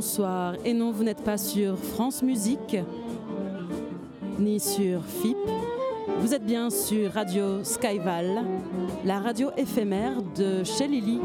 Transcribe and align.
bonsoir. 0.00 0.54
Et 0.64 0.72
non, 0.72 0.92
vous 0.92 1.04
n'êtes 1.04 1.22
pas 1.22 1.36
sur 1.36 1.76
France 1.76 2.22
Musique, 2.22 2.74
ni 4.38 4.58
sur 4.58 5.04
FIP. 5.04 5.36
Vous 6.20 6.32
êtes 6.32 6.44
bien 6.44 6.70
sur 6.70 7.12
Radio 7.12 7.62
Skyval, 7.62 8.42
la 9.04 9.20
radio 9.20 9.50
éphémère 9.58 10.22
de 10.36 10.64
chez 10.64 10.88
Lily, 10.88 11.20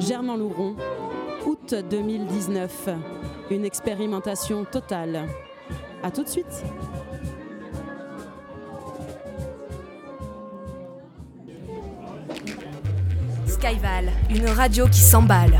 Germain-Louron, 0.00 0.76
août 1.46 1.74
2019. 1.90 2.88
Une 3.50 3.66
expérimentation 3.66 4.64
totale. 4.64 5.26
A 6.02 6.10
tout 6.10 6.24
de 6.24 6.28
suite. 6.28 6.64
Skyval, 13.46 14.10
une 14.30 14.46
radio 14.46 14.86
qui 14.86 15.00
s'emballe. 15.00 15.58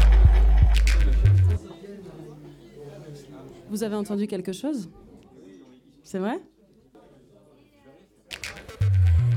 Vous 3.69 3.83
avez 3.83 3.95
entendu 3.95 4.27
quelque 4.27 4.53
chose? 4.53 4.91
C'est 6.03 6.19
vrai? 6.19 6.41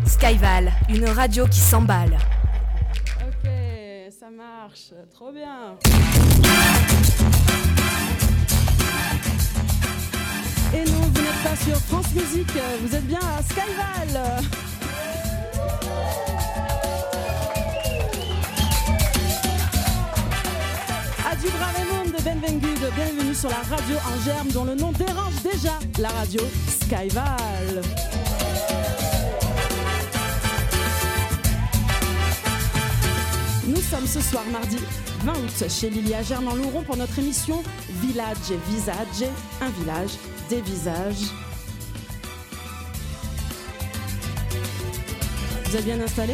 Skyval, 0.05 0.71
une 0.89 1.05
radio 1.05 1.45
qui 1.45 1.59
s'emballe. 1.59 2.17
Trop 5.13 5.31
bien. 5.31 5.77
Et 10.73 10.89
non, 10.89 11.01
vous 11.01 11.21
n'êtes 11.21 11.43
pas 11.43 11.55
sur 11.55 11.77
France 11.77 12.13
Musique, 12.13 12.51
vous 12.81 12.95
êtes 12.95 13.07
bien 13.07 13.19
à 13.19 13.41
Skyval. 13.43 14.41
du 21.41 21.47
Raymond 21.49 22.05
de 22.05 22.23
Benvengude, 22.23 22.93
bienvenue 22.95 23.33
sur 23.33 23.49
la 23.49 23.55
radio 23.55 23.95
en 23.97 24.23
germe 24.23 24.47
dont 24.49 24.65
le 24.65 24.75
nom 24.75 24.91
dérange 24.91 25.41
déjà, 25.43 25.79
la 25.99 26.09
radio 26.09 26.41
Skyval. 26.67 27.81
Sommes 33.93 34.07
ce 34.07 34.21
soir 34.21 34.43
mardi 34.51 34.77
20 35.23 35.33
août 35.33 35.69
chez 35.69 35.89
Lilia 35.91 36.23
Germain 36.23 36.55
Louron 36.55 36.81
pour 36.81 36.97
notre 36.97 37.19
émission 37.19 37.61
Village 38.01 38.49
et 38.49 38.71
Visage, 38.71 39.29
un 39.61 39.69
village, 39.69 40.11
des 40.49 40.61
visages. 40.61 41.29
Vous 45.65 45.75
êtes 45.75 45.85
bien 45.85 46.01
installé 46.01 46.33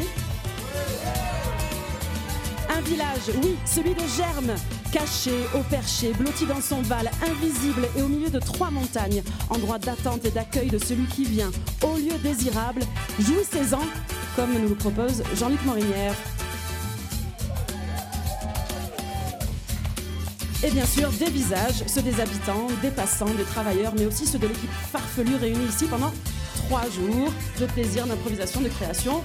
Un 2.69 2.81
village, 2.81 3.29
oui, 3.43 3.57
celui 3.65 3.93
de 3.93 4.07
Germe, 4.15 4.55
Caché, 4.93 5.33
au 5.53 5.61
perché, 5.63 6.13
blotti 6.13 6.45
dans 6.45 6.61
son 6.61 6.81
val, 6.83 7.11
invisible 7.29 7.89
et 7.97 8.01
au 8.01 8.07
milieu 8.07 8.29
de 8.29 8.39
trois 8.39 8.71
montagnes, 8.71 9.21
endroit 9.49 9.79
d'attente 9.79 10.23
et 10.23 10.31
d'accueil 10.31 10.69
de 10.69 10.77
celui 10.77 11.07
qui 11.07 11.25
vient, 11.25 11.51
au 11.83 11.97
lieu 11.97 12.17
désirable, 12.23 12.83
jouissez-en, 13.19 13.81
comme 14.37 14.53
nous 14.53 14.69
le 14.69 14.75
propose 14.75 15.23
Jean-Luc 15.35 15.65
Morinière. 15.65 16.15
Et 20.69 20.71
bien 20.71 20.85
sûr, 20.85 21.09
des 21.13 21.31
visages, 21.31 21.83
ceux 21.87 22.03
des 22.03 22.21
habitants, 22.21 22.67
des 22.83 22.91
passants, 22.91 23.33
des 23.33 23.43
travailleurs, 23.43 23.91
mais 23.97 24.05
aussi 24.05 24.27
ceux 24.27 24.37
de 24.37 24.45
l'équipe 24.45 24.69
farfelue 24.91 25.33
réunie 25.33 25.65
ici 25.65 25.87
pendant 25.87 26.13
trois 26.53 26.83
jours 26.91 27.33
de 27.59 27.65
plaisir, 27.65 28.05
d'improvisation, 28.05 28.61
de 28.61 28.69
création 28.69 29.23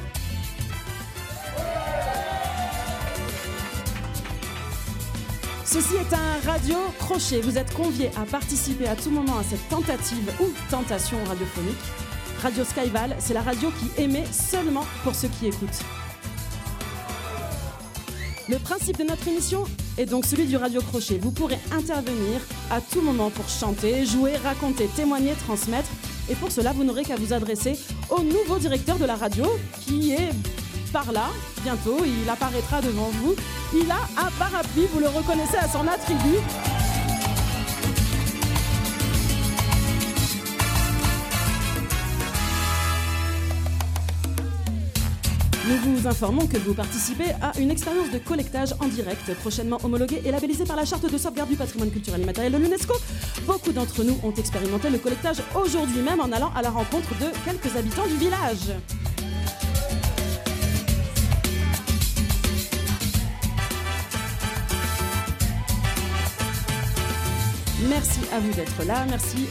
Ceci 5.66 5.96
est 5.96 6.14
un 6.14 6.50
radio 6.50 6.76
crochet. 6.98 7.42
Vous 7.42 7.58
êtes 7.58 7.74
conviés 7.74 8.10
à 8.16 8.24
participer 8.24 8.88
à 8.88 8.96
tout 8.96 9.10
moment 9.10 9.36
à 9.36 9.42
cette 9.42 9.68
tentative 9.68 10.32
ou 10.40 10.46
tentation 10.70 11.18
radiophonique. 11.26 11.76
Radio 12.40 12.64
Skyval, 12.64 13.16
c'est 13.18 13.34
la 13.34 13.42
radio 13.42 13.70
qui 13.70 14.02
émet 14.02 14.24
seulement 14.32 14.86
pour 15.02 15.14
ceux 15.14 15.28
qui 15.28 15.48
écoutent. 15.48 15.84
Le 18.48 18.58
principe 18.58 18.98
de 18.98 19.04
notre 19.04 19.26
émission 19.26 19.64
est 19.96 20.04
donc 20.04 20.26
celui 20.26 20.44
du 20.44 20.56
radio 20.56 20.82
crochet. 20.82 21.18
Vous 21.18 21.30
pourrez 21.30 21.58
intervenir 21.72 22.40
à 22.70 22.80
tout 22.80 23.00
moment 23.00 23.30
pour 23.30 23.48
chanter, 23.48 24.04
jouer, 24.04 24.36
raconter, 24.36 24.86
témoigner, 24.94 25.32
transmettre. 25.46 25.88
Et 26.28 26.34
pour 26.34 26.52
cela, 26.52 26.72
vous 26.72 26.84
n'aurez 26.84 27.04
qu'à 27.04 27.16
vous 27.16 27.32
adresser 27.32 27.78
au 28.10 28.20
nouveau 28.20 28.58
directeur 28.58 28.98
de 28.98 29.06
la 29.06 29.14
radio 29.14 29.46
qui 29.86 30.12
est 30.12 30.30
par 30.92 31.10
là, 31.10 31.26
bientôt, 31.64 31.96
il 32.04 32.28
apparaîtra 32.30 32.80
devant 32.80 33.08
vous. 33.08 33.34
Il 33.74 33.90
a 33.90 33.98
un 34.16 34.30
parapluie, 34.38 34.86
vous 34.92 35.00
le 35.00 35.08
reconnaissez 35.08 35.56
à 35.56 35.68
son 35.68 35.88
attribut. 35.88 36.38
Nous 45.66 45.78
vous 45.78 46.06
informons 46.06 46.46
que 46.46 46.58
vous 46.58 46.74
participez 46.74 47.30
à 47.40 47.58
une 47.58 47.70
expérience 47.70 48.10
de 48.10 48.18
collectage 48.18 48.74
en 48.80 48.86
direct, 48.86 49.32
prochainement 49.40 49.78
homologuée 49.82 50.20
et 50.22 50.30
labellisée 50.30 50.66
par 50.66 50.76
la 50.76 50.84
Charte 50.84 51.10
de 51.10 51.16
sauvegarde 51.16 51.48
du 51.48 51.56
patrimoine 51.56 51.90
culturel 51.90 52.20
et 52.20 52.24
matériel 52.26 52.52
de 52.52 52.58
l'UNESCO. 52.58 52.92
Beaucoup 53.46 53.72
d'entre 53.72 54.04
nous 54.04 54.18
ont 54.22 54.34
expérimenté 54.34 54.90
le 54.90 54.98
collectage 54.98 55.38
aujourd'hui 55.54 56.02
même 56.02 56.20
en 56.20 56.30
allant 56.32 56.52
à 56.54 56.60
la 56.60 56.68
rencontre 56.68 57.08
de 57.18 57.30
quelques 57.46 57.74
habitants 57.76 58.06
du 58.06 58.16
village. 58.16 58.74
Merci 67.88 68.20
à 68.34 68.38
vous 68.38 68.52
d'être 68.52 68.84
là. 68.84 69.06
Merci 69.08 69.46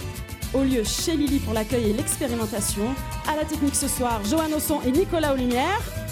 au 0.53 0.61
lieu 0.61 0.83
chez 0.83 1.17
Lily 1.17 1.39
pour 1.39 1.55
l'accueil 1.55 1.89
et 1.89 1.93
l'expérimentation. 1.93 2.93
À 3.27 3.35
la 3.35 3.45
technique 3.45 3.75
ce 3.75 3.87
soir, 3.87 4.21
Joanne 4.25 4.53
Osson 4.53 4.79
et 4.85 4.91
Nicolas 4.91 5.33
Lumières. 5.33 6.02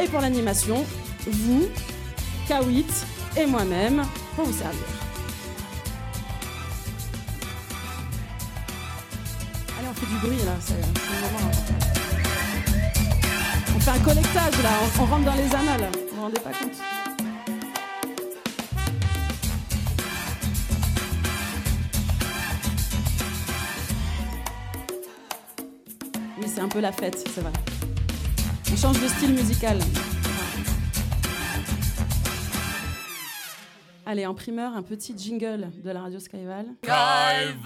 Et 0.00 0.06
pour 0.06 0.20
l'animation, 0.20 0.84
vous, 1.26 1.68
Kawit 2.46 2.86
et 3.36 3.46
moi-même 3.46 4.02
pour 4.36 4.44
vous 4.44 4.52
servir. 4.52 4.80
Allez, 9.78 9.88
on 9.90 9.94
fait 9.94 10.06
du 10.06 10.18
bruit 10.18 10.44
là, 10.44 10.52
c'est 10.60 10.74
On 13.76 13.80
fait 13.80 13.90
un 13.90 13.98
collectage 13.98 14.62
là, 14.62 14.70
on, 15.00 15.04
rentre 15.04 15.24
dans 15.24 15.34
les 15.34 15.54
annales. 15.54 15.90
Vous 16.10 16.16
vous 16.16 16.22
rendez 16.22 16.40
pas 16.40 16.50
compte 16.50 16.76
c'est 26.46 26.60
un 26.64 26.68
peu 26.68 26.80
la 26.80 26.92
fête, 26.92 27.28
c'est 27.32 27.40
vrai. 27.40 27.52
On 28.72 28.76
change 28.76 29.00
de 29.02 29.08
style 29.08 29.32
musical. 29.32 29.78
Allez, 34.06 34.26
en 34.26 34.34
primeur, 34.34 34.74
un 34.74 34.82
petit 34.82 35.14
jingle 35.16 35.70
de 35.82 35.90
la 35.90 36.02
radio 36.02 36.18
Skyval. 36.18 36.66
Skyval 36.82 37.64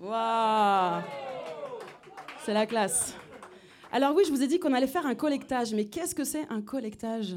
Waouh 0.00 1.02
C'est 2.44 2.54
la 2.54 2.66
classe. 2.66 3.14
Alors 3.92 4.14
oui, 4.14 4.24
je 4.26 4.30
vous 4.32 4.42
ai 4.42 4.46
dit 4.46 4.58
qu'on 4.58 4.72
allait 4.72 4.86
faire 4.86 5.06
un 5.06 5.14
collectage, 5.14 5.74
mais 5.74 5.84
qu'est-ce 5.84 6.14
que 6.14 6.24
c'est 6.24 6.46
un 6.50 6.62
collectage? 6.62 7.36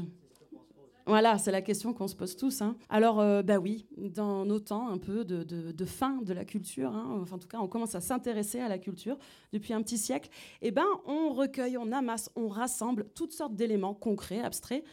Voilà, 1.06 1.38
c'est 1.38 1.52
la 1.52 1.62
question 1.62 1.94
qu'on 1.94 2.08
se 2.08 2.16
pose 2.16 2.36
tous. 2.36 2.62
Hein. 2.62 2.76
Alors, 2.88 3.20
euh, 3.20 3.40
bah 3.42 3.58
oui, 3.58 3.86
dans 3.96 4.44
nos 4.44 4.58
temps 4.58 4.88
un 4.88 4.98
peu 4.98 5.24
de, 5.24 5.84
fin 5.84 6.20
de 6.22 6.32
la 6.32 6.44
culture, 6.44 6.90
hein, 6.90 7.18
enfin 7.22 7.36
en 7.36 7.38
tout 7.38 7.46
cas, 7.46 7.58
on 7.58 7.68
commence 7.68 7.94
à 7.94 8.00
s'intéresser 8.00 8.58
à 8.58 8.68
la 8.68 8.78
culture 8.78 9.16
depuis 9.52 9.72
un 9.72 9.82
petit 9.82 9.98
siècle. 9.98 10.28
Eh 10.62 10.72
ben, 10.72 10.86
on 11.06 11.32
recueille, 11.32 11.78
on 11.78 11.92
amasse, 11.92 12.28
on 12.34 12.48
rassemble 12.48 13.06
toutes 13.14 13.32
sortes 13.32 13.54
d'éléments 13.54 13.94
concrets, 13.94 14.40
abstraits, 14.40 14.84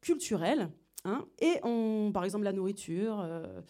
culturels. 0.00 0.70
Hein, 1.04 1.24
et 1.40 1.60
on, 1.62 2.10
par 2.12 2.24
exemple, 2.24 2.44
la 2.44 2.52
nourriture, 2.52 3.20
euh, 3.20 3.60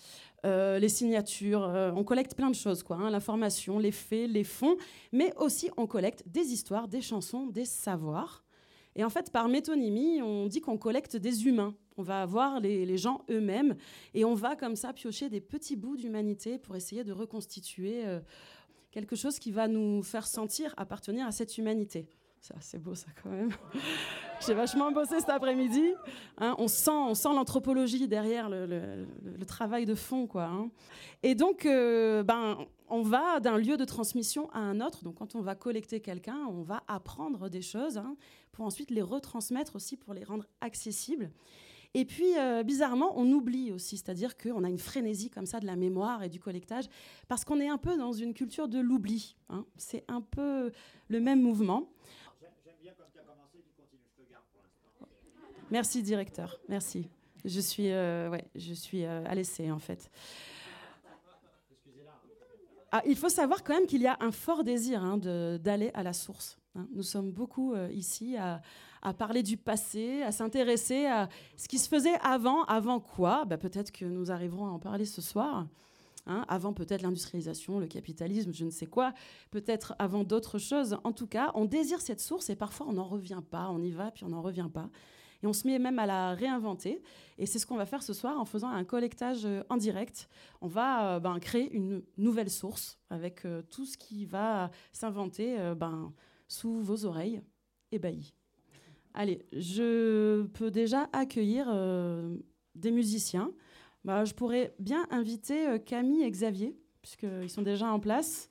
euh, 0.47 0.79
les 0.79 0.89
signatures, 0.89 1.71
on 1.95 2.05
collecte 2.05 2.35
plein 2.35 2.49
de 2.49 2.55
choses, 2.55 2.83
quoi. 2.83 3.11
L'information, 3.11 3.79
les 3.79 3.91
faits, 3.93 4.31
les 4.31 4.45
fonds, 4.45 4.77
mais 5.13 5.35
aussi 5.37 5.69
on 5.77 5.87
collecte 5.87 6.23
des 6.27 6.53
histoires, 6.53 6.89
des 6.89 7.03
chansons, 7.03 7.47
des 7.47 7.67
savoirs. 7.67 8.44
Et 8.97 9.05
en 9.05 9.11
fait, 9.11 9.31
par 9.33 9.49
métonymie, 9.49 10.23
on 10.23 10.47
dit 10.47 10.61
qu'on 10.61 10.79
collecte 10.79 11.17
des 11.17 11.47
humains. 11.47 11.75
On 11.97 12.03
va 12.03 12.23
avoir 12.23 12.61
les, 12.61 12.99
gens 12.99 13.25
eux-mêmes 13.31 13.77
et 14.15 14.25
on 14.25 14.35
va 14.35 14.57
comme 14.57 14.77
ça 14.77 14.93
piocher 14.93 15.29
des 15.29 15.41
petits 15.41 15.77
bouts 15.77 15.97
d'humanité 15.97 16.59
pour 16.59 16.75
essayer 16.75 17.05
de 17.05 17.13
reconstituer 17.13 18.05
euh, 18.05 18.21
quelque 18.91 19.15
chose 19.15 19.39
qui 19.39 19.53
va 19.53 19.69
nous 19.69 20.03
faire 20.03 20.27
sentir 20.27 20.75
appartenir 20.77 21.27
à 21.27 21.33
cette 21.33 21.57
humanité. 21.57 22.09
C'est 22.61 22.79
beau 22.79 22.95
ça 22.95 23.07
quand 23.23 23.31
même. 23.31 23.51
J'ai 24.47 24.55
vachement 24.55 24.93
bossé 24.93 25.19
cet 25.21 25.31
après-midi. 25.31 25.95
Hein. 26.39 26.55
on 26.59 26.69
sent, 26.69 26.91
on 26.91 27.15
sent 27.15 27.31
l'anthropologie 27.35 28.07
derrière 28.07 28.49
le, 28.51 29.07
travail 29.47 29.87
de 29.87 29.95
fond, 29.95 30.27
quoi. 30.27 30.45
Hein. 30.45 30.71
Et 31.23 31.35
donc, 31.35 31.65
euh, 31.65 32.23
ben, 32.23 32.59
on 32.89 33.03
va 33.03 33.41
d'un 33.41 33.57
lieu 33.57 33.77
de 33.77 33.85
transmission 33.85 34.51
à 34.51 34.59
un 34.59 34.81
autre. 34.81 35.05
Donc, 35.05 35.17
quand 35.17 35.35
on 35.35 35.41
va 35.41 35.55
collecter 35.55 36.01
quelqu'un, 36.01 36.39
on 36.49 36.63
va 36.63 36.83
apprendre 36.89 37.49
des 37.49 37.63
choses 37.63 37.97
hein, 37.97 38.17
pour 38.53 38.67
ensuite 38.67 38.91
les 38.91 39.03
retransmettre 39.03 39.77
aussi, 39.77 39.97
pour 39.97 40.13
les 40.13 40.25
rendre 40.25 40.45
accessibles. 40.61 41.31
Et 41.97 42.05
puis, 42.05 42.37
euh, 42.37 42.65
bizarrement, 42.65 43.13
on 43.17 43.31
oublie 43.31 43.71
aussi, 43.71 43.97
c'est-à-dire 43.97 44.37
qu'on 44.37 44.65
a 44.65 44.69
une 44.69 44.79
frénésie 44.79 45.31
comme 45.31 45.47
ça 45.47 45.61
de 45.61 45.67
la 45.67 45.77
mémoire 45.77 46.25
et 46.25 46.29
du 46.29 46.41
collectage, 46.41 46.87
parce 47.29 47.45
qu'on 47.45 47.61
est 47.61 47.69
un 47.69 47.79
peu 47.79 47.97
dans 47.97 48.13
une 48.13 48.35
culture 48.35 48.67
de 48.67 48.81
l'oubli. 48.81 49.37
C'est 49.77 50.05
un 50.09 50.21
peu 50.21 50.73
le 51.07 51.21
même 51.21 51.41
mouvement. 51.41 51.89
J'aime 52.65 52.75
bien 52.83 52.93
comme 52.95 53.07
tu 53.13 53.19
as 53.21 53.23
commencé, 53.23 53.63
tu 53.65 53.73
continues, 53.81 54.09
je 54.11 54.25
te 54.25 54.29
garde 54.29 54.45
pour 54.51 54.61
l'instant. 54.61 55.07
Merci, 55.71 56.03
directeur, 56.03 56.59
merci. 56.69 57.09
Je 57.45 57.61
suis, 57.61 57.91
euh, 57.91 58.31
ouais, 58.31 58.45
je 58.55 58.73
suis 58.73 59.05
euh, 59.05 59.25
à 59.27 59.35
l'essai, 59.35 59.71
en 59.71 59.79
fait. 59.79 60.11
Ah, 62.93 63.03
il 63.07 63.17
faut 63.17 63.29
savoir 63.29 63.65
quand 63.65 63.75
même 63.75 63.87
qu'il 63.87 64.03
y 64.03 64.07
a 64.07 64.17
un 64.21 64.31
fort 64.31 64.63
désir 64.63 65.03
hein, 65.03 65.19
d'aller 65.19 65.91
à 65.95 66.03
la 66.03 66.13
source. 66.13 66.57
Hein. 66.77 66.87
Nous 66.93 67.03
sommes 67.03 67.33
beaucoup 67.33 67.75
ici 67.91 68.37
à, 68.37 68.63
à 69.05 69.13
parler 69.13 69.43
du 69.43 69.57
passé, 69.57 70.23
à 70.23 70.33
s'intéresser 70.33 71.07
à 71.07 71.29
ce 71.57 71.69
qui 71.69 71.79
se 71.79 71.89
faisait 71.89 72.19
avant. 72.23 72.65
Avant 72.65 73.01
quoi? 73.01 73.45
Bah, 73.45 73.59
Peut-être 73.59 73.93
que 73.93 74.05
nous 74.05 74.31
arriverons 74.31 74.67
à 74.67 74.71
en 74.71 74.79
parler 74.79 75.05
ce 75.05 75.23
soir. 75.23 75.67
Hein. 76.27 76.47
avant 76.49 76.73
peut-être 76.73 77.03
l'industrialisation, 77.03 77.79
le 77.79 77.87
capitalisme, 77.87 78.51
je 78.55 78.65
ne 78.65 78.71
sais 78.71 78.87
quoi, 78.87 79.13
peut-être 79.51 79.95
avant 79.99 80.25
d'autres 80.25 80.59
choses. 80.59 80.97
En 81.05 81.13
tout 81.13 81.27
cas, 81.27 81.51
on 81.55 81.67
désire 81.67 82.01
cette 82.01 82.21
source 82.21 82.49
et 82.49 82.57
parfois 82.57 82.87
on 82.89 82.95
n'en 82.95 83.05
revient 83.05 83.43
pas, 83.51 83.69
on 83.69 83.83
y 83.83 83.91
va 83.91 84.11
puis 84.11 84.25
on 84.25 84.31
n'en 84.31 84.41
revient 84.41 84.71
pas. 84.73 84.89
Et 85.45 85.47
on 85.47 85.53
se 85.53 85.67
met 85.67 85.79
même 85.79 85.99
à 85.99 86.07
la 86.07 86.33
réinventer. 86.33 87.03
Et 87.37 87.45
c'est 87.45 87.59
ce 87.59 87.67
qu'on 87.67 87.77
va 87.77 87.85
faire 87.85 88.03
ce 88.03 88.15
soir 88.15 88.41
en 88.41 88.47
faisant 88.47 88.71
un 88.71 88.83
collectage 88.83 89.45
euh, 89.45 89.63
en 89.69 89.77
direct. 89.77 90.27
On 90.63 90.69
va 90.69 91.17
euh, 91.17 91.21
ben, 91.21 91.39
créer 91.39 91.71
une 91.71 92.03
nouvelle 92.17 92.49
source 92.49 92.99
avec 93.11 93.45
euh, 93.45 93.61
tout 93.71 93.85
ce 93.85 93.99
qui 93.99 94.25
va 94.25 94.71
s'inventer 94.93 95.59
ben, 95.77 96.15
sous 96.49 96.81
vos 96.81 97.05
oreilles 97.05 97.43
ébahis. 97.93 98.33
Allez, 99.13 99.45
je 99.53 100.45
peux 100.45 100.71
déjà 100.71 101.11
accueillir 101.13 101.67
des 102.75 102.91
musiciens. 102.91 103.53
Bah, 104.03 104.25
je 104.25 104.33
pourrais 104.33 104.75
bien 104.79 105.07
inviter 105.11 105.79
Camille 105.85 106.23
et 106.23 106.31
Xavier, 106.31 106.75
puisqu'ils 107.03 107.51
sont 107.51 107.63
déjà 107.63 107.93
en 107.93 108.01
place. 108.01 108.49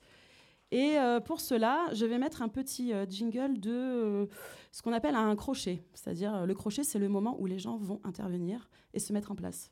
Et 0.74 0.98
euh, 0.98 1.20
pour 1.20 1.40
cela, 1.40 1.86
je 1.92 2.04
vais 2.04 2.18
mettre 2.18 2.42
un 2.42 2.48
petit 2.48 2.92
jingle 3.08 3.60
de 3.60 4.28
ce 4.72 4.82
qu'on 4.82 4.92
appelle 4.92 5.14
un 5.14 5.36
crochet. 5.36 5.84
C'est-à-dire, 5.94 6.46
le 6.46 6.54
crochet, 6.54 6.82
c'est 6.82 6.98
le 6.98 7.08
moment 7.08 7.36
où 7.38 7.46
les 7.46 7.60
gens 7.60 7.76
vont 7.76 8.00
intervenir 8.02 8.68
et 8.92 8.98
se 8.98 9.12
mettre 9.12 9.30
en 9.30 9.36
place. 9.36 9.70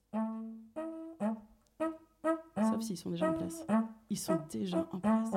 Sauf 2.57 2.83
s'ils 2.83 2.97
sont 2.97 3.11
déjà 3.11 3.29
en 3.29 3.35
place. 3.35 3.67
Ils 4.11 4.19
sont 4.19 4.39
déjà 4.49 4.87
en 4.93 4.99
place. 5.01 5.31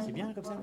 C'est 0.00 0.12
bien 0.12 0.32
comme 0.32 0.44
ça 0.44 0.56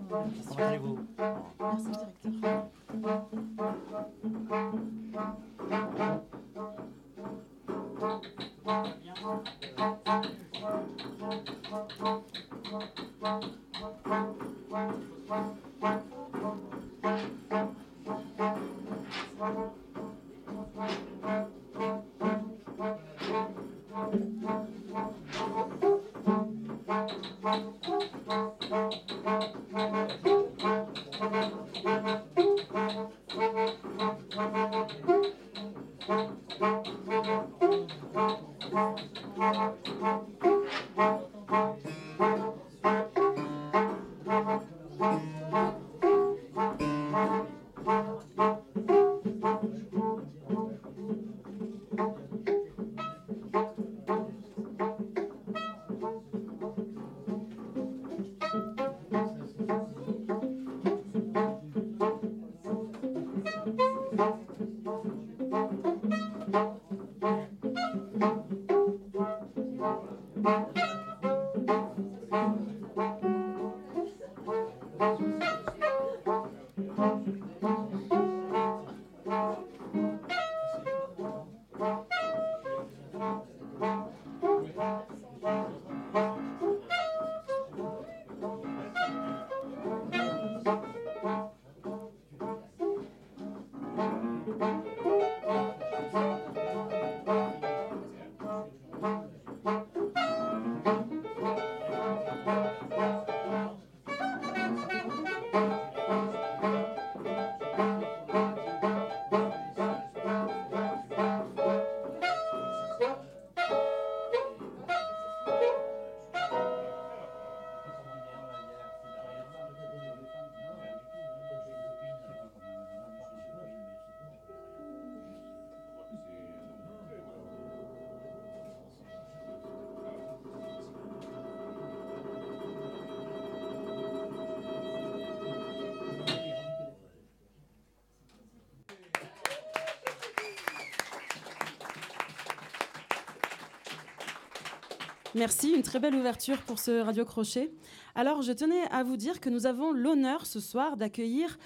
Merci, 145.38 145.70
une 145.70 145.84
très 145.84 146.00
belle 146.00 146.16
ouverture 146.16 146.58
pour 146.64 146.80
ce 146.80 147.00
Radio 147.00 147.24
Crochet. 147.24 147.72
Alors, 148.16 148.42
je 148.42 148.52
tenais 148.52 148.82
à 148.90 149.04
vous 149.04 149.18
dire 149.18 149.40
que 149.40 149.52
nous 149.52 149.68
avons 149.68 149.92
l'honneur 149.92 150.48
ce 150.48 150.60
soir 150.60 150.98
d'accueillir 150.98 151.60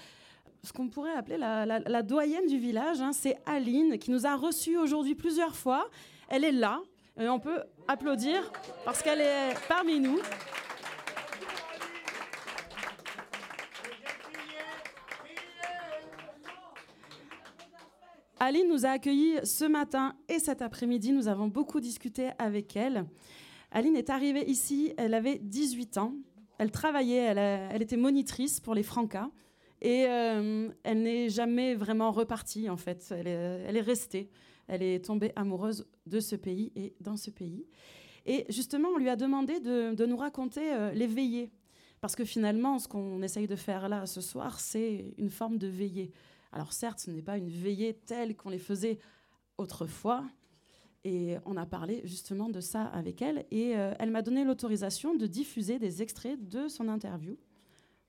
ce 0.62 0.74
qu'on 0.74 0.90
pourrait 0.90 1.14
appeler 1.14 1.38
la, 1.38 2.02
doyenne 2.02 2.46
du 2.46 2.58
village. 2.58 3.00
Hein. 3.00 3.12
C'est 3.14 3.38
Aline 3.46 3.96
qui 3.98 4.10
nous 4.10 4.26
a 4.26 4.36
reçus 4.36 4.76
aujourd'hui 4.76 5.14
plusieurs 5.14 5.56
fois. 5.56 5.88
Elle 6.28 6.44
est 6.44 6.52
là 6.52 6.82
et 7.18 7.30
on 7.30 7.40
peut 7.40 7.62
applaudir 7.88 8.52
parce 8.84 9.02
qu'elle 9.02 9.22
est 9.22 9.54
parmi 9.68 10.00
nous. 10.00 10.18
Aline 18.38 18.68
nous 18.68 18.84
a 18.84 18.90
accueillis 18.90 19.38
ce 19.44 19.64
matin 19.64 20.14
et 20.28 20.40
cet 20.40 20.60
après-midi. 20.60 21.12
Nous 21.12 21.26
avons 21.26 21.48
beaucoup 21.48 21.80
discuté 21.80 22.32
avec 22.38 22.76
elle. 22.76 23.06
Aline 23.72 23.96
est 23.96 24.10
arrivée 24.10 24.44
ici, 24.48 24.92
elle 24.98 25.14
avait 25.14 25.38
18 25.38 25.98
ans. 25.98 26.14
Elle 26.58 26.70
travaillait, 26.70 27.34
elle, 27.72 27.82
était 27.82 27.96
monitrice 27.96 28.60
pour 28.60 28.74
les 28.74 28.82
Francas. 28.82 29.30
Et 29.80 30.06
euh, 30.06 30.68
elle 30.84 31.02
n'est 31.02 31.28
jamais 31.28 31.74
vraiment 31.74 32.12
repartie, 32.12 32.68
en 32.68 32.76
fait. 32.76 33.12
Elle 33.16 33.26
est, 33.26 33.80
restée. 33.80 34.30
Elle 34.68 34.82
est 34.82 35.04
tombée 35.04 35.32
amoureuse 35.34 35.88
de 36.06 36.20
ce 36.20 36.36
pays 36.36 36.70
et 36.76 36.94
dans 37.00 37.16
ce 37.16 37.30
pays. 37.30 37.66
Et 38.26 38.44
justement, 38.48 38.90
on 38.90 38.98
lui 38.98 39.08
a 39.08 39.16
demandé 39.16 39.58
de, 39.58 39.94
de 39.94 40.06
nous 40.06 40.16
raconter 40.16 40.72
euh, 40.72 40.92
les 40.92 41.06
veillées. 41.06 41.50
Parce 42.00 42.14
que 42.14 42.24
finalement, 42.24 42.78
ce 42.78 42.86
qu'on 42.86 43.22
essaye 43.22 43.46
de 43.46 43.56
faire 43.56 43.88
là 43.88 44.06
ce 44.06 44.20
soir, 44.20 44.60
c'est 44.60 45.14
une 45.16 45.30
forme 45.30 45.56
de 45.56 45.66
veillée. 45.66 46.12
Alors 46.52 46.72
certes, 46.72 47.00
ce 47.00 47.10
n'est 47.10 47.22
pas 47.22 47.38
une 47.38 47.48
veillée 47.48 47.94
telle 47.94 48.36
qu'on 48.36 48.50
les 48.50 48.58
faisait 48.58 48.98
autrefois. 49.56 50.24
Et 51.04 51.36
on 51.46 51.56
a 51.56 51.66
parlé 51.66 52.00
justement 52.04 52.48
de 52.48 52.60
ça 52.60 52.84
avec 52.84 53.22
elle. 53.22 53.44
Et 53.50 53.76
euh, 53.76 53.92
elle 53.98 54.10
m'a 54.10 54.22
donné 54.22 54.44
l'autorisation 54.44 55.14
de 55.14 55.26
diffuser 55.26 55.78
des 55.78 56.02
extraits 56.02 56.48
de 56.48 56.68
son 56.68 56.88
interview. 56.88 57.36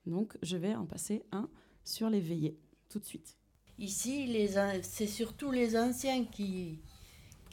Donc 0.06 0.36
je 0.42 0.56
vais 0.56 0.74
en 0.74 0.86
passer 0.86 1.24
un 1.32 1.48
sur 1.82 2.08
les 2.08 2.20
veillées 2.20 2.56
tout 2.88 2.98
de 2.98 3.04
suite. 3.04 3.36
Ici, 3.78 4.30
c'est 4.82 5.08
surtout 5.08 5.50
les 5.50 5.76
anciens 5.76 6.24
qui, 6.24 6.78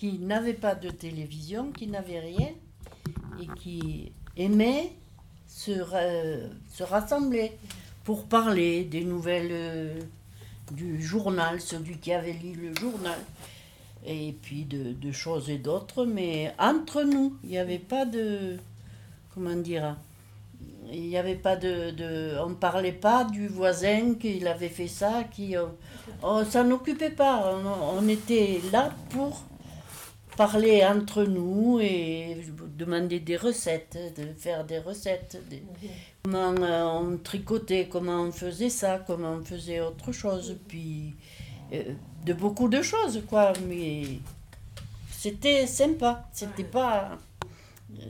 n'avaient 0.03 0.53
pas 0.53 0.75
de 0.75 0.89
télévision, 0.89 1.71
qui 1.71 1.87
n'avaient 1.87 2.19
rien 2.19 2.49
et 3.41 3.47
qui 3.59 4.11
aimaient 4.37 4.93
se, 5.47 5.71
se 6.71 6.83
rassembler 6.83 7.53
pour 8.03 8.27
parler 8.27 8.83
des 8.83 9.03
nouvelles 9.03 9.51
euh, 9.51 9.99
du 10.71 11.01
journal, 11.01 11.59
celui 11.59 11.97
qui 11.97 12.13
avait 12.13 12.33
lu 12.33 12.53
le 12.53 12.75
journal, 12.75 13.19
et 14.05 14.35
puis 14.41 14.65
de, 14.65 14.93
de 14.93 15.11
choses 15.11 15.49
et 15.49 15.57
d'autres, 15.57 16.05
mais 16.05 16.53
entre 16.59 17.03
nous, 17.03 17.37
il 17.43 17.49
n'y 17.49 17.57
avait 17.57 17.79
pas 17.79 18.05
de. 18.05 18.57
Comment 19.33 19.55
dire 19.55 19.95
il 20.91 21.07
n'y 21.07 21.17
avait 21.17 21.35
pas 21.35 21.55
de, 21.55 21.91
de, 21.91 22.37
On 22.43 22.49
ne 22.49 22.55
parlait 22.55 22.91
pas 22.91 23.23
du 23.23 23.47
voisin 23.47 24.15
qui 24.19 24.45
avait 24.45 24.69
fait 24.69 24.87
ça, 24.87 25.23
qui. 25.31 25.55
Euh, 25.55 25.65
on, 26.21 26.43
ça 26.43 26.63
n'occupait 26.63 27.11
pas. 27.11 27.55
On, 27.95 28.07
était 28.07 28.59
là 28.71 28.93
pour 29.09 29.43
parler 30.35 30.83
entre 30.83 31.23
nous 31.23 31.79
et 31.79 32.43
demander 32.77 33.19
des 33.19 33.37
recettes, 33.37 33.97
de 34.17 34.33
faire 34.37 34.65
des 34.65 34.79
recettes. 34.79 35.41
comment 36.23 36.53
euh, 36.59 36.83
on 36.83 37.17
tricotait, 37.17 37.87
comment 37.89 38.23
on 38.23 38.31
faisait 38.31 38.69
ça, 38.69 39.03
comment 39.05 39.33
on 39.33 39.45
faisait 39.45 39.81
autre 39.81 40.11
chose. 40.11 40.57
Puis. 40.67 41.15
Euh, 41.73 41.93
de 42.25 42.33
beaucoup 42.33 42.67
de 42.67 42.81
choses, 42.81 43.23
quoi. 43.27 43.53
Mais 43.67 44.19
c'était 45.11 45.67
sympa. 45.67 46.27
C'était 46.31 46.63
pas 46.63 47.17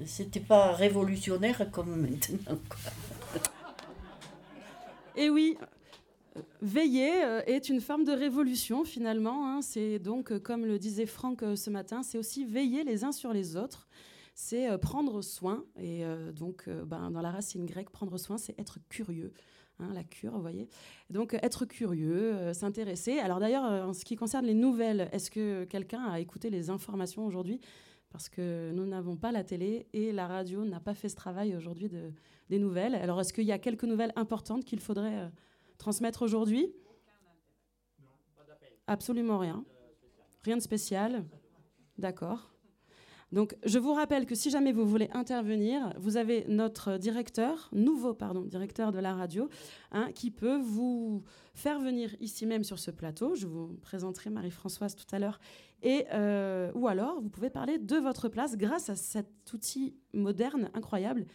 c'était 0.05 0.39
pas 0.39 0.73
révolutionnaire 0.73 1.69
comme 1.71 1.95
maintenant. 1.95 2.59
Et 5.15 5.29
oui, 5.29 5.57
veiller 6.61 7.23
euh, 7.23 7.41
est 7.45 7.69
une 7.69 7.81
forme 7.81 8.03
de 8.03 8.11
révolution 8.11 8.83
finalement. 8.83 9.47
Hein. 9.47 9.61
C'est 9.61 9.99
donc, 9.99 10.31
euh, 10.31 10.39
comme 10.39 10.65
le 10.65 10.79
disait 10.79 11.05
Franck 11.05 11.43
euh, 11.43 11.55
ce 11.55 11.69
matin, 11.69 12.03
c'est 12.03 12.17
aussi 12.17 12.45
veiller 12.45 12.83
les 12.83 13.03
uns 13.03 13.11
sur 13.11 13.33
les 13.33 13.55
autres. 13.55 13.87
C'est 14.33 14.75
prendre 14.79 15.21
soin. 15.21 15.65
Et 15.77 16.03
donc, 16.33 16.67
ben, 16.85 17.11
dans 17.11 17.21
la 17.21 17.29
racine 17.29 17.65
grecque, 17.65 17.91
prendre 17.91 18.17
soin, 18.17 18.37
c'est 18.37 18.57
être 18.57 18.79
curieux. 18.89 19.33
Hein, 19.81 19.93
la 19.93 20.03
cure, 20.03 20.33
vous 20.33 20.41
voyez. 20.41 20.67
Donc, 21.09 21.33
être 21.41 21.65
curieux, 21.65 22.53
s'intéresser. 22.53 23.19
Alors 23.19 23.39
d'ailleurs, 23.39 23.63
en 23.63 23.93
ce 23.93 24.05
qui 24.05 24.15
concerne 24.15 24.45
les 24.45 24.53
nouvelles, 24.53 25.09
est-ce 25.11 25.31
que 25.31 25.63
quelqu'un 25.65 26.03
a 26.05 26.19
écouté 26.19 26.49
les 26.49 26.69
informations 26.69 27.25
aujourd'hui? 27.25 27.59
Parce 28.11 28.27
que 28.27 28.71
nous 28.73 28.85
n'avons 28.85 29.15
pas 29.15 29.31
la 29.31 29.43
télé 29.43 29.87
et 29.93 30.11
la 30.11 30.27
radio 30.27 30.65
n'a 30.65 30.79
pas 30.79 30.93
fait 30.93 31.09
ce 31.09 31.15
travail 31.15 31.55
aujourd'hui 31.55 31.87
de, 31.87 32.11
des 32.49 32.59
nouvelles. 32.59 32.95
Alors, 32.95 33.19
est-ce 33.21 33.33
qu'il 33.33 33.45
y 33.45 33.53
a 33.53 33.59
quelques 33.59 33.85
nouvelles 33.85 34.11
importantes 34.15 34.65
qu'il 34.65 34.81
faudrait 34.81 35.19
euh, 35.19 35.29
transmettre 35.77 36.21
aujourd'hui? 36.21 36.73
Absolument 38.87 39.37
rien. 39.37 39.63
Rien 40.43 40.57
de 40.57 40.61
spécial. 40.61 41.25
D'accord. 41.97 42.51
Donc, 43.31 43.55
je 43.63 43.79
vous 43.79 43.93
rappelle 43.93 44.25
que 44.25 44.35
si 44.35 44.49
jamais 44.49 44.73
vous 44.73 44.85
voulez 44.85 45.09
intervenir, 45.13 45.93
vous 45.97 46.17
avez 46.17 46.45
notre 46.49 46.97
directeur, 46.97 47.69
nouveau 47.71 48.13
pardon, 48.13 48.41
directeur 48.41 48.91
de 48.91 48.99
la 48.99 49.13
radio, 49.13 49.47
hein, 49.91 50.09
qui 50.13 50.31
peut 50.31 50.57
vous 50.57 51.23
faire 51.53 51.79
venir 51.79 52.13
ici 52.19 52.45
même 52.45 52.63
sur 52.63 52.77
ce 52.77 52.91
plateau. 52.91 53.35
Je 53.35 53.47
vous 53.47 53.77
présenterai 53.81 54.29
Marie-Françoise 54.29 54.95
tout 54.95 55.15
à 55.15 55.19
l'heure. 55.19 55.39
Et, 55.81 56.05
euh, 56.13 56.71
ou 56.75 56.87
alors, 56.87 57.21
vous 57.21 57.29
pouvez 57.29 57.49
parler 57.49 57.77
de 57.77 57.95
votre 57.95 58.27
place 58.27 58.57
grâce 58.57 58.89
à 58.89 58.95
cet 58.95 59.27
outil 59.53 59.95
moderne, 60.13 60.69
incroyable, 60.73 61.25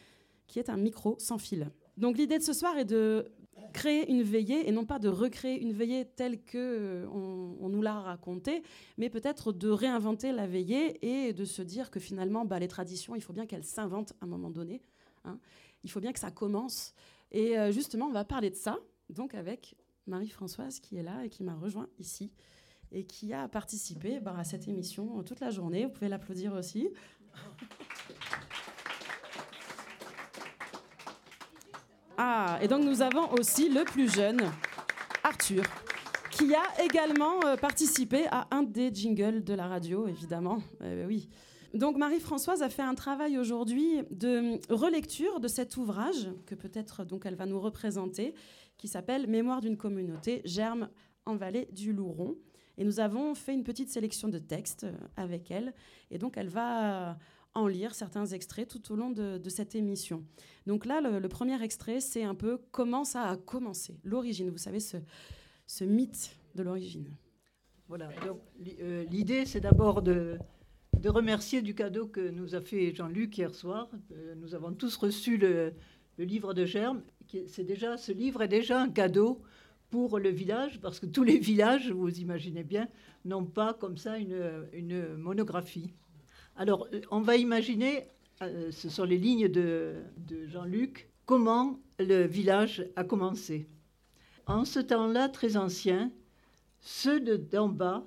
qui 0.47 0.59
est 0.59 0.69
un 0.69 0.77
micro 0.77 1.17
sans 1.19 1.39
fil. 1.39 1.71
Donc 1.97 2.19
l'idée 2.19 2.39
de 2.39 2.43
ce 2.43 2.53
soir 2.53 2.77
est 2.77 2.85
de 2.85 3.33
créer 3.77 4.11
une 4.11 4.23
veillée 4.23 4.67
et 4.67 4.73
non 4.73 4.87
pas 4.87 4.99
de 4.99 5.09
recréer 5.09 5.61
une 5.61 5.73
veillée 5.73 6.07
telle 6.07 6.43
que 6.43 6.57
euh, 6.57 7.07
on, 7.09 7.69
nous 7.69 7.83
l'a 7.83 8.01
racontée, 8.01 8.63
mais 8.97 9.11
peut-être 9.11 9.53
de 9.53 9.69
réinventer 9.69 10.33
la 10.33 10.47
veillée 10.47 10.99
et 11.07 11.35
de 11.35 11.45
se 11.45 11.61
dire 11.61 11.91
que 11.91 12.01
finalement, 12.01 12.47
bah, 12.47 12.59
les 12.59 12.69
traditions, 12.69 13.15
il 13.15 13.21
faut 13.21 13.35
bien 13.35 13.45
qu'elles 13.45 13.65
s'inventent 13.65 14.15
à 14.23 14.25
un 14.25 14.29
moment 14.29 14.49
donné. 14.49 14.81
Hein. 15.25 15.39
Il 15.85 15.91
faut 15.91 16.01
bien 16.01 16.15
que 16.15 16.19
ça 16.19 16.31
commence. 16.31 16.95
Et 17.33 17.59
euh, 17.59 17.71
justement, 17.71 18.07
on 18.07 18.13
va 18.13 18.25
parler 18.25 18.49
de 18.49 18.57
ça, 18.57 18.79
donc 19.11 19.35
avec 19.35 19.77
Marie-Françoise 20.07 20.81
qui 20.81 20.97
est 20.97 21.03
là 21.03 21.27
et 21.27 21.29
qui 21.29 21.45
m'a 21.45 21.55
rejoint 21.55 21.89
ici 21.99 22.33
et 22.93 23.05
qui 23.05 23.35
a 23.35 23.47
participé 23.47 24.21
bah, 24.21 24.37
à 24.39 24.45
cette 24.45 24.69
émission 24.69 25.23
toute 25.23 25.41
la 25.41 25.51
journée. 25.51 25.85
Vous 25.85 25.93
pouvez 25.93 26.09
l'applaudir 26.09 26.55
aussi. 26.55 26.89
Ah, 32.19 32.59
et 32.63 32.69
donc 32.69 32.85
nous 32.85 33.03
avons 33.03 33.31
aussi 33.33 33.69
le 33.69 33.85
plus 33.85 34.11
jeune, 34.15 34.41
Arthur, 35.23 35.63
qui 36.31 36.55
a 36.55 36.83
également 36.83 37.45
euh, 37.45 37.57
participé 37.57 38.27
à 38.31 38.47
un 38.51 38.63
des 38.63 38.95
jingles 38.95 39.45
de 39.45 39.53
la 39.53 39.67
radio, 39.67 40.07
évidemment. 40.07 40.63
Ben 40.81 41.07
oui. 41.07 41.29
Donc 41.75 41.99
Marie-Françoise 41.99 42.63
a 42.63 42.71
fait 42.71 42.83
un 42.83 42.95
travail 42.95 43.37
aujourd'hui 43.37 44.01
de 44.11 44.59
relecture 44.73 45.41
de 45.41 45.49
cet 45.49 45.77
ouvrage 45.77 46.29
que 46.47 46.55
peut-être 46.55 47.05
donc 47.05 47.27
elle 47.27 47.35
va 47.35 47.45
nous 47.45 47.61
représenter, 47.61 48.35
qui 48.79 48.89
s'appelle 48.89 49.27
Mémoire 49.27 49.61
d'une 49.61 49.77
communauté, 49.77 50.41
germe 50.47 50.89
en 51.27 51.37
vallée 51.37 51.69
du 51.73 51.93
Louron. 51.93 52.37
Et 52.79 52.85
nous 52.85 53.01
avons 53.01 53.35
fait 53.35 53.53
une 53.53 53.65
petite 53.65 53.91
sélection 53.91 54.29
de 54.29 54.39
textes 54.39 54.85
euh, 54.85 54.93
avec 55.17 55.51
elle. 55.51 55.75
Et 56.11 56.17
donc 56.17 56.39
elle 56.39 56.49
va 56.49 57.19
en 57.57 57.67
lire 57.67 57.95
certains 57.95 58.27
extraits 58.27 58.69
tout 58.69 58.93
au 58.93 58.97
long 58.97 59.11
de, 59.11 59.49
cette 59.49 59.75
émission. 59.75 60.25
Donc 60.67 60.85
là, 60.85 61.01
le, 61.01 61.29
premier 61.29 61.61
extrait, 61.63 62.01
c'est 62.01 62.23
un 62.23 62.35
peu 62.35 62.59
comment 62.71 63.05
ça 63.05 63.23
a 63.23 63.37
commencé, 63.37 63.99
l'origine, 64.05 64.51
vous 64.51 64.59
savez, 64.59 64.81
ce, 64.81 64.99
ce 65.67 65.85
mythe 65.85 66.37
de 66.55 66.63
l'origine. 66.63 67.09
Voilà, 67.89 68.11
euh, 68.81 69.05
l'idée, 69.05 69.47
c'est 69.47 69.61
d'abord 69.61 70.03
de, 70.03 70.39
de, 71.01 71.09
remercier 71.09 71.63
du 71.63 71.75
cadeau 71.75 72.09
que 72.09 72.31
nous 72.31 72.55
a 72.55 72.61
fait 72.61 72.93
Jean-Luc 72.95 73.39
hier 73.39 73.55
soir. 73.55 73.89
Euh, 74.13 74.35
nous 74.35 74.55
avons 74.55 74.73
tous 74.73 74.97
reçu 74.97 75.37
le, 75.37 75.73
le 76.19 76.25
livre 76.25 76.53
de 76.53 76.65
Germe. 76.65 77.03
C'est 77.47 77.65
déjà, 77.65 77.97
ce 77.97 78.13
livre 78.13 78.43
est 78.43 78.49
déjà 78.49 78.81
un 78.81 78.91
cadeau 78.91 79.41
pour 79.91 80.19
le 80.19 80.31
village, 80.31 80.81
parce 80.81 80.99
que 80.99 81.07
tous 81.07 81.23
les 81.23 81.39
villages, 81.39 81.91
vous 81.91 82.19
imaginez 82.19 82.65
bien, 82.65 82.89
n'ont 83.25 83.45
pas 83.45 83.73
comme 83.73 83.97
ça 83.97 84.19
une, 84.19 84.67
une 84.73 85.15
monographie. 85.15 85.95
Alors, 86.59 86.89
euh, 86.95 87.03
on 87.11 87.21
va 87.21 87.37
imaginer, 87.37 88.07
euh, 88.41 88.71
ce 88.73 88.89
sont 88.89 89.05
les 89.05 89.19
lignes 89.19 89.49
de, 89.49 89.97
Jean-Luc, 90.49 91.11
comment 91.27 91.79
le 91.99 92.27
village 92.27 92.87
a 92.97 93.05
commencé. 93.05 93.67
En 94.47 94.65
ce 94.65 94.81
temps-là 94.81 95.29
très 95.29 95.59
ancien, 95.59 96.11
ceux 96.81 97.21
d'en 97.21 97.69
bas, 97.69 98.07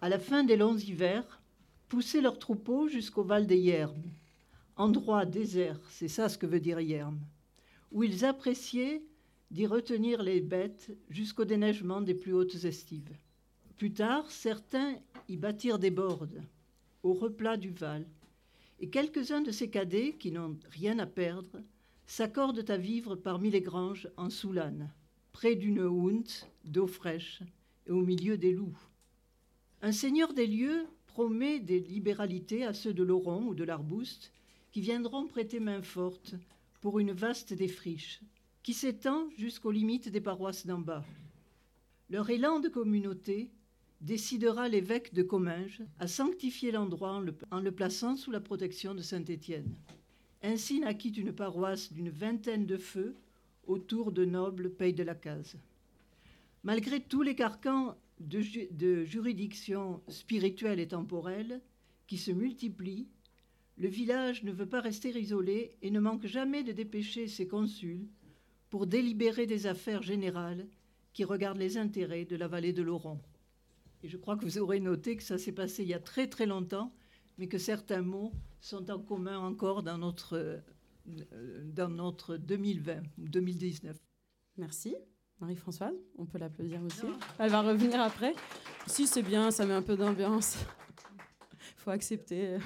à 0.00 0.08
la 0.08 0.18
fin 0.18 0.44
des 0.44 0.56
longs 0.56 0.78
hivers, 0.78 1.42
poussaient 1.88 2.22
leurs 2.22 2.38
troupeaux 2.38 2.88
jusqu'au 2.88 3.22
val 3.22 3.46
des 3.46 3.58
Yermes, 3.58 4.02
endroit 4.76 5.26
désert, 5.26 5.78
c'est 5.90 6.08
ça 6.08 6.28
ce 6.30 6.38
que 6.38 6.46
veut 6.46 6.60
dire 6.60 6.80
Yermes, 6.80 7.20
où 7.92 8.02
ils 8.02 8.24
appréciaient 8.24 9.02
d'y 9.50 9.66
retenir 9.66 10.22
les 10.22 10.40
bêtes 10.40 10.96
jusqu'au 11.10 11.44
déneigement 11.44 12.00
des 12.00 12.14
plus 12.14 12.32
hautes 12.32 12.64
estives. 12.64 13.14
Plus 13.76 13.92
tard, 13.92 14.30
certains 14.30 14.96
y 15.28 15.36
bâtirent 15.36 15.78
des 15.78 15.90
bordes, 15.90 16.42
au 17.04 17.12
replat 17.12 17.56
du 17.56 17.70
Val, 17.70 18.04
et 18.80 18.88
quelques-uns 18.88 19.42
de 19.42 19.52
ces 19.52 19.70
cadets, 19.70 20.14
qui 20.18 20.32
n'ont 20.32 20.58
rien 20.70 20.98
à 20.98 21.06
perdre, 21.06 21.62
s'accordent 22.06 22.68
à 22.68 22.76
vivre 22.76 23.14
parmi 23.14 23.50
les 23.50 23.60
granges 23.60 24.08
en 24.16 24.30
Soulane, 24.30 24.92
près 25.32 25.54
d'une 25.54 25.80
hounte 25.80 26.50
d'eau 26.64 26.86
fraîche 26.86 27.42
et 27.86 27.92
au 27.92 28.00
milieu 28.00 28.36
des 28.36 28.52
loups. 28.52 28.78
Un 29.82 29.92
seigneur 29.92 30.32
des 30.32 30.46
lieux 30.46 30.86
promet 31.06 31.60
des 31.60 31.78
libéralités 31.78 32.64
à 32.64 32.72
ceux 32.72 32.94
de 32.94 33.02
l'Oron 33.02 33.46
ou 33.46 33.54
de 33.54 33.64
l'Arbouste 33.64 34.32
qui 34.72 34.80
viendront 34.80 35.26
prêter 35.26 35.60
main 35.60 35.82
forte 35.82 36.34
pour 36.80 36.98
une 36.98 37.12
vaste 37.12 37.52
défriche 37.52 38.20
qui 38.62 38.72
s'étend 38.72 39.28
jusqu'aux 39.36 39.70
limites 39.70 40.08
des 40.08 40.22
paroisses 40.22 40.66
d'en 40.66 40.78
bas. 40.78 41.04
Leur 42.08 42.30
élan 42.30 42.60
de 42.60 42.68
communauté 42.68 43.50
décidera 44.04 44.68
l'évêque 44.68 45.14
de 45.14 45.22
Comminges 45.22 45.82
à 45.98 46.06
sanctifier 46.06 46.70
l'endroit 46.70 47.22
en, 47.50 47.60
le, 47.60 47.72
plaçant 47.72 48.16
sous 48.16 48.30
la 48.30 48.40
protection 48.40 48.94
de 48.94 49.00
Saint-Étienne. 49.00 49.74
Ainsi 50.42 50.80
naquit 50.80 51.08
une 51.08 51.32
paroisse 51.32 51.90
d'une 51.90 52.10
vingtaine 52.10 52.66
de 52.66 52.76
feux 52.76 53.16
autour 53.66 54.12
de 54.12 54.26
nobles 54.26 54.68
pays 54.68 54.92
de 54.92 55.02
la 55.02 55.14
case. 55.14 55.56
Malgré 56.64 57.00
tous 57.00 57.22
les 57.22 57.34
carcans 57.34 57.96
de, 58.20 58.42
de 58.72 59.04
juridiction 59.04 60.02
spirituelle 60.08 60.80
et 60.80 60.88
temporelle 60.88 61.62
qui 62.06 62.18
se 62.18 62.30
multiplient, 62.30 63.08
le 63.78 63.88
village 63.88 64.44
ne 64.44 64.52
veut 64.52 64.68
pas 64.68 64.82
rester 64.82 65.18
isolé 65.18 65.76
et 65.80 65.90
ne 65.90 65.98
manque 65.98 66.26
jamais 66.26 66.62
de 66.62 66.72
dépêcher 66.72 67.26
ses 67.26 67.48
consuls 67.48 68.06
pour 68.68 68.86
délibérer 68.86 69.46
des 69.46 69.66
affaires 69.66 70.02
générales 70.02 70.66
qui 71.14 71.24
regardent 71.24 71.58
les 71.58 71.78
intérêts 71.78 72.26
de 72.26 72.36
la 72.36 72.48
vallée 72.48 72.74
de 72.74 72.82
l'Oron. 72.82 73.18
Et 74.04 74.08
je 74.08 74.18
crois 74.18 74.36
que 74.36 74.44
vous 74.44 74.58
aurez 74.58 74.80
noté 74.80 75.16
que 75.16 75.22
ça 75.22 75.38
s'est 75.38 75.52
passé 75.52 75.82
il 75.82 75.88
y 75.88 75.94
a 75.94 75.98
très 75.98 76.26
très 76.28 76.44
longtemps, 76.44 76.92
mais 77.38 77.48
que 77.48 77.56
certains 77.56 78.02
mots 78.02 78.32
sont 78.60 78.90
en 78.90 78.98
commun 78.98 79.38
encore 79.38 79.82
dans 79.82 79.96
notre, 79.96 80.36
euh, 81.06 81.64
dans 81.72 81.88
notre 81.88 82.36
2020 82.36 82.98
ou 83.18 83.28
2019. 83.28 83.96
Merci. 84.58 84.94
Marie-Françoise, 85.40 85.94
on 86.18 86.26
peut 86.26 86.36
l'applaudir 86.36 86.82
aussi. 86.82 87.06
Elle 87.38 87.50
va 87.50 87.62
revenir 87.62 87.98
après. 87.98 88.34
Si, 88.86 89.06
c'est 89.06 89.22
bien, 89.22 89.50
ça 89.50 89.64
met 89.64 89.72
un 89.72 89.82
peu 89.82 89.96
d'ambiance. 89.96 90.58
Il 90.58 91.56
faut 91.78 91.90
accepter. 91.90 92.58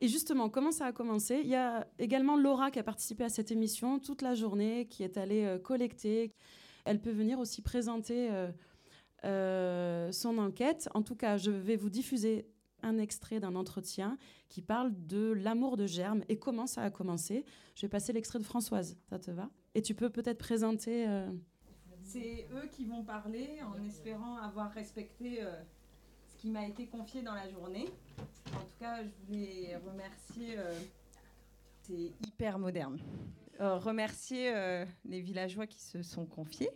Et 0.00 0.06
justement, 0.06 0.48
comment 0.48 0.70
ça 0.70 0.86
a 0.86 0.92
commencé? 0.92 1.40
Il 1.42 1.50
y 1.50 1.56
a 1.56 1.88
également 1.98 2.36
Laura 2.36 2.70
qui 2.70 2.78
a 2.78 2.84
participé 2.84 3.24
à 3.24 3.28
cette 3.28 3.50
émission 3.50 3.98
toute 3.98 4.22
la 4.22 4.36
journée, 4.36 4.86
qui 4.86 5.02
est 5.02 5.16
allée 5.16 5.44
euh, 5.44 5.58
collecter. 5.58 6.32
Elle 6.84 7.00
peut 7.00 7.10
venir 7.10 7.40
aussi 7.40 7.62
présenter 7.62 8.30
euh, 8.30 8.50
son 9.22 10.38
enquête. 10.38 10.88
En 10.94 11.02
tout 11.02 11.16
cas, 11.16 11.36
je 11.36 11.50
vais 11.50 11.76
vous 11.76 11.90
diffuser 11.90 12.46
un 12.82 12.98
extrait 12.98 13.38
d'un 13.38 13.54
entretien 13.54 14.18
qui 14.48 14.60
parle 14.60 14.92
de 15.06 15.32
l'amour 15.32 15.76
de 15.76 15.86
germe 15.86 16.24
et 16.28 16.36
comment 16.38 16.66
ça 16.66 16.82
a 16.82 16.90
commencé. 16.90 17.44
Je 17.76 17.82
vais 17.82 17.88
passer 17.88 18.12
l'extrait 18.12 18.40
de 18.40 18.44
Françoise, 18.44 18.96
ça 19.08 19.18
te 19.18 19.30
va? 19.30 19.48
Et 19.74 19.82
tu 19.82 19.94
peux 19.94 20.10
peut-être 20.10 20.38
présenter... 20.38 21.08
euh, 21.08 21.30
C'est 22.02 22.48
eux 22.52 22.68
qui 22.72 22.84
vont 22.84 23.04
parler 23.04 23.60
en 23.62 23.80
espérant 23.84 24.36
avoir 24.38 24.72
respecté 24.72 25.42
euh, 25.44 25.62
ce 26.26 26.36
qui 26.36 26.50
m'a 26.50 26.66
été 26.66 26.88
confié 26.88 27.22
dans 27.22 27.34
la 27.34 27.48
journée. 27.48 27.86
En 28.48 28.64
tout 28.64 28.78
cas, 28.80 29.04
je 29.04 29.10
voulais 29.26 29.76
remercier. 29.76 30.58
euh, 30.58 30.72
c'est 31.82 32.12
hyper 32.26 32.58
moderne. 32.58 32.98
Euh, 33.60 33.76
remercier 33.78 34.52
euh, 34.52 34.84
les 35.04 35.20
villageois 35.20 35.68
qui 35.68 35.80
se 35.80 36.02
sont 36.02 36.26
confiés 36.26 36.70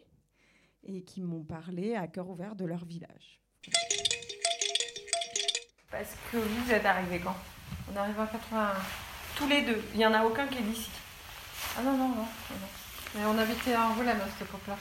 et 0.86 1.02
qui 1.02 1.22
m'ont 1.22 1.44
parlé 1.44 1.94
à 1.94 2.06
cœur 2.06 2.28
ouvert 2.28 2.54
de 2.54 2.64
leur 2.64 2.84
village. 2.84 3.40
Parce 5.90 6.14
que 6.30 6.36
vous 6.36 6.72
êtes 6.72 6.84
arrivés 6.84 7.20
quand? 7.20 7.36
On 7.92 7.96
arrive 7.96 8.18
en 8.18 8.26
80. 8.26 8.72
Tous 9.36 9.48
les 9.48 9.62
deux. 9.62 9.82
Il 9.94 9.98
n'y 9.98 10.06
en 10.06 10.14
a 10.14 10.24
aucun 10.24 10.46
qui 10.46 10.58
est 10.58 10.62
d'ici. 10.62 10.90
Ah 11.78 11.82
non, 11.82 11.96
non, 11.96 12.08
non. 12.08 12.26
Mais 13.14 13.24
on 13.24 13.38
habitait 13.38 13.74
à 13.74 13.86
Angoulême 13.86 14.20
à 14.20 14.24
cette 14.30 14.48
époque-là. 14.48 14.76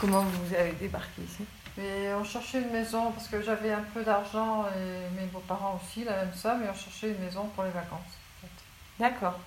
Comment 0.00 0.22
vous 0.22 0.54
avez 0.54 0.72
débarqué 0.72 1.22
ici? 1.22 1.44
Et 1.78 2.12
on 2.12 2.24
cherchait 2.24 2.60
une 2.60 2.70
maison 2.70 3.12
parce 3.12 3.28
que 3.28 3.40
j'avais 3.40 3.72
un 3.72 3.84
peu 3.94 4.02
d'argent 4.02 4.66
et 4.66 5.14
mes 5.18 5.26
beaux-parents 5.26 5.80
aussi, 5.82 6.04
la 6.04 6.24
même 6.24 6.34
somme, 6.34 6.62
et 6.64 6.68
on 6.68 6.74
cherchait 6.74 7.10
une 7.10 7.24
maison 7.24 7.46
pour 7.54 7.64
les 7.64 7.70
vacances. 7.70 8.00
en 8.00 8.40
fait. 8.46 8.64
D'accord. 8.98 9.38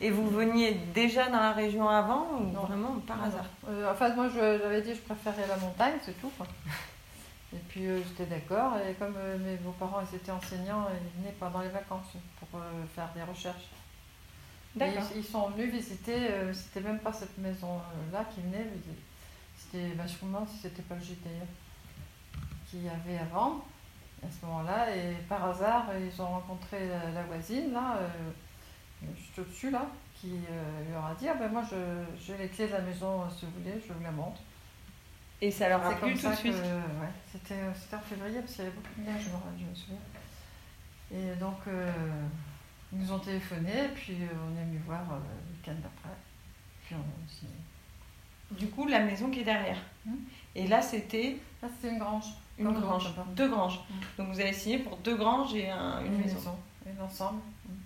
Et 0.00 0.10
vous 0.10 0.28
veniez 0.30 0.74
déjà 0.94 1.28
dans 1.28 1.40
la 1.40 1.52
région 1.52 1.88
avant 1.88 2.28
ou 2.38 2.52
Non. 2.52 2.60
vraiment 2.64 2.94
par 3.06 3.16
Non, 3.18 3.24
hasard 3.24 3.44
non. 3.66 3.72
Euh, 3.72 3.92
enfin, 3.92 4.14
moi, 4.14 4.28
j'avais 4.28 4.82
dit 4.82 4.90
que 4.90 4.96
je 4.96 5.00
préférais 5.02 5.46
la 5.48 5.56
montagne, 5.56 5.94
c'est 6.02 6.20
tout. 6.20 6.30
quoi. 6.36 6.46
Et 7.54 7.58
puis, 7.68 7.86
euh, 7.86 8.00
j'étais 8.02 8.26
d'accord. 8.26 8.76
Et 8.78 8.94
comme 8.94 9.14
euh, 9.18 9.36
mes 9.38 9.56
beaux-parents 9.56 10.00
ils 10.10 10.16
étaient 10.16 10.30
enseignants, 10.30 10.86
ils 10.90 11.20
venaient 11.20 11.34
pendant 11.38 11.60
les 11.60 11.68
vacances 11.68 12.12
pour 12.38 12.60
euh, 12.60 12.84
faire 12.94 13.08
des 13.14 13.22
recherches. 13.22 13.68
D'accord. 14.74 15.02
Ils, 15.14 15.18
ils 15.18 15.24
sont 15.24 15.48
venus 15.50 15.70
visiter, 15.70 16.30
c'était 16.54 16.80
même 16.80 16.98
pas 17.00 17.12
cette 17.12 17.36
maison-là 17.36 18.24
qui 18.34 18.40
venait. 18.40 18.66
C'était, 19.58 19.90
demande 20.22 20.48
si 20.48 20.56
c'était 20.58 20.80
pas 20.82 20.94
le 20.94 21.00
d'ailleurs, 21.00 21.46
qu'il 22.70 22.84
y 22.84 22.88
avait 22.88 23.18
avant, 23.18 23.60
à 24.24 24.30
ce 24.30 24.46
moment-là. 24.46 24.96
Et 24.96 25.12
par 25.28 25.44
hasard, 25.44 25.88
ils 26.00 26.22
ont 26.22 26.26
rencontré 26.26 26.88
la, 26.88 27.10
la 27.10 27.22
voisine, 27.24 27.74
là, 27.74 27.98
juste 29.16 29.38
au-dessus, 29.38 29.70
là, 29.70 29.86
qui 30.14 30.32
euh, 30.50 30.92
leur 30.92 31.04
a 31.06 31.14
dit 31.14 31.28
Ah 31.28 31.34
ben 31.34 31.50
moi, 31.50 31.62
je- 31.70 32.04
j'ai 32.24 32.36
les 32.38 32.48
clés 32.48 32.66
de 32.68 32.72
la 32.72 32.80
maison, 32.80 33.22
euh, 33.22 33.24
si 33.36 33.44
vous 33.46 33.52
voulez, 33.60 33.80
je 33.86 33.92
vous 33.92 34.02
la 34.02 34.10
montre. 34.10 34.40
Et 35.40 35.50
ça 35.50 35.68
leur 35.68 35.84
a 35.84 35.90
C'est 35.90 35.96
plu 35.96 36.00
comme 36.00 36.12
tout 36.14 36.18
ça 36.20 36.30
de 36.30 36.36
suite 36.36 36.52
que- 36.54 36.58
ouais, 36.62 37.12
c'était, 37.32 37.54
euh, 37.54 37.72
c'était 37.74 37.96
en 37.96 38.00
février, 38.00 38.38
parce 38.40 38.52
qu'il 38.54 38.64
y 38.64 38.66
avait 38.68 38.76
beaucoup 38.76 39.00
de 39.00 39.04
neige, 39.10 39.22
je 39.24 39.28
me, 39.28 39.58
je 39.58 39.70
me 39.70 39.74
souviens. 39.74 39.96
Et 41.14 41.34
donc, 41.38 41.56
euh, 41.66 41.90
ils 42.92 42.98
nous 43.00 43.12
ont 43.12 43.18
téléphoné, 43.18 43.88
puis 43.94 44.14
euh, 44.22 44.26
on 44.48 44.60
est 44.60 44.64
venu 44.64 44.78
voir 44.86 45.00
euh, 45.00 45.16
le 45.18 45.56
week-end 45.56 45.80
d'après. 45.82 46.16
Puis 46.86 46.94
on 46.94 47.00
a 47.00 47.28
signé. 47.28 47.52
Du 48.52 48.68
coup, 48.68 48.86
la 48.86 49.00
maison 49.00 49.30
qui 49.30 49.40
est 49.40 49.44
derrière. 49.44 49.78
Hmm. 50.06 50.14
Et 50.54 50.66
là, 50.68 50.80
c'était 50.82 51.36
Là, 51.62 51.68
c'était 51.74 51.92
une 51.94 51.98
grange. 51.98 52.26
une 52.58 52.70
grange. 52.72 53.08
Deux 53.34 53.48
granges. 53.48 53.80
Hmm. 53.90 53.94
Donc 54.22 54.28
vous 54.34 54.40
avez 54.40 54.52
signé 54.52 54.78
pour 54.78 54.96
deux 54.98 55.16
granges 55.16 55.54
et 55.54 55.70
un- 55.70 56.04
une 56.04 56.18
maison. 56.18 56.56
Une 56.86 57.00
ensemble. 57.00 57.40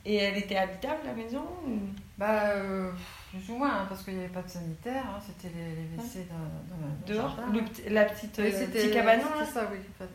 Et 0.09 0.15
elle 0.17 0.37
était 0.39 0.57
habitable, 0.57 1.01
la 1.05 1.13
maison 1.15 1.43
ou- 1.67 1.81
Bah, 2.17 2.51
euh, 2.51 2.93
plus 3.31 3.51
ou 3.51 3.57
moins, 3.59 3.81
hein, 3.81 3.87
parce 3.89 4.05
qu'il 4.05 4.15
n'y 4.15 4.21
avait 4.21 4.33
pas 4.33 4.43
de 4.43 4.49
sanitaire, 4.49 5.05
hein, 5.05 5.21
c'était 5.27 5.53
les, 5.55 5.75
les 5.75 5.97
WC 5.97 6.27
dans, 6.31 7.13
Dehors 7.13 7.37
jardin. 7.37 7.53
le 7.53 7.93
La 7.93 8.05
petite 8.05 8.37
Oui, 8.39 8.53
euh, 8.55 8.67
petit 8.69 8.91
cabanon 8.93 9.25
c'était 9.41 9.51
ça, 9.53 9.69
oui. 9.73 9.79
en 9.79 9.99
fait. 10.05 10.11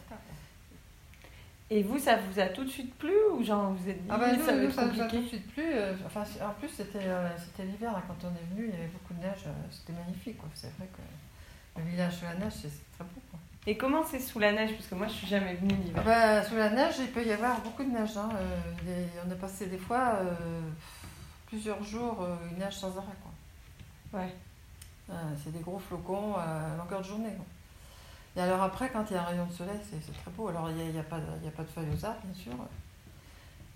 Et 1.73 1.83
vous, 1.83 1.97
ça 1.99 2.17
vous 2.17 2.39
a 2.39 2.47
tout 2.47 2.63
de 2.65 2.69
suite 2.69 2.93
plu 2.95 3.13
ou 3.33 3.43
genre 3.43 3.71
vous 3.71 3.89
êtes 3.89 4.01
dit 4.03 4.09
Ah 4.09 4.17
bah, 4.17 4.33
nous, 4.35 4.45
ça 4.45 4.55
nous, 4.55 4.71
ça 4.71 4.85
nous 4.87 5.01
a 5.01 5.05
tout 5.07 5.21
de 5.21 5.27
suite 5.27 5.47
plu. 5.53 5.63
euh, 5.65 5.93
enfin, 6.05 6.23
en 6.45 6.53
plus, 6.59 6.67
c'était 6.69 6.99
euh, 7.05 7.29
l'hiver, 7.59 7.91
là, 7.93 8.01
quand 8.07 8.27
on 8.27 8.31
est 8.31 8.55
venu, 8.55 8.67
il 8.69 8.73
y 8.73 8.77
avait 8.77 8.91
beaucoup 8.91 9.13
de 9.13 9.19
neige, 9.19 9.43
euh, 9.47 9.51
c'était 9.71 9.93
magnifique. 9.93 10.37
quoi. 10.37 10.49
C'est 10.53 10.71
vrai 10.77 10.87
que 10.87 11.79
le 11.81 11.89
village 11.89 12.13
sous 12.15 12.25
la 12.25 12.35
neige, 12.35 12.53
c'est 12.61 12.69
c'est 12.69 12.91
très 12.95 13.03
beau. 13.05 13.21
Quoi. 13.29 13.39
Et 13.67 13.77
comment 13.77 14.03
c'est 14.03 14.19
sous 14.19 14.39
la 14.39 14.51
neige? 14.53 14.73
Parce 14.75 14.87
que 14.87 14.95
moi, 14.95 15.07
je 15.07 15.13
suis 15.13 15.27
jamais 15.27 15.53
venue 15.55 15.73
Ah 15.73 15.83
l'hiver. 15.85 16.03
bah, 16.03 16.43
sous 16.43 16.55
la 16.55 16.69
neige, 16.71 16.95
il 16.99 17.11
peut 17.11 17.23
y 17.23 17.31
avoir 17.31 17.61
beaucoup 17.61 17.83
de 17.83 17.89
neige. 17.89 18.17
hein, 18.17 18.29
euh, 18.35 19.05
on 19.27 19.31
a 19.31 19.35
passé 19.35 19.67
des 19.67 19.77
fois 19.77 20.15
euh, 20.21 20.61
plusieurs 21.45 21.83
jours, 21.83 22.21
euh, 22.23 22.35
une 22.51 22.57
neige 22.57 22.75
sans 22.77 22.97
arrêt. 22.97 23.15
Quoi. 24.11 24.19
Ouais. 24.19 24.33
C'est 25.43 25.51
des 25.51 25.59
gros 25.59 25.77
flocons 25.77 26.35
à 26.37 26.75
longueur 26.77 27.01
de 27.01 27.05
journée. 27.05 27.33
quoi. 27.35 27.45
Et 28.37 28.41
alors 28.41 28.63
après, 28.63 28.89
quand 28.89 29.03
il 29.09 29.13
y 29.13 29.17
a 29.17 29.21
un 29.23 29.25
rayon 29.25 29.45
de 29.45 29.51
soleil, 29.51 29.77
c'est 29.83 29.99
très 30.13 30.31
beau. 30.31 30.47
Alors 30.47 30.69
il 30.69 30.77
n'y 30.77 30.81
a, 30.83 30.91
y 30.91 30.99
a 30.99 31.03
pas 31.03 31.17
de- 31.19 31.25
il 31.41 31.45
y 31.45 31.47
a 31.49 31.51
pas 31.51 31.63
de 31.63 31.67
feuilles 31.67 31.89
aux 31.93 32.05
arbres, 32.05 32.21
bien 32.23 32.43
sûr. 32.43 32.53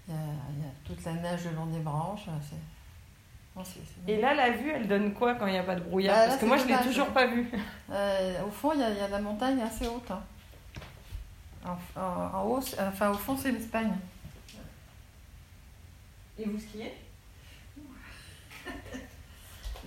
Il 0.08 0.14
y 0.14 0.18
a, 0.18 0.22
il 0.58 0.64
y 0.64 0.68
a 0.68 0.72
toute 0.86 1.04
la 1.04 1.14
neige 1.14 1.44
le 1.46 1.52
long 1.52 1.66
des 1.66 1.80
branches. 1.80 2.26
c'est- 2.50 2.56
Et 4.08 4.18
là, 4.22 4.34
la 4.34 4.52
vue, 4.52 4.70
elle 4.70 4.88
donne 4.88 5.14
quoi 5.14 5.36
quand 5.36 5.48
il 5.48 5.54
n'y 5.54 5.58
a 5.58 5.64
pas 5.64 5.76
de 5.76 5.82
brouillard 5.82 6.16
Bah, 6.16 6.22
là, 6.24 6.28
Parce 6.28 6.40
que 6.42 6.46
moi, 6.46 6.58
je 6.58 6.64
l'ai 6.64 6.70
dommage, 6.74 6.86
toujours 6.88 7.08
pas 7.08 7.26
vue. 7.28 7.48
Euh, 7.90 8.44
au 8.46 8.52
fond, 8.52 8.74
il 8.74 8.80
y, 8.82 8.84
a, 8.84 8.90
il 8.90 8.98
y 8.98 9.00
a 9.02 9.08
la 9.08 9.20
montagne 9.22 9.62
assez 9.62 9.88
haute. 9.88 10.12
hein. 10.12 10.22
En, 11.66 11.78
en- 12.00 12.32
en 12.36 12.44
haut, 12.46 12.60
enfin, 12.80 13.10
au 13.12 13.14
fond, 13.16 13.36
c'est 13.38 13.52
l'Espagne. 13.52 13.94
Et 16.38 16.46
vous 16.46 16.60
skiez 16.60 16.94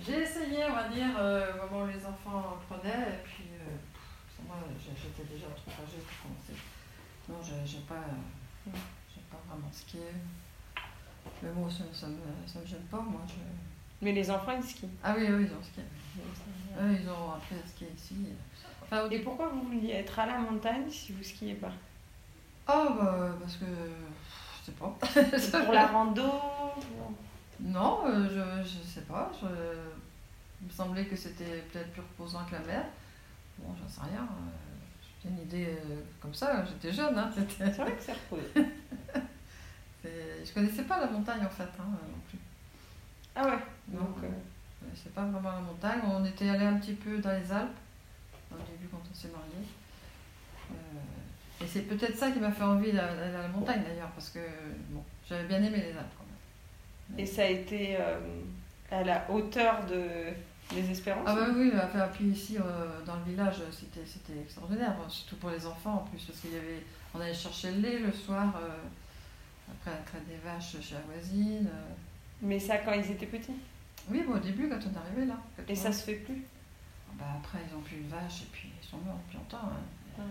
J'ai 0.05 0.21
essayé, 0.23 0.63
on 0.69 0.73
va 0.73 0.87
dire, 0.87 1.07
euh, 1.17 1.51
au 1.53 1.69
moment 1.71 1.85
où 1.85 1.87
les 1.87 2.05
enfants 2.05 2.57
prenaient, 2.69 2.89
et 3.09 3.23
puis 3.23 3.43
euh, 3.53 3.75
pff, 3.93 4.47
moi, 4.47 4.55
j'étais 4.95 5.31
déjà 5.31 5.47
trop 5.47 5.71
âgée 5.83 6.01
pour 6.01 6.17
commencer. 6.23 6.55
Non, 7.29 7.37
j'ai 7.65 7.79
pas, 7.79 7.95
euh, 7.95 8.71
j'ai 9.13 9.21
pas 9.29 9.37
vraiment 9.47 9.69
skié. 9.71 9.99
Mais 11.43 11.49
bon, 11.51 11.69
ça, 11.69 11.83
ça, 11.93 12.07
me, 12.07 12.17
ça 12.45 12.59
me 12.59 12.65
gêne 12.65 12.79
pas, 12.91 12.99
moi. 13.01 13.21
je- 13.27 13.33
Mais 14.05 14.11
les 14.11 14.29
enfants, 14.31 14.53
ils 14.57 14.63
skient. 14.63 14.89
Ah 15.03 15.13
oui, 15.17 15.25
oui, 15.29 15.45
ils 15.49 15.53
ont 15.53 15.63
skié. 15.63 15.83
Ils 16.79 17.09
ont 17.09 17.33
appris 17.33 17.55
à 17.55 17.67
skier 17.67 17.87
ici. 17.95 18.15
Enfin, 18.83 19.03
au 19.05 19.09
Et 19.09 19.19
pourquoi 19.19 19.49
vous 19.49 19.61
vouliez 19.63 19.91
être 19.93 20.17
à 20.19 20.25
la 20.25 20.37
montagne 20.39 20.89
si 20.89 21.11
vous 21.13 21.23
skiez 21.23 21.55
pas? 21.55 21.71
Oh, 22.67 22.89
bah, 22.99 23.29
parce 23.39 23.55
que. 23.57 23.65
Je 23.65 24.65
sais 24.65 24.71
pas. 24.73 24.97
Pour 25.65 25.73
la 25.73 25.87
rando 25.87 26.21
pour- 26.23 27.11
Non, 27.59 28.01
euh, 28.05 28.27
je, 28.63 28.69
je 28.69 28.83
sais 28.87 29.01
pas. 29.01 29.31
Je, 29.41 29.47
il 30.61 30.67
me 30.67 30.71
semblait 30.71 31.05
que 31.05 31.15
c'était 31.15 31.63
peut-être 31.71 31.91
plus 31.91 32.01
reposant 32.01 32.43
que 32.45 32.53
la 32.53 32.59
mer. 32.59 32.85
Bon, 33.57 33.73
j'en 33.81 33.87
sais 33.89 34.01
rien. 34.11 34.21
euh, 34.23 34.51
J'ai 35.23 35.29
une 35.29 35.39
idée 35.39 35.65
euh, 35.67 36.01
comme 36.21 36.33
ça. 36.33 36.63
J'étais 36.65 36.93
jeune. 36.93 37.17
Hein, 37.17 37.29
C'est 37.57 37.71
vrai 37.77 37.91
que 37.93 38.01
c'est 38.03 38.13
reposé. 38.13 38.43
c'est- 40.03 40.45
je 40.45 40.53
connaissais 40.53 40.83
pas 40.83 40.99
la 40.99 41.07
montagne 41.07 41.45
en 41.45 41.49
fait 41.49 41.63
hein, 41.63 41.83
non 41.87 42.19
plus. 42.29 42.39
Ah 43.35 43.43
ouais 43.47 43.59
Non, 43.91 43.99
Donc, 44.01 44.17
euh, 44.23 44.27
euh, 44.27 44.87
c'est 44.95 45.13
pas 45.13 45.23
vraiment 45.25 45.51
la 45.51 45.59
montagne. 45.61 45.99
On 46.05 46.25
était 46.25 46.49
allé 46.49 46.65
un 46.65 46.75
petit 46.77 46.93
peu 46.93 47.17
dans 47.19 47.31
les 47.31 47.51
Alpes 47.51 47.77
au 48.51 48.55
début 48.55 48.87
quand 48.91 49.01
on 49.09 49.15
s'est 49.15 49.29
mariés. 49.29 49.67
Euh, 50.71 51.63
et 51.63 51.67
c'est 51.67 51.81
peut-être 51.81 52.17
ça 52.17 52.31
qui 52.31 52.39
m'a 52.39 52.51
fait 52.51 52.63
envie 52.63 52.91
d'aller 52.91 53.35
à 53.35 53.41
la 53.43 53.47
montagne 53.47 53.83
d'ailleurs, 53.83 54.09
parce 54.11 54.29
que 54.29 54.39
bon, 54.89 55.03
j'avais 55.27 55.47
bien 55.47 55.57
aimé 55.57 55.77
les 55.77 55.97
Alpes 55.97 56.13
quand 56.17 56.25
même. 56.25 57.19
Et 57.19 57.25
ça 57.25 57.43
a 57.43 57.47
été 57.47 57.97
euh, 57.99 58.19
à 58.91 59.03
la 59.03 59.29
hauteur 59.29 59.85
de 59.85 60.31
des 60.73 60.91
espérances 60.91 61.23
Ah 61.25 61.33
bah 61.33 61.47
oui, 61.55 61.71
enfin, 61.75 62.07
puis 62.13 62.25
ici 62.25 62.57
euh, 62.59 63.03
dans 63.03 63.15
le 63.15 63.23
village, 63.23 63.55
c'était 63.71 64.39
extraordinaire, 64.39 64.93
surtout 65.07 65.35
pour 65.37 65.49
les 65.49 65.65
enfants 65.65 65.95
en 65.95 66.09
plus, 66.09 66.23
parce 66.25 66.39
qu'il 66.41 66.51
y 66.53 66.57
avait, 66.57 66.83
on 67.15 67.19
allait 67.19 67.33
chercher 67.33 67.71
le 67.71 67.79
lait 67.81 67.97
le 67.99 68.11
soir, 68.11 68.53
euh, 68.55 68.69
après 69.71 69.91
la 69.91 69.97
traite 70.03 70.27
des 70.27 70.37
vaches 70.37 70.79
chez 70.81 70.95
la 70.95 71.01
voisine. 71.01 71.67
euh. 71.67 71.93
Mais 72.41 72.59
ça 72.59 72.77
quand 72.79 72.93
ils 72.93 73.11
étaient 73.11 73.25
petits? 73.25 73.55
Oui, 74.09 74.23
bon, 74.25 74.35
au 74.35 74.39
début 74.39 74.69
quand 74.69 74.77
on 74.77 74.93
est 74.93 74.97
arrivé 74.97 75.25
là. 75.25 75.37
Et 75.67 75.75
ça 75.75 75.91
se 75.91 76.03
fait 76.03 76.15
plus? 76.15 76.43
bah, 77.15 77.25
après, 77.37 77.59
ils 77.67 77.75
n'ont 77.75 77.81
plus 77.81 77.97
de 77.97 78.07
vaches 78.07 78.43
et 78.43 78.47
puis 78.51 78.69
ils 78.81 78.87
sont 78.87 78.97
morts 78.99 79.17
depuis 79.25 79.37
longtemps. 79.37 79.69
hein. 80.17 80.23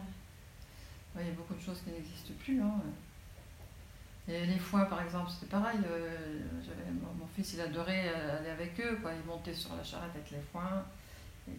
Ouais, 1.14 1.22
Il 1.22 1.26
y 1.26 1.30
a 1.30 1.34
beaucoup 1.34 1.54
de 1.54 1.60
choses 1.60 1.80
qui 1.82 1.90
n'existent 1.90 2.32
plus. 2.42 2.60
hein. 2.62 2.72
Et 4.26 4.44
les 4.46 4.58
foins, 4.58 4.84
par 4.84 5.02
exemple, 5.02 5.30
c'était 5.30 5.46
pareil. 5.50 5.78
euh, 5.86 6.40
mon, 7.02 7.12
mon 7.14 7.26
fils, 7.34 7.54
il 7.54 7.60
adorait 7.60 8.10
euh, 8.14 8.38
aller 8.38 8.50
avec 8.50 8.78
eux. 8.80 8.98
Quoi. 9.02 9.12
Il 9.14 9.24
montait 9.26 9.54
sur 9.54 9.74
la 9.76 9.82
charrette 9.82 10.10
avec 10.14 10.30
les 10.30 10.40
foins, 10.52 10.84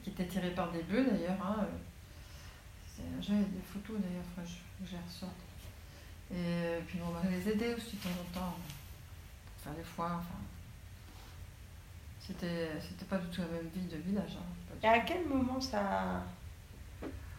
qui 0.03 0.09
étaient 0.11 0.27
tirés 0.27 0.51
par 0.51 0.71
des 0.71 0.83
bœufs 0.83 1.05
d'ailleurs. 1.11 1.37
hein. 1.43 1.67
J'avais 3.21 3.39
des 3.43 3.61
photos 3.61 3.97
d'ailleurs, 4.01 4.23
que 4.35 4.41
je, 4.45 4.85
je 4.85 4.91
les 4.95 5.01
ressorte. 5.03 5.31
Et 6.31 6.35
euh, 6.35 6.79
puis 6.87 6.99
on 7.05 7.09
va 7.11 7.21
les 7.29 7.49
aider 7.49 7.73
aussi 7.75 7.95
de 7.97 8.01
temps 8.03 8.09
en 8.09 8.39
temps 8.39 8.55
pour 8.55 9.63
faire 9.63 9.73
les 9.77 9.83
foins. 9.83 10.17
Enfin, 10.19 10.39
c'était, 12.19 12.69
c'était 12.81 13.05
pas 13.05 13.17
du 13.17 13.27
tout 13.27 13.41
la 13.41 13.47
même 13.47 13.67
vie 13.73 13.87
de 13.87 13.97
village. 13.97 14.37
hein. 14.37 14.75
Et 14.83 14.87
à 14.87 14.99
quel 14.99 15.25
moment 15.27 15.59
ça, 15.59 16.23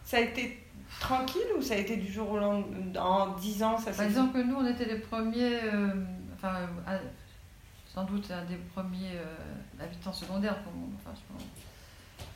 ça 0.03 0.17
a 0.17 0.19
été 0.19 0.67
tranquille 0.99 1.41
ou 1.57 1.61
ça 1.61 1.75
a 1.75 1.77
été 1.77 1.95
du 1.97 2.11
jour 2.11 2.29
au 2.31 2.37
lendemain 2.39 2.99
En 3.01 3.35
10 3.37 3.63
ans, 3.63 3.77
ça 3.77 3.93
s'est 3.93 4.05
exemple, 4.05 4.33
que 4.33 4.43
nous, 4.43 4.55
on 4.55 4.67
était 4.67 4.85
les 4.85 4.99
premiers, 4.99 5.63
euh, 5.63 5.93
enfin, 6.35 6.55
euh, 6.55 6.67
à- 6.97 6.99
sans 7.87 8.03
doute 8.03 8.29
un 8.31 8.43
des 8.45 8.57
premiers 8.57 9.15
euh, 9.17 9.83
habitants 9.83 10.13
secondaires, 10.13 10.57
on- 10.67 10.93
enfin, 10.95 11.15
je 11.17 11.33
pense, 11.33 11.43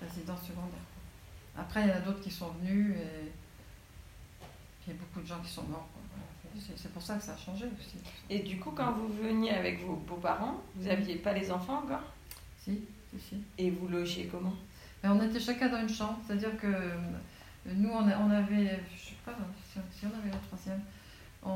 résidents 0.02 0.38
secondaires. 0.38 0.80
Après, 1.58 1.82
il 1.84 1.90
y 1.90 1.92
en 1.92 1.96
a 1.96 2.00
d'autres 2.00 2.22
qui 2.22 2.32
sont 2.32 2.50
venus 2.62 2.96
et 2.98 3.32
il 4.88 4.94
y 4.94 4.96
a 4.96 5.00
beaucoup 5.00 5.22
de 5.22 5.28
gens 5.28 5.40
qui 5.42 5.52
sont 5.52 5.64
morts. 5.64 5.88
C'est, 6.76 6.92
pour 6.94 7.02
ça 7.02 7.16
que 7.16 7.24
ça 7.24 7.34
a 7.34 7.38
changé 7.38 7.66
aussi. 7.66 7.98
Et 8.30 8.40
du 8.40 8.58
coup, 8.60 8.72
quand 8.72 8.94
vous 8.94 9.08
veniez 9.22 9.52
avec 9.52 9.82
vos 9.86 9.96
beaux-parents, 9.96 10.62
vous 10.76 10.88
n'aviez 10.88 11.16
pas 11.16 11.34
les 11.34 11.52
enfants 11.52 11.80
encore? 11.84 12.04
Si, 12.64 12.82
si, 13.12 13.20
si. 13.20 13.38
Et 13.58 13.70
vous 13.72 13.88
logiez 13.88 14.28
comment? 14.28 14.54
Mais 15.04 15.10
on 15.10 15.22
était 15.22 15.40
chacun 15.40 15.70
dans 15.70 15.82
une 15.82 15.90
chambre, 15.90 16.18
c'est-à-dire 16.26 16.58
que 16.58 16.68
euh, 16.68 16.98
nous, 17.68 17.90
on, 17.90 18.08
avait, 18.32 18.80
je 18.96 19.10
sais 19.10 19.16
pas 19.26 19.34
si, 19.92 20.06
on 20.06 20.18
avait 20.20 20.32
la 20.32 20.38
troisième, 20.48 20.82
on, 21.44 21.50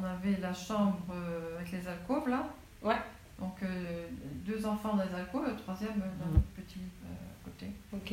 on 0.00 0.04
avait 0.04 0.40
la 0.40 0.52
chambre 0.52 0.98
euh, 1.12 1.56
avec 1.58 1.72
les 1.72 1.86
alcôves 1.86 2.28
là. 2.28 2.46
Ouais. 2.82 2.96
Donc 3.38 3.62
euh, 3.62 4.08
deux 4.46 4.64
enfants 4.66 4.94
dans 4.96 5.04
les 5.04 5.14
alcôves, 5.14 5.46
le 5.46 5.56
troisième 5.56 5.98
dans 5.98 6.26
Mhm. 6.26 6.34
le 6.56 6.62
petit 6.62 6.78
euh, 7.04 7.44
côté. 7.44 7.66
Ok. 7.92 8.12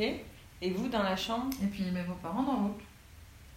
Et 0.62 0.71
vous 0.71 0.88
dans 0.89 1.03
la 1.03 1.15
chambre? 1.15 1.49
Et 1.63 1.67
puis 1.67 1.84
mes 1.91 2.03
beaux-parents 2.03 2.43
dans 2.43 2.62
l'autre. 2.62 2.84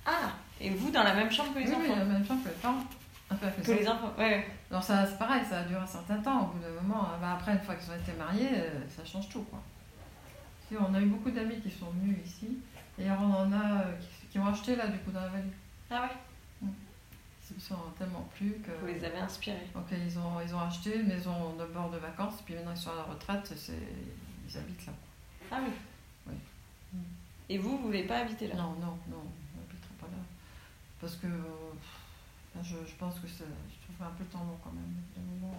Ah 0.07 0.33
Et 0.61 0.71
vous 0.71 0.91
dans 0.91 1.03
la 1.03 1.15
même 1.15 1.31
chambre 1.31 1.55
que 1.55 1.59
les 1.59 1.69
Oui, 1.69 1.75
oui, 1.79 1.91
enfants 1.91 1.99
la 1.99 2.05
même 2.05 2.27
chambre 2.27 2.43
que 2.43 2.49
les 2.49 2.55
peu 2.55 3.47
avec 3.47 3.63
Que 3.63 3.73
les 3.73 3.89
enfants, 3.89 4.13
ouais. 4.19 4.47
Alors 4.71 4.83
ça, 4.83 5.07
c'est 5.07 5.19
pareil, 5.19 5.43
ça 5.45 5.61
a 5.61 5.65
duré 5.65 5.81
un 5.81 5.87
certain 5.87 6.19
temps. 6.19 6.45
Au 6.45 6.47
bout 6.47 6.59
d'un 6.61 6.83
moment, 6.83 7.05
euh, 7.05 7.19
bah, 7.21 7.33
après, 7.35 7.53
une 7.53 7.61
fois 7.61 7.75
qu'ils 7.75 7.91
ont 7.91 7.97
été 7.97 8.13
mariés, 8.13 8.49
euh, 8.53 8.81
ça 8.89 9.05
change 9.05 9.29
tout. 9.29 9.43
Quoi. 9.43 9.61
Si, 10.69 10.77
on 10.77 10.95
a 10.95 11.01
eu 11.01 11.07
beaucoup 11.07 11.31
d'amis 11.31 11.61
qui 11.61 11.71
sont 11.71 11.91
venus 11.91 12.19
ici. 12.25 12.59
Et 12.99 13.09
alors, 13.09 13.23
on 13.23 13.35
en 13.35 13.53
a 13.53 13.81
euh, 13.83 13.97
qui, 14.01 14.27
qui 14.29 14.39
ont 14.39 14.47
acheté 14.47 14.77
là, 14.77 14.87
du 14.87 14.99
coup, 14.99 15.11
dans 15.11 15.21
la 15.21 15.29
vallée. 15.29 15.45
Ah 15.91 16.03
ouais 16.03 16.69
Ils 17.55 17.61
sont 17.61 17.77
tellement 17.99 18.29
plu 18.35 18.57
que. 18.65 18.71
Vous 18.81 18.87
les 18.87 19.05
avez 19.05 19.19
inspirés. 19.19 19.69
Donc, 19.75 19.85
ils 19.93 20.19
ont, 20.19 20.41
ils 20.45 20.55
ont 20.55 20.61
acheté 20.61 21.01
une 21.01 21.09
maison 21.09 21.55
de 21.55 21.65
bord 21.67 21.91
de 21.91 21.99
vacances, 21.99 22.43
puis 22.45 22.55
maintenant 22.55 22.73
ils 22.73 22.77
sont 22.81 22.91
à 22.91 22.97
la 22.97 23.03
retraite, 23.03 23.53
c'est, 23.57 23.73
ils 24.49 24.59
habitent 24.59 24.87
là. 24.87 24.93
Ah 25.53 25.59
oui 25.63 25.73
Oui. 26.27 26.35
Et 27.49 27.59
vous, 27.59 27.77
vous 27.77 27.87
voulez 27.87 28.05
pas 28.05 28.19
habiter 28.19 28.49
là? 28.49 28.55
Non, 28.57 28.75
non, 28.81 28.99
non, 29.09 29.23
on 29.23 29.61
n'habitera 29.61 29.95
pas 30.01 30.07
là. 30.07 30.19
Parce 31.07 31.19
que 31.19 31.29
euh, 31.29 32.61
je, 32.65 32.75
je 32.85 32.95
pense 32.99 33.21
que 33.21 33.29
ça, 33.29 33.45
je 33.71 33.87
trouverai 33.87 34.11
un 34.11 34.15
peu 34.17 34.25
le 34.25 34.29
temps 34.29 34.41
long 34.41 34.59
quand 34.65 34.73
même. 34.73 34.93
Moment, 35.41 35.55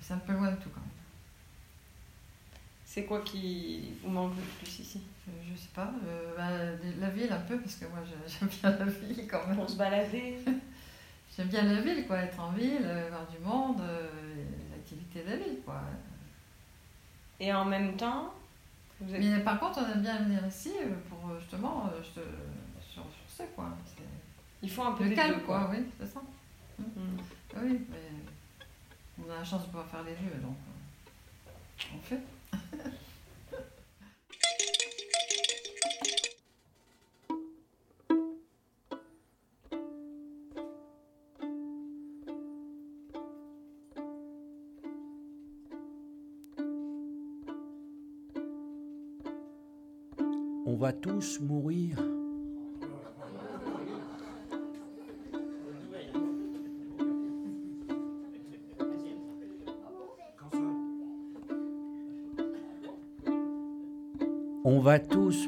c'est, 0.00 0.12
un 0.12 0.18
peu 0.18 0.32
loin 0.32 0.50
de 0.50 0.56
tout 0.56 0.70
quand 0.70 0.80
même. 0.80 0.90
C'est 2.84 3.04
quoi 3.04 3.20
qui 3.20 3.92
vous 4.02 4.10
manque 4.10 4.34
le 4.34 4.42
plus 4.42 4.80
ici? 4.80 5.02
Je, 5.24 5.52
je 5.52 5.56
sais 5.56 5.68
pas, 5.72 5.92
euh, 6.04 6.34
bah, 6.36 6.76
la 6.98 7.10
ville 7.10 7.32
un 7.32 7.38
peu, 7.38 7.60
parce 7.60 7.76
que 7.76 7.84
moi 7.84 8.00
j'aime 8.26 8.48
bien 8.48 8.70
la 8.76 8.86
ville 8.86 9.28
quand 9.30 9.46
même. 9.46 9.56
Pour 9.56 9.70
se 9.70 9.76
balader 9.76 10.38
J'aime 11.36 11.46
bien 11.46 11.62
la 11.62 11.80
ville, 11.80 12.04
quoi, 12.08 12.18
être 12.18 12.40
en 12.40 12.50
ville, 12.50 12.82
euh, 12.82 13.08
voir 13.08 13.28
du 13.28 13.38
monde, 13.38 13.80
euh, 13.82 14.08
l'activité 14.72 15.22
de 15.22 15.30
la 15.30 15.36
ville, 15.36 15.58
quoi. 15.64 15.80
Et 17.38 17.54
en 17.54 17.64
même 17.66 17.96
temps, 17.96 18.34
vous 19.00 19.14
êtes... 19.14 19.20
Mais 19.20 19.38
par 19.44 19.60
contre, 19.60 19.78
on 19.78 19.92
aime 19.92 20.02
bien 20.02 20.18
venir 20.18 20.44
ici 20.44 20.72
euh, 20.80 20.90
pour 21.08 21.30
euh, 21.30 21.38
justement 21.38 21.86
euh, 21.86 22.22
ressourcer, 23.00 23.52
quoi. 23.54 23.70
Il 24.62 24.70
faut 24.70 24.82
un 24.82 24.92
peu 24.92 25.08
des 25.08 25.14
calme, 25.14 25.34
deux, 25.34 25.40
quoi, 25.40 25.68
oui, 25.72 25.84
c'est 25.98 26.06
ça. 26.06 26.22
Mm. 26.78 26.84
Oui, 27.56 27.80
mais 27.90 29.24
on 29.24 29.30
a 29.30 29.38
la 29.38 29.44
chance 29.44 29.62
de 29.62 29.66
pouvoir 29.66 29.86
faire 29.86 30.02
les 30.04 30.12
deux, 30.12 30.40
donc 30.40 30.56
euh, 30.56 31.96
on 31.96 31.98
fait. 32.00 32.20
On 50.64 50.76
va 50.76 50.92
tous 50.92 51.40
mourir. 51.40 51.98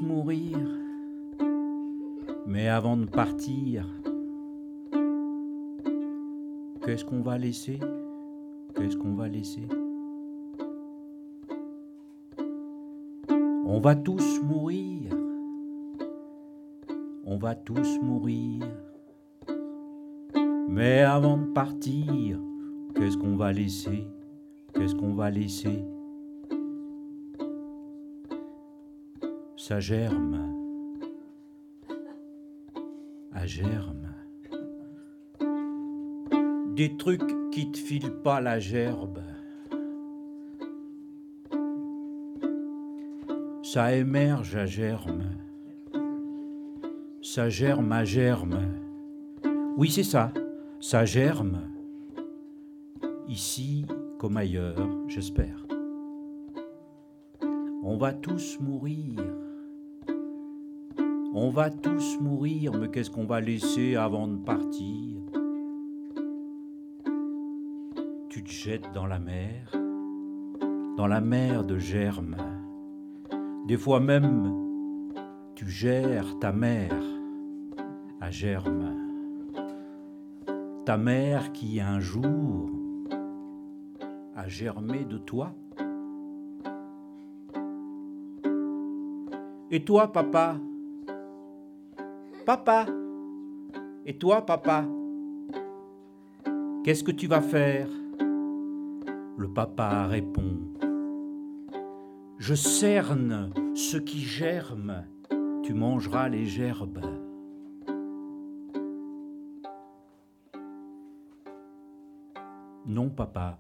Mourir. 0.01 0.59
Mais 2.47 2.69
avant 2.69 2.97
de 2.97 3.07
partir, 3.07 3.87
qu'est-ce 6.85 7.05
qu'on 7.05 7.23
va 7.23 7.39
laisser? 7.39 7.79
Qu'est-ce 8.75 8.97
qu'on 8.97 9.15
va 9.15 9.29
laisser? 9.29 9.67
On 13.67 13.81
va 13.81 13.95
tous 13.95 14.41
mourir. 14.43 15.11
On 17.25 17.39
va 17.39 17.55
tous 17.55 17.99
mourir. 18.03 18.63
Mais 20.69 21.01
avant 21.01 21.39
de 21.39 21.47
partir, 21.53 22.39
qu'est-ce 22.95 23.17
qu'on 23.17 23.37
va 23.37 23.53
laisser? 23.53 24.07
Qu'est-ce 24.75 24.95
qu'on 24.95 25.15
va 25.15 25.31
laisser? 25.31 25.85
Ça 29.67 29.81
germe. 29.81 30.53
À 33.33 33.47
germe. 33.47 34.13
Des 36.77 36.95
trucs 36.99 37.51
qui 37.51 37.73
te 37.73 37.79
filent 37.79 38.13
pas 38.23 38.43
la 38.43 38.59
gerbe. 38.59 39.21
Ça 43.63 43.97
émerge 43.97 44.55
à 44.55 44.67
germe. 44.67 45.31
Ça 47.23 47.49
germe 47.49 47.93
à 47.93 48.05
germe. 48.05 48.61
Oui, 49.79 49.91
c'est 49.91 50.03
ça. 50.03 50.31
Ça 50.79 51.07
germe. 51.07 51.63
Ici 53.29 53.87
comme 54.19 54.37
ailleurs, 54.37 54.91
j'espère. 55.09 55.67
On 57.83 57.97
va 57.97 58.13
tous 58.13 58.61
mourir. 58.61 59.23
On 61.37 61.51
va 61.51 61.69
tous 61.69 62.21
mourir, 62.21 62.73
mais 62.75 62.89
qu'est-ce 62.89 63.11
qu'on 63.11 63.25
va 63.25 63.41
laisser 63.41 63.97
avant 63.97 64.29
de 64.29 64.37
partir? 64.37 65.19
Tu 68.29 68.45
te 68.45 68.53
jettes 68.53 68.93
dans 68.95 69.07
la 69.07 69.19
mer, 69.19 69.69
dans 70.97 71.09
la 71.09 71.21
mer 71.21 71.65
de 71.65 71.77
germe. 71.77 72.37
Des 73.67 73.77
fois 73.77 73.99
même, 73.99 74.55
tu 75.57 75.69
gères 75.69 76.39
ta 76.39 76.53
mère 76.53 77.03
à 78.21 78.31
germe. 78.31 78.95
Ta 80.85 80.97
mère 80.97 81.51
qui 81.51 81.81
un 81.81 81.99
jour 81.99 82.71
a 84.37 84.47
germé 84.47 85.05
de 85.05 85.19
toi. 85.19 85.53
Et 89.73 89.85
toi, 89.85 90.13
papa 90.13 90.61
Papa. 92.45 92.85
Et 94.05 94.19
toi, 94.19 94.45
papa? 94.45 94.85
Qu'est-ce 96.85 97.03
que 97.03 97.11
tu 97.11 97.27
vas 97.27 97.41
faire? 97.41 97.89
Le 99.39 99.51
papa 99.55 100.07
répond. 100.07 100.59
Je 102.39 102.55
cerne 102.55 103.51
ce 103.75 103.97
qui 103.97 104.19
germe, 104.19 105.07
tu 105.63 105.73
mangeras 105.73 106.29
les 106.29 106.45
gerbes. 106.45 107.01
Non, 112.85 113.09
papa, 113.09 113.59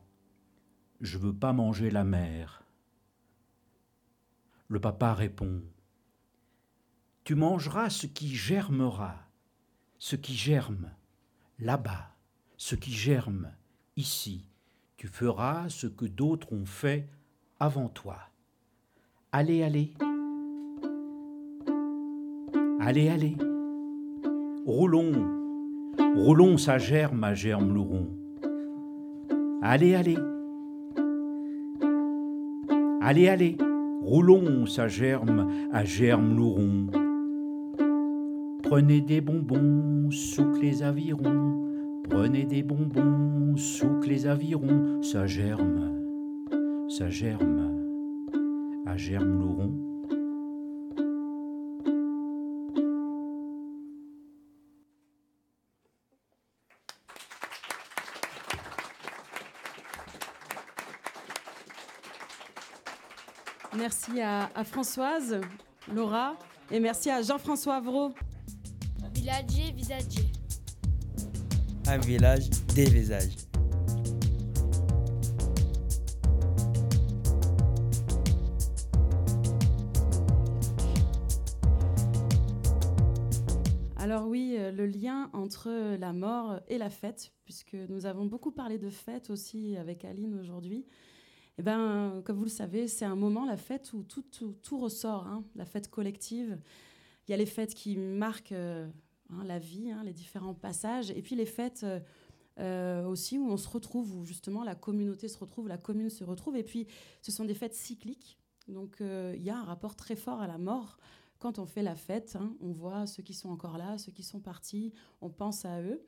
je 1.00 1.16
veux 1.16 1.32
pas 1.32 1.54
manger 1.54 1.88
la 1.88 2.04
mer. 2.04 2.62
Le 4.68 4.78
papa 4.78 5.14
répond 5.14 5.62
Tu 7.24 7.34
mangeras 7.34 7.88
ce 7.88 8.06
qui 8.06 8.28
germera, 8.28 9.14
ce 9.98 10.14
qui 10.14 10.34
germe 10.34 10.90
là-bas, 11.58 12.10
ce 12.58 12.74
qui 12.74 12.92
germe 12.92 13.48
ici. 13.96 14.44
Tu 14.98 15.06
feras 15.06 15.70
ce 15.70 15.86
que 15.86 16.04
d'autres 16.04 16.52
ont 16.52 16.66
fait 16.66 17.08
avant 17.58 17.88
toi. 17.88 18.18
Allez, 19.32 19.62
allez. 19.62 19.94
Allez, 22.78 23.08
allez. 23.08 23.36
Roulons, 24.66 25.12
roulons 26.16 26.58
sa 26.58 26.76
germe 26.76 27.24
à 27.24 27.34
germe 27.34 27.72
louron. 27.72 28.06
Allez, 29.62 29.94
allez. 29.94 30.18
Allez, 33.00 33.28
allez, 33.28 33.56
roulons 34.02 34.66
sa 34.66 34.88
germe 34.88 35.70
à 35.72 35.86
germe 35.86 36.36
louron. 36.36 37.03
Prenez 38.74 39.00
des 39.00 39.20
bonbons, 39.20 40.10
souk 40.10 40.60
les 40.60 40.82
avirons. 40.82 42.02
Prenez 42.10 42.44
des 42.44 42.64
bonbons, 42.64 43.56
souk 43.56 44.04
les 44.04 44.26
avirons. 44.26 45.00
Ça 45.00 45.28
germe, 45.28 46.88
ça 46.88 47.08
germe 47.08 47.70
à 48.84 48.96
germe 48.96 49.38
louron. 49.38 49.72
Merci 63.76 64.20
à, 64.20 64.48
Françoise, 64.64 65.40
Laura, 65.94 66.34
et 66.72 66.80
merci 66.80 67.08
à 67.08 67.22
Jean-François 67.22 67.76
Avro. 67.76 68.12
Village 69.24 69.72
visagé. 69.74 70.20
Un 71.86 71.96
village, 71.96 72.50
des 72.74 72.84
visages. 72.84 73.36
Alors 83.96 84.26
oui, 84.26 84.56
euh, 84.58 84.70
le 84.70 84.84
lien 84.84 85.30
entre 85.32 85.70
la 85.96 86.12
mort 86.12 86.60
et 86.68 86.76
la 86.76 86.90
fête, 86.90 87.32
puisque 87.46 87.72
nous 87.72 88.04
avons 88.04 88.26
beaucoup 88.26 88.52
parlé 88.52 88.76
de 88.76 88.90
fête 88.90 89.30
aussi 89.30 89.78
avec 89.78 90.04
Aline 90.04 90.38
aujourd'hui. 90.38 90.84
Eh 91.56 91.62
ben, 91.62 92.20
comme 92.26 92.36
vous 92.36 92.44
le 92.44 92.50
savez, 92.50 92.88
c'est 92.88 93.06
un 93.06 93.16
moment, 93.16 93.46
la 93.46 93.56
fête, 93.56 93.94
où 93.94 94.02
tout, 94.02 94.20
tout, 94.20 94.54
tout 94.62 94.78
ressort, 94.78 95.26
hein, 95.26 95.44
la 95.56 95.64
fête 95.64 95.88
collective. 95.88 96.58
Il 97.26 97.30
y 97.30 97.34
a 97.34 97.38
les 97.38 97.46
fêtes 97.46 97.74
qui 97.74 97.96
marquent 97.96 98.52
euh, 98.52 98.86
hein, 99.30 99.44
la 99.44 99.58
vie, 99.58 99.90
hein, 99.90 100.02
les 100.04 100.12
différents 100.12 100.54
passages, 100.54 101.10
et 101.10 101.22
puis 101.22 101.34
les 101.36 101.46
fêtes 101.46 101.84
euh, 101.84 102.00
euh, 102.60 103.04
aussi 103.04 103.38
où 103.38 103.48
on 103.48 103.56
se 103.56 103.68
retrouve, 103.68 104.16
où 104.16 104.24
justement 104.24 104.64
la 104.64 104.74
communauté 104.74 105.28
se 105.28 105.38
retrouve, 105.38 105.68
la 105.68 105.78
commune 105.78 106.10
se 106.10 106.24
retrouve, 106.24 106.56
et 106.56 106.62
puis 106.62 106.86
ce 107.22 107.32
sont 107.32 107.44
des 107.44 107.54
fêtes 107.54 107.74
cycliques. 107.74 108.38
Donc 108.68 109.00
euh, 109.00 109.34
il 109.36 109.42
y 109.42 109.50
a 109.50 109.56
un 109.56 109.64
rapport 109.64 109.96
très 109.96 110.16
fort 110.16 110.40
à 110.40 110.46
la 110.46 110.58
mort. 110.58 110.98
Quand 111.38 111.58
on 111.58 111.66
fait 111.66 111.82
la 111.82 111.96
fête, 111.96 112.36
hein, 112.40 112.54
on 112.60 112.72
voit 112.72 113.06
ceux 113.06 113.22
qui 113.22 113.34
sont 113.34 113.50
encore 113.50 113.76
là, 113.76 113.98
ceux 113.98 114.12
qui 114.12 114.22
sont 114.22 114.40
partis, 114.40 114.92
on 115.20 115.28
pense 115.28 115.64
à 115.64 115.82
eux. 115.82 116.02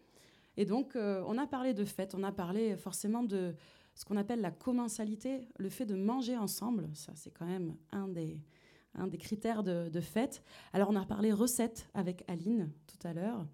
Et 0.56 0.64
donc, 0.64 0.96
on 0.96 1.36
a 1.36 1.46
parlé 1.46 1.74
de 1.74 1.84
fête, 1.84 2.14
on 2.14 2.22
a 2.22 2.32
parlé 2.32 2.78
forcément 2.78 3.22
de 3.22 3.54
ce 3.94 4.06
qu'on 4.06 4.16
appelle 4.16 4.40
la 4.40 4.50
commensalité, 4.50 5.48
le 5.58 5.68
fait 5.68 5.84
de 5.84 5.94
manger 5.94 6.38
ensemble. 6.38 6.88
Ça, 6.94 7.12
c'est 7.14 7.30
quand 7.30 7.44
même 7.44 7.76
un 7.92 8.08
des, 8.08 8.40
un 8.96 9.06
des 9.06 9.18
critères 9.18 9.62
de, 9.62 9.88
de 9.88 10.00
fête. 10.00 10.42
Alors, 10.72 10.90
on 10.90 10.96
a 10.96 11.04
parlé 11.04 11.32
recettes 11.32 11.88
avec 11.94 12.24
Aline 12.28 12.72
tout 12.86 13.06
à 13.06 13.12
l'heure. 13.12 13.46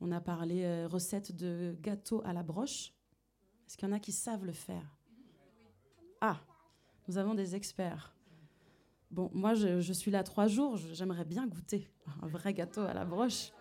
On 0.00 0.12
a 0.12 0.20
parlé 0.20 0.64
euh, 0.64 0.88
recettes 0.88 1.34
de 1.36 1.76
gâteaux 1.80 2.22
à 2.24 2.32
la 2.32 2.42
broche. 2.42 2.92
Est-ce 3.66 3.76
qu'il 3.76 3.88
y 3.88 3.92
en 3.92 3.94
a 3.94 4.00
qui 4.00 4.12
savent 4.12 4.44
le 4.44 4.52
faire? 4.52 4.96
Ah, 6.20 6.40
nous 7.08 7.18
avons 7.18 7.34
des 7.34 7.54
experts. 7.54 8.14
Bon, 9.10 9.30
moi, 9.32 9.54
je, 9.54 9.80
je 9.80 9.92
suis 9.92 10.10
là 10.10 10.22
trois 10.22 10.46
jours. 10.46 10.76
J'aimerais 10.76 11.24
bien 11.24 11.46
goûter 11.46 11.88
un 12.22 12.26
vrai 12.26 12.54
gâteau 12.54 12.82
à 12.82 12.94
la 12.94 13.04
broche. 13.04 13.52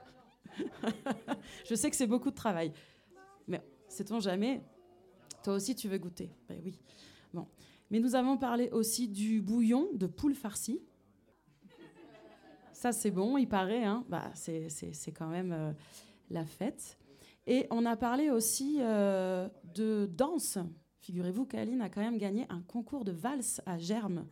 je 1.66 1.76
sais 1.76 1.90
que 1.90 1.96
c'est 1.96 2.08
beaucoup 2.08 2.30
de 2.30 2.36
travail. 2.36 2.72
Mais 3.48 3.62
sait-on 3.88 4.20
jamais? 4.20 4.62
Toi 5.44 5.56
aussi, 5.56 5.76
tu 5.76 5.88
veux 5.88 5.98
goûter? 5.98 6.32
Ben 6.48 6.62
oui. 6.64 6.80
Bon. 7.34 7.48
Mais 7.90 8.00
nous 8.00 8.16
avons 8.16 8.38
parlé 8.38 8.70
aussi 8.70 9.08
du 9.08 9.42
bouillon 9.42 9.90
de 9.94 10.06
poule 10.06 10.36
farcie. 10.36 10.82
Ça, 12.80 12.94
c'est 12.94 13.12
bon, 13.12 13.38
il 13.38 13.46
paraît. 13.46 13.84
Hein 13.84 14.06
bah, 14.08 14.32
c'est, 14.36 15.12
quand 15.14 15.28
même 15.28 15.52
euh, 15.52 15.74
la 16.30 16.46
fête. 16.46 16.98
Et 17.46 17.68
on 17.72 17.86
a 17.86 17.98
parlé 17.98 18.30
aussi 18.30 18.78
euh, 18.80 19.50
de 19.76 20.10
danse. 20.10 20.58
Figurez-vous 21.02 21.46
qu'Aline 21.46 21.82
a 21.82 21.90
quand 21.90 22.00
même 22.00 22.18
gagné 22.18 22.46
un 22.48 22.62
concours 22.62 23.04
de 23.04 23.12
valse 23.12 23.62
à 23.66 23.78
Germe. 23.78 24.26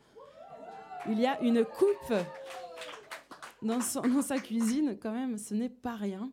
Il 1.10 1.20
y 1.20 1.26
a 1.26 1.42
une 1.42 1.66
coupe 1.66 2.14
dans, 3.64 3.82
sa 3.82 4.40
cuisine, 4.40 4.98
quand 4.98 5.12
même, 5.12 5.38
ce 5.38 5.54
n'est 5.54 5.68
pas 5.68 5.98
rien. 5.98 6.32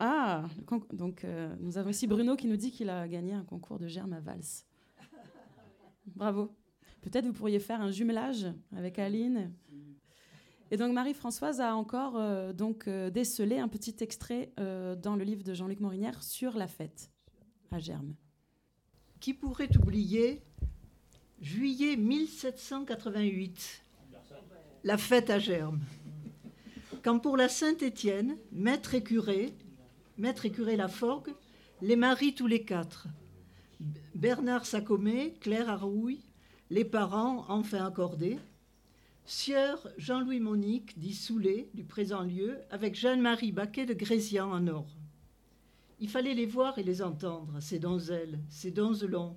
Ah, 0.00 0.46
donc 0.92 1.22
euh, 1.22 1.54
nous 1.60 1.78
avons 1.78 1.90
ici 1.90 2.08
Bruno 2.08 2.34
qui 2.34 2.48
nous 2.48 2.56
dit 2.56 2.72
qu'il 2.72 2.90
a 2.90 3.06
gagné 3.06 3.32
un 3.32 3.44
concours 3.44 3.78
de 3.78 3.86
germe 3.86 4.14
à 4.14 4.20
valse. 4.20 4.66
Bravo. 6.16 6.52
Peut-être 7.00 7.26
vous 7.26 7.32
pourriez 7.32 7.60
faire 7.60 7.80
un 7.80 7.92
jumelage 7.92 8.48
avec 8.74 8.98
Aline. 8.98 9.52
Et 10.70 10.76
donc 10.76 10.92
Marie-Françoise 10.92 11.60
a 11.60 11.76
encore 11.76 12.16
euh, 12.16 12.52
donc 12.52 12.88
euh, 12.88 13.08
décelé 13.08 13.58
un 13.58 13.68
petit 13.68 13.94
extrait 14.00 14.50
euh, 14.58 14.96
dans 14.96 15.14
le 15.14 15.22
livre 15.22 15.44
de 15.44 15.54
Jean-Luc 15.54 15.78
Morinière 15.78 16.22
sur 16.24 16.56
la 16.56 16.66
fête 16.66 17.10
à 17.70 17.78
Germe. 17.78 18.14
Qui 19.20 19.32
pourrait 19.32 19.74
oublier 19.76 20.42
juillet 21.40 21.96
1788, 21.96 23.82
la 24.82 24.98
fête 24.98 25.30
à 25.30 25.38
Germe 25.38 25.80
Quand 27.02 27.20
pour 27.20 27.36
la 27.36 27.48
Saint-Étienne, 27.48 28.36
maître 28.50 28.94
et 28.94 29.02
curé, 29.04 29.54
maître 30.18 30.46
et 30.46 30.50
curé 30.50 30.76
Laforgue, 30.76 31.34
les 31.80 31.96
marient 31.96 32.34
tous 32.34 32.46
les 32.48 32.64
quatre. 32.64 33.06
Bernard 34.14 34.66
Sacomé, 34.66 35.34
Claire 35.40 35.70
Arouille, 35.70 36.22
les 36.70 36.84
parents 36.84 37.44
enfin 37.48 37.86
accordés. 37.86 38.38
Sieur 39.28 39.88
Jean-Louis 39.98 40.38
Monique, 40.38 40.96
dit 41.00 41.12
Soulet, 41.12 41.68
du 41.74 41.82
présent 41.82 42.22
lieu, 42.22 42.58
avec 42.70 42.94
Jeanne-Marie 42.94 43.50
Baquet 43.50 43.84
de 43.84 43.92
Grésian 43.92 44.52
en 44.52 44.68
or. 44.68 44.86
Il 45.98 46.08
fallait 46.08 46.32
les 46.32 46.46
voir 46.46 46.78
et 46.78 46.84
les 46.84 47.02
entendre, 47.02 47.58
ces 47.58 47.80
donzelles, 47.80 48.38
ces 48.48 48.70
donzelons, 48.70 49.36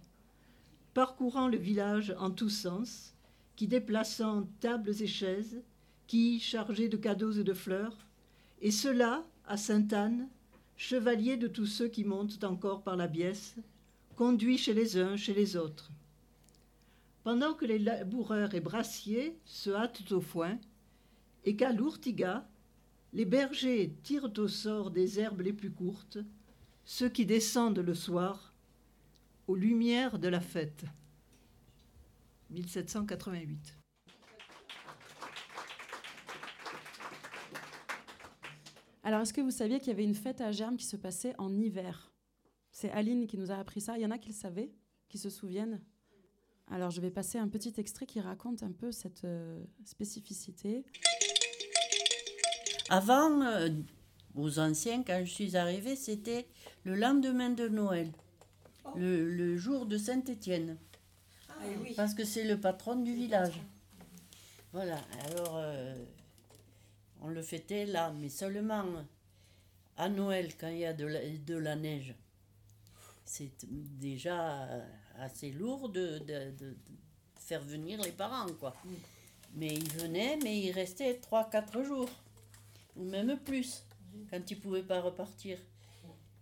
parcourant 0.93 1.47
le 1.47 1.57
village 1.57 2.13
en 2.19 2.29
tous 2.29 2.51
sens, 2.51 3.15
qui 3.55 3.65
déplaçant 3.67 4.47
tables 4.59 4.93
et 5.01 5.07
chaises, 5.07 5.63
qui, 6.05 6.39
chargés 6.39 6.87
de 6.87 6.97
cadeaux 6.97 7.31
et 7.31 7.43
de 7.43 7.53
fleurs, 7.55 7.97
et 8.61 8.69
cela, 8.69 9.25
à 9.47 9.57
Sainte-Anne, 9.57 10.29
chevalier 10.77 11.35
de 11.35 11.47
tous 11.47 11.65
ceux 11.65 11.87
qui 11.87 12.03
montent 12.03 12.43
encore 12.43 12.83
par 12.83 12.95
la 12.95 13.07
Biesse, 13.07 13.55
conduits 14.15 14.59
chez 14.59 14.75
les 14.75 14.97
uns, 14.97 15.15
chez 15.15 15.33
les 15.33 15.57
autres. 15.57 15.89
Pendant 17.29 17.53
que 17.53 17.65
les 17.65 17.77
laboureurs 17.77 18.55
et 18.55 18.59
brassiers 18.59 19.39
se 19.45 19.69
hâtent 19.69 20.11
au 20.13 20.19
foin, 20.19 20.57
et 21.43 21.55
qu'à 21.55 21.71
l'ourtiga, 21.71 22.49
les 23.13 23.23
bergers 23.23 23.95
tirent 24.01 24.31
au 24.35 24.47
sort 24.47 24.89
des 24.89 25.19
herbes 25.19 25.41
les 25.41 25.53
plus 25.53 25.71
courtes, 25.71 26.17
ceux 26.85 27.07
qui 27.07 27.27
descendent 27.27 27.77
le 27.77 27.93
soir 27.93 28.55
aux 29.45 29.53
lumières 29.55 30.17
de 30.17 30.27
la 30.27 30.39
fête. 30.39 30.85
1788. 32.49 33.77
Alors, 39.03 39.21
est-ce 39.21 39.33
que 39.33 39.41
vous 39.41 39.51
saviez 39.51 39.77
qu'il 39.77 39.89
y 39.89 39.91
avait 39.91 40.03
une 40.03 40.15
fête 40.15 40.41
à 40.41 40.51
Germe 40.51 40.77
qui 40.77 40.87
se 40.87 40.97
passait 40.97 41.35
en 41.37 41.55
hiver? 41.55 42.11
C'est 42.71 42.89
Aline 42.89 43.27
qui 43.27 43.37
nous 43.37 43.51
a 43.51 43.57
appris 43.57 43.81
ça. 43.81 43.99
Il 43.99 44.01
y 44.01 44.05
en 44.07 44.09
a 44.09 44.17
qui 44.17 44.29
le 44.29 44.33
savaient, 44.33 44.71
qui 45.09 45.19
se 45.19 45.29
souviennent? 45.29 45.79
Alors, 46.71 46.91
je 46.91 47.01
vais 47.01 47.09
passer 47.09 47.37
un 47.37 47.47
petit 47.47 47.73
extrait 47.77 48.05
qui 48.05 48.19
raconte 48.21 48.63
un 48.63 48.71
peu 48.71 48.91
cette 48.91 49.23
euh, 49.23 49.63
spécificité. 49.83 50.83
Avant, 52.89 53.41
euh, 53.41 53.69
aux 54.35 54.59
anciens, 54.59 55.03
quand 55.03 55.21
je 55.25 55.31
suis 55.31 55.57
arrivée, 55.57 55.95
c'était 55.95 56.47
le 56.83 56.95
lendemain 56.95 57.49
de 57.49 57.67
Noël, 57.67 58.11
le, 58.95 59.29
le 59.29 59.57
jour 59.57 59.85
de 59.85 59.97
Saint-Étienne. 59.97 60.77
Parce 61.95 62.13
que 62.13 62.23
c'est 62.23 62.45
le 62.45 62.59
patron 62.59 62.95
du 62.95 63.13
village. 63.13 63.59
Voilà, 64.71 64.99
alors 65.25 65.57
euh, 65.57 65.95
on 67.21 67.29
le 67.29 67.41
fêtait 67.41 67.85
là, 67.85 68.13
mais 68.19 68.29
seulement 68.29 68.85
à 69.97 70.07
Noël, 70.07 70.55
quand 70.57 70.69
il 70.69 70.77
y 70.77 70.85
a 70.85 70.93
de 70.93 71.05
la, 71.05 71.19
de 71.27 71.55
la 71.55 71.75
neige. 71.75 72.15
C'est 73.25 73.51
déjà 73.99 74.63
euh, 74.63 74.87
assez 75.19 75.51
lourd 75.51 75.89
de, 75.89 76.19
de- 76.19 76.51
de- 76.51 76.71
de 76.71 76.75
faire 77.39 77.61
venir 77.61 78.01
les 78.01 78.11
parents, 78.11 78.51
quoi. 78.59 78.75
Mais 79.55 79.67
ils 79.73 79.91
venaient, 79.93 80.37
mais 80.43 80.59
ils 80.59 80.71
restaient 80.71 81.19
3-4 81.19 81.83
jours, 81.83 82.09
ou 82.95 83.03
même 83.03 83.37
plus, 83.39 83.83
quand 84.29 84.49
ils 84.51 84.57
ne 84.57 84.61
pouvaient 84.61 84.83
pas 84.83 85.01
repartir. 85.01 85.57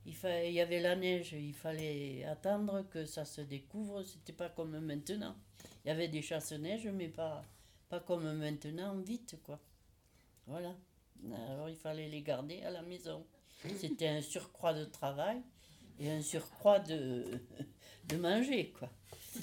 Il, 0.05 0.15
fa- 0.15 0.43
il 0.43 0.53
y 0.53 0.61
avait 0.61 0.79
la 0.81 0.95
neige, 0.95 1.33
il 1.33 1.53
fallait 1.53 2.23
attendre 2.25 2.85
que 2.89 3.05
ça 3.05 3.25
se 3.25 3.41
découvre, 3.41 4.03
c'était 4.03 4.33
pas 4.33 4.49
comme 4.49 4.79
maintenant. 4.79 5.35
Il 5.83 5.89
y 5.89 5.91
avait 5.91 6.07
des 6.07 6.21
chasse-neige, 6.21 6.87
mais 6.87 7.07
pas, 7.09 7.41
pas 7.89 7.99
comme 7.99 8.31
maintenant, 8.33 8.95
vite, 8.97 9.35
quoi. 9.43 9.59
Voilà. 10.45 10.73
Alors 11.49 11.67
il 11.69 11.75
fallait 11.75 12.07
les 12.09 12.21
garder 12.21 12.61
à 12.63 12.69
la 12.71 12.81
maison. 12.83 13.25
C'était 13.79 14.07
un 14.07 14.21
surcroît 14.21 14.73
de 14.73 14.85
travail 14.85 15.41
et 15.99 16.09
un 16.11 16.21
surcroît 16.21 16.79
de, 16.79 17.25
de 18.07 18.17
manger, 18.17 18.73
quoi. 18.77 18.89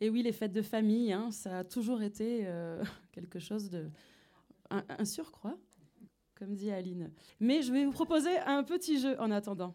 Et 0.00 0.10
oui, 0.10 0.22
les 0.22 0.32
fêtes 0.32 0.52
de 0.52 0.62
famille, 0.62 1.12
hein, 1.12 1.30
ça 1.30 1.58
a 1.58 1.64
toujours 1.64 2.02
été 2.02 2.42
euh, 2.44 2.82
quelque 3.12 3.38
chose 3.38 3.70
de. 3.70 3.88
Un, 4.70 4.84
un 4.88 5.04
surcroît, 5.04 5.56
comme 6.34 6.54
dit 6.54 6.70
Aline. 6.72 7.12
Mais 7.38 7.62
je 7.62 7.72
vais 7.72 7.84
vous 7.84 7.92
proposer 7.92 8.36
un 8.38 8.64
petit 8.64 8.98
jeu 8.98 9.14
en 9.20 9.30
attendant. 9.30 9.74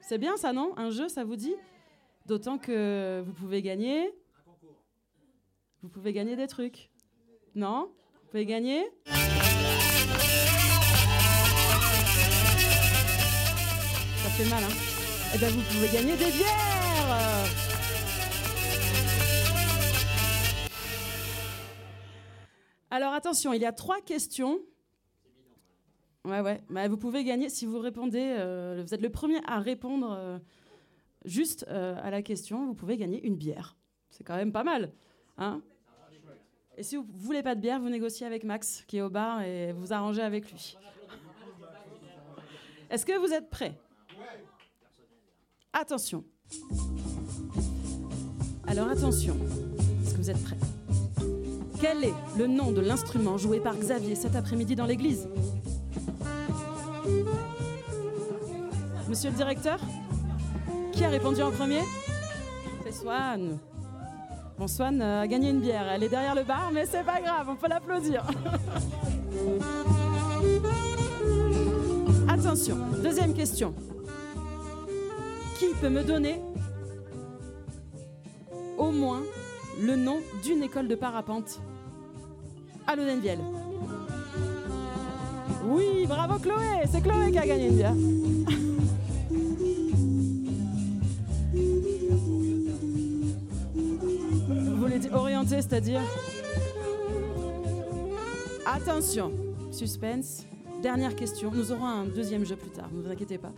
C'est 0.00 0.18
bien 0.18 0.36
ça, 0.36 0.52
non? 0.52 0.72
Un 0.78 0.90
jeu, 0.90 1.08
ça 1.08 1.24
vous 1.24 1.34
dit? 1.34 1.54
D'autant 2.24 2.56
que 2.56 3.20
vous 3.26 3.32
pouvez 3.32 3.62
gagner. 3.62 4.14
Vous 5.82 5.88
pouvez 5.88 6.12
gagner 6.12 6.36
des 6.36 6.46
trucs. 6.46 6.90
Non? 7.54 7.90
Vous 8.22 8.28
pouvez 8.30 8.46
gagner? 8.46 8.84
Ça 14.16 14.30
fait 14.30 14.48
mal, 14.50 14.62
hein 14.62 14.87
Eh 15.34 15.38
bien, 15.38 15.48
vous 15.50 15.60
pouvez 15.60 15.88
gagner 15.88 16.16
des 16.16 16.30
bières 16.30 17.48
Alors 22.90 23.12
attention, 23.12 23.52
il 23.52 23.60
y 23.60 23.66
a 23.66 23.72
trois 23.72 24.00
questions. 24.00 24.58
Ouais, 26.24 26.40
ouais. 26.40 26.60
Bah, 26.70 26.88
vous 26.88 26.96
pouvez 26.96 27.24
gagner 27.24 27.48
si 27.48 27.66
vous 27.66 27.78
répondez. 27.78 28.34
euh, 28.38 28.82
vous 28.84 28.94
êtes 28.94 29.02
le 29.02 29.10
premier 29.10 29.40
à 29.46 29.60
répondre 29.60 30.16
euh, 30.18 30.38
juste 31.24 31.66
euh, 31.68 31.96
à 32.02 32.10
la 32.10 32.22
question. 32.22 32.66
Vous 32.66 32.74
pouvez 32.74 32.96
gagner 32.96 33.24
une 33.26 33.36
bière. 33.36 33.76
C'est 34.10 34.24
quand 34.24 34.36
même 34.36 34.52
pas 34.52 34.64
mal. 34.64 34.92
Hein 35.36 35.60
et 36.76 36.82
si 36.82 36.96
vous 36.96 37.06
voulez 37.14 37.42
pas 37.42 37.54
de 37.54 37.60
bière, 37.60 37.80
vous 37.80 37.88
négociez 37.88 38.26
avec 38.26 38.44
Max 38.44 38.84
qui 38.86 38.98
est 38.98 39.02
au 39.02 39.10
bar 39.10 39.42
et 39.42 39.72
vous 39.72 39.92
arrangez 39.92 40.22
avec 40.22 40.50
lui. 40.50 40.76
Est-ce 42.88 43.04
que 43.04 43.18
vous 43.18 43.32
êtes 43.32 43.50
prêts? 43.50 43.78
Attention. 45.72 46.24
Alors 48.66 48.88
attention. 48.88 49.36
Est-ce 50.02 50.14
que 50.14 50.18
vous 50.18 50.30
êtes 50.30 50.42
prêts? 50.42 50.56
Quel 51.80 52.04
est 52.04 52.14
le 52.36 52.46
nom 52.46 52.72
de 52.72 52.80
l'instrument 52.80 53.36
joué 53.38 53.60
par 53.60 53.76
Xavier 53.76 54.14
cet 54.14 54.34
après-midi 54.34 54.74
dans 54.74 54.86
l'église? 54.86 55.28
Monsieur 59.08 59.30
le 59.30 59.36
directeur? 59.36 59.78
Qui 60.92 61.04
a 61.04 61.08
répondu 61.08 61.42
en 61.42 61.50
premier? 61.50 61.82
C'est 62.84 62.92
Swan. 62.92 63.58
Bon, 64.58 64.66
Swan 64.66 65.00
a 65.00 65.26
gagné 65.26 65.50
une 65.50 65.60
bière. 65.60 65.86
Elle 65.88 66.02
est 66.02 66.08
derrière 66.08 66.34
le 66.34 66.44
bar, 66.44 66.70
mais 66.72 66.86
c'est 66.86 67.04
pas 67.04 67.20
grave, 67.20 67.46
on 67.48 67.56
peut 67.56 67.68
l'applaudir. 67.68 68.24
Attention, 72.26 72.76
deuxième 73.02 73.34
question. 73.34 73.74
Qui 75.58 75.66
peut 75.80 75.88
me 75.88 76.04
donner 76.04 76.40
au 78.76 78.92
moins 78.92 79.22
le 79.80 79.96
nom 79.96 80.18
d'une 80.44 80.62
école 80.62 80.86
de 80.86 80.94
parapente 80.94 81.60
à 82.86 82.94
Lodenvielle. 82.94 83.40
Oui, 85.64 86.06
bravo 86.06 86.38
Chloé, 86.38 86.84
c'est 86.90 87.00
Chloé 87.00 87.32
qui 87.32 87.38
a 87.38 87.46
gagné 87.46 87.70
bière. 87.70 87.94
Vous 94.48 94.76
voulez 94.76 95.00
orienté, 95.12 95.56
c'est-à-dire 95.56 96.02
Attention, 98.64 99.32
suspense. 99.72 100.44
Dernière 100.82 101.16
question. 101.16 101.50
Nous 101.52 101.72
aurons 101.72 101.86
un 101.86 102.04
deuxième 102.04 102.44
jeu 102.46 102.54
plus 102.54 102.70
tard, 102.70 102.88
ne 102.92 103.02
vous 103.02 103.10
inquiétez 103.10 103.38
pas. 103.38 103.52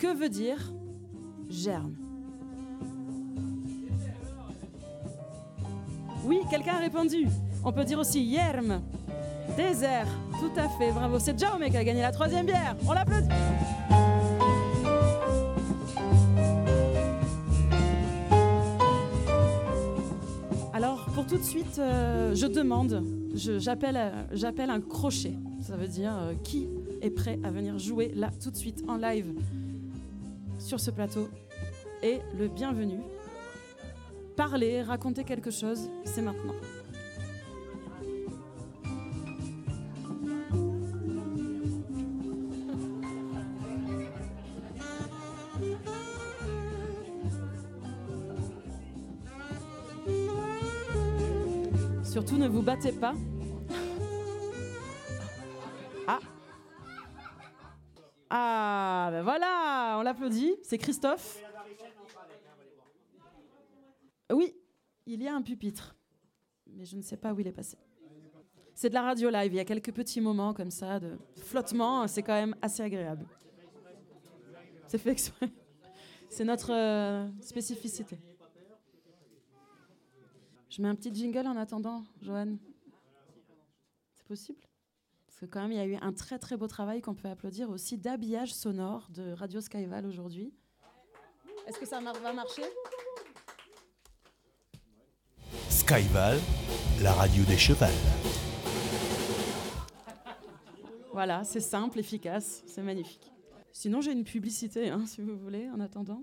Que 0.00 0.16
veut 0.16 0.30
dire 0.30 0.56
germe? 1.50 1.94
Oui, 6.24 6.40
quelqu'un 6.48 6.76
a 6.76 6.78
répondu. 6.78 7.26
On 7.62 7.70
peut 7.70 7.84
dire 7.84 7.98
aussi 7.98 8.22
yerm. 8.22 8.80
Désert. 9.58 10.08
Tout 10.40 10.58
à 10.58 10.70
fait, 10.70 10.90
bravo. 10.92 11.18
C'est 11.18 11.38
Jaume 11.38 11.68
qui 11.68 11.76
a 11.76 11.84
gagné 11.84 12.00
la 12.00 12.12
troisième 12.12 12.46
bière. 12.46 12.76
On 12.88 12.94
l'applaudit. 12.94 13.28
Alors, 20.72 21.04
pour 21.14 21.26
tout 21.26 21.36
de 21.36 21.42
suite, 21.42 21.78
euh, 21.78 22.34
je 22.34 22.46
demande, 22.46 23.04
euh, 23.34 23.58
j'appelle 23.58 24.70
un 24.70 24.80
crochet. 24.80 25.34
Ça 25.60 25.76
veut 25.76 25.88
dire 25.88 26.16
euh, 26.16 26.32
qui 26.42 26.68
est 27.02 27.10
prêt 27.10 27.38
à 27.44 27.50
venir 27.50 27.78
jouer 27.78 28.12
là, 28.14 28.30
tout 28.42 28.50
de 28.50 28.56
suite, 28.56 28.82
en 28.88 28.96
live, 28.96 29.34
sur 30.70 30.78
ce 30.78 30.92
plateau. 30.92 31.28
Et 32.00 32.20
le 32.38 32.46
bienvenu. 32.46 33.00
Parler, 34.36 34.82
raconter 34.82 35.24
quelque 35.24 35.50
chose, 35.50 35.90
c'est 36.04 36.22
maintenant. 36.22 36.54
Surtout 52.04 52.38
ne 52.38 52.46
vous 52.46 52.62
battez 52.62 52.92
pas. 52.92 53.14
Ah, 58.30 59.08
ben 59.10 59.22
voilà, 59.22 59.96
on 59.98 60.02
l'applaudit. 60.02 60.56
C'est 60.62 60.78
Christophe. 60.78 61.42
Oui, 64.32 64.54
il 65.06 65.20
y 65.20 65.26
a 65.26 65.34
un 65.34 65.42
pupitre, 65.42 65.96
mais 66.68 66.84
je 66.84 66.96
ne 66.96 67.02
sais 67.02 67.16
pas 67.16 67.32
où 67.32 67.40
il 67.40 67.46
est 67.48 67.52
passé. 67.52 67.76
C'est 68.74 68.88
de 68.88 68.94
la 68.94 69.02
radio 69.02 69.28
live, 69.28 69.52
il 69.52 69.56
y 69.56 69.60
a 69.60 69.64
quelques 69.64 69.92
petits 69.92 70.20
moments 70.20 70.54
comme 70.54 70.70
ça 70.70 71.00
de 71.00 71.18
flottement, 71.36 72.06
c'est 72.06 72.22
quand 72.22 72.34
même 72.34 72.54
assez 72.62 72.82
agréable. 72.82 73.26
C'est 74.86 74.98
fait 74.98 75.10
exprès. 75.10 75.50
C'est 76.28 76.44
notre 76.44 76.72
euh, 76.72 77.28
spécificité. 77.40 78.18
Je 80.68 80.80
mets 80.80 80.88
un 80.88 80.94
petit 80.94 81.12
jingle 81.12 81.46
en 81.48 81.56
attendant, 81.56 82.04
Johan. 82.22 82.56
C'est 84.14 84.26
possible? 84.26 84.69
Parce 85.40 85.48
que 85.48 85.54
quand 85.54 85.62
même, 85.62 85.72
il 85.72 85.78
y 85.78 85.80
a 85.80 85.86
eu 85.86 85.96
un 86.02 86.12
très 86.12 86.38
très 86.38 86.58
beau 86.58 86.66
travail 86.66 87.00
qu'on 87.00 87.14
peut 87.14 87.28
applaudir 87.28 87.70
aussi 87.70 87.96
d'habillage 87.96 88.52
sonore 88.52 89.08
de 89.08 89.32
Radio 89.32 89.62
Skyval 89.62 90.04
aujourd'hui. 90.04 90.52
Est-ce 91.66 91.78
que 91.78 91.86
ça 91.86 91.98
va 91.98 92.32
marcher? 92.34 92.64
Skyval, 95.70 96.38
la 97.00 97.14
radio 97.14 97.42
des 97.44 97.56
chevals. 97.56 97.90
Voilà, 101.14 101.42
c'est 101.44 101.60
simple, 101.60 101.98
efficace, 101.98 102.62
c'est 102.66 102.82
magnifique. 102.82 103.32
Sinon, 103.72 104.02
j'ai 104.02 104.12
une 104.12 104.24
publicité, 104.24 104.90
hein, 104.90 105.06
si 105.06 105.22
vous 105.22 105.38
voulez, 105.38 105.70
en 105.70 105.80
attendant. 105.80 106.22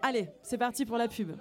Allez, 0.00 0.30
c'est 0.42 0.56
parti 0.56 0.86
pour 0.86 0.96
la 0.96 1.08
pub. 1.08 1.32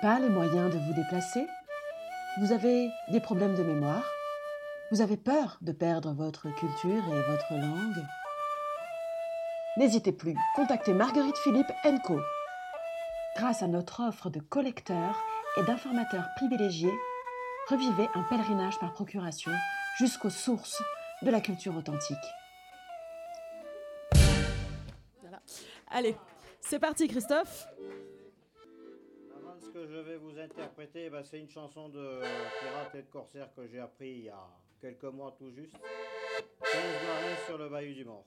Pas 0.00 0.18
les 0.18 0.28
moyens 0.28 0.72
de 0.72 0.78
vous 0.78 0.94
déplacer 0.94 1.46
Vous 2.38 2.52
avez 2.52 2.88
des 3.08 3.20
problèmes 3.20 3.54
de 3.54 3.62
mémoire 3.62 4.04
Vous 4.90 5.00
avez 5.00 5.16
peur 5.16 5.58
de 5.60 5.72
perdre 5.72 6.12
votre 6.12 6.48
culture 6.54 7.04
et 7.12 7.30
votre 7.30 7.52
langue 7.52 8.06
N'hésitez 9.76 10.12
plus, 10.12 10.34
contactez 10.56 10.94
Marguerite 10.94 11.36
Philippe 11.38 11.70
Co. 12.04 12.18
Grâce 13.36 13.62
à 13.62 13.66
notre 13.66 14.02
offre 14.02 14.30
de 14.30 14.40
collecteurs 14.40 15.22
et 15.56 15.62
d'informateurs 15.62 16.28
privilégiés, 16.36 16.94
revivez 17.68 18.08
un 18.14 18.22
pèlerinage 18.24 18.78
par 18.78 18.92
procuration 18.92 19.52
jusqu'aux 19.98 20.30
sources 20.30 20.82
de 21.22 21.30
la 21.30 21.40
culture 21.40 21.76
authentique. 21.76 22.16
Allez, 25.88 26.16
c'est 26.60 26.78
parti, 26.78 27.06
Christophe. 27.06 27.68
Ce 29.70 29.78
que 29.78 29.86
je 29.86 29.96
vais 29.98 30.16
vous 30.16 30.38
interpréter, 30.38 31.10
bah, 31.10 31.22
c'est 31.22 31.38
une 31.38 31.48
chanson 31.48 31.88
de 31.88 32.20
pirate 32.60 32.94
et 32.94 33.02
de 33.02 33.10
corsaire 33.10 33.48
que 33.54 33.66
j'ai 33.68 33.78
appris 33.78 34.10
il 34.10 34.24
y 34.24 34.28
a 34.28 34.48
quelques 34.80 35.04
mois 35.04 35.34
tout 35.38 35.50
juste. 35.52 35.76
15 36.60 36.82
marins 37.06 37.36
sur 37.46 37.58
le 37.58 37.68
bahut 37.68 37.94
du 37.94 38.04
Mort. 38.04 38.26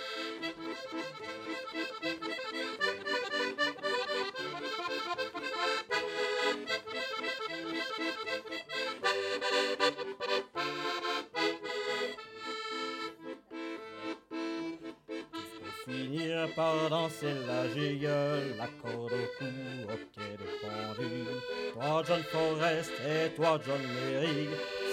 finir 15.91 16.47
par 16.55 16.89
danser 16.89 17.33
la 17.47 17.67
gigueule, 17.73 18.55
la 18.57 18.67
corde 18.81 19.13
au 19.13 19.27
cou, 19.37 19.45
au 19.85 19.97
de 20.41 20.47
pendu. 20.61 21.25
Toi, 21.73 22.03
John 22.07 22.23
Forrest, 22.31 22.91
et 23.07 23.29
toi, 23.35 23.59
John 23.65 23.81
Merrick, 23.95 24.49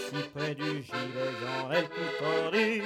si 0.08 0.28
près 0.34 0.54
du 0.54 0.82
gilet 0.82 1.32
j'en 1.40 1.72
ai 1.72 1.82
le 1.82 1.88
coup 1.88 2.10
tordu. 2.18 2.82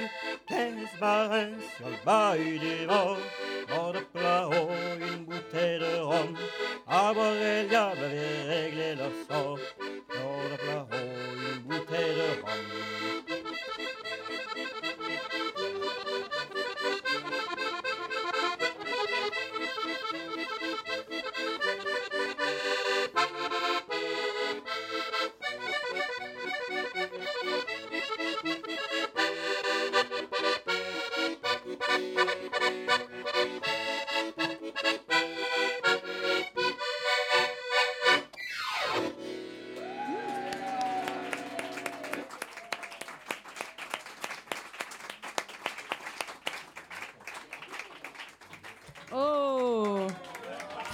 Marins 0.99 1.59
sur 1.75 1.87
le 1.87 2.05
bahut 2.05 2.59
du 2.59 2.85
mort, 2.87 3.17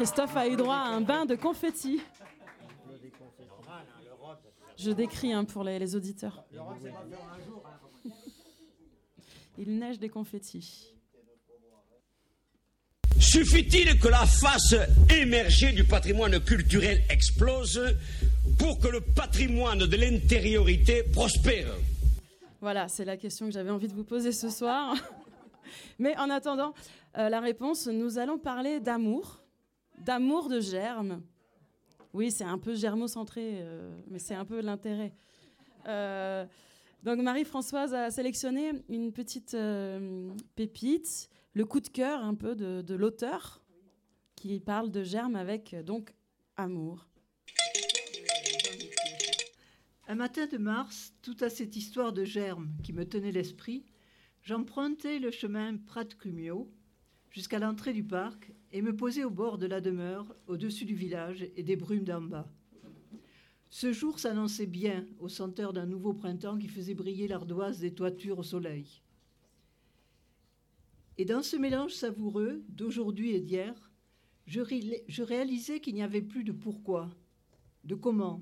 Christophe 0.09 0.37
a 0.37 0.47
eu 0.47 0.55
droit 0.55 0.73
à 0.73 0.87
un 0.87 1.01
bain 1.01 1.27
de 1.27 1.35
confettis. 1.35 2.01
Je 4.75 4.89
décris 4.89 5.31
hein, 5.31 5.43
pour 5.43 5.63
les, 5.63 5.95
auditeurs. 5.95 6.43
Il 9.59 9.77
neige 9.77 9.99
des 9.99 10.09
confettis. 10.09 10.95
Suffit-il 13.19 13.99
que 13.99 14.07
la 14.07 14.25
face 14.25 14.73
émergée 15.11 15.73
du 15.73 15.83
patrimoine 15.83 16.39
culturel 16.39 17.03
explose 17.11 17.79
pour 18.57 18.79
que 18.79 18.87
le 18.87 19.01
patrimoine 19.01 19.85
de 19.85 19.95
l'intériorité 19.95 21.03
prospère? 21.03 21.71
Voilà, 22.61 22.87
c'est 22.87 23.05
la 23.05 23.15
question 23.15 23.45
que 23.45 23.51
j'avais 23.51 23.69
envie 23.69 23.87
de 23.87 23.93
vous 23.93 24.05
poser 24.05 24.31
ce 24.31 24.49
soir. 24.49 24.95
Mais 25.99 26.17
en 26.17 26.31
attendant 26.31 26.73
euh, 27.15 27.29
la 27.29 27.39
réponse, 27.39 27.85
nous 27.85 28.17
allons 28.17 28.39
parler 28.39 28.79
d'amour 28.79 29.38
d'amour 29.99 30.49
de 30.49 30.59
germe. 30.59 31.21
Oui, 32.13 32.31
c'est 32.31 32.43
un 32.43 32.57
peu 32.57 32.75
germocentré, 32.75 33.59
euh, 33.61 33.91
mais 34.07 34.19
c'est 34.19 34.33
un 34.33 34.45
peu 34.45 34.61
l'intérêt. 34.61 35.13
Euh, 35.87 36.45
donc 37.03 37.19
Marie-Françoise 37.21 37.93
a 37.93 38.09
sélectionné 38.11 38.71
une 38.89 39.11
petite 39.11 39.53
euh, 39.53 40.29
pépite, 40.55 41.29
le 41.53 41.65
coup 41.65 41.79
de 41.79 41.87
cœur 41.87 42.23
un 42.23 42.35
peu 42.35 42.55
de, 42.55 42.95
l'auteur, 42.95 43.61
qui 44.35 44.59
parle 44.59 44.91
de 44.91 45.03
germe 45.03 45.35
avec 45.35 45.75
donc 45.85 46.13
amour. 46.57 47.05
Un 50.07 50.15
matin 50.15 50.47
de 50.47 50.57
mars, 50.57 51.13
tout 51.21 51.37
à 51.41 51.49
cette 51.49 51.75
histoire 51.75 52.11
de 52.11 52.23
germe 52.23 52.69
qui 52.83 52.93
me 52.93 53.05
tenait 53.05 53.31
l'esprit, 53.31 53.85
j'empruntais 54.41 55.19
le 55.19 55.29
chemin 55.29 55.77
Prat-Cumio 55.77 56.71
jusqu'à 57.29 57.59
l'entrée 57.59 57.93
du 57.93 58.03
parc 58.03 58.51
et 58.71 58.81
me 58.81 58.95
posai 58.95 59.23
au 59.23 59.29
bord 59.29 59.57
de 59.57 59.65
la 59.65 59.81
demeure, 59.81 60.35
au-dessus 60.47 60.85
du 60.85 60.95
village 60.95 61.47
et 61.55 61.63
des 61.63 61.75
brumes 61.75 62.03
d'en 62.03 62.21
bas. 62.21 62.47
Ce 63.69 63.93
jour 63.93 64.19
s'annonçait 64.19 64.65
bien 64.65 65.05
au 65.19 65.29
senteur 65.29 65.73
d'un 65.73 65.85
nouveau 65.85 66.13
printemps 66.13 66.57
qui 66.57 66.67
faisait 66.67 66.95
briller 66.95 67.27
l'ardoise 67.27 67.79
des 67.79 67.93
toitures 67.93 68.39
au 68.39 68.43
soleil. 68.43 69.01
Et 71.17 71.25
dans 71.25 71.43
ce 71.43 71.55
mélange 71.55 71.93
savoureux 71.93 72.63
d'aujourd'hui 72.69 73.31
et 73.31 73.41
d'hier, 73.41 73.91
je, 74.47 74.61
je 75.07 75.23
réalisais 75.23 75.79
qu'il 75.79 75.93
n'y 75.93 76.01
avait 76.01 76.21
plus 76.21 76.43
de 76.43 76.51
pourquoi, 76.51 77.09
de 77.83 77.93
comment, 77.93 78.41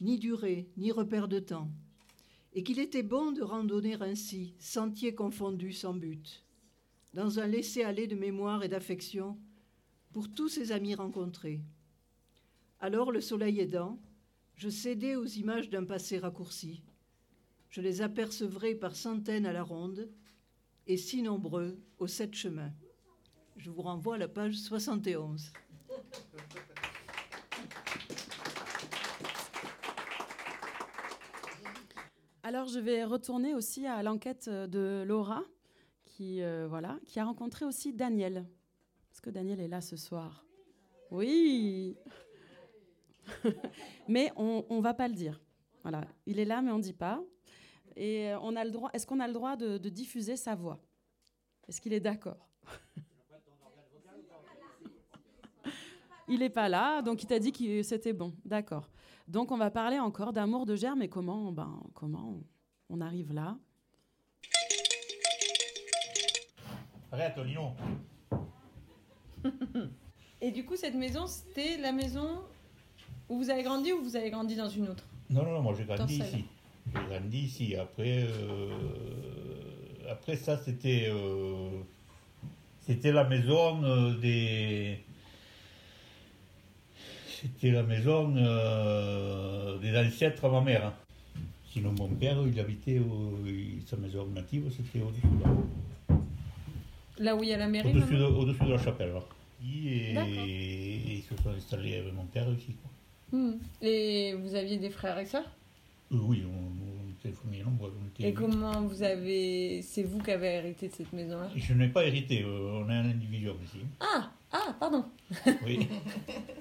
ni 0.00 0.18
durée, 0.18 0.68
ni 0.76 0.90
repère 0.90 1.28
de 1.28 1.38
temps, 1.38 1.70
et 2.54 2.62
qu'il 2.62 2.78
était 2.78 3.02
bon 3.02 3.32
de 3.32 3.42
randonner 3.42 3.96
ainsi, 4.00 4.54
sentiers 4.58 5.14
confondus 5.14 5.72
sans 5.72 5.94
but, 5.94 6.44
dans 7.12 7.38
un 7.38 7.46
laisser-aller 7.46 8.06
de 8.06 8.14
mémoire 8.14 8.62
et 8.62 8.68
d'affection 8.68 9.36
pour 10.12 10.32
tous 10.32 10.48
ces 10.48 10.72
amis 10.72 10.94
rencontrés. 10.94 11.60
Alors, 12.80 13.12
le 13.12 13.20
soleil 13.20 13.60
aidant, 13.60 13.98
je 14.56 14.68
cédais 14.68 15.16
aux 15.16 15.26
images 15.26 15.70
d'un 15.70 15.84
passé 15.84 16.18
raccourci. 16.18 16.82
Je 17.70 17.80
les 17.80 18.02
apercevrai 18.02 18.74
par 18.74 18.94
centaines 18.94 19.46
à 19.46 19.52
la 19.52 19.62
ronde 19.62 20.10
et 20.86 20.96
si 20.96 21.22
nombreux 21.22 21.78
aux 21.98 22.06
sept 22.06 22.34
chemins. 22.34 22.72
Je 23.56 23.70
vous 23.70 23.82
renvoie 23.82 24.16
à 24.16 24.18
la 24.18 24.28
page 24.28 24.56
71. 24.56 25.52
Alors 32.42 32.66
je 32.66 32.80
vais 32.80 33.04
retourner 33.04 33.54
aussi 33.54 33.86
à 33.86 34.02
l'enquête 34.02 34.48
de 34.48 35.04
Laura 35.06 35.44
qui, 36.04 36.42
euh, 36.42 36.66
voilà, 36.68 36.98
qui 37.06 37.20
a 37.20 37.24
rencontré 37.24 37.64
aussi 37.64 37.92
Daniel. 37.92 38.46
Que 39.22 39.30
Daniel 39.30 39.60
est 39.60 39.68
là 39.68 39.80
ce 39.80 39.96
soir 39.96 40.44
Oui 41.12 41.96
Mais 44.08 44.32
on 44.34 44.64
ne 44.68 44.82
va 44.82 44.94
pas 44.94 45.06
le 45.06 45.14
dire. 45.14 45.40
Voilà, 45.82 46.04
il 46.26 46.40
est 46.40 46.44
là, 46.44 46.60
mais 46.60 46.72
on 46.72 46.78
ne 46.78 46.82
dit 46.82 46.92
pas. 46.92 47.22
Et 47.96 48.32
on 48.42 48.56
a 48.56 48.64
le 48.64 48.72
droit. 48.72 48.90
Est-ce 48.92 49.06
qu'on 49.06 49.20
a 49.20 49.28
le 49.28 49.32
droit 49.32 49.54
de, 49.56 49.78
diffuser 49.88 50.36
sa 50.36 50.56
voix? 50.56 50.80
Est-ce 51.68 51.80
qu'il 51.80 51.92
est 51.92 52.00
d'accord? 52.00 52.48
Il 56.28 56.38
n'est 56.38 56.50
pas 56.50 56.68
là, 56.68 57.02
donc 57.02 57.22
il 57.22 57.26
t'a 57.26 57.38
dit 57.38 57.52
que 57.52 57.82
c'était 57.82 58.12
bon. 58.12 58.34
D'accord. 58.44 58.88
Donc 59.28 59.52
on 59.52 59.56
va 59.56 59.70
parler 59.70 59.98
encore 59.98 60.32
d'amour 60.32 60.66
de 60.66 60.74
germe 60.74 61.02
et 61.02 61.08
comment, 61.08 61.52
ben, 61.52 61.82
comment 61.94 62.40
on 62.88 63.00
arrive 63.00 63.32
là. 63.32 63.58
Arrête, 67.10 67.36
Lyon. 67.38 67.76
Et 70.40 70.50
du 70.50 70.64
coup, 70.64 70.76
cette 70.76 70.94
maison, 70.94 71.26
c'était 71.26 71.76
la 71.78 71.92
maison 71.92 72.28
où 73.28 73.36
vous 73.38 73.50
avez 73.50 73.62
grandi 73.62 73.92
ou 73.92 74.02
vous 74.02 74.16
avez 74.16 74.30
grandi 74.30 74.56
dans 74.56 74.68
une 74.68 74.88
autre? 74.88 75.04
Non, 75.30 75.44
non, 75.44 75.52
non, 75.52 75.62
moi 75.62 75.74
j'ai 75.76 75.84
grandi 75.84 76.18
ici. 76.18 76.44
J'ai 76.94 77.00
grandi 77.08 77.38
ici. 77.38 77.76
Après, 77.76 78.24
euh, 78.28 78.70
après 80.10 80.36
ça, 80.36 80.58
c'était 80.58 81.06
euh, 81.08 81.70
c'était 82.86 83.12
la 83.12 83.24
maison 83.24 83.82
euh, 83.84 84.14
des. 84.18 84.98
C'était 87.40 87.70
la 87.72 87.82
maison 87.82 88.34
euh, 88.36 89.78
des 89.78 89.96
ancêtres 89.98 90.44
à 90.44 90.48
ma 90.50 90.60
mère. 90.60 90.86
hein. 90.86 90.94
Sinon, 91.72 91.92
mon 91.98 92.08
père, 92.08 92.36
il 92.46 92.58
habitait, 92.60 92.98
au- 92.98 93.38
sa 93.86 93.96
maison 93.96 94.26
native, 94.26 94.70
c'était 94.76 95.02
au-dessus 95.04 95.22
là. 95.42 95.50
Là 97.18 97.36
où 97.36 97.42
il 97.42 97.50
y 97.50 97.52
a 97.52 97.58
la 97.58 97.68
mairie 97.68 97.90
Au-dessus 97.90 98.14
de, 98.64 98.70
la 98.70 98.78
chapelle. 98.78 99.12
Là. 99.12 99.20
Et, 99.64 100.14
ils 101.16 101.22
se 101.22 101.40
sont 101.42 101.50
installés 101.50 101.96
avec 101.96 102.14
mon 102.14 102.24
père 102.24 102.48
ici. 102.50 102.74
Quoi. 102.80 103.38
Hmm. 103.38 103.58
Et 103.80 104.34
vous 104.34 104.54
aviez 104.54 104.78
des 104.78 104.90
frères 104.90 105.18
et 105.18 105.26
sœurs? 105.26 105.50
Euh, 106.12 106.16
oui, 106.20 106.44
on, 106.46 107.10
était 107.12 107.34
famille 107.36 107.62
nombreuse. 107.62 107.92
Et 108.20 108.32
comment 108.32 108.82
vous 108.82 109.02
avez. 109.02 109.82
C'est 109.82 110.02
vous 110.02 110.18
qui 110.18 110.30
avez 110.30 110.48
hérité 110.48 110.88
de 110.88 110.92
cette 110.92 111.12
maison-là? 111.12 111.50
Je 111.56 111.72
n'ai 111.74 111.88
pas 111.88 112.04
hérité, 112.04 112.42
euh, 112.42 112.82
on 112.84 112.88
a 112.88 112.94
un 112.94 113.10
individuel 113.10 113.54
ici. 113.64 113.78
Ah 114.00 114.30
Ah, 114.50 114.76
pardon 114.78 115.04
Oui. 115.64 115.88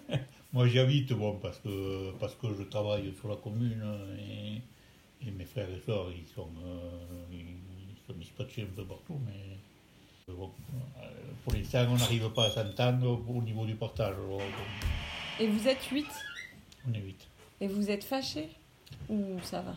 Moi 0.54 0.68
j'habite 0.68 1.14
bon, 1.14 1.38
parce, 1.42 1.60
que, 1.60 2.12
parce 2.20 2.36
que 2.36 2.48
je 2.58 2.64
travaille 2.64 3.14
sur 3.16 3.30
la 3.30 3.38
commune 3.38 3.84
et, 4.20 5.26
et 5.26 5.32
mes 5.32 5.46
frères 5.46 5.70
et 5.70 5.80
sœurs 5.80 6.10
ils 6.12 6.28
sont, 6.28 6.50
euh, 6.66 6.90
ils 7.32 8.06
sont 8.06 8.18
dispatchés 8.20 8.64
un 8.64 8.76
peu 8.76 8.84
partout. 8.84 9.18
Mais 9.26 9.58
pour 11.44 11.54
l'instant 11.54 11.86
on 11.90 11.96
n'arrive 11.96 12.30
pas 12.30 12.46
à 12.46 12.50
s'entendre 12.50 13.22
au 13.28 13.42
niveau 13.42 13.66
du 13.66 13.74
bon, 13.74 13.90
Et 15.40 15.48
vous 15.48 15.68
êtes 15.68 15.84
8 15.84 16.06
on 16.88 16.94
est 16.94 17.00
vite. 17.00 17.28
Et 17.60 17.68
vous 17.68 17.90
êtes 17.90 18.04
fâchés? 18.04 18.50
Ou 19.10 19.40
ça 19.44 19.62
va? 19.62 19.76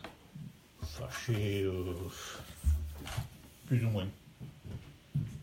Fâchés, 0.82 1.62
euh, 1.62 1.94
plus 3.66 3.84
ou 3.84 3.90
moins. 3.90 4.06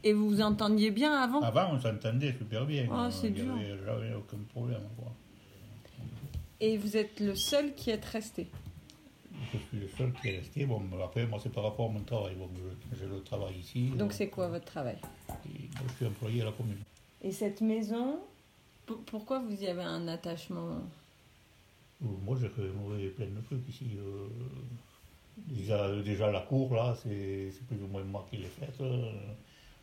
Et 0.04 0.14
vous 0.14 0.30
vous 0.30 0.42
entendiez 0.42 0.90
bien 0.90 1.14
avant? 1.14 1.42
Avant 1.42 1.74
on 1.74 1.80
s'entendait 1.80 2.36
super 2.38 2.66
bien. 2.66 2.88
Ah, 2.92 3.10
c'est 3.12 3.30
dur. 3.30 3.56
jamais 3.86 4.14
aucun 4.16 4.38
problème. 4.52 4.82
Quoi. 4.98 5.12
Et 6.60 6.78
vous 6.78 6.98
êtes 6.98 7.20
le 7.20 7.36
seul 7.36 7.76
qui 7.76 7.92
est 7.92 8.04
resté? 8.06 8.48
Je 9.54 9.58
suis 9.58 9.80
le 9.80 9.88
seul 9.88 10.14
qui 10.14 10.30
est 10.30 10.38
resté. 10.38 10.66
Bon, 10.66 10.82
après, 11.04 11.26
moi, 11.26 11.40
c'est 11.42 11.52
par 11.52 11.64
rapport 11.64 11.90
à 11.90 11.94
mon 11.94 12.04
travail. 12.04 12.36
Bon, 12.36 12.50
je- 12.56 12.98
j'ai 12.98 13.06
le 13.08 13.22
travail 13.24 13.56
ici. 13.60 13.90
Donc 13.98 14.14
c'est 14.14 14.30
quoi 14.30 14.48
votre 14.48 14.66
travail? 14.66 14.98
Et 15.46 15.70
je 15.88 15.94
suis 15.96 16.06
employé 16.06 16.42
à 16.42 16.46
la 16.46 16.52
commune. 16.52 16.78
Et 17.22 17.32
cette 17.32 17.62
maison, 17.62 18.20
pourquoi 19.08 19.40
vous 19.40 19.62
y 19.62 19.68
avez 19.68 19.84
un 19.84 20.08
attachement? 20.08 20.70
Euh, 22.04 22.06
Moi, 22.26 22.38
j'ai 22.40 22.48
rénové 22.48 23.10
plein 23.10 23.28
de 23.28 23.42
trucs 23.42 23.68
ici. 23.70 23.92
euh, 23.98 24.28
déjà, 25.38 26.02
déjà, 26.02 26.32
la 26.32 26.42
cour, 26.42 26.74
là, 26.74 26.96
c'est 27.02 27.52
plus 27.68 27.82
ou 27.84 27.88
moins 27.88 28.04
moi 28.04 28.26
qui 28.30 28.38
l'ai 28.38 28.48
faite. 28.48 28.80
euh, 28.82 29.12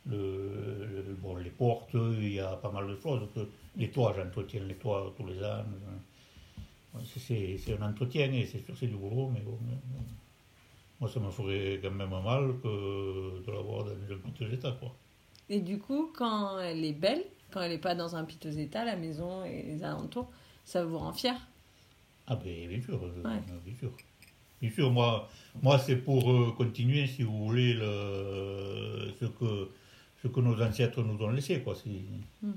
Le, 0.07 0.87
le- 1.07 1.15
bon, 1.21 1.37
les 1.37 1.51
portes, 1.51 1.91
il 1.93 2.33
y 2.35 2.41
a 2.41 2.57
pas 2.57 2.71
mal 2.71 2.89
de 2.89 2.97
choses. 2.97 3.29
Les 3.77 3.91
toits, 3.91 4.15
j'entretiens 4.17 4.63
les 4.65 4.77
toits 4.77 5.13
tous 5.17 5.27
les 5.27 5.39
ans. 5.45 5.65
euh, 5.67 5.99
c'est- 7.05 7.59
un 7.81 7.83
entretien 7.91 8.33
et 8.33 8.47
c'est 8.47 8.65
sûr 8.65 8.77
c'est 8.79 8.87
du 8.87 8.97
boulot, 8.97 9.31
mais 9.33 9.41
bon. 9.41 9.59
euh, 9.71 10.01
moi, 11.01 11.09
ça 11.09 11.21
me 11.21 11.31
ferait 11.31 11.79
quand 11.83 11.91
même 11.93 12.09
mal 12.11 12.55
que 12.61 13.45
de 13.47 13.51
l'avoir 13.53 13.85
dans 13.85 13.91
un 13.93 14.19
piteux 14.25 14.53
état, 14.53 14.73
quoi. 14.81 14.93
Et 15.49 15.61
du 15.61 15.79
coup, 15.79 16.11
quand 16.17 16.59
elle 16.59 16.85
est 16.85 16.93
belle, 16.93 17.25
quand 17.53 17.61
elle 17.63 17.71
n'est 17.73 17.79
pas 17.79 17.95
dans 17.95 18.17
un 18.17 18.25
piteux 18.25 18.59
état, 18.59 18.85
la 18.85 18.97
maison 18.97 19.45
et 19.45 19.63
les 19.63 19.83
alentours, 19.85 20.29
ça 20.65 20.85
vous 20.85 20.99
rend 20.99 21.13
fier? 21.13 21.35
Ah 22.27 22.37
ben 22.37 22.69
bien 22.69 22.81
sûr, 22.83 23.01
euh, 23.03 23.23
Ouais. 23.23 23.41
bien 23.65 23.75
sûr. 23.77 23.93
Bien 24.61 24.71
sûr, 24.71 24.91
moi, 24.91 25.29
moi 25.63 25.79
c'est 25.79 25.97
pour 25.97 26.31
euh, 26.33 26.51
continuer, 26.57 27.07
si 27.07 27.23
vous 27.23 27.47
voulez, 27.47 27.75
le, 27.75 29.13
ce, 29.21 29.27
que, 29.27 29.69
ce 30.23 30.29
que 30.29 30.41
nos 30.41 30.61
ancêtres 30.61 31.03
nous 31.03 31.23
ont 31.25 31.31
laissé. 31.31 31.61
Quoi. 31.63 31.75
C'est 31.77 31.91
Hmm. 32.43 32.53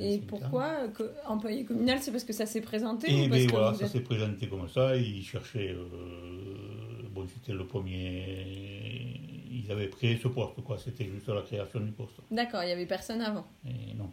Et 0.00 0.18
pourquoi 0.18 0.88
que- 0.88 1.10
employé 1.26 1.64
communal 1.64 1.98
C'est 2.00 2.10
parce 2.10 2.24
que 2.24 2.32
ça 2.32 2.46
s'est 2.46 2.60
présenté 2.60 3.10
Et 3.10 3.26
ou 3.26 3.28
parce 3.28 3.40
ben 3.42 3.46
que 3.46 3.50
voilà, 3.52 3.74
ça 3.74 3.84
êtes- 3.86 3.92
s'est 3.92 4.00
présenté 4.00 4.48
comme 4.48 4.68
ça. 4.68 4.96
Ils 4.96 5.22
cherchaient. 5.24 5.70
euh, 5.70 7.02
bon, 7.14 7.26
c'était 7.32 7.52
le 7.56 7.64
premier. 7.66 9.20
Ils 9.50 9.70
avaient 9.70 9.88
créé 9.88 10.18
ce 10.22 10.28
poste, 10.28 10.60
quoi. 10.64 10.76
C'était 10.78 11.04
juste 11.06 11.28
la 11.28 11.42
création 11.42 11.80
du 11.80 11.92
poste. 11.92 12.12
D'accord, 12.30 12.62
il 12.62 12.66
n'y 12.66 12.72
avait 12.72 12.86
personne 12.86 13.20
avant. 13.20 13.46
Et 13.66 13.94
non. 13.94 14.10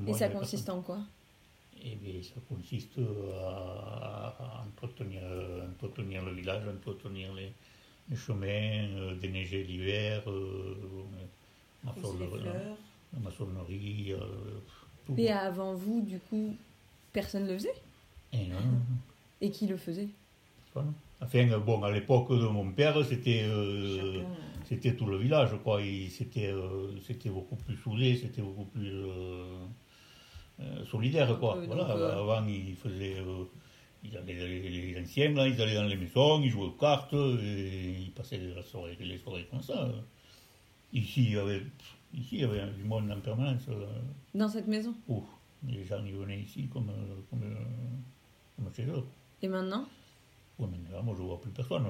Moi, 0.00 0.10
et 0.16 0.18
ça 0.18 0.28
consiste 0.28 0.64
personne. 0.66 0.80
en 0.80 0.82
quoi? 0.82 0.98
Eh 1.84 1.94
bien, 1.96 2.20
ça 2.22 2.40
consiste 2.48 2.98
à, 3.44 4.34
à 4.38 4.64
entretenir, 4.66 5.22
entretenir 5.70 6.24
le 6.24 6.32
village, 6.32 6.62
entretenir 6.66 7.32
les, 7.34 7.52
les 8.10 8.16
chemins, 8.16 8.46
euh, 8.96 9.14
déneiger 9.14 9.62
l'hiver, 9.62 10.22
euh, 10.26 10.74
maçonnerie, 11.84 12.42
la 13.12 13.20
maçonnerie, 13.20 14.12
euh, 14.12 14.18
Et 15.16 15.30
avant 15.30 15.74
vous, 15.74 16.02
du 16.02 16.18
coup, 16.18 16.54
personne 17.12 17.44
ne 17.44 17.52
le 17.52 17.58
faisait 17.58 17.74
Et 18.32 18.46
non, 18.46 18.60
non. 18.60 18.80
Et 19.40 19.50
qui 19.50 19.66
le 19.66 19.76
faisait 19.76 20.08
Voilà. 20.74 20.88
Enfin, 21.20 21.50
euh, 21.50 21.58
bon, 21.58 21.82
à 21.82 21.90
l'époque 21.90 22.30
de 22.30 22.46
mon 22.46 22.70
père, 22.70 23.04
c'était 23.04 23.42
euh, 23.44 24.22
c'était 24.64 24.94
tout 24.94 25.06
le 25.06 25.16
village, 25.16 25.50
quoi. 25.64 25.80
C'était 26.10 26.48
euh, 26.48 26.90
c'était 27.06 27.30
beaucoup 27.30 27.56
plus 27.56 27.76
soudé, 27.76 28.16
c'était 28.16 28.42
beaucoup 28.42 28.66
plus 28.66 28.92
euh, 28.92 30.84
solidaire, 30.90 31.38
quoi. 31.38 31.54
peu, 31.54 31.66
voilà, 31.66 31.84
donc, 31.84 32.00
avant, 32.00 32.46
ils 32.46 32.76
faisaient... 32.76 33.16
ils 34.04 34.16
allaient, 34.16 34.34
les, 34.34 34.92
les 34.92 35.00
anciens, 35.00 35.30
là, 35.30 35.48
ils 35.48 35.60
allaient 35.60 35.74
dans 35.74 35.84
les 35.84 35.96
maisons, 35.96 36.40
ils 36.40 36.50
jouaient 36.50 36.66
aux 36.66 36.70
cartes, 36.72 37.14
et 37.14 37.96
ils 38.00 38.12
passaient 38.12 38.40
la 38.54 38.62
soirée, 38.62 38.96
les 39.00 39.18
soirées 39.18 39.46
comme 39.50 39.62
ça. 39.62 39.88
Ici, 40.92 41.24
il 41.24 41.32
y 41.32 41.36
avait, 41.38 41.62
ici, 42.14 42.28
il 42.36 42.40
y 42.40 42.44
avait 42.44 42.66
du 42.72 42.84
monde 42.84 43.10
en 43.10 43.20
permanence. 43.20 43.62
euh. 43.68 43.86
Dans 44.34 44.48
cette 44.48 44.66
maison? 44.66 44.94
Ouf, 45.08 45.24
les 45.66 45.84
gens, 45.84 46.02
ils 46.04 46.14
venaient 46.14 46.40
ici 46.40 46.68
comme, 46.68 46.88
euh, 46.90 47.14
comme, 47.30 47.42
euh, 47.42 47.54
comme 48.56 48.72
chez 48.74 48.84
eux. 48.86 49.04
Et 49.42 49.48
maintenant? 49.48 49.86
Mais 50.58 50.66
là, 50.90 51.02
moi, 51.02 51.14
je 51.16 51.22
vois 51.22 51.40
plus 51.40 51.50
personne. 51.50 51.84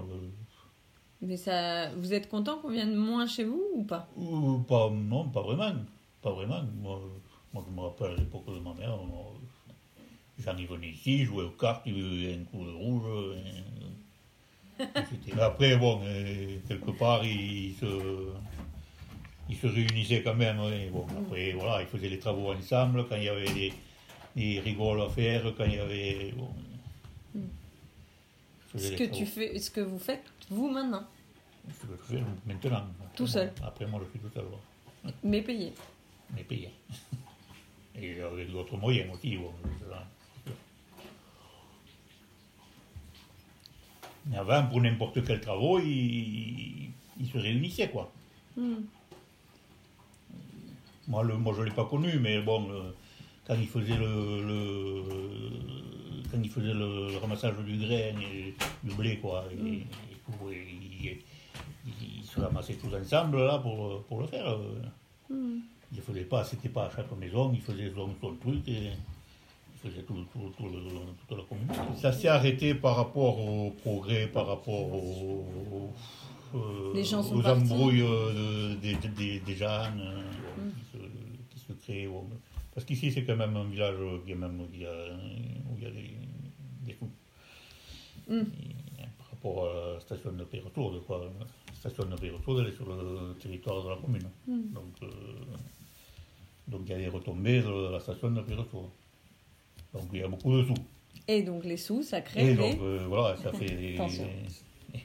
Mais 1.23 1.37
ça, 1.37 1.91
vous 1.95 2.13
êtes 2.13 2.29
content 2.29 2.59
qu'on 2.59 2.71
vienne 2.71 2.95
moins 2.95 3.27
chez 3.27 3.45
vous 3.45 3.63
ou 3.75 3.85
pas? 3.85 4.09
Euh, 4.19 4.59
pas, 4.69 4.91
non, 4.91 5.29
pas 5.29 5.43
vraiment. 5.43 5.73
Pas 6.23 6.33
vraiment. 6.33 6.63
Moi, 6.81 7.01
moi, 7.55 7.65
je 7.67 7.75
me 7.75 7.81
rappelle 7.81 8.13
à 8.13 8.17
l'époque 8.17 8.47
de 8.47 8.59
ma 8.61 8.75
mère, 8.75 8.97
moi, 8.99 9.33
j'en 10.39 10.57
y 10.57 10.67
venais 10.67 10.91
ici, 10.91 11.25
jouais 11.25 11.45
aux 11.45 11.51
cartes, 11.51 11.83
il 11.87 11.97
y 11.97 12.27
avait 12.27 12.41
un 12.41 12.45
coup 12.45 12.65
de 12.65 12.71
rouge. 12.73 13.37
et- 14.77 14.81
et 15.31 15.41
Après, 15.41 15.77
bon, 15.77 16.01
quelque 16.69 16.91
part, 16.93 17.25
ils 17.25 17.75
se, 17.75 17.87
ils 19.49 19.57
se 19.57 19.67
réunissaient 19.67 20.23
quand 20.23 20.35
même. 20.35 20.59
et 20.73 20.89
bon, 20.91 21.07
après, 21.07 21.53
voilà, 21.53 21.83
ils 21.83 21.89
faisaient 21.89 22.09
les 22.09 22.19
travaux 22.19 22.53
ensemble, 22.53 23.07
quand 23.09 23.17
il 23.17 23.25
y 23.25 23.29
avait 23.29 23.53
des, 23.53 23.73
des 24.37 24.61
rigoles 24.61 25.01
à 25.03 25.09
faire, 25.09 25.43
quand 25.57 25.65
il 25.65 25.75
y 25.75 25.79
avait... 25.79 26.33
Bon, 26.37 26.49
ce 28.77 28.91
que, 28.91 29.05
travaux. 29.05 29.17
tu 29.17 29.27
fais, 29.27 29.59
ce 29.59 29.71
que 29.71 29.81
vous 29.81 29.99
faites, 29.99 30.25
vous, 30.51 30.71
maintenant, 30.71 31.05
Ce 31.69 31.87
que 31.87 31.93
je 32.11 32.17
fais 32.17 32.23
maintenant. 32.47 32.87
Tout 33.17 33.27
seul. 33.27 33.53
Après, 33.65 33.87
moi, 33.87 34.01
je 34.05 34.11
suis 34.11 34.21
tout 34.21 34.33
seul. 34.35 34.45
voilà. 34.45 35.17
mais 35.25 35.43
payé. 35.43 35.73
mais 36.35 36.45
payé. 36.45 36.71
Et 38.01 38.21
avec 38.21 38.53
d'autres 38.53 38.77
moyens 38.77 39.13
aussi. 39.13 39.37
Bon. 39.37 39.53
Mais 44.27 44.37
avant, 44.37 44.67
pour 44.67 44.81
n'importe 44.83 45.25
quel 45.25 45.41
travaux, 45.41 45.81
ils, 45.81 46.91
ils 47.19 47.29
se 47.33 47.39
réunissaient, 47.39 47.89
quoi. 47.89 48.13
Hmm. 48.57 48.83
Moi, 51.09 51.23
le, 51.25 51.37
moi 51.37 51.53
je 51.57 51.61
ne 51.63 51.67
l'ai 51.67 51.71
pas 51.73 51.87
connu, 51.87 52.19
mais 52.21 52.41
bon, 52.43 52.69
euh, 52.71 52.91
quand 53.47 53.55
ils 53.55 53.67
faisaient 53.67 53.97
le, 53.97 54.47
le- 54.47 55.03
quand 56.31 56.39
il 56.43 56.51
faisait 56.51 56.75
le, 56.75 57.11
le 57.13 57.17
ramassage 57.19 57.55
du 57.67 57.77
grain 57.79 58.13
et 58.21 58.55
du 58.85 58.95
blé, 58.95 59.19
quoi, 59.19 59.45
et, 59.51 59.57
Mm. 59.57 59.67
et 59.75 59.87
tout, 60.27 60.51
et 60.51 60.67
il, 61.07 61.17
il 62.19 62.25
se 62.25 62.39
ramassait 62.41 62.75
tous 62.75 62.95
ensemble 62.95 63.39
là 63.45 63.59
pour, 63.59 64.03
pour 64.05 64.21
le 64.21 64.27
faire. 64.27 64.47
euh. 64.49 65.35
Mm. 65.35 65.61
Il 65.95 66.01
faisait 66.03 66.25
pas, 66.25 66.45
c'était 66.45 66.69
pas 66.69 66.85
à 66.87 66.91
chaque 66.95 67.11
maison, 67.19 67.51
il 67.55 67.63
faisait 67.63 67.91
son, 67.95 68.11
son 68.21 68.35
truc 68.35 68.61
et 68.69 68.91
il 68.93 69.91
faisait 69.91 70.03
tout, 70.03 70.13
tout, 70.33 70.53
tout 70.59 70.65
le, 70.65 70.81
toute 71.27 71.39
la 71.39 71.45
communauté. 71.45 71.81
Ça 71.99 72.13
s'est 72.13 72.29
arrêté 72.29 72.75
par 72.75 72.97
rapport 72.97 73.39
au 73.41 73.71
progrès, 73.71 74.27
par 74.27 74.47
rapport 74.49 74.93
au, 74.93 75.45
euh, 76.55 76.93
Les 76.95 77.05
gens 77.05 77.23
sont 77.23 77.37
aux 77.37 77.47
embrouilles 77.47 78.03
euh, 78.03 78.75
des, 78.83 78.95
des, 79.17 79.41
des 79.41 79.55
gens 79.57 79.67
euh, 79.99 80.21
Mm. 80.59 80.71
Se, 81.75 82.07
bon. 82.07 82.27
Parce 82.75 82.87
qu'ici, 82.87 83.11
c'est 83.11 83.25
quand 83.25 83.37
même 83.37 83.57
un 83.57 83.65
village 83.65 83.99
où 83.99 84.21
il 84.27 84.31
y 84.31 84.35
a, 84.35 84.49
où 84.59 85.77
il 85.77 85.83
y 85.83 85.87
a 85.87 85.91
des, 85.91 86.17
des. 86.87 86.97
Mm. 88.29 88.45
Par 89.19 89.31
rapport 89.31 89.69
à 89.69 89.95
la 89.95 90.01
station 90.01 90.33
de 90.33 90.45
quoi 91.01 91.31
La 91.69 91.75
station 91.75 92.05
de 92.05 92.17
Péretour, 92.17 92.61
elle 92.61 92.69
est 92.69 92.77
sur 92.77 92.87
le 92.87 93.35
territoire 93.41 93.85
de 93.85 93.91
la 93.91 93.97
commune. 93.97 94.29
Mm. 94.47 94.73
Donc, 94.75 95.03
euh, 95.03 95.09
donc 96.69 96.83
il 96.87 96.91
y 96.91 96.95
a 96.95 96.99
des 96.99 97.09
retombées 97.09 97.63
de 97.63 97.93
la 97.93 98.01
station 98.01 98.31
de. 98.31 98.43
Donc 99.95 100.05
il 100.13 100.21
y 100.21 100.23
a 100.23 100.29
beaucoup 100.29 100.57
de 100.57 100.65
sous. 100.65 100.75
Et 101.27 101.43
donc 101.43 101.65
les 101.65 101.77
sous, 101.77 102.03
ça 102.03 102.21
crée 102.21 102.43
Et 102.43 102.55
des... 102.55 102.57
donc 102.57 102.79
euh, 102.81 103.07
voilà, 103.09 103.37
ça 103.37 103.53
fait 103.53 103.67
des-. 103.67 103.99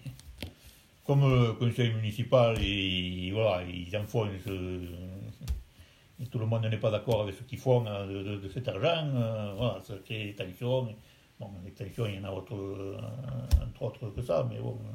Comme 1.06 1.22
le 1.22 1.54
conseil 1.54 1.92
municipal, 1.94 2.58
et, 2.64 3.30
voilà, 3.34 3.64
ils 3.66 3.96
en 3.98 4.06
font, 4.06 4.26
ce- 4.46 4.50
et 4.50 4.88
tout 6.32 6.40
le 6.40 6.46
monde 6.46 6.66
n'est 6.66 6.78
pas 6.80 6.92
d'accord 6.92 7.22
avec 7.22 7.36
ce 7.36 7.44
qu'ils 7.44 7.60
font 7.60 7.86
euh, 7.86 8.08
de, 8.08 8.24
de- 8.24 8.38
de 8.38 8.48
cet 8.50 8.68
argent, 8.68 9.08
euh, 9.16 9.54
voilà, 9.56 9.82
ça 9.82 9.96
crée 10.06 10.26
des 10.26 10.36
tensions. 10.36 10.96
Bon, 11.40 11.50
les 11.66 11.72
tensions, 11.72 12.06
il 12.06 12.16
y 12.16 12.20
en 12.20 12.24
a 12.26 12.32
autre, 12.32 12.56
euh, 12.56 12.98
entre 13.66 13.84
autres 13.84 14.10
que 14.12 14.22
ça, 14.22 14.48
mais 14.50 14.60
bon, 14.60 14.78
euh, 14.86 14.92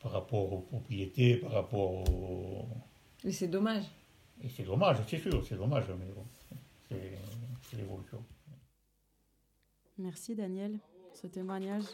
par 0.00 0.12
rapport 0.12 0.52
aux 0.52 0.60
propriétés, 0.60 1.36
par 1.36 1.52
rapport 1.52 1.90
au... 2.08 2.66
Et 3.24 3.32
c'est 3.32 3.48
dommage. 3.48 3.84
Et 4.42 4.48
c'est 4.48 4.64
dommage, 4.64 4.98
c'est 5.06 5.18
sûr, 5.18 5.44
c'est 5.46 5.56
dommage, 5.56 5.84
mais 5.88 6.12
bon, 6.14 6.24
c'est 6.88 7.18
c'est 7.70 7.76
l'évolution. 7.76 8.22
Merci 9.98 10.34
Daniel 10.34 10.78
pour 11.08 11.16
ce 11.16 11.26
témoignage. 11.28 11.84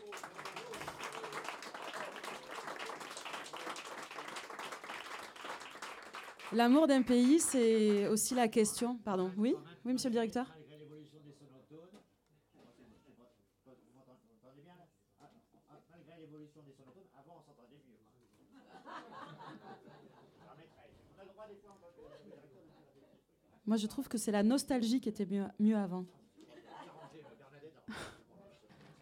L'amour 6.52 6.86
d'un 6.86 7.02
pays, 7.02 7.40
c'est 7.40 8.08
aussi 8.08 8.34
la 8.34 8.48
question. 8.48 8.96
Pardon, 9.04 9.30
oui 9.36 9.54
Oui, 9.84 9.92
monsieur 9.92 10.08
le 10.08 10.14
directeur 10.14 10.46
Moi, 23.66 23.76
je 23.76 23.86
trouve 23.86 24.08
que 24.08 24.16
c'est 24.16 24.32
la 24.32 24.42
nostalgie 24.42 24.98
qui 24.98 25.10
était 25.10 25.26
mieux, 25.26 25.44
mieux 25.60 25.76
avant. 25.76 26.06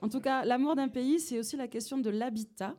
En 0.02 0.08
tout 0.08 0.20
cas, 0.20 0.44
l'amour 0.44 0.74
d'un 0.76 0.88
pays, 0.88 1.20
c'est 1.20 1.38
aussi 1.38 1.56
la 1.56 1.68
question 1.68 1.98
de 1.98 2.10
l'habitat, 2.10 2.76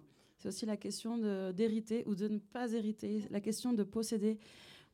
c'est 0.48 0.56
aussi 0.56 0.66
la 0.66 0.78
question 0.78 1.18
d'hériter 1.52 2.04
ou 2.06 2.16
de 2.16 2.30
ne 2.30 2.38
pas 2.38 2.72
hériter, 2.72 3.24
la 3.32 3.42
question 3.42 3.74
de 3.74 3.84
posséder, 3.84 4.40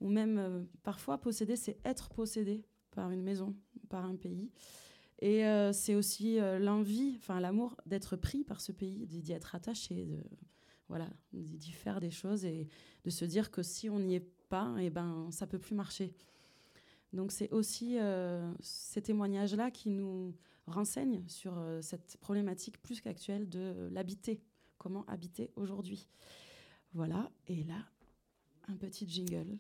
ou 0.02 0.10
même 0.10 0.40
euh, 0.40 0.64
parfois 0.82 1.20
posséder, 1.20 1.56
c'est 1.56 1.78
être 1.86 2.10
possédé 2.10 2.66
par 2.90 3.12
une 3.12 3.22
maison, 3.22 3.56
par 3.88 4.04
un 4.04 4.16
pays. 4.16 4.50
Et 5.20 5.46
euh, 5.46 5.72
c'est 5.72 5.94
aussi 5.94 6.40
euh, 6.40 6.58
l'envie, 6.58 7.14
enfin 7.18 7.40
l'amour 7.40 7.80
d'être 7.86 8.16
pris 8.16 8.44
par 8.44 8.62
ce 8.62 8.72
pays, 8.72 9.06
d'y 9.06 9.32
être 9.32 9.54
attaché, 9.54 10.24
voilà, 10.90 11.08
d'y 11.34 11.72
faire 11.72 12.00
des 12.00 12.12
choses 12.12 12.46
et 12.46 12.68
de 13.04 13.10
se 13.12 13.24
dire 13.24 13.52
que 13.52 13.62
si 13.62 13.92
on 13.92 14.00
n'y 14.00 14.16
est 14.16 14.28
pas, 14.50 14.76
et 14.80 14.90
ben, 14.90 15.30
ça 15.30 15.46
peut 15.46 15.60
plus 15.60 15.76
marcher. 15.76 16.16
Donc 17.14 17.32
c'est 17.32 17.52
aussi 17.52 17.98
ces 18.60 19.04
témoignages-là 19.04 19.70
qui 19.70 19.92
nous 19.92 20.34
renseignent 20.66 21.24
sur 21.28 21.54
cette 21.82 22.18
problématique 22.18 22.82
plus 22.82 23.02
qu'actuelle 23.02 23.48
de 23.50 23.88
l'habiter. 23.92 24.42
Comment 24.84 25.06
habiter 25.08 25.50
aujourd'hui 25.56 26.10
Voilà, 26.94 27.32
et 27.48 27.64
là, 27.64 27.86
un 28.68 28.76
petit 28.76 29.08
jingle. 29.08 29.58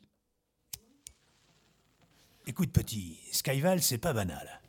Écoute 2.45 2.73
petit, 2.73 3.21
Skyval, 3.31 3.81
c'est 3.81 3.99
pas 3.99 4.11
banal. 4.11 4.59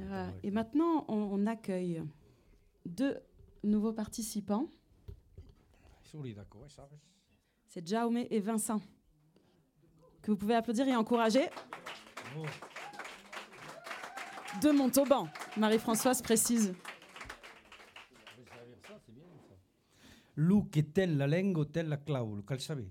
Euh, 0.00 0.30
et 0.42 0.50
maintenant, 0.50 1.06
on, 1.08 1.14
on 1.14 1.46
accueille 1.46 2.02
deux 2.84 3.16
nouveaux 3.64 3.94
participants. 3.94 4.68
C'est 7.68 7.88
Jaume 7.88 8.18
et 8.18 8.40
Vincent, 8.40 8.82
que 10.26 10.32
vous 10.32 10.36
pouvez 10.36 10.56
applaudir 10.56 10.88
et 10.88 10.96
encourager. 10.96 11.48
De 14.60 14.70
Montauban, 14.72 15.28
Marie-Françoise 15.56 16.20
précise. 16.20 16.74
Lu 20.34 20.68
che 20.68 20.90
tella 20.90 21.26
lengo 21.26 21.70
tella 21.70 22.02
claulo, 22.02 22.42
cal 22.42 22.60
sape? 22.60 22.90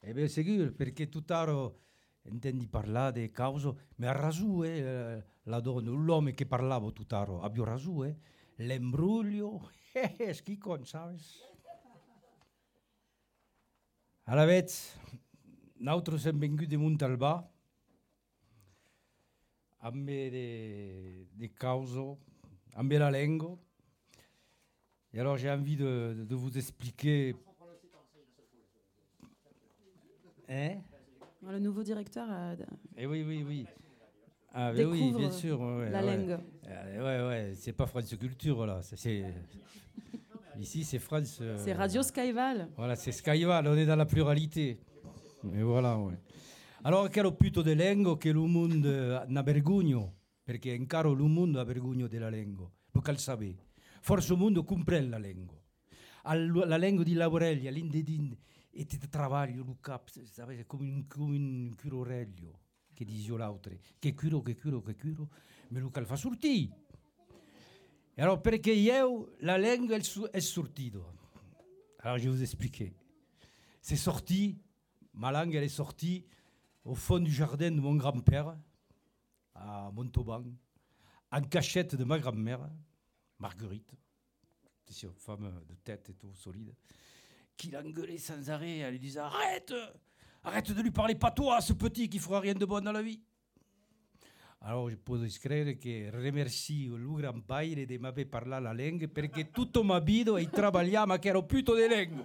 Eh 0.00 0.14
bien, 0.14 0.28
sicuro, 0.28 0.72
perché 0.72 1.08
tutt'aro 1.10 1.80
intendi 2.22 2.66
parlare 2.66 3.20
di 3.20 3.30
cause, 3.30 3.72
ma 3.96 4.08
ha 4.08 4.12
ragione 4.12 4.76
eh, 4.76 5.24
la 5.42 5.60
donna, 5.60 5.90
l'uomo 5.90 6.30
che 6.30 6.46
parlava 6.46 6.90
tutt'aro, 6.90 7.42
ha 7.42 7.50
più 7.50 7.62
ragione, 7.64 8.18
l'embruglio, 8.56 9.70
eh, 9.92 10.32
schicon, 10.32 10.84
sabes? 10.86 11.50
Alla 14.24 14.44
vez, 14.44 14.96
nosaltres 15.82 16.20
siamo 16.22 16.38
venuti 16.38 16.66
de 16.66 16.76
Montalbà, 16.78 17.32
amb 19.82 20.06
de, 20.06 21.26
de 21.34 21.48
cause, 21.58 21.98
amb 22.74 22.92
la 22.92 23.10
lengo, 23.10 23.58
et 25.12 25.18
alors 25.20 25.36
j'ai 25.36 25.50
envie 25.50 25.76
de, 25.76 26.24
de- 26.28 26.34
vous 26.36 26.56
expliquer. 26.56 27.34
Hein? 30.48 30.80
Le 31.42 31.58
nouveau 31.58 31.82
directeur 31.82 32.30
a- 32.30 32.54
Eh 32.96 33.06
oui, 33.06 33.22
oui, 33.24 33.42
oui. 33.42 33.66
Ah, 34.54 34.70
oui, 34.74 35.12
bien 35.16 35.30
sûr. 35.30 35.60
ouais, 35.60 35.90
la 35.90 36.02
ouais. 36.04 36.16
langue. 36.16 36.38
Euh, 36.68 36.98
ouais, 37.02 37.28
ouais, 37.28 37.54
c'est 37.54 37.72
pas 37.72 37.86
France 37.86 38.14
Culture, 38.16 38.64
là. 38.66 38.82
c'est- 38.82 38.96
c'est- 38.96 39.24
Ici, 40.60 40.84
c'est 40.84 40.98
France. 40.98 41.38
euh, 41.40 41.56
C'est 41.58 41.72
Radio 41.72 42.02
Skyval. 42.02 42.68
Voilà, 42.76 42.94
c'est 42.94 43.10
Skyval, 43.12 43.66
on 43.66 43.76
est 43.76 43.86
dans 43.86 43.96
la 43.96 44.04
pluralité. 44.06 44.78
Et 45.50 45.62
voilà, 45.62 45.96
ouais. 45.96 46.18
Allora, 46.82 47.08
caro 47.08 47.32
pito 47.32 47.62
de 47.62 47.74
lengo 47.74 48.16
che 48.16 48.28
il 48.28 48.36
mondo 48.36 49.16
ha 49.16 49.42
vergogno, 49.42 50.14
perché 50.42 50.72
ancora 50.72 51.08
il 51.08 51.16
mondo 51.16 51.60
ha 51.60 51.64
vergogno 51.64 52.06
della 52.06 52.28
lingua, 52.28 52.70
lo 52.90 53.00
cal 53.00 53.18
sapere. 53.18 53.70
Forse 54.00 54.32
il 54.32 54.38
mondo 54.38 54.64
comprende 54.64 55.08
la 55.10 55.18
lingua. 55.18 55.60
La 56.66 56.76
lingua 56.76 57.04
di 57.04 57.14
lavorelli, 57.14 57.66
all'indedin, 57.66 58.36
e 58.70 58.86
ti 58.86 58.98
travaglio, 59.08 59.64
lo 59.64 59.76
cap, 59.80 60.08
sapete, 60.08 60.64
come 60.66 60.88
un, 60.88 61.06
come 61.06 61.36
un 61.36 61.74
curorello, 61.76 62.60
che 62.94 63.04
dice 63.04 63.36
l'altro, 63.36 63.76
che 63.98 64.14
curo, 64.14 64.42
che 64.42 64.56
curo, 64.56 64.80
che 64.82 64.96
curo, 64.96 65.28
me 65.68 65.80
lo 65.80 65.90
cal 65.90 66.06
fa 66.06 66.16
sortire. 66.16 66.80
E 68.14 68.22
allora, 68.22 68.38
perché 68.38 68.72
io, 68.72 69.34
la 69.40 69.56
lingua 69.56 69.96
è, 69.96 70.00
è 70.30 70.40
sortito. 70.40 71.18
Alors, 71.98 72.18
je 72.18 72.28
vais 72.28 72.36
vous 72.36 72.42
expliquer. 72.42 72.92
C'est 73.80 73.96
sorti, 73.96 74.60
ma 75.14 75.30
langue, 75.30 75.54
est 75.54 75.68
sortie 75.68 76.24
au 76.84 76.94
fond 76.94 77.20
du 77.20 77.30
jardin 77.30 77.70
de 77.70 77.80
mon 77.80 77.94
grand-père, 77.94 78.56
à 79.54 79.90
Montauban, 79.92 80.44
en 81.30 81.40
cachette 81.42 81.94
de 81.94 82.04
ma 82.04 82.18
grand-mère, 82.18 82.68
Marguerite, 83.38 83.92
une 85.02 85.12
femme 85.14 85.62
de 85.68 85.74
tête 85.74 86.10
et 86.10 86.14
tout, 86.14 86.34
solide, 86.34 86.74
qui 87.56 87.70
l'engueulait 87.70 88.18
sans 88.18 88.50
arrêt, 88.50 88.78
elle 88.78 88.92
lui 88.92 88.98
disait 88.98 89.20
Arrête 89.20 89.72
Arrête 90.44 90.72
de 90.72 90.82
lui 90.82 90.90
parler 90.90 91.14
patois 91.14 91.56
à 91.56 91.60
ce 91.60 91.72
petit 91.72 92.08
qui 92.08 92.18
fera 92.18 92.40
rien 92.40 92.54
de 92.54 92.64
bon 92.64 92.82
dans 92.82 92.92
la 92.92 93.02
vie. 93.02 93.20
Alors, 94.64 94.88
je 94.90 94.96
peux 94.96 95.28
scrivere 95.28 95.76
che 95.76 96.08
remercio 96.10 96.94
il 96.94 97.14
gran 97.16 97.44
padre 97.44 97.84
di 97.84 97.98
m'aver 97.98 98.28
parlato 98.28 98.62
la 98.62 98.72
lingua 98.72 99.08
perché 99.08 99.50
tutto 99.50 99.82
ma 99.82 99.98
vita 99.98 100.38
e 100.38 100.48
travagliamo 100.48 101.16
che 101.18 101.28
ero 101.28 101.44
più 101.44 101.62
di 101.62 101.88
lingua. 101.88 102.24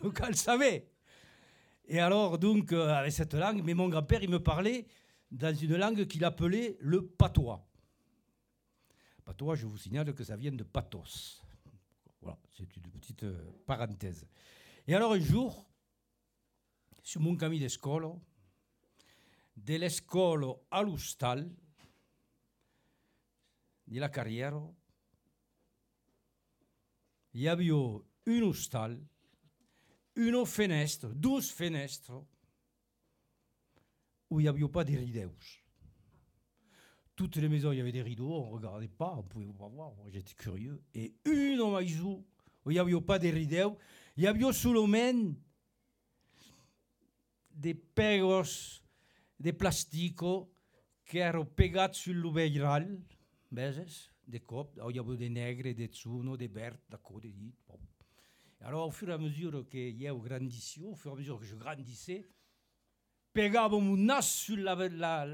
Donc, 0.02 0.20
elle 0.26 0.36
savait. 0.36 0.88
Et 1.86 1.98
alors, 1.98 2.38
donc, 2.38 2.72
euh, 2.72 2.88
avec 2.88 3.12
cette 3.12 3.34
langue, 3.34 3.62
mais 3.64 3.74
mon 3.74 3.88
grand-père, 3.88 4.22
il 4.22 4.30
me 4.30 4.40
parlait 4.40 4.86
dans 5.30 5.54
une 5.54 5.76
langue 5.76 6.06
qu'il 6.06 6.24
appelait 6.24 6.76
le 6.80 7.04
patois. 7.04 7.66
Patois, 9.24 9.56
je 9.56 9.66
vous 9.66 9.76
signale 9.76 10.14
que 10.14 10.24
ça 10.24 10.36
vient 10.36 10.52
de 10.52 10.62
pathos. 10.62 11.42
Voilà, 12.20 12.38
C'est 12.56 12.76
une 12.76 12.82
petite 12.92 13.24
euh, 13.24 13.50
parenthèse. 13.66 14.26
Et 14.86 14.94
alors 14.94 15.12
un 15.12 15.20
jour, 15.20 15.68
sur 17.02 17.20
mon 17.20 17.36
cammino 17.36 17.66
d'école, 17.66 18.12
dell'escolo 19.56 20.64
all'ustal, 20.70 21.50
della 23.86 24.08
carriera, 24.08 24.62
il 27.34 27.40
y 27.42 27.48
avait 27.48 27.66
une 28.26 28.42
hostal, 28.44 29.00
une 30.16 30.44
fenêtre, 30.46 31.08
douze 31.14 31.50
fenêtres, 31.50 32.24
où 34.28 34.40
il 34.40 34.44
n'y 34.44 34.48
avait 34.48 34.68
pas 34.68 34.84
de 34.84 34.96
rideaux. 34.96 35.34
Toutes 37.16 37.36
les 37.36 37.48
maisons, 37.48 37.72
il 37.72 37.78
y 37.78 37.80
avait 37.80 37.92
des 37.92 38.02
rideaux, 38.02 38.32
on 38.32 38.46
ne 38.46 38.54
regardait 38.54 38.88
pas, 38.88 39.12
on 39.14 39.22
ne 39.22 39.28
pouvait 39.28 39.46
pas 39.46 39.68
voir, 39.68 39.92
j'étais 40.10 40.34
curieux. 40.34 40.82
Et 40.94 41.14
une 41.24 41.70
maison, 41.72 42.24
où 42.64 42.70
il 42.70 42.74
n'y 42.74 42.78
avait 42.78 43.00
pas 43.00 43.18
de 43.18 43.28
rideaux, 43.28 43.76
il 44.16 44.24
y 44.24 44.26
avait 44.26 44.52
seulement 44.52 45.34
des 47.50 47.74
pegos 47.74 48.80
de 49.36 49.52
plastico 49.52 50.54
che 51.02 51.18
erano 51.18 51.44
pegati 51.44 51.98
sull'uveiral, 51.98 53.02
vedes, 53.48 54.12
des 54.24 54.44
copes, 54.44 54.80
il 54.88 54.94
y 54.94 54.98
avait 54.98 55.16
des 55.16 55.28
nègres, 55.28 55.74
des 55.74 55.88
tsuno, 55.88 56.36
des 56.36 56.48
bertes, 56.48 56.84
da 56.88 56.98
côté 56.98 57.32
dit. 57.32 57.52
Bon. 57.66 57.78
Alors, 58.62 58.88
au 58.88 58.90
fur 58.90 59.08
et 59.08 59.12
à 59.12 59.18
mesure 59.18 59.66
que 59.68 59.78
io 59.78 60.18
grandissais, 60.18 60.82
au 60.82 60.94
fur 60.94 61.12
et 61.12 61.14
à 61.14 61.16
mesure 61.16 61.38
que 61.38 61.46
je 61.46 61.56
grandissais, 61.56 62.28
pegavo 63.32 63.80
mon 63.80 63.96
nas 63.96 64.22
sur 64.22 64.56
la, 64.58 64.74
la, 64.88 65.26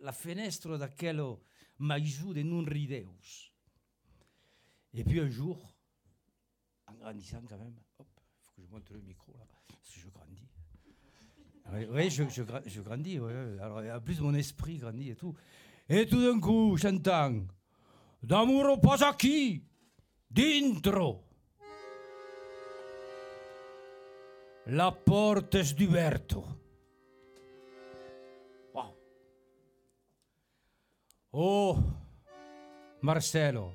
la 0.00 0.12
fenêtre 0.12 0.76
d'aquel 0.76 1.22
maïsou 1.78 2.34
de 2.34 2.42
non 2.42 2.64
rideus. 2.64 3.52
Et 4.94 5.04
puis 5.04 5.20
un 5.20 5.28
jour, 5.28 5.56
en 6.86 6.94
grandissant 6.94 7.42
quand 7.48 7.58
même, 7.58 7.76
hop, 7.98 8.08
il 8.18 8.42
faut 8.42 8.52
que 8.56 8.62
je 8.62 8.66
monte 8.68 8.90
le 8.90 9.00
micro 9.02 9.32
là, 9.38 9.46
parce 9.68 9.94
que 9.94 10.00
je 10.00 10.08
grandis. 10.08 10.48
Oui, 11.70 11.86
oui, 11.90 12.10
je, 12.10 12.24
je, 12.28 12.42
gra- 12.42 12.66
je 12.66 12.80
grandis, 12.80 13.20
ouais. 13.20 13.58
Alors, 13.60 13.84
en 13.96 14.00
plus 14.00 14.20
mon 14.20 14.34
esprit 14.34 14.78
grandit 14.78 15.10
et 15.10 15.16
tout. 15.16 15.36
Et 15.88 16.06
tout 16.06 16.20
d'un 16.20 16.40
coup, 16.40 16.76
j'entends 16.76 17.46
D'amour 18.20 18.80
pas 18.80 19.06
acquis, 19.06 19.62
dentro. 20.28 21.27
La 24.70 24.92
porte 24.92 25.54
est 25.54 25.74
d'Uberto. 25.74 26.44
Wow. 28.74 28.94
Oh, 31.30 31.78
Marcelo, 33.00 33.72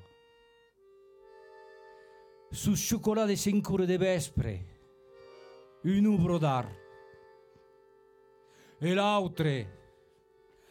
su 2.52 2.76
chocolat 2.76 3.26
de 3.26 3.34
5 3.34 3.70
heures 3.72 3.86
de 3.86 3.98
vespre, 3.98 4.66
un 5.82 6.06
ubro 6.06 6.38
d'art. 6.38 6.70
E 8.78 8.94
l'altre, 8.94 9.66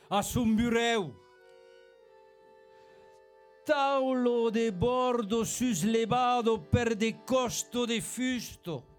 a 0.08 0.22
son 0.22 0.56
bureau, 0.56 1.12
taulo 3.66 4.50
de 4.50 4.72
bordo 4.72 5.44
suslevado 5.44 6.62
per 6.62 6.96
de 6.96 7.12
costo 7.26 7.86
de 7.86 8.00
fusto. 8.00 8.93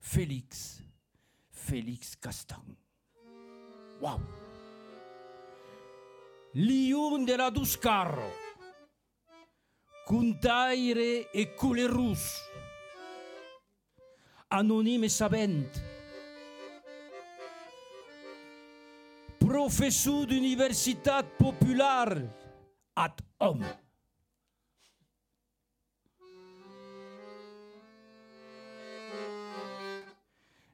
Félix, 0.00 0.82
Félix 1.50 2.16
Castan. 2.16 2.64
Wow! 4.00 4.20
Lion 6.54 7.24
de 7.24 7.36
la 7.36 7.50
Duscarro, 7.50 8.32
Cuntaire 10.06 11.28
e 11.32 11.54
Culerus, 11.54 12.40
Anonime 14.48 15.08
Sabent, 15.08 15.68
Professeur 19.38 20.26
d'Universitat 20.26 21.22
Popular, 21.38 22.16
at 22.96 23.22
homme. 23.38 23.89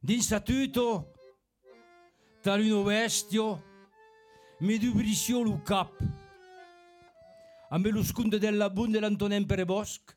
D'instatuto, 0.06 1.14
talino 2.40 2.84
bestio, 2.84 3.60
mi 4.60 4.78
dubricio 4.78 5.60
cap. 5.64 5.90
A 7.70 7.78
della 8.38 8.70
bun 8.70 8.92
dell'Antonin 8.92 9.44
Perebosc, 9.44 10.16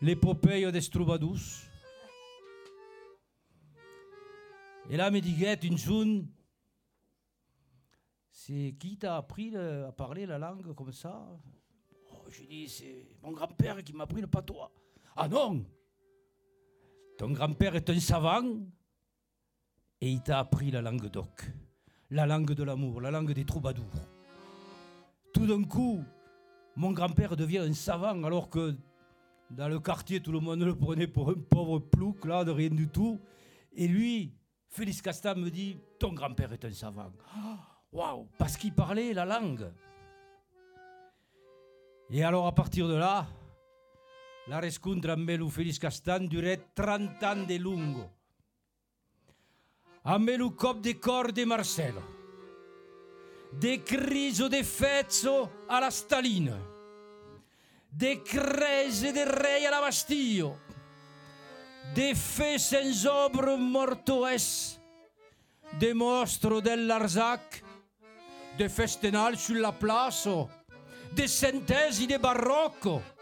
l'epopea 0.00 0.70
des 0.70 0.88
troubadours. 0.88 1.68
Et 4.88 4.96
là, 4.96 5.10
me 5.10 5.20
diguet 5.20 5.60
une 5.62 5.76
joune, 5.76 6.26
c'est 8.30 8.74
qui 8.80 8.96
t'a 8.96 9.18
appris 9.18 9.54
à 9.54 9.92
parler 9.92 10.24
la 10.24 10.38
langue 10.38 10.74
comme 10.74 10.92
ça? 10.92 11.22
Oh, 12.10 12.30
J'ai 12.30 12.46
dit, 12.46 12.66
c'est 12.70 13.08
mon 13.20 13.32
grand-père 13.32 13.84
qui 13.84 13.92
m'a 13.92 14.04
appris 14.04 14.22
le 14.22 14.26
patois. 14.26 14.72
Ah 15.14 15.28
non 15.28 15.66
Ton 17.18 17.30
grand-père 17.30 17.76
est 17.76 17.88
un 17.90 18.00
savant 18.00 18.44
et 20.00 20.10
il 20.10 20.22
t'a 20.22 20.40
appris 20.40 20.70
la 20.70 20.82
langue 20.82 21.08
d'oc, 21.10 21.50
la 22.10 22.26
langue 22.26 22.52
de 22.52 22.62
l'amour, 22.64 23.00
la 23.00 23.10
langue 23.10 23.32
des 23.32 23.44
troubadours. 23.44 23.84
Tout 25.32 25.46
d'un 25.46 25.62
coup, 25.62 26.02
mon 26.76 26.92
grand-père 26.92 27.36
devient 27.36 27.58
un 27.58 27.72
savant 27.72 28.22
alors 28.24 28.50
que 28.50 28.76
dans 29.50 29.68
le 29.68 29.78
quartier, 29.78 30.20
tout 30.20 30.32
le 30.32 30.40
monde 30.40 30.62
le 30.62 30.74
prenait 30.74 31.06
pour 31.06 31.30
un 31.30 31.34
pauvre 31.34 31.78
plouc, 31.78 32.24
là, 32.24 32.44
de 32.44 32.50
rien 32.50 32.70
du 32.70 32.88
tout. 32.88 33.20
Et 33.74 33.86
lui, 33.86 34.34
Félix 34.68 35.00
Castan 35.00 35.36
me 35.36 35.50
dit, 35.50 35.76
ton 36.00 36.12
grand-père 36.12 36.52
est 36.52 36.64
un 36.64 36.72
savant. 36.72 37.12
Ah, 37.36 37.58
Waouh, 37.92 38.26
parce 38.38 38.56
qu'il 38.56 38.74
parlait 38.74 39.12
la 39.12 39.24
langue. 39.24 39.70
Et 42.10 42.24
alors, 42.24 42.46
à 42.48 42.52
partir 42.52 42.88
de 42.88 42.94
là, 42.94 43.26
la 44.46 44.60
rescontra 44.60 45.14
amb 45.14 45.24
Melu 45.24 45.48
Félix 45.48 45.78
Castan 45.80 46.26
durait 46.28 46.60
30 46.76 47.30
ans 47.30 47.46
de 47.48 47.58
lungo. 47.58 48.10
A 50.04 50.18
Melu 50.18 50.50
cop 50.54 50.82
de 50.84 50.98
cor 51.00 51.32
de 51.32 51.46
Marcelo. 51.46 52.02
De 53.58 53.82
criso 53.82 54.48
de 54.48 54.62
fezzo 54.64 55.64
alla 55.66 55.90
Stalina. 55.90 56.58
De 57.88 58.20
crese 58.22 59.12
de 59.12 59.24
rei 59.24 59.64
alla 59.64 59.80
Bastillo. 59.80 60.58
De 61.94 62.14
fe 62.14 62.58
senza 62.58 63.12
obra 63.24 63.56
morto 63.56 64.26
es. 64.26 64.78
De 65.78 65.94
mostro 65.94 66.60
dell'Arzac. 66.60 67.62
De 68.58 68.68
festenal 68.68 69.38
sulla 69.38 69.72
plaza. 69.72 70.44
De 71.14 71.28
sentesi 71.28 72.06
de 72.06 72.18
barocco. 72.18 73.13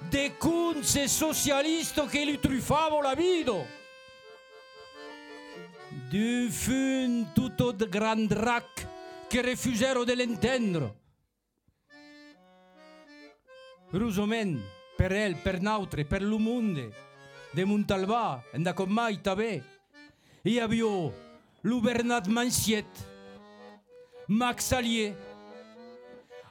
De 0.00 0.36
cunze 0.36 1.08
socialisto 1.08 2.06
che 2.06 2.24
li 2.24 2.38
truffavo 2.38 3.00
la 3.00 3.14
vita. 3.14 3.76
Du 6.10 6.48
fun 6.50 7.30
tutto 7.34 7.72
de 7.72 7.88
grand 7.88 8.28
drac 8.28 8.86
che 9.28 9.42
refusero 9.42 10.04
de 10.04 10.14
l'entendre. 10.14 10.94
Rusomèn, 13.90 14.60
per 14.96 15.12
el, 15.12 15.36
per 15.36 15.60
nautre, 15.60 16.04
per 16.04 16.22
lo 16.22 16.38
monde, 16.38 16.90
de 17.52 17.64
Montalbà, 17.64 18.42
enda 18.52 18.74
com 18.76 18.90
mai 18.92 19.16
també. 19.24 19.62
Hi 20.44 20.58
havia 20.60 20.90
lo 21.62 21.80
Bernat 21.80 22.28
Manciet, 22.28 23.00
Max 24.28 24.72
Allier, 24.72 25.16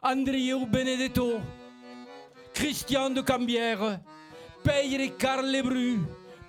Andrieu 0.02 0.66
Benedetto, 0.66 1.42
Christian 2.58 3.12
de 3.12 3.22
Cambière, 3.22 4.00
Peyre 4.64 5.16
Carl 5.16 5.46
Lebru, 5.46 6.00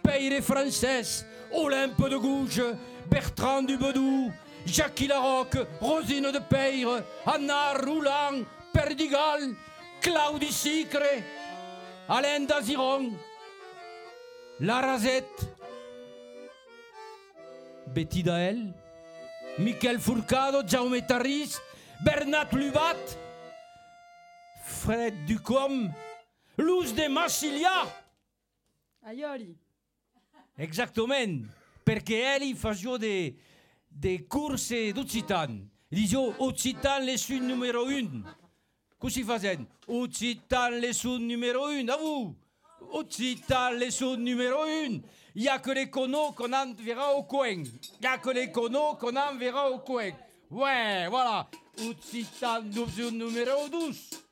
Peyre 0.03 0.43
Frances, 0.43 1.27
Olympe 1.53 2.09
de 2.09 2.17
Gouges, 2.17 2.63
Bertrand 3.11 3.61
du 3.61 3.77
Bedou, 3.77 4.33
Jacques 4.65 5.07
Larocque, 5.07 5.59
Rosine 5.83 6.33
de 6.33 6.39
Peyre, 6.39 7.03
Anna 7.27 7.75
Roulant, 7.75 8.43
Perdigal, 8.73 9.55
Claudie 10.01 10.51
Sicre, 10.51 11.23
Alain 12.09 12.47
Daziron, 12.47 13.13
La 14.61 14.81
Razette, 14.81 15.47
Betty 17.87 18.23
Dael, 18.23 18.73
Michael 19.59 19.99
Fourcado, 20.01 20.67
Jaume 20.67 21.03
Taris, 21.07 21.61
Bernat 22.03 22.49
Lubat, 22.53 22.97
Fred 24.69 25.25
Ducom, 25.27 25.91
Luz 26.59 26.93
de 26.95 27.09
Massilia. 27.09 27.87
Aioli. 29.03 29.57
Exactament, 30.59 31.47
perquè 31.85 32.21
ell 32.35 32.45
facia 32.57 32.99
de, 33.01 33.33
de 33.89 34.19
curse 34.29 34.93
d'Occitan. 34.93 35.57
Dijo 35.89 36.35
Occitan 36.45 37.07
les 37.09 37.31
un 37.31 37.49
número 37.49 37.87
un. 37.89 38.23
Così 38.99 39.23
facendo, 39.23 39.67
Occitan 39.87 40.81
les 40.81 40.93
sous 40.93 41.19
numéro 41.19 41.69
1, 41.69 41.89
à 41.89 41.97
vous? 41.97 42.35
Occitan 42.93 43.71
les 43.79 43.93
sous 43.93 44.17
numéro 44.17 44.65
1. 44.65 45.01
Il 45.35 45.43
n'y 45.43 45.49
a 45.49 45.61
que 45.61 45.71
les 45.71 45.89
conos 45.89 46.33
qu'on 46.35 46.53
enverra 46.53 47.15
au 47.15 47.23
coin. 47.23 47.63
Il 47.63 48.01
n'y 48.01 48.07
a 48.07 48.19
que 48.19 48.31
les 48.31 48.51
conos 48.51 48.99
qu'on 48.99 49.17
enverra 49.17 49.71
au 49.71 49.79
coin. 49.79 50.11
Ouais, 50.51 51.07
voilà. 51.09 51.49
Occitan 51.89 52.63
les 52.63 53.11
numéro 53.13 53.69
12. 53.69 54.28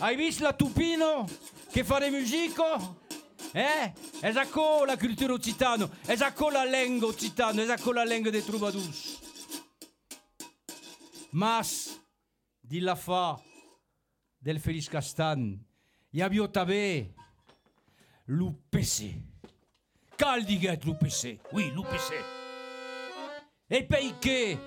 Hai 0.00 0.14
visto 0.14 0.44
la 0.44 0.52
Tupino 0.52 1.26
che 1.72 1.82
fa 1.82 1.98
le 1.98 2.10
musiche? 2.10 2.62
Eh? 3.52 3.92
Esatto 4.20 4.84
la 4.84 4.96
cultura 4.96 5.32
occitana, 5.32 5.90
esatto 6.06 6.50
la 6.50 6.64
lingua 6.64 7.08
occitana, 7.08 7.62
esatto 7.62 7.90
la 7.92 8.04
lingua 8.04 8.30
dei 8.30 8.44
troubadours. 8.44 9.18
Mas, 11.30 12.00
di 12.60 12.78
la 12.78 12.94
fa 12.94 13.40
del 14.38 14.60
Felice 14.60 14.88
Castan, 14.88 15.58
i 16.10 16.20
abbiamo 16.20 16.48
també 16.48 17.12
l'UPC. 18.26 19.14
Cal 20.16 20.44
diguet 20.44 20.84
l'UPC? 20.84 21.40
Oui, 21.52 21.72
l'UPC. 21.74 22.14
Et 23.68 23.82
perché 23.82 24.58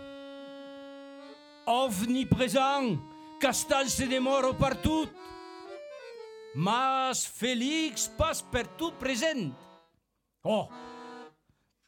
omniprésent, 1.65 2.99
Castan 3.41 3.89
se 3.89 4.05
demora 4.05 4.53
partout, 4.53 5.09
mas 6.53 7.25
Félix 7.25 8.07
passe 8.07 8.43
partout 8.43 8.93
présent. 8.99 9.49
Oh, 10.43 10.69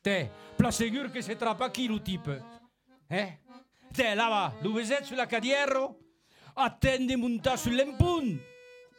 te, 0.01 0.31
pla 0.57 0.71
segur 0.71 1.11
que 1.11 1.21
se 1.21 1.35
trappa 1.35 1.69
qui 1.69 1.87
lo 1.87 1.99
type. 2.01 2.41
Eh? 3.07 3.37
Te, 3.93 4.15
là-bas, 4.15 4.55
lo 4.63 4.73
veset 4.73 5.05
sulla 5.05 5.27
cadierro, 5.27 5.99
attende 6.55 7.17
montar 7.17 7.59
sull'empun. 7.59 8.41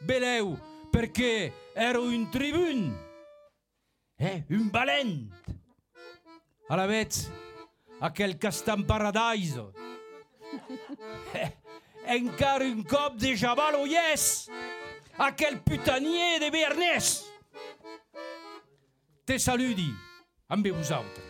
Beleu, 0.07 0.55
perché 0.93 1.53
ero 1.75 2.09
in 2.11 2.31
tribune. 2.31 2.95
Eh, 4.17 4.45
un 4.51 4.71
valent. 4.71 5.27
Alla 6.69 6.87
vez, 6.87 7.29
aquel 7.99 8.39
castan 8.39 8.87
paradiso. 8.87 9.73
Eh, 11.35 11.53
encara 12.07 12.65
un 12.65 12.83
cop 12.83 13.17
de 13.17 13.35
javal 13.35 13.75
o 13.77 13.87
yes. 13.87 14.49
Aquel 15.19 15.61
putanier 15.63 16.41
de 16.41 16.51
Bernès. 16.51 17.25
Te 19.25 19.39
saludi, 19.39 19.93
amb 20.49 20.67
vosaltres. 20.69 21.23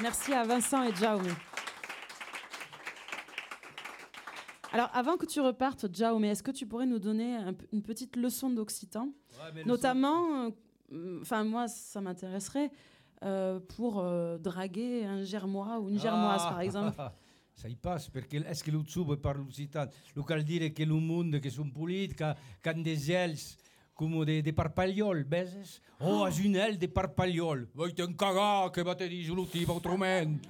Merci 0.00 0.34
à 0.34 0.44
Vincent 0.44 0.82
et 0.82 0.94
Jaume. 0.94 1.26
Alors, 4.72 4.90
avant 4.92 5.16
que 5.16 5.24
tu 5.24 5.40
repartes, 5.40 5.86
Jaume, 5.96 6.24
est-ce 6.24 6.42
que 6.42 6.50
tu 6.50 6.66
pourrais 6.66 6.84
nous 6.84 6.98
donner 6.98 7.34
un 7.36 7.54
une 7.72 7.82
petite 7.82 8.14
leçon 8.14 8.50
d'occitan? 8.50 9.08
Notamment, 9.64 10.52
euh, 10.92 11.20
enfin, 11.22 11.44
moi, 11.44 11.66
ça 11.66 12.02
m'intéresserait 12.02 12.70
euh, 13.22 13.60
pour 13.76 14.00
euh, 14.00 14.38
draguer 14.38 15.04
un 15.04 15.22
germois 15.24 15.78
ou 15.80 15.88
une 15.88 15.98
germoise, 15.98 16.42
Ah, 16.44 16.50
par 16.50 16.60
exemple. 16.60 16.96
Ça 17.54 17.70
y 17.70 17.74
passe, 17.74 18.10
perché 18.10 18.36
est-ce 18.46 18.62
que 18.62 18.70
l'Utsubo 18.70 19.16
parle 19.16 19.38
l'Occitan? 19.38 19.86
Lo 20.14 20.24
cal 20.24 20.42
dire 20.42 20.74
che 20.74 20.84
lo 20.84 20.98
mondo 20.98 21.38
che 21.40 21.48
son 21.48 21.70
polit, 21.72 22.14
che 22.14 22.34
can 22.60 22.82
des 22.82 23.08
ailes 23.08 23.56
come 23.94 24.26
de, 24.26 24.42
de 24.42 24.52
parpagliol, 24.52 25.24
beses? 25.24 25.80
Oh, 26.00 26.24
a 26.24 26.30
une 26.44 26.56
aile 26.58 26.76
de 26.76 26.86
parpagliol. 26.86 27.66
Vai 27.74 27.94
te 27.94 28.02
cagar, 28.14 28.70
que 28.70 28.82
va 28.82 28.94
te 28.94 29.04
dire 29.08 29.34
l'outil 29.34 29.64
autrement. 29.66 30.04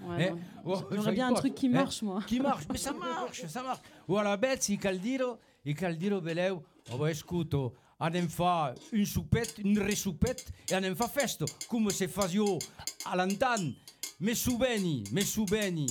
Ouais, 0.09 0.33
ouais. 0.65 0.79
J'aimerais 0.91 1.13
bien 1.13 1.29
un 1.29 1.35
truc 1.35 1.55
qui 1.55 1.69
marche, 1.69 2.03
moi. 2.03 2.21
Qui 2.27 2.41
marche, 2.41 2.67
mais 2.69 2.77
ça 2.77 2.93
marche, 2.93 3.47
ça 3.47 3.63
marche. 3.63 3.83
Voilà, 4.09 4.37
bet, 4.37 4.69
i 4.69 4.77
cal 4.77 4.99
dire, 4.99 5.39
i 5.65 5.75
cal 5.75 5.97
dire, 5.97 6.21
beleu, 6.21 6.59
oh, 6.93 6.99
bah, 6.99 7.09
escuto, 7.09 7.73
anem 7.99 8.29
fa 8.29 8.75
une 8.93 9.07
soupette, 9.07 9.59
une 9.59 9.79
resoupette, 9.79 10.53
e 10.69 10.75
anem 10.75 10.95
fa 10.95 11.09
festo, 11.09 11.47
come 11.69 11.91
se 11.91 12.09
fasio 12.09 12.59
a 13.05 13.17
l'antan. 13.17 13.75
Me 14.19 14.35
souveni, 14.35 15.03
me 15.13 15.25
souveni, 15.25 15.87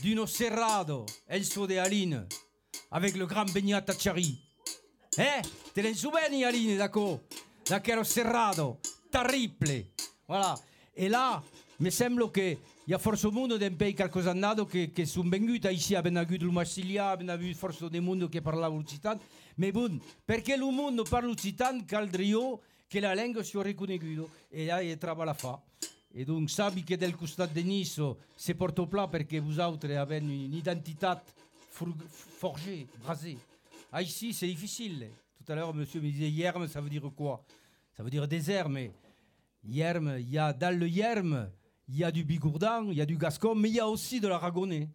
d'uno 0.00 0.26
serrado, 0.26 1.04
el 1.26 1.44
suo 1.44 1.66
de 1.66 1.78
Aline, 1.78 2.26
avec 2.90 3.16
le 3.16 3.26
grand 3.26 3.50
Begnat 3.52 3.82
Tachari. 3.82 4.38
Eh? 5.18 5.42
Te 5.74 5.80
l'en 5.82 5.94
souveni, 5.94 6.44
Aline, 6.44 6.76
d'accord? 6.76 7.20
D'aquello 7.68 8.04
serrado, 8.04 8.80
terrible. 9.10 9.92
Voilà. 10.26 10.58
E 10.94 11.08
là, 11.08 11.42
mi 11.78 11.90
sembra 11.90 12.30
che 12.30 12.58
il 12.84 12.90
y 12.90 12.94
a 12.94 12.98
forse 12.98 13.28
un 13.28 13.34
mondo 13.34 13.56
d'un 13.56 13.76
pays 13.76 13.96
andato 14.26 14.66
che, 14.66 14.90
che 14.90 15.06
sono 15.06 15.28
venuti 15.28 15.68
ici, 15.68 15.94
abbiamo 15.94 16.18
avuto 16.18 16.44
il 16.44 16.50
Marsiglia, 16.50 17.10
abbiamo 17.10 17.32
avuto 17.32 17.54
forse 17.54 17.88
del 17.88 18.02
mondo 18.02 18.28
che 18.28 18.40
parlava 18.40 18.74
l'Occitan. 18.74 19.20
Ma 19.56 19.70
bon, 19.70 20.00
perché 20.24 20.54
il 20.54 20.60
mondo 20.62 21.04
parla 21.04 21.28
l'Occitan, 21.28 21.84
caldrio 21.84 22.60
che 22.88 22.98
la 22.98 23.14
lingua 23.14 23.44
sia 23.44 23.62
riconosciuta 23.62 24.28
e 24.48 24.64
là 24.66 24.80
è 24.80 24.98
trava 24.98 25.24
la 25.24 25.34
fa. 25.34 25.62
E 26.14 26.24
donc, 26.24 26.50
sabi 26.50 26.82
che 26.82 26.96
del 26.96 27.14
costat 27.14 27.52
de 27.52 27.62
Nice 27.62 28.16
se 28.34 28.54
porto 28.54 28.86
plat 28.86 29.08
perché 29.08 29.40
vous 29.40 29.58
autres 29.58 29.96
avez 29.96 30.18
une 30.18 30.52
identité 30.52 31.14
forgée, 31.70 32.86
brasée. 33.02 33.38
Ah, 33.90 34.02
ici, 34.02 34.34
c'est 34.34 34.46
difficile. 34.46 35.08
Tout 35.38 35.52
à 35.52 35.54
l'heure, 35.54 35.72
monsieur 35.72 36.00
me 36.00 36.10
disait 36.10 36.28
yerme, 36.28 36.66
ça 36.68 36.80
veut 36.80 36.90
dire 36.90 37.10
quoi? 37.14 37.44
Ça 37.96 38.02
veut 38.02 38.10
dire 38.10 38.26
désert, 38.26 38.68
mais 38.68 38.90
yerme, 39.64 40.16
il 40.18 40.30
y 40.30 40.38
a 40.38 40.52
dans 40.52 40.76
le 40.76 40.88
yerme, 40.88 41.50
il 41.92 41.98
y 41.98 42.04
a 42.04 42.10
du 42.10 42.24
bigourdan, 42.24 42.90
il 42.90 42.96
y 42.96 43.02
a 43.02 43.06
du 43.06 43.18
gascon, 43.18 43.54
mais 43.54 43.68
il 43.68 43.74
y 43.74 43.80
a 43.80 43.86
aussi 43.86 44.18
de 44.18 44.26
l'aragonais. 44.26 44.88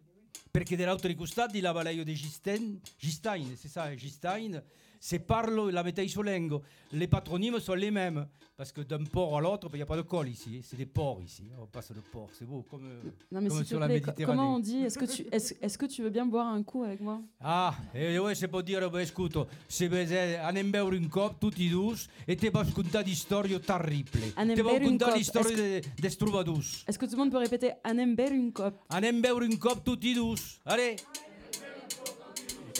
Perché 0.50 0.76
dell'altro 0.76 1.14
costado 1.14 1.56
il 1.56 1.62
lavalaio 1.62 2.02
di 2.02 2.16
Gistain, 2.16 2.80
Gistain, 2.98 3.54
c'est 3.54 3.68
ça, 3.68 3.94
Gistain, 3.94 4.60
c'est 5.00 5.20
parlo 5.20 5.70
la 5.70 5.82
métaïso 5.82 6.22
lengo. 6.22 6.62
Les 6.92 7.06
patronymes 7.06 7.60
sont 7.60 7.74
les 7.74 7.90
mêmes, 7.90 8.26
parce 8.56 8.72
que 8.72 8.80
d'un 8.80 9.04
port 9.04 9.36
à 9.36 9.40
l'autre, 9.40 9.68
il 9.72 9.76
n'y 9.76 9.82
a 9.82 9.86
pas 9.86 9.96
de 9.96 10.02
col 10.02 10.28
ici, 10.28 10.60
c'est 10.62 10.76
des 10.76 10.86
ports 10.86 11.20
ici, 11.22 11.44
on 11.60 11.66
passe 11.66 11.92
de 11.92 12.00
port, 12.00 12.28
c'est 12.32 12.44
beau, 12.46 12.64
comme, 12.68 12.86
euh, 12.86 13.10
Non, 13.30 13.40
mais 13.40 13.48
comme 13.48 13.64
sur 13.64 13.78
la 13.78 13.86
plaît, 13.86 13.96
Méditerranée. 14.00 14.24
comment 14.26 14.56
on 14.56 14.58
dit 14.58 14.78
Est-ce 14.78 14.98
que, 14.98 15.04
tu, 15.04 15.22
est 15.30 15.62
est 15.62 15.76
que 15.76 15.86
tu 15.86 16.02
veux 16.02 16.10
bien 16.10 16.26
boire 16.26 16.46
un 16.48 16.62
coup 16.62 16.82
avec 16.82 17.00
moi? 17.00 17.20
Ah, 17.40 17.74
e 17.94 18.18
ouais, 18.18 18.34
se 18.34 18.46
può 18.46 18.62
dire, 18.62 18.90
beh, 18.90 19.06
scuto, 19.06 19.46
se 19.68 19.86
vede 19.86 20.38
anem 20.42 20.70
beure 20.72 20.96
un 20.96 21.08
cop 21.08 21.38
tutti 21.38 21.66
i 21.66 21.68
dus 21.68 22.08
e 22.26 22.34
te 22.34 22.50
vas 22.50 22.72
contar 22.72 23.04
di 23.04 23.14
storie 23.14 23.60
terrible. 23.60 24.32
Anem 24.36 24.56
te 24.56 24.62
vas 24.62 24.72
beure 24.72 24.84
un 24.84 24.88
contar 24.88 25.08
cop. 25.10 25.18
di 25.18 25.24
storie 25.24 25.54
Est-ce. 25.54 26.84
Est-ce 26.88 26.98
que 26.98 27.06
tout 27.06 27.12
le 27.12 27.18
monde 27.18 27.30
peut 27.30 27.38
répéter 27.38 27.72
Anem 27.84 28.14
ber 28.14 28.32
une 28.32 28.52
cop 28.52 28.74
Anem 28.88 29.20
beure 29.20 29.42
un 29.42 29.56
cop 29.56 29.84
tutti 29.84 30.10
i 30.10 30.14
dus. 30.14 30.58
Allez. 30.64 30.96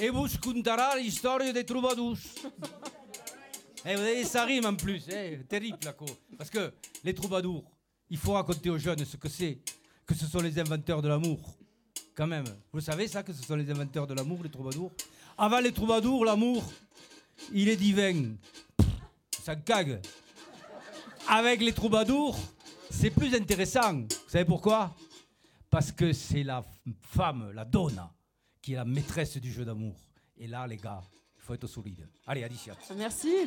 Et 0.00 0.10
vous 0.10 0.28
contarà 0.40 0.96
la 0.96 1.10
storie 1.10 1.52
des 1.52 1.64
troubadours. 1.64 2.16
Eh, 3.84 3.94
vous 3.94 4.00
voyez, 4.00 4.24
ça 4.24 4.44
rime 4.44 4.66
en 4.66 4.74
plus, 4.74 5.04
eh, 5.08 5.38
terrible 5.48 5.78
là, 5.84 5.92
quoi. 5.92 6.08
Parce 6.36 6.50
que 6.50 6.72
les 7.04 7.14
troubadours, 7.14 7.64
il 8.10 8.18
faut 8.18 8.32
raconter 8.32 8.70
aux 8.70 8.78
jeunes 8.78 9.04
ce 9.04 9.16
que 9.16 9.28
c'est, 9.28 9.58
que 10.06 10.14
ce 10.14 10.26
sont 10.26 10.40
les 10.40 10.58
inventeurs 10.58 11.02
de 11.02 11.08
l'amour. 11.08 11.38
Quand 12.14 12.26
même. 12.26 12.44
Vous 12.72 12.80
savez 12.80 13.08
ça, 13.08 13.22
que 13.22 13.32
ce 13.32 13.42
sont 13.42 13.56
les 13.56 13.70
inventeurs 13.70 14.06
de 14.06 14.14
l'amour, 14.14 14.40
les 14.42 14.50
troubadours? 14.50 14.92
Avant 15.36 15.60
les 15.60 15.72
troubadours, 15.72 16.24
l'amour, 16.24 16.64
il 17.52 17.68
est 17.68 17.76
divin. 17.76 18.34
Ça 19.42 19.56
cague. 19.56 20.00
Avec 21.28 21.60
les 21.60 21.72
troubadours, 21.72 22.38
c'est 22.90 23.10
plus 23.10 23.34
intéressant. 23.34 23.94
Vous 23.94 24.30
savez 24.30 24.44
pourquoi? 24.44 24.94
Parce 25.70 25.92
que 25.92 26.12
c'est 26.12 26.42
la 26.42 26.64
femme, 27.00 27.52
la 27.54 27.64
donna, 27.64 28.12
qui 28.68 28.74
est 28.74 28.76
la 28.76 28.84
maîtresse 28.84 29.38
du 29.38 29.50
jeu 29.50 29.64
d'amour. 29.64 29.96
Et 30.36 30.46
là, 30.46 30.66
les 30.66 30.76
gars, 30.76 31.00
il 31.38 31.40
faut 31.42 31.54
être 31.54 31.66
solide. 31.66 32.06
Allez, 32.26 32.44
addition. 32.44 32.74
Merci. 32.98 33.46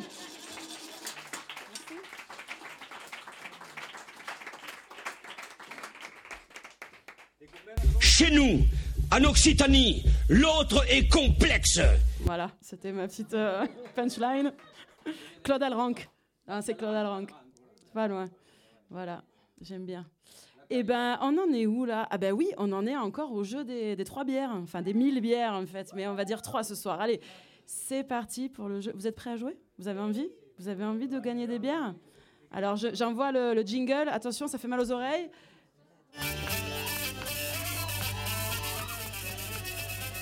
Chez 8.00 8.32
nous, 8.32 8.66
en 9.12 9.22
Occitanie, 9.22 10.02
l'autre 10.28 10.84
est 10.90 11.06
complexe. 11.08 11.78
Voilà, 12.22 12.50
c'était 12.60 12.90
ma 12.90 13.06
petite 13.06 13.32
euh, 13.34 13.64
punchline. 13.94 14.52
Claude 15.44 15.62
Alranc. 15.62 15.94
Ah, 16.48 16.62
c'est 16.62 16.74
Claude 16.74 16.96
Alranc. 16.96 17.26
C'est 17.76 17.92
Pas 17.92 18.08
loin. 18.08 18.28
Voilà, 18.90 19.22
j'aime 19.60 19.86
bien. 19.86 20.04
Eh 20.74 20.82
ben, 20.84 21.18
on 21.20 21.36
en 21.36 21.52
est 21.52 21.66
où 21.66 21.84
là? 21.84 22.06
Ah 22.10 22.16
ben 22.16 22.32
oui, 22.32 22.48
on 22.56 22.72
en 22.72 22.86
est 22.86 22.96
encore 22.96 23.30
au 23.32 23.44
jeu 23.44 23.62
des, 23.62 23.94
trois 24.06 24.24
bières, 24.24 24.52
enfin 24.62 24.80
des 24.80 24.94
mille 24.94 25.20
bières 25.20 25.52
en 25.52 25.66
fait, 25.66 25.92
mais 25.94 26.06
on 26.08 26.14
va 26.14 26.24
dire 26.24 26.40
trois 26.40 26.64
ce 26.64 26.74
soir. 26.74 26.98
Allez, 26.98 27.20
c'est 27.66 28.04
parti 28.04 28.48
pour 28.48 28.68
le 28.68 28.80
jeu. 28.80 28.90
Vous 28.94 29.06
êtes 29.06 29.14
prêts 29.14 29.32
à 29.32 29.36
jouer? 29.36 29.54
Vous 29.78 29.86
avez 29.88 30.00
envie? 30.00 30.30
Vous 30.58 30.68
avez 30.68 30.84
envie 30.84 31.08
de 31.08 31.20
gagner 31.20 31.46
des 31.46 31.58
bières? 31.58 31.94
Alors 32.50 32.76
je- 32.76 32.94
j'envoie 32.94 33.32
le, 33.32 33.52
le 33.52 33.60
jingle. 33.62 34.08
Attention, 34.10 34.46
ça 34.48 34.56
fait 34.56 34.66
mal 34.66 34.80
aux 34.80 34.90
oreilles. 34.92 35.28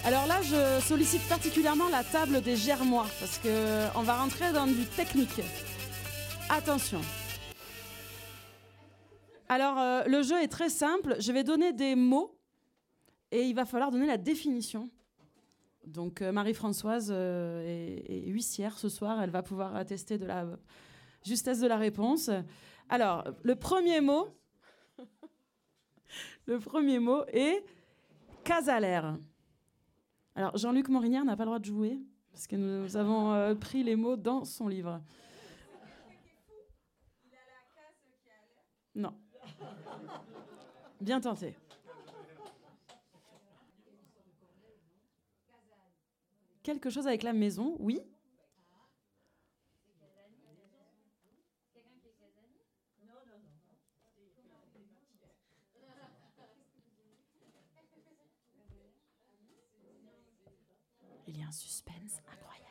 Alors 0.05 0.27
là, 0.27 0.41
je 0.43 0.85
sollicite 0.85 1.23
particulièrement 1.29 1.89
la 1.91 2.03
table 2.03 2.41
des 2.41 2.57
germois 2.57 3.07
parce 3.21 3.39
que 3.39 3.87
on 3.97 4.03
va 4.03 4.17
rentrer 4.17 4.53
dans 4.53 4.67
du 4.67 4.85
technique. 4.85 5.43
Attention. 6.49 7.01
Alors, 9.51 9.79
euh, 9.79 10.05
le 10.05 10.23
jeu 10.23 10.41
est 10.41 10.49
très 10.49 10.69
simple. 10.69 11.17
Je 11.19 11.33
vais 11.33 11.43
donner 11.43 11.73
des 11.73 11.97
mots 11.97 12.39
et 13.33 13.43
il 13.43 13.55
va 13.55 13.65
falloir 13.65 13.91
donner 13.91 14.07
la 14.07 14.17
définition. 14.17 14.89
Donc, 15.85 16.23
euh, 16.23 16.31
Marie-Françoise 16.31 17.11
euh, 17.11 17.65
est, 17.67 18.29
est 18.29 18.29
huissière 18.29 18.79
ce 18.79 18.89
soir. 18.89 19.21
Elle 19.21 19.31
va 19.31 19.43
pouvoir 19.43 19.75
attester 19.75 20.19
de 20.19 20.25
la 20.25 20.47
justesse 21.25 21.59
de 21.59 21.67
la 21.67 21.79
réponse. 21.79 22.31
Alors, 22.89 23.25
le 23.43 23.57
premier 23.57 24.01
mot, 24.01 24.29
le 26.47 26.61
premier 26.61 27.01
mot 27.01 27.25
est 27.33 27.65
casalaire. 28.45 29.19
Alors, 30.37 30.57
Jean-Luc 30.57 30.89
Morinière 30.89 31.25
n'a 31.25 31.37
pas 31.37 31.43
le 31.43 31.49
droit 31.49 31.59
de 31.59 31.65
jouer 31.65 31.99
parce 32.31 32.47
que 32.47 32.55
nous 32.55 32.97
avons 32.97 33.33
euh, 33.33 33.57
pris 33.57 33.83
les 33.83 33.97
mots 33.97 34.17
dans 34.17 34.45
son 34.45 34.69
livre. 34.69 35.03
Non. 38.95 39.13
Bien 41.01 41.19
tenté. 41.19 41.57
Quelque 46.63 46.91
chose 46.91 47.07
avec 47.07 47.23
la 47.23 47.33
maison, 47.33 47.75
oui. 47.79 48.03
Il 61.27 61.39
y 61.39 61.43
a 61.43 61.47
un 61.47 61.53
suspense 61.53 62.19
incroyable. 62.31 62.71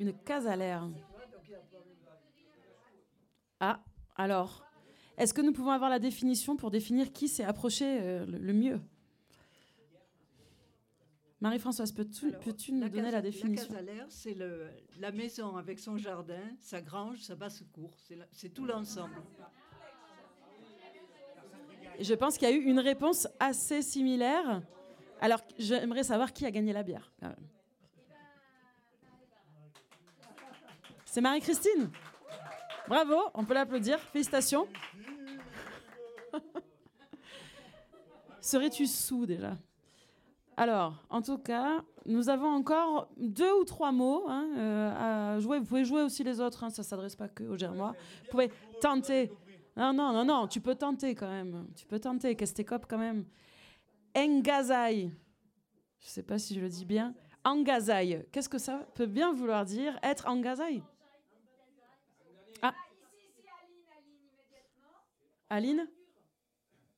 Une 0.00 0.12
casalaire. 0.12 0.88
Ah, 3.60 3.82
alors, 4.16 4.64
est-ce 5.16 5.34
que 5.34 5.40
nous 5.40 5.52
pouvons 5.52 5.70
avoir 5.72 5.90
la 5.90 5.98
définition 5.98 6.56
pour 6.56 6.70
définir 6.70 7.12
qui 7.12 7.26
s'est 7.26 7.44
approché 7.44 7.84
euh, 8.00 8.24
le, 8.26 8.38
le 8.38 8.52
mieux? 8.52 8.80
Marie-Françoise, 11.40 11.92
peux-tu 11.92 12.32
peux 12.32 12.52
nous 12.72 12.88
donner 12.88 13.10
la 13.10 13.22
définition? 13.22 13.72
La 13.72 13.78
casalaire, 13.80 14.06
c'est 14.08 14.36
la 14.98 15.12
maison 15.12 15.56
avec 15.56 15.78
son 15.78 15.96
jardin, 15.96 16.42
sa 16.60 16.80
grange, 16.80 17.20
sa 17.22 17.36
basse-cour. 17.36 17.90
C'est 18.32 18.48
tout 18.48 18.66
l'ensemble. 18.66 19.14
Je 22.00 22.14
pense 22.14 22.38
qu'il 22.38 22.48
y 22.48 22.52
a 22.52 22.54
eu 22.54 22.62
une 22.62 22.80
réponse 22.80 23.28
assez 23.40 23.82
similaire. 23.82 24.62
Alors, 25.20 25.40
j'aimerais 25.58 26.04
savoir 26.04 26.32
qui 26.32 26.46
a 26.46 26.50
gagné 26.50 26.72
la 26.72 26.82
bière. 26.84 27.12
quand 27.20 27.28
même. 27.28 27.48
C'est 31.10 31.22
Marie-Christine. 31.22 31.90
Bravo, 32.86 33.16
on 33.32 33.42
peut 33.42 33.54
l'applaudir. 33.54 33.98
Félicitations. 33.98 34.68
Serais-tu 38.42 38.86
sous 38.86 39.24
déjà? 39.24 39.56
Alors, 40.58 41.02
en 41.08 41.22
tout 41.22 41.38
cas, 41.38 41.82
nous 42.04 42.28
avons 42.28 42.48
encore 42.48 43.08
deux 43.16 43.50
ou 43.54 43.64
trois 43.64 43.90
mots 43.90 44.26
hein, 44.28 44.50
euh, 44.58 45.34
à 45.36 45.40
jouer. 45.40 45.58
Vous 45.60 45.64
pouvez 45.64 45.86
jouer 45.86 46.02
aussi 46.02 46.22
les 46.24 46.42
autres, 46.42 46.62
hein, 46.62 46.68
ça 46.68 46.82
ne 46.82 46.86
s'adresse 46.86 47.16
pas 47.16 47.28
que 47.28 47.44
aux 47.44 47.56
Germois. 47.56 47.94
Vous 48.24 48.30
pouvez 48.30 48.50
tenter. 48.82 49.32
Non, 49.78 49.94
non, 49.94 50.12
non, 50.12 50.26
non, 50.26 50.46
tu 50.46 50.60
peux 50.60 50.74
tenter 50.74 51.14
quand 51.14 51.30
même. 51.30 51.68
Tu 51.74 51.86
peux 51.86 51.98
tenter, 51.98 52.36
Kestekop 52.36 52.84
quand 52.86 52.98
même. 52.98 53.24
Engazai. 54.14 55.10
Je 56.00 56.06
ne 56.06 56.10
sais 56.10 56.22
pas 56.22 56.38
si 56.38 56.54
je 56.54 56.60
le 56.60 56.68
dis 56.68 56.84
bien. 56.84 57.14
Engazai. 57.44 58.28
Qu'est-ce 58.30 58.50
que 58.50 58.58
ça 58.58 58.86
peut 58.94 59.06
bien 59.06 59.32
vouloir 59.32 59.64
dire 59.64 59.98
Être 60.02 60.28
engazai 60.28 60.82
Aline 65.50 65.88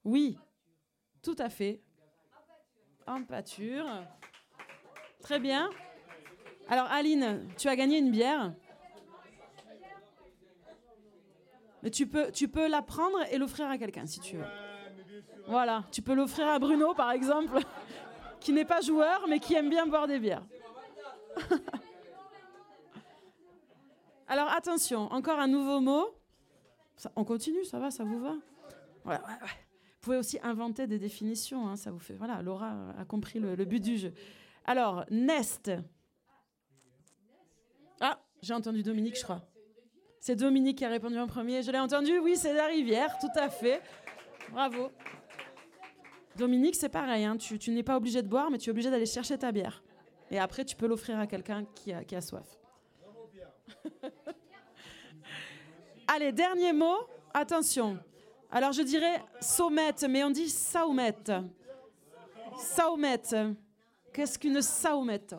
Oui, 0.04 0.38
tout 1.22 1.36
à 1.38 1.48
fait. 1.48 1.80
En 3.06 3.22
pâture. 3.22 3.86
Très 5.20 5.38
bien. 5.38 5.70
Alors, 6.68 6.86
Aline, 6.86 7.48
tu 7.56 7.68
as 7.68 7.76
gagné 7.76 7.98
une 7.98 8.10
bière. 8.10 8.54
Mais 11.82 11.90
tu 11.90 12.06
peux, 12.06 12.30
tu 12.32 12.48
peux 12.48 12.68
la 12.68 12.82
prendre 12.82 13.18
et 13.30 13.38
l'offrir 13.38 13.68
à 13.68 13.78
quelqu'un 13.78 14.06
si 14.06 14.20
tu 14.20 14.36
veux. 14.36 14.44
Voilà, 15.46 15.84
tu 15.90 16.02
peux 16.02 16.14
l'offrir 16.14 16.46
à 16.48 16.58
Bruno 16.58 16.94
par 16.94 17.10
exemple, 17.10 17.58
qui 18.40 18.52
n'est 18.52 18.64
pas 18.64 18.80
joueur 18.80 19.26
mais 19.28 19.38
qui 19.40 19.54
aime 19.54 19.70
bien 19.70 19.86
boire 19.86 20.06
des 20.06 20.18
bières. 20.18 20.44
Alors 24.28 24.48
attention, 24.52 25.10
encore 25.12 25.38
un 25.40 25.48
nouveau 25.48 25.80
mot. 25.80 26.14
On 27.16 27.24
continue, 27.24 27.64
ça 27.64 27.78
va, 27.78 27.90
ça 27.90 28.04
vous 28.04 28.20
va? 28.20 28.34
Vous 29.04 30.00
pouvez 30.00 30.16
aussi 30.16 30.38
inventer 30.42 30.86
des 30.86 30.98
définitions, 30.98 31.68
hein, 31.68 31.76
ça 31.76 31.90
vous 31.90 31.98
fait. 31.98 32.14
Voilà, 32.14 32.42
Laura 32.42 32.94
a 32.98 33.04
compris 33.04 33.38
le, 33.38 33.64
but 33.64 33.80
du 33.80 33.98
jeu. 33.98 34.12
Alors, 34.64 35.04
Nest. 35.10 35.70
Ah, 38.00 38.18
j'ai 38.42 38.54
entendu 38.54 38.82
Dominique, 38.82 39.18
je 39.18 39.22
crois. 39.22 39.42
C'est 40.20 40.36
Dominique 40.36 40.78
qui 40.78 40.84
a 40.84 40.88
répondu 40.88 41.18
en 41.18 41.26
premier. 41.26 41.62
Je 41.62 41.70
l'ai 41.70 41.78
entendu, 41.78 42.18
oui, 42.18 42.36
c'est 42.36 42.54
la 42.54 42.66
rivière, 42.66 43.18
tout 43.18 43.32
à 43.34 43.48
fait. 43.48 43.82
Bravo. 44.52 44.90
Dominique, 46.36 46.76
c'est 46.76 46.88
pareil, 46.88 47.24
hein, 47.24 47.36
tu, 47.36 47.58
tu 47.58 47.70
n'es 47.70 47.82
pas 47.82 47.96
obligé 47.96 48.22
de 48.22 48.28
boire, 48.28 48.50
mais 48.50 48.58
tu 48.58 48.70
es 48.70 48.72
obligé 48.72 48.90
d'aller 48.90 49.06
chercher 49.06 49.36
ta 49.36 49.52
bière. 49.52 49.82
Et 50.30 50.38
après, 50.38 50.64
tu 50.64 50.76
peux 50.76 50.86
l'offrir 50.86 51.18
à 51.18 51.26
quelqu'un 51.26 51.64
qui 51.74 51.92
a, 51.92 52.04
qui 52.04 52.16
a 52.16 52.20
soif. 52.20 52.58
Allez, 56.12 56.32
dernier 56.32 56.72
mot, 56.72 57.06
attention. 57.32 57.96
Alors, 58.50 58.72
je 58.72 58.82
dirais 58.82 59.22
saumette, 59.40 60.04
mais 60.10 60.24
on 60.24 60.30
dit 60.30 60.48
saumette. 60.48 61.30
Saumette. 62.58 63.36
Qu'est-ce 64.12 64.36
qu'une 64.36 64.60
saumette? 64.60 65.36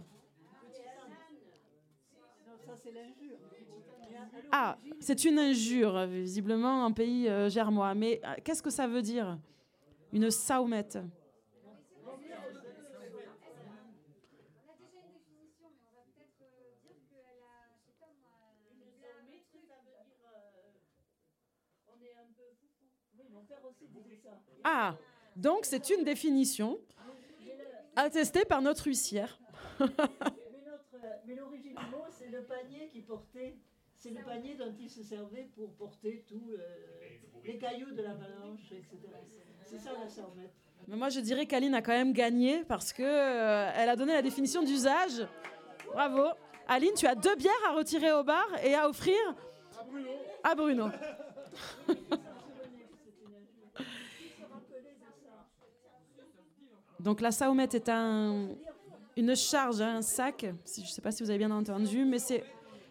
Ah, 4.49 4.77
c'est 5.01 5.25
une 5.25 5.39
injure, 5.39 6.05
visiblement, 6.05 6.85
en 6.85 6.93
pays 6.93 7.27
euh, 7.27 7.49
germois. 7.49 7.93
Mais 7.93 8.21
euh, 8.23 8.35
qu'est-ce 8.41 8.63
que 8.63 8.69
ça 8.69 8.87
veut 8.87 9.01
dire 9.01 9.37
Une 10.13 10.31
saumette? 10.31 10.99
Ah, 24.63 24.95
donc 25.35 25.65
c'est 25.65 25.89
une 25.89 26.03
définition 26.03 26.79
attestée 27.95 28.45
par 28.45 28.61
notre 28.61 28.87
huissière. 28.87 29.39
Mais, 29.79 31.35
l'origine 31.35 31.75
du 31.75 31.85
mot, 31.91 32.03
c'est 32.09 32.29
le 32.29 32.43
panier 32.43 32.89
qui 32.91 33.01
portait. 33.01 33.57
C'est 33.95 34.09
le 34.11 34.23
panier 34.23 34.55
dont 34.55 34.73
il 34.79 34.89
se 34.89 35.03
servait 35.03 35.49
pour 35.55 35.73
porter 35.75 36.25
tous 36.27 36.51
les 37.43 37.57
cailloux 37.57 37.91
de 37.91 38.01
l'avalanche, 38.01 38.71
etc. 38.71 38.97
C'est 39.63 39.77
ça 39.77 39.91
la 39.99 40.07
sarmette. 40.07 40.53
Mais 40.87 40.95
moi, 40.95 41.09
je 41.09 41.19
dirais 41.19 41.45
qu'Aline 41.45 41.75
a 41.75 41.81
quand 41.81 41.91
même 41.91 42.13
gagné 42.13 42.63
parce 42.65 42.91
que 42.91 43.03
euh, 43.03 43.71
elle 43.75 43.89
a 43.89 43.95
donné 43.95 44.13
la 44.13 44.21
définition 44.21 44.63
d'usage. 44.63 45.25
Bravo. 45.85 46.29
Aline, 46.67 46.93
tu 46.95 47.05
as 47.05 47.15
deux 47.15 47.35
bières 47.35 47.53
à 47.69 47.73
retirer 47.73 48.11
au 48.11 48.23
bar 48.23 48.47
et 48.63 48.73
à 48.73 48.89
offrir 48.89 49.17
à 50.43 50.55
Bruno. 50.55 50.89
Donc 57.03 57.19
la 57.19 57.31
saumette 57.31 57.73
est 57.73 57.89
un, 57.89 58.49
une 59.17 59.35
charge, 59.35 59.81
un 59.81 60.01
sac. 60.01 60.45
Je 60.75 60.81
ne 60.81 60.85
sais 60.85 61.01
pas 61.01 61.11
si 61.11 61.23
vous 61.23 61.29
avez 61.29 61.39
bien 61.39 61.51
entendu, 61.51 62.05
mais 62.05 62.19
c'est 62.19 62.43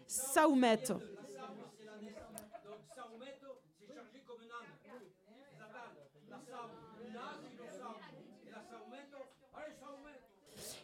saumette. 0.05 0.93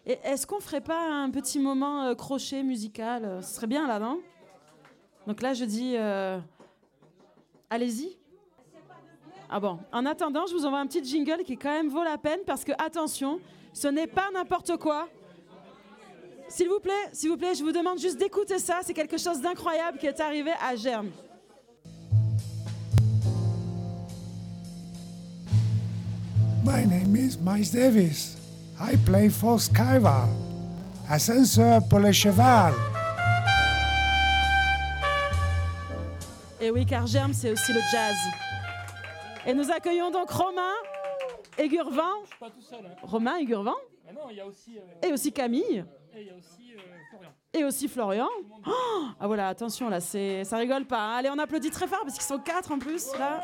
Et 0.05 0.17
est-ce 0.23 0.47
qu'on 0.47 0.61
ferait 0.61 0.79
pas 0.79 1.05
un 1.11 1.29
petit 1.29 1.59
moment 1.59 2.03
euh, 2.03 2.15
crochet 2.15 2.63
musical? 2.63 3.43
Ce 3.43 3.55
serait 3.55 3.67
bien 3.67 3.85
là, 3.87 3.99
non? 3.99 4.21
Donc 5.25 5.41
là, 5.41 5.53
je 5.53 5.65
dis, 5.65 5.95
euh, 5.97 6.39
allez-y. 7.69 8.17
Ah 9.49 9.59
bon. 9.59 9.79
En 9.93 10.05
attendant, 10.05 10.45
je 10.47 10.53
vous 10.53 10.65
envoie 10.65 10.79
un 10.79 10.87
petit 10.87 11.03
jingle 11.03 11.43
qui 11.45 11.57
quand 11.57 11.71
même 11.71 11.89
vaut 11.89 12.03
la 12.03 12.17
peine 12.17 12.39
parce 12.45 12.63
que 12.63 12.73
attention, 12.77 13.39
ce 13.73 13.87
n'est 13.87 14.07
pas 14.07 14.29
n'importe 14.33 14.75
quoi. 14.77 15.07
S'il 16.49 16.67
vous 16.67 16.79
plaît, 16.79 16.91
s'il 17.13 17.29
vous 17.29 17.37
plaît, 17.37 17.55
je 17.55 17.63
vous 17.63 17.71
demande 17.71 17.99
juste 17.99 18.17
d'écouter 18.17 18.59
ça. 18.59 18.79
C'est 18.83 18.93
quelque 18.93 19.17
chose 19.17 19.41
d'incroyable 19.41 19.97
qui 19.97 20.07
est 20.07 20.19
arrivé 20.19 20.51
à 20.61 20.75
Germe. 20.75 21.09
My 26.65 26.85
name 26.85 27.15
is 27.15 27.37
Miles 27.41 27.71
Davis. 27.71 28.37
I 28.79 28.97
play 29.05 29.29
for 29.29 29.59
Skyval. 29.59 30.27
Ascenseur 31.09 31.81
pour 31.87 31.99
le 31.99 32.11
cheval. 32.11 32.73
Et 36.59 36.69
oui, 36.69 36.85
car 36.85 37.07
Germe, 37.07 37.33
c'est 37.33 37.51
aussi 37.51 37.71
le 37.71 37.79
jazz. 37.91 38.46
Et 39.47 39.53
nous 39.53 39.71
accueillons 39.71 40.11
donc 40.11 40.29
Romain 40.29 40.73
et 41.57 41.67
Gurvan. 41.69 42.11
Pas 42.39 42.49
tout 42.49 42.61
seul. 42.61 42.85
Hein. 42.85 42.95
Romain 43.01 43.37
et 43.37 43.45
Gurvan. 43.45 43.73
Ah 44.07 44.13
non, 44.13 44.29
il 44.29 44.35
y 44.37 44.41
a 44.41 44.45
aussi. 44.45 44.77
euh, 44.77 45.07
Et 45.07 45.11
aussi 45.13 45.31
Camille. 45.31 45.85
et 46.13 46.21
il 46.21 46.27
y 46.27 46.29
a 46.29 46.35
aussi 46.35 46.73
euh, 46.75 46.79
Florian. 47.09 47.29
Et 47.53 47.63
aussi 47.63 47.87
Florian. 47.87 48.27
Oh 48.67 49.05
ah 49.19 49.27
voilà, 49.27 49.47
attention 49.47 49.89
là, 49.89 49.99
c'est 50.01 50.43
ça 50.43 50.57
rigole 50.57 50.85
pas. 50.85 50.99
hein. 50.99 51.15
Allez, 51.17 51.29
on 51.29 51.39
applaudit 51.39 51.71
très 51.71 51.87
fort 51.87 52.01
parce 52.01 52.13
qu'ils 52.15 52.23
sont 52.23 52.39
quatre 52.39 52.71
en 52.71 52.79
plus 52.79 53.07
là. 53.17 53.41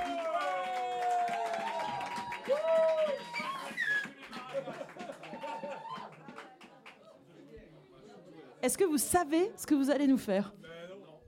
Est-ce 8.61 8.77
que 8.77 8.85
vous 8.85 8.97
savez 8.97 9.51
ce 9.57 9.65
que 9.65 9.75
vous 9.75 9.89
allez 9.89 10.07
nous 10.07 10.17
faire? 10.17 10.53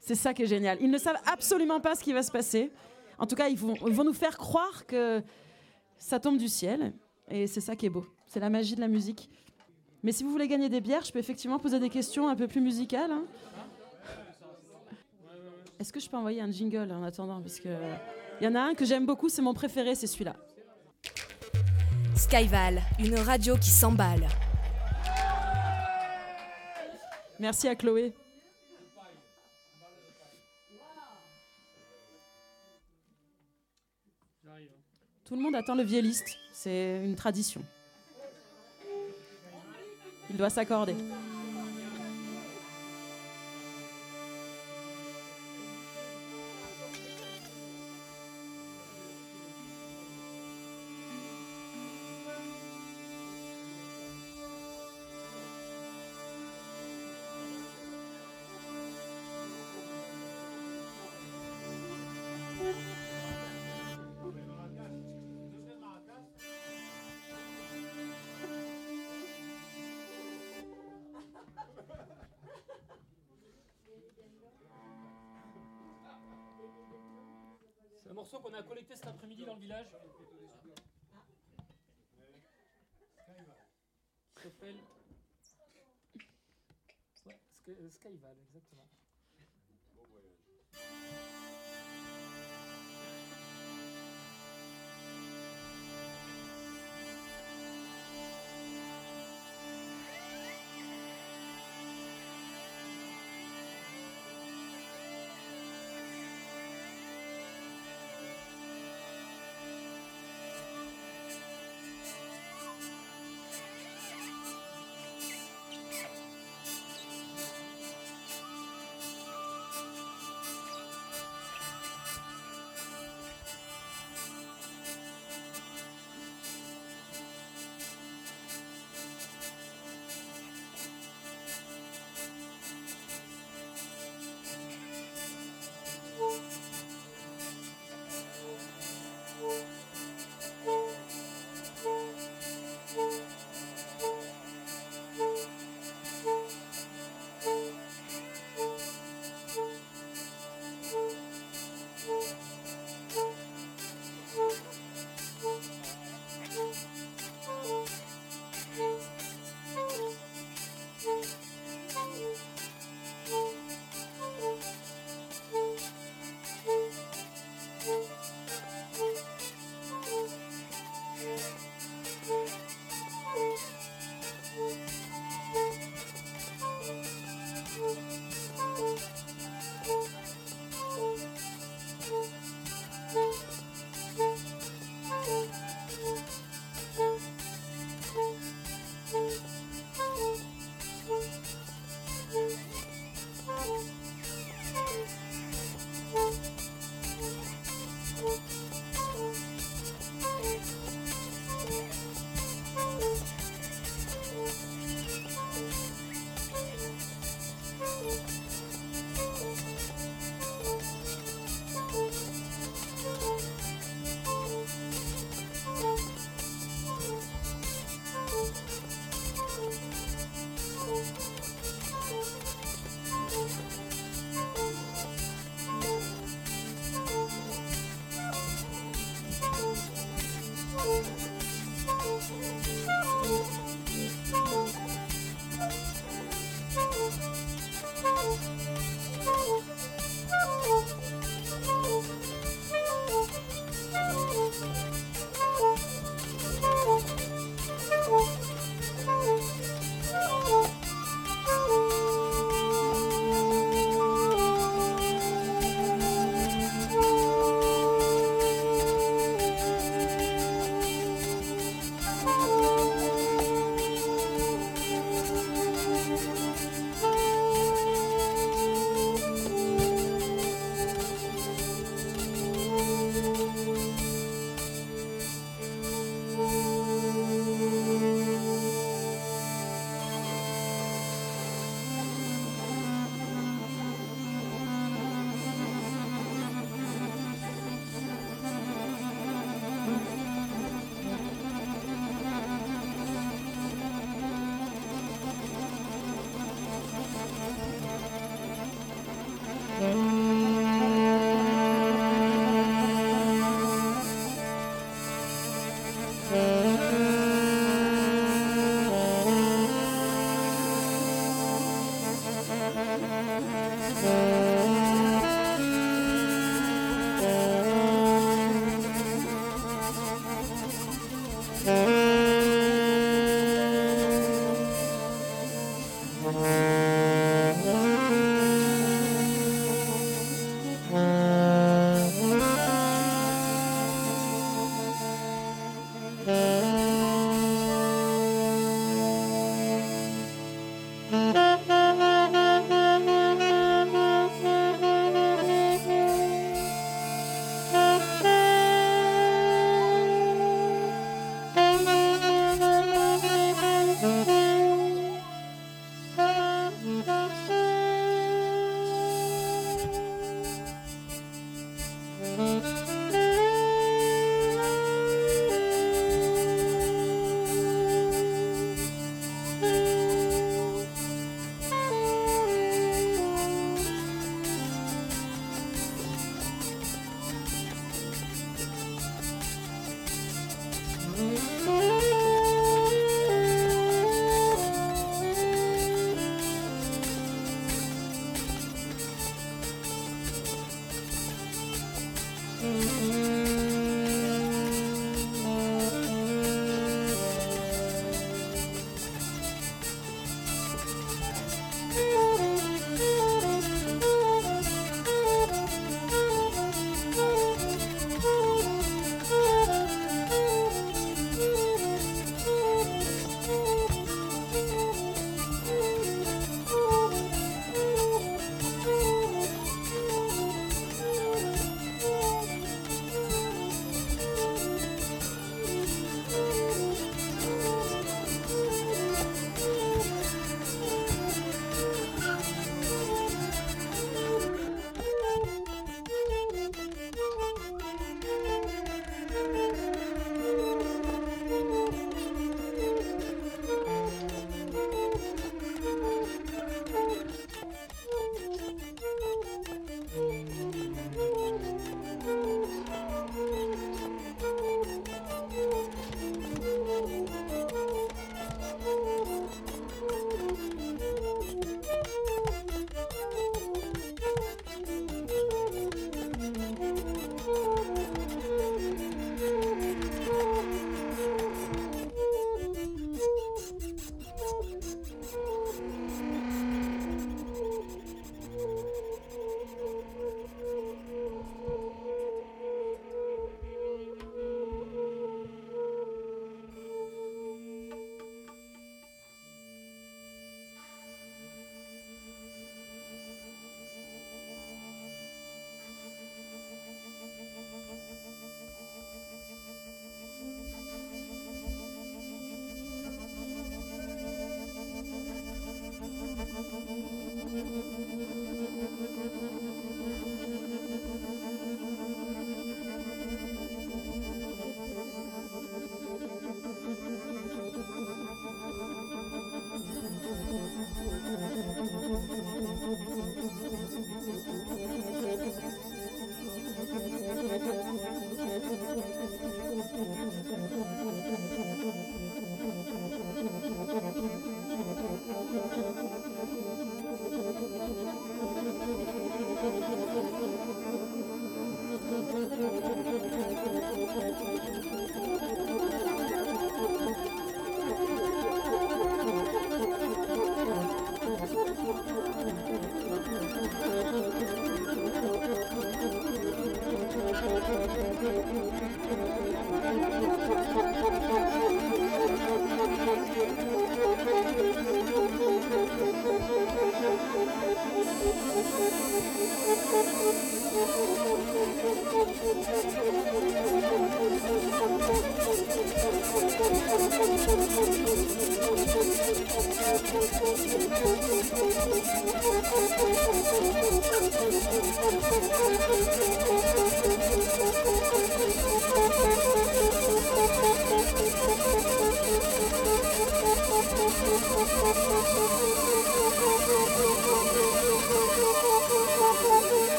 C'est 0.00 0.14
ça 0.14 0.32
qui 0.32 0.42
est 0.42 0.46
génial. 0.46 0.78
Ils 0.80 0.90
ne 0.90 0.96
savent 0.98 1.20
absolument 1.26 1.80
pas 1.80 1.94
ce 1.94 2.02
qui 2.02 2.12
va 2.14 2.22
se 2.22 2.30
passer. 2.32 2.70
En 3.18 3.26
tout 3.26 3.34
cas, 3.34 3.48
ils 3.48 3.58
vont, 3.58 3.74
ils 3.86 3.92
vont 3.92 4.04
nous 4.04 4.12
faire 4.12 4.38
croire 4.38 4.86
que 4.86 5.22
ça 5.98 6.20
tombe 6.20 6.38
du 6.38 6.48
ciel. 6.48 6.92
Et 7.30 7.46
c'est 7.46 7.60
ça 7.60 7.76
qui 7.76 7.86
est 7.86 7.90
beau. 7.90 8.06
C'est 8.26 8.40
la 8.40 8.50
magie 8.50 8.74
de 8.74 8.80
la 8.80 8.88
musique. 8.88 9.28
Mais 10.02 10.12
si 10.12 10.22
vous 10.24 10.30
voulez 10.30 10.48
gagner 10.48 10.68
des 10.68 10.80
bières, 10.80 11.04
je 11.04 11.12
peux 11.12 11.18
effectivement 11.18 11.58
poser 11.58 11.78
des 11.80 11.90
questions 11.90 12.28
un 12.28 12.36
peu 12.36 12.46
plus 12.46 12.60
musicales. 12.60 13.10
hein. 13.10 13.24
Est-ce 15.80 15.92
que 15.92 16.00
je 16.00 16.08
peux 16.08 16.16
envoyer 16.16 16.40
un 16.40 16.50
jingle 16.50 16.90
en 16.92 17.02
attendant? 17.02 17.40
Parce 17.40 17.60
que 17.60 17.68
il 18.40 18.44
y 18.44 18.48
en 18.48 18.54
a 18.54 18.60
un 18.60 18.74
que 18.74 18.84
j'aime 18.84 19.06
beaucoup, 19.06 19.28
c'est 19.28 19.42
mon 19.42 19.54
préféré, 19.54 19.94
c'est 19.94 20.06
celui-là. 20.06 20.36
Skyval, 22.16 22.82
une 22.98 23.16
radio 23.16 23.56
qui 23.56 23.70
s'emballe. 23.70 24.26
Merci 27.38 27.68
à 27.68 27.74
Chloé. 27.76 28.12
Tout 35.28 35.36
le 35.36 35.42
monde 35.42 35.56
attend 35.56 35.74
le 35.74 35.82
violiste. 35.82 36.38
C'est 36.52 37.04
une 37.04 37.14
tradition. 37.14 37.62
Il 40.30 40.38
doit 40.38 40.48
s'accorder. 40.48 40.94
Dans 79.44 79.54
le 79.54 79.60
village. 79.60 79.86
Qui 84.34 84.42
s'appelle. 84.42 84.76
Ouais, 87.26 87.40
euh, 87.68 87.90
Skyval, 87.90 88.36
exactement. 88.40 88.88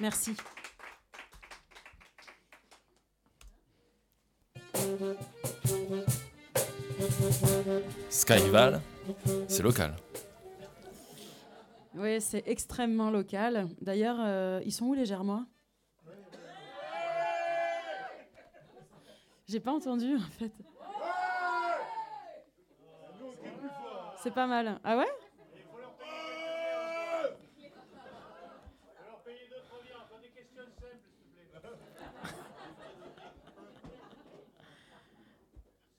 Merci. 0.00 0.36
Skyval, 8.10 8.80
c'est 9.48 9.62
local. 9.62 9.94
Oui, 11.94 12.20
c'est 12.20 12.46
extrêmement 12.46 13.10
local. 13.10 13.68
D'ailleurs, 13.80 14.18
euh, 14.20 14.60
ils 14.64 14.72
sont 14.72 14.86
où 14.86 14.94
les 14.94 15.04
Germois? 15.04 15.44
J'ai 19.48 19.60
pas 19.60 19.72
entendu 19.72 20.14
en 20.14 20.30
fait. 20.38 20.52
C'est 24.22 24.34
pas 24.34 24.46
mal. 24.46 24.78
Ah 24.84 24.96
ouais 24.96 25.06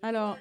Alors. 0.01 0.37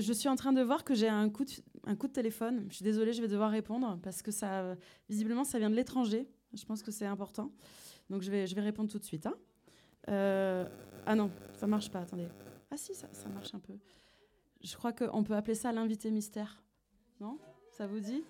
Je, 0.00 0.12
suis 0.12 0.28
en 0.28 0.36
train 0.36 0.52
de 0.52 0.62
voir 0.62 0.84
que 0.84 0.94
j'ai 0.94 1.08
un, 1.08 1.28
coup 1.30 1.44
de- 1.44 1.52
un 1.86 1.96
coup 1.96 2.08
de 2.08 2.12
téléphone. 2.12 2.66
Je 2.68 2.76
suis 2.76 2.84
désolée, 2.84 3.12
je 3.12 3.20
vais 3.22 3.28
devoir 3.28 3.50
répondre 3.50 3.98
parce 4.02 4.22
que 4.22 4.30
ça, 4.30 4.76
visiblement, 5.08 5.44
ça 5.44 5.58
vient 5.58 5.70
de 5.70 5.76
l'étranger. 5.76 6.28
Je 6.52 6.64
pense 6.64 6.82
que 6.82 6.90
c'est 6.90 7.06
important. 7.06 7.52
Donc 8.08 8.22
je 8.22 8.30
vais, 8.30 8.46
je 8.46 8.54
vais 8.54 8.60
répondre 8.60 8.90
tout 8.90 8.98
de 8.98 9.04
suite. 9.04 9.26
hein. 9.26 9.34
Euh, 10.08 10.66
ah 11.06 11.14
non, 11.14 11.30
ça 11.54 11.66
marche 11.66 11.90
pas. 11.90 12.00
Attendez. 12.00 12.26
Ah 12.70 12.76
si, 12.76 12.94
ça, 12.94 13.08
ça 13.12 13.28
marche 13.28 13.54
un 13.54 13.58
peu. 13.60 13.74
Je 14.62 14.76
crois 14.76 14.92
qu'on 14.92 15.22
peut 15.22 15.34
appeler 15.34 15.54
ça 15.54 15.72
l'invité 15.72 16.10
mystère. 16.10 16.62
Non? 17.20 17.38
Ça 17.70 17.86
vous 17.86 18.00
dit? 18.00 18.22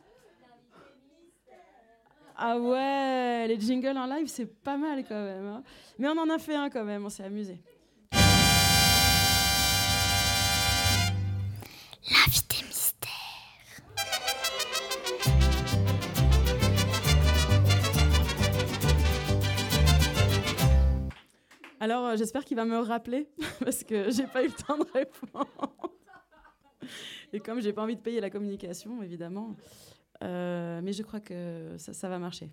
Ah 2.36 2.58
ouais, 2.58 3.46
les 3.48 3.60
jingles 3.60 3.98
en 3.98 4.06
live, 4.06 4.26
c'est 4.28 4.46
pas 4.46 4.76
mal 4.78 5.04
quand 5.04 5.22
même. 5.22 5.44
hein. 5.44 5.62
Mais 5.98 6.08
on 6.08 6.16
en 6.18 6.30
a 6.30 6.38
fait 6.38 6.54
un 6.54 6.70
quand 6.70 6.84
même, 6.84 7.04
on 7.04 7.10
s'est 7.10 7.24
amusé. 7.24 7.60
L'invité 12.10 12.64
mystère. 12.66 13.10
Alors 21.78 22.06
euh, 22.06 22.16
j'espère 22.16 22.44
qu'il 22.44 22.56
va 22.56 22.64
me 22.64 22.78
rappeler 22.78 23.28
parce 23.64 23.84
que 23.84 24.10
j'ai 24.10 24.26
pas 24.26 24.42
eu 24.44 24.48
le 24.48 24.52
temps 24.52 24.76
de 24.76 24.86
répondre. 24.92 25.46
Et 27.32 27.40
comme 27.40 27.60
j'ai 27.60 27.72
pas 27.72 27.82
envie 27.82 27.96
de 27.96 28.00
payer 28.00 28.20
la 28.20 28.28
communication, 28.28 29.02
évidemment. 29.02 29.56
euh, 30.22 30.80
mais 30.82 30.92
je 30.92 31.02
crois 31.02 31.20
que 31.20 31.76
ça, 31.78 32.08
va 32.08 32.18
marcher. 32.18 32.50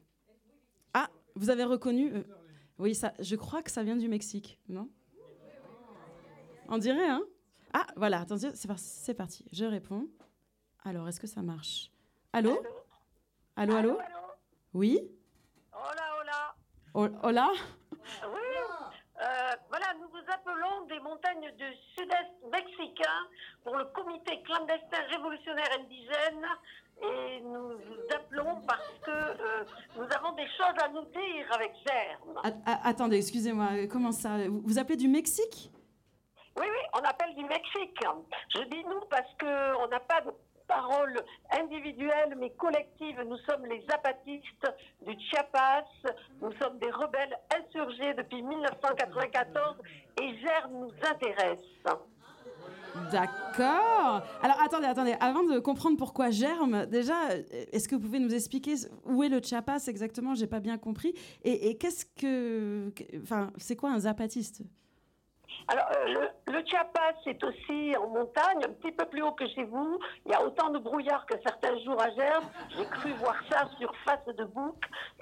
Ah, 0.94 1.10
vous 1.36 1.50
avez 1.50 1.64
reconnu 1.64 2.14
euh, 2.14 2.24
Oui, 2.78 2.94
ça, 2.94 3.14
je 3.20 3.36
crois 3.36 3.64
que 3.64 3.72
ça 3.72 3.84
vient 3.84 3.96
du 3.96 4.08
Mexique, 4.08 4.60
non? 4.70 4.90
On 6.70 6.78
dirait, 6.78 7.10
hein? 7.10 7.24
Ah, 7.74 7.86
voilà, 7.96 8.22
attention, 8.22 8.52
c'est 8.54 8.68
par- 8.68 8.80
c'est 8.80 9.14
parti. 9.14 9.46
Je 9.52 9.66
réponds. 9.66 10.08
Alors, 10.84 11.08
est-ce 11.08 11.20
que 11.20 11.28
ça 11.28 11.42
marche? 11.42 11.92
Allô? 12.34 12.62
Allô, 13.56 13.76
allô 13.76 13.98
Oui? 14.74 15.00
Hola, 15.74 16.56
hola. 16.94 17.20
Hola? 17.24 17.52
Oui, 18.24 18.40
euh, 19.22 19.56
voilà, 19.70 19.94
nous 20.00 20.08
vous 20.10 20.32
appelons 20.32 20.86
des 20.88 21.00
montagnes 21.00 21.52
du 21.58 21.66
sud 21.96 22.08
sud-est 22.08 22.52
mexicain 22.52 23.28
pour 23.64 23.76
le 23.76 23.86
comité 23.86 24.42
clandestin 24.44 25.02
révolutionnaire 25.10 25.68
indigène. 25.80 26.46
Et 27.02 27.42
nous 27.42 27.70
vous 27.78 28.16
appelons 28.16 28.62
parce 28.66 28.90
que 29.04 29.12
euh, 29.12 29.64
nous 29.98 30.08
avons 30.16 30.32
des 30.36 30.48
choses 30.48 30.76
à 30.84 30.88
nous 30.90 31.06
dire 31.06 31.46
avec 31.54 31.72
Germe. 31.86 32.40
A- 32.66 32.88
attendez, 32.88 33.18
excusez-moi, 33.18 33.88
comment 33.92 34.12
ça? 34.12 34.48
Vous 34.48 34.62
vous 34.64 34.80
appelez 34.80 34.96
du 34.98 35.08
Mexique? 35.08 35.72
Oui, 36.60 36.66
oui, 36.70 36.84
on 36.94 37.00
appelle 37.00 37.36
du 37.36 37.44
Mexique. 37.44 38.00
Je 38.56 38.62
dis 38.64 38.84
nous 38.86 39.02
parce 39.10 39.30
qu'on 39.40 39.88
n'a 39.90 40.00
pas 40.00 40.22
de 40.22 40.32
parole 40.68 41.16
individuelle 41.52 42.36
mais 42.38 42.50
collective. 42.52 43.22
Nous 43.28 43.38
sommes 43.50 43.66
les 43.66 43.82
zapatistes 43.90 44.68
du 45.06 45.16
Chiapas. 45.30 45.84
Nous 46.42 46.52
sommes 46.62 46.78
des 46.80 46.92
rebelles 46.92 47.36
insurgés 47.58 48.14
depuis 48.16 48.42
1994 48.42 49.76
et 50.22 50.38
Germe 50.40 50.72
nous 50.80 50.92
intéresse. 51.10 51.60
D'accord. 53.12 54.24
Alors 54.42 54.60
attendez, 54.66 54.88
attendez, 54.88 55.16
avant 55.20 55.44
de 55.44 55.60
comprendre 55.60 55.98
pourquoi 55.98 56.32
germe, 56.32 56.86
déjà, 56.88 57.16
est-ce 57.72 57.88
que 57.88 57.96
vous 57.96 58.02
pouvez 58.02 58.20
nous 58.20 58.34
expliquer 58.34 58.74
où 59.06 59.24
est 59.24 59.30
le 59.30 59.40
Chiapas 59.42 59.86
exactement? 59.88 60.34
J'ai 60.34 60.48
pas 60.48 60.60
bien 60.60 60.78
compris. 60.80 61.14
Et, 61.44 61.78
qu'est-ce 61.78 62.06
que, 62.06 62.90
que- 62.90 63.22
enfin, 63.22 63.52
c'est 63.58 63.76
quoi 63.76 63.92
un 63.92 64.00
zapatiste? 64.00 64.64
Alors, 65.68 65.86
euh, 65.96 66.30
le, 66.46 66.54
le 66.54 66.66
Chiapas, 66.66 67.14
c'est 67.24 67.44
aussi 67.44 67.96
en 67.98 68.08
montagne, 68.08 68.64
un 68.64 68.74
petit 68.74 68.92
peu 68.92 69.06
plus 69.06 69.22
haut 69.22 69.34
que 69.34 69.48
chez 69.50 69.64
vous. 69.64 70.00
Il 70.26 70.32
y 70.32 70.36
a 70.36 70.44
autant 70.44 70.70
de 70.70 70.80
brouillard 70.80 71.26
que 71.26 71.36
certains 71.46 71.78
jours 71.80 72.02
à 72.02 72.10
Germe. 72.12 72.46
J'ai 72.76 72.86
cru 72.86 73.12
voir 73.14 73.36
ça 73.50 73.68
sur 73.80 73.94
face 74.06 74.26
de 74.36 74.46
bouc 74.46 74.76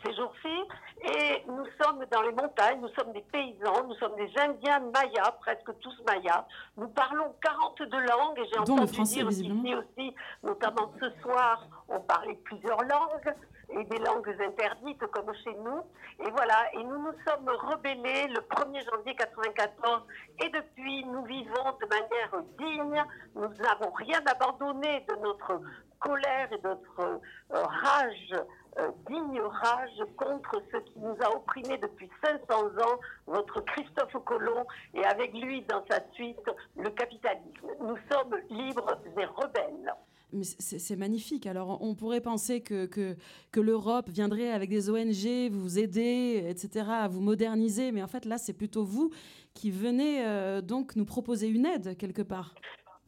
ces 0.03 0.13
jours-ci. 0.15 0.57
Et 1.03 1.43
nous 1.47 1.65
sommes 1.81 2.05
dans 2.11 2.21
les 2.21 2.31
montagnes, 2.31 2.81
nous 2.81 2.89
sommes 2.89 3.13
des 3.13 3.23
paysans, 3.31 3.87
nous 3.87 3.95
sommes 3.95 4.15
des 4.15 4.31
Indiens 4.39 4.79
mayas, 4.79 5.31
presque 5.39 5.77
tous 5.79 5.95
mayas. 6.05 6.45
Nous 6.77 6.87
parlons 6.89 7.33
42 7.41 7.99
langues 7.99 8.39
et 8.39 8.47
j'ai 8.51 8.59
entendu 8.59 8.93
français, 8.93 9.23
dire 9.23 9.29
ici 9.31 9.75
aussi, 9.75 10.15
notamment 10.43 10.91
ce 10.99 11.09
soir, 11.21 11.67
on 11.89 11.99
parlait 12.01 12.39
plusieurs 12.43 12.81
langues 12.83 13.33
et 13.69 13.83
des 13.83 13.97
langues 13.99 14.35
interdites 14.39 15.05
comme 15.07 15.33
chez 15.43 15.53
nous. 15.55 15.81
Et 16.25 16.31
voilà, 16.31 16.73
et 16.73 16.83
nous 16.83 16.97
nous 16.97 17.13
sommes 17.27 17.49
rebellés 17.49 18.27
le 18.27 18.39
1er 18.41 18.83
janvier 18.89 19.15
94 19.15 20.03
et 20.43 20.49
depuis 20.49 21.05
nous 21.05 21.23
vivons 21.25 21.77
de 21.81 21.87
manière 21.87 22.43
digne. 22.57 23.03
Nous 23.35 23.49
n'avons 23.63 23.91
rien 23.91 24.21
abandonné 24.25 25.05
de 25.07 25.15
notre 25.21 25.61
colère 25.99 26.51
et 26.51 26.57
de 26.57 26.67
notre 26.67 26.99
euh, 27.01 27.63
rage, 27.63 28.35
euh, 28.79 28.91
digne 29.07 29.41
rage 29.41 30.03
contre 30.17 30.61
ce 30.71 30.77
qui 30.77 30.99
nous 30.99 31.15
a 31.21 31.35
opprimés 31.35 31.77
depuis 31.77 32.09
500 32.23 32.65
ans, 32.83 32.99
votre 33.27 33.61
Christophe 33.61 34.23
Colomb 34.25 34.65
et 34.93 35.03
avec 35.05 35.33
lui 35.33 35.61
dans 35.63 35.83
sa 35.89 35.99
suite 36.13 36.49
le 36.77 36.89
capitalisme. 36.91 37.67
Nous 37.81 37.97
sommes 38.11 38.35
libres 38.49 38.97
et 39.17 39.25
rebelles. 39.25 39.93
C'est 40.41 40.95
magnifique. 40.95 41.45
Alors, 41.45 41.81
on 41.81 41.95
pourrait 41.95 42.21
penser 42.21 42.61
que, 42.61 43.15
l'Europe 43.55 44.09
viendrait 44.09 44.51
avec 44.51 44.69
des 44.69 44.89
ONG, 44.89 45.51
vous 45.51 45.79
aider, 45.79 46.45
etc., 46.47 46.85
à 46.89 47.07
vous 47.07 47.21
moderniser. 47.21 47.91
Mais 47.91 48.03
en 48.03 48.07
fait, 48.07 48.25
là, 48.25 48.37
c'est 48.37 48.53
plutôt 48.53 48.83
vous 48.83 49.11
qui 49.53 49.71
venez 49.71 50.25
euh, 50.25 50.61
donc 50.61 50.95
nous 50.95 51.05
proposer 51.05 51.47
une 51.47 51.65
aide, 51.65 51.97
quelque 51.97 52.21
part. 52.21 52.53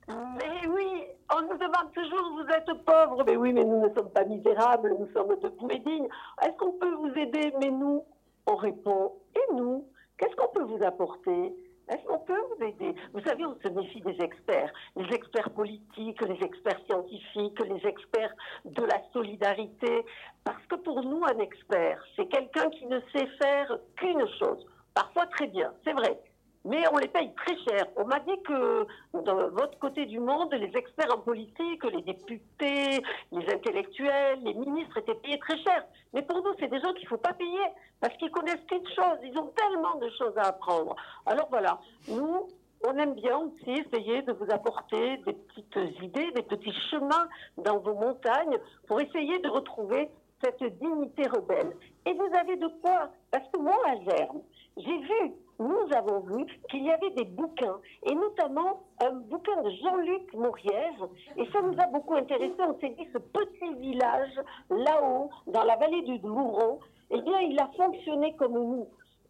Mais 0.07 0.67
oui, 0.69 1.03
on 1.35 1.41
nous 1.41 1.57
demande 1.57 1.91
toujours, 1.93 2.31
vous 2.33 2.49
êtes 2.53 2.85
pauvres. 2.85 3.23
Mais 3.25 3.35
oui, 3.35 3.51
mais 3.51 3.65
nous 3.65 3.81
ne 3.81 3.93
sommes 3.93 4.09
pas 4.11 4.23
misérables, 4.23 4.95
nous 4.97 5.09
sommes 5.11 5.35
debout 5.41 5.69
et 5.69 5.79
dignes. 5.79 6.07
Est-ce 6.41 6.57
qu'on 6.57 6.73
peut 6.73 6.93
vous 6.93 7.11
aider? 7.19 7.51
Mais 7.59 7.69
nous, 7.69 8.03
on 8.45 8.55
répond, 8.55 9.13
et 9.35 9.53
nous, 9.53 9.85
qu'est-ce 10.17 10.35
qu'on 10.35 10.47
peut 10.53 10.63
vous 10.63 10.81
apporter? 10.83 11.53
Est-ce 11.89 12.03
qu'on 12.05 12.19
peut 12.19 12.41
vous 12.57 12.65
aider? 12.65 12.95
Vous 13.13 13.21
savez, 13.21 13.45
on 13.45 13.55
se 13.63 13.67
méfie 13.69 14.01
des 14.01 14.21
experts, 14.21 14.71
les 14.95 15.15
experts 15.15 15.49
politiques, 15.51 16.21
les 16.21 16.43
experts 16.43 16.79
scientifiques, 16.85 17.59
les 17.61 17.87
experts 17.87 18.33
de 18.65 18.83
la 18.83 19.01
solidarité, 19.13 20.05
parce 20.43 20.65
que 20.67 20.75
pour 20.75 21.03
nous, 21.03 21.23
un 21.23 21.39
expert, 21.39 22.03
c'est 22.15 22.27
quelqu'un 22.27 22.69
qui 22.71 22.85
ne 22.87 22.99
sait 23.13 23.27
faire 23.41 23.77
qu'une 23.95 24.27
chose, 24.39 24.65
parfois 24.93 25.27
très 25.27 25.47
bien, 25.47 25.73
c'est 25.85 25.93
vrai, 25.93 26.19
mais 26.67 26.83
on 26.91 26.97
les 26.97 27.07
paye 27.07 27.33
très 27.33 27.57
cher. 27.59 27.85
On 27.95 28.05
m'a 28.05 28.19
dit 28.19 28.39
que 28.43 28.85
dans 29.13 29.49
votre 29.49 29.79
côté 29.79 30.05
du 30.05 30.19
monde, 30.19 30.53
les 30.53 30.75
experts 30.77 31.13
en 31.15 31.19
politique, 31.19 31.83
les 31.85 32.01
députés, 32.01 33.01
les 33.31 33.53
intellectuels, 33.53 34.39
les 34.43 34.53
ministres 34.53 34.97
étaient 34.97 35.15
payés 35.15 35.39
très 35.39 35.57
cher. 35.59 35.85
Mais 36.13 36.21
pour 36.21 36.43
nous, 36.43 36.53
c'est 36.59 36.67
des 36.67 36.79
gens 36.79 36.93
qu'il 36.93 37.05
ne 37.05 37.09
faut 37.09 37.17
pas 37.17 37.33
payer 37.33 37.65
parce 38.01 38.15
qu'ils 38.17 38.31
connaissent 38.31 38.65
qu'une 38.67 38.87
chose. 38.87 39.17
Ils 39.23 39.37
ont 39.37 39.51
tellement 39.55 39.95
de 39.95 40.09
choses 40.17 40.37
à 40.37 40.49
apprendre. 40.49 40.95
Alors 41.25 41.47
voilà, 41.49 41.79
nous, 42.09 42.47
on 42.85 42.97
aime 42.97 43.15
bien 43.15 43.37
aussi 43.37 43.71
essayer 43.71 44.21
de 44.23 44.33
vous 44.33 44.51
apporter 44.51 45.17
des 45.25 45.33
petites 45.33 46.03
idées, 46.03 46.31
des 46.31 46.43
petits 46.43 46.75
chemins 46.91 47.27
dans 47.57 47.79
vos 47.79 47.93
montagnes 47.93 48.57
pour 48.87 48.99
essayer 48.99 49.39
de 49.39 49.49
retrouver 49.49 50.09
cette 50.43 50.63
dignité 50.79 51.27
rebelle. 51.27 51.75
Et 52.05 52.13
vous 52.13 52.29
avez 52.37 52.57
de 52.57 52.67
quoi? 52.81 53.09
Parce 53.31 53.47
que 53.51 53.57
moi, 53.57 53.75
à 53.85 53.95
Germe, 54.03 54.41
j'ai 54.77 54.97
vu, 54.97 55.33
nous 55.59 55.87
avons 55.95 56.19
vu 56.19 56.45
qu'il 56.69 56.83
y 56.83 56.91
avait 56.91 57.09
des 57.11 57.25
bouquins, 57.25 57.79
et 58.03 58.13
notamment 58.13 58.83
un 59.01 59.11
bouquin 59.11 59.61
de 59.63 59.69
Jean-Luc 59.81 60.33
Mauriège, 60.33 61.03
et 61.35 61.45
ça 61.51 61.61
nous 61.61 61.79
a 61.79 61.87
beaucoup 61.87 62.15
intéressé. 62.15 62.53
On 62.59 62.79
s'est 62.79 62.95
dit, 62.97 63.07
ce 63.11 63.17
petit 63.17 63.73
village, 63.79 64.39
là-haut, 64.69 65.29
dans 65.47 65.63
la 65.63 65.75
vallée 65.77 66.03
du 66.03 66.17
Louron, 66.19 66.79
eh 67.11 67.21
bien, 67.21 67.39
il 67.39 67.59
a 67.59 67.69
fonctionné 67.75 68.35
comme 68.35 68.53
nous. 68.53 68.87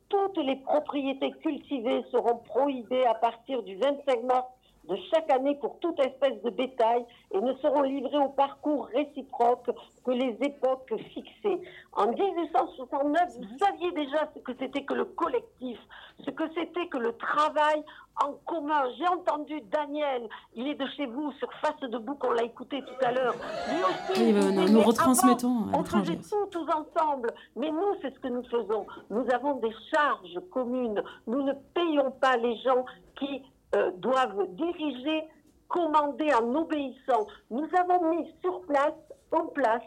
Toutes 0.09 0.37
les 0.37 0.55
propriétés 0.57 1.31
cultivées 1.43 2.03
seront 2.11 2.37
prohibées 2.37 3.05
à 3.05 3.15
partir 3.15 3.61
du 3.63 3.75
25 3.75 4.23
mars 4.23 4.47
de 4.88 4.95
chaque 5.11 5.30
année 5.31 5.55
pour 5.55 5.80
toute 5.80 5.99
espèce 5.99 6.41
de 6.43 6.49
bétail 6.49 7.05
et 7.31 7.39
ne 7.41 7.53
seront 7.55 7.81
livrées 7.81 8.18
au 8.18 8.30
parcours 8.30 8.88
réciproque 8.93 9.69
que 10.05 10.11
les 10.11 10.38
époques 10.41 10.93
fixées. 11.14 11.61
En 11.93 12.07
1869, 12.07 13.30
vous 13.38 13.57
saviez 13.59 13.91
déjà 13.91 14.30
ce 14.35 14.39
que 14.39 14.51
c'était 14.59 14.84
que 14.84 14.93
le 14.93 15.05
collectif, 15.05 15.77
ce 16.26 16.31
que 16.31 16.43
c'était 16.55 16.88
que 16.88 16.97
le 16.97 17.14
travail 17.18 17.84
en 18.23 18.34
commun. 18.45 18.84
J'ai 18.97 19.07
entendu 19.07 19.61
Daniel, 19.72 20.27
il 20.55 20.68
est 20.68 20.76
de 20.76 20.88
chez 20.95 21.05
vous, 21.05 21.31
sur 21.34 21.51
Face 21.61 21.80
de 21.81 21.97
Bouc, 21.97 22.23
on 22.26 22.31
l'a 22.31 22.43
écouté 22.43 22.81
tout 22.81 23.05
à 23.05 23.11
l'heure. 23.11 23.34
Lui 23.69 23.84
aussi, 23.84 24.22
Oui, 24.23 24.30
il 24.65 24.73
nous- 24.73 24.81
retransmettons 24.81 25.65
avant, 25.69 25.77
à 25.77 25.80
On 25.80 25.84
faisait 25.84 26.15
tout 26.18 26.45
tous 26.49 26.65
ensemble. 26.72 27.30
Mais 27.55 27.69
nous, 27.69 27.95
c'est 28.01 28.14
ce 28.14 28.19
que 28.19 28.27
nous 28.30 28.43
faisons. 28.45 28.88
Nous 29.09 29.26
avons 29.31 29.55
des 29.55 29.73
charges 29.93 30.39
communes. 30.51 31.03
Nous 31.27 31.43
ne 31.43 31.53
payons 31.73 32.11
pas 32.11 32.38
les 32.38 32.55
gens 32.57 32.85
qui 33.19 33.43
euh, 33.77 33.91
doivent 33.97 34.47
diriger, 34.55 35.23
commander 35.67 36.33
en 36.33 36.55
obéissant. 36.55 37.27
Nous 37.51 37.67
avons 37.77 38.15
mis 38.15 38.33
sur 38.41 38.61
place, 38.61 38.93
en 39.31 39.45
place, 39.47 39.83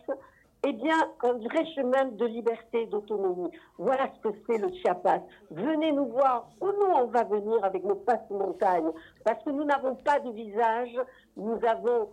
eh 0.67 0.73
bien, 0.73 0.97
un 1.23 1.33
vrai 1.33 1.65
chemin 1.75 2.05
de 2.07 2.27
liberté 2.27 2.83
et 2.83 2.87
d'autonomie. 2.87 3.51
Voilà 3.79 4.11
ce 4.15 4.29
que 4.29 4.35
c'est 4.47 4.59
le 4.59 4.71
Chiapas. 4.75 5.23
Venez 5.51 5.91
nous 5.93 6.07
voir 6.07 6.49
où 6.61 6.67
nous 6.67 6.93
on 6.95 7.07
va 7.07 7.25
venir 7.25 7.65
avec 7.65 7.83
nos 7.85 7.97
passe-montagnes. 7.97 8.93
Parce 9.25 9.43
que 9.43 9.51
nous 9.51 9.65
n'avons 9.65 9.97
pas 9.97 10.21
de 10.21 10.31
visage, 10.31 10.95
nous 11.37 11.59
avons 11.67 12.11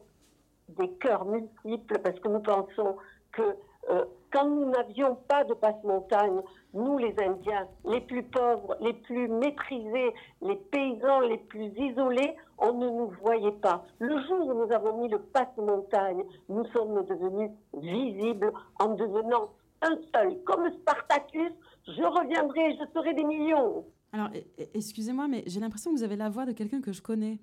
des 0.69 0.89
cœurs 0.93 1.25
multiples 1.25 1.99
parce 1.99 2.19
que 2.19 2.27
nous 2.29 2.41
pensons 2.41 2.97
que 3.33 3.55
euh, 3.89 4.05
quand 4.31 4.47
nous 4.49 4.69
n'avions 4.69 5.15
pas 5.27 5.43
de 5.43 5.53
passe-montagne, 5.53 6.41
nous 6.73 6.97
les 6.97 7.15
Indiens, 7.19 7.67
les 7.85 8.01
plus 8.01 8.23
pauvres, 8.23 8.75
les 8.81 8.93
plus 8.93 9.27
maîtrisés, 9.27 10.13
les 10.41 10.55
paysans 10.71 11.21
les 11.21 11.37
plus 11.37 11.67
isolés, 11.77 12.35
on 12.57 12.73
ne 12.73 12.87
nous 12.89 13.11
voyait 13.23 13.51
pas. 13.53 13.85
Le 13.99 14.21
jour 14.27 14.47
où 14.47 14.65
nous 14.65 14.71
avons 14.73 15.01
mis 15.01 15.09
le 15.09 15.19
passe-montagne, 15.19 16.23
nous 16.49 16.65
sommes 16.67 17.03
devenus 17.05 17.51
visibles 17.73 18.51
en 18.79 18.95
devenant 18.95 19.49
un 19.81 19.95
seul. 20.13 20.41
Comme 20.43 20.69
Spartacus, 20.81 21.51
je 21.87 22.03
reviendrai, 22.03 22.75
je 22.79 22.85
serai 22.93 23.13
des 23.13 23.23
millions. 23.23 23.85
Alors, 24.11 24.29
e- 24.33 24.61
e- 24.61 24.67
excusez-moi, 24.73 25.27
mais 25.27 25.43
j'ai 25.47 25.59
l'impression 25.59 25.91
que 25.91 25.97
vous 25.97 26.03
avez 26.03 26.15
la 26.15 26.29
voix 26.29 26.45
de 26.45 26.51
quelqu'un 26.51 26.81
que 26.81 26.91
je 26.93 27.01
connais. 27.01 27.37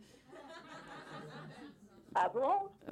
Ah 2.15 2.31
bon 2.33 2.41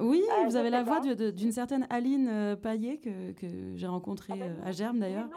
Oui, 0.00 0.22
Ah, 0.32 0.44
vous 0.44 0.56
avez 0.56 0.70
la 0.70 0.82
voix 0.82 1.00
d'une 1.00 1.52
certaine 1.52 1.86
Aline 1.90 2.28
euh, 2.28 2.56
Paillet 2.56 2.98
que, 2.98 3.32
que 3.32 3.46
j'ai 3.76 3.86
rencontrée 3.86 4.34
euh, 4.40 4.66
à 4.66 4.72
Germe 4.72 4.98
d'ailleurs. 4.98 5.28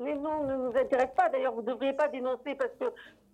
Les 0.00 0.14
noms 0.14 0.44
ne 0.46 0.54
nous 0.56 0.76
intéressent 0.76 1.16
pas. 1.16 1.28
D'ailleurs, 1.28 1.54
vous 1.54 1.62
ne 1.62 1.66
devriez 1.66 1.92
pas 1.92 2.06
dénoncer 2.08 2.54
parce 2.54 2.70
que, 2.78 2.84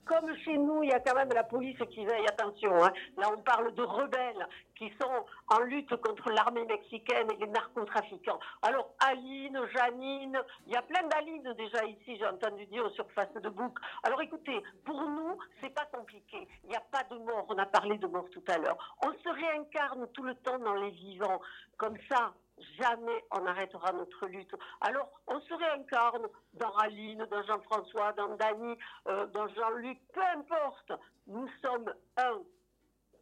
comme 0.07 0.35
chez 0.45 0.57
nous, 0.57 0.83
il 0.83 0.91
y 0.91 0.93
a 0.93 1.01
quand 1.01 1.15
même 1.15 1.31
la 1.35 1.45
police 1.45 1.79
qui 1.91 2.05
veille. 2.05 2.27
Attention, 2.29 2.85
hein. 2.85 2.93
là, 3.17 3.29
on 3.33 3.41
parle 3.43 3.75
de 3.75 3.83
rebelles 3.83 4.47
qui 4.77 4.93
sont 5.01 5.25
en 5.49 5.61
lutte 5.61 5.95
contre 5.97 6.31
l'armée 6.31 6.65
mexicaine 6.65 7.31
et 7.31 7.37
les 7.37 7.47
narcotrafiquants. 7.47 8.41
Alors, 8.63 8.91
Aline, 9.07 9.59
Janine, 9.75 10.41
il 10.67 10.73
y 10.73 10.77
a 10.77 10.83
plein 10.83 11.07
d'Aline 11.09 11.55
déjà 11.57 11.85
ici, 11.85 12.17
j'ai 12.19 12.27
entendu 12.27 12.67
dire 12.67 12.89
sur 12.95 13.11
face 13.13 13.33
de 13.35 13.49
bouc. 13.49 13.79
Alors, 14.03 14.21
écoutez, 14.21 14.63
pour 14.85 15.01
nous, 15.01 15.39
c'est 15.61 15.75
pas 15.75 15.87
compliqué. 15.87 16.49
Il 16.65 16.71
n'y 16.71 16.77
a 16.77 16.83
pas 16.91 17.05
de 17.11 17.19
mort. 17.19 17.47
On 17.49 17.59
a 17.59 17.67
parlé 17.67 17.99
de 17.99 18.07
mort 18.07 18.27
tout 18.33 18.45
à 18.49 18.59
l'heure. 18.59 18.97
On 19.05 19.13
se 19.13 19.29
réincarne 19.29 20.07
tout 20.13 20.23
le 20.23 20.35
temps 20.37 20.59
dans 20.59 20.75
les 20.75 20.91
vivants. 20.91 21.41
Comme 21.77 21.97
ça, 22.09 22.33
jamais 22.79 23.25
on 23.33 23.41
n'arrêtera 23.41 23.93
notre 23.93 24.27
lutte. 24.27 24.55
Alors, 24.81 25.11
on 25.27 25.41
se 25.41 25.55
réincarne 25.55 26.27
dans 26.55 26.75
Aline, 26.77 27.27
dans 27.31 27.43
Jean-François, 27.45 28.13
dans 28.13 28.37
Dany, 28.37 28.77
euh, 29.09 29.27
dans 29.27 29.49
Jean-Luc, 29.49 29.99
peu 30.13 30.23
importe. 30.23 30.93
Nous 31.27 31.49
sommes 31.63 31.93
un. 32.17 32.43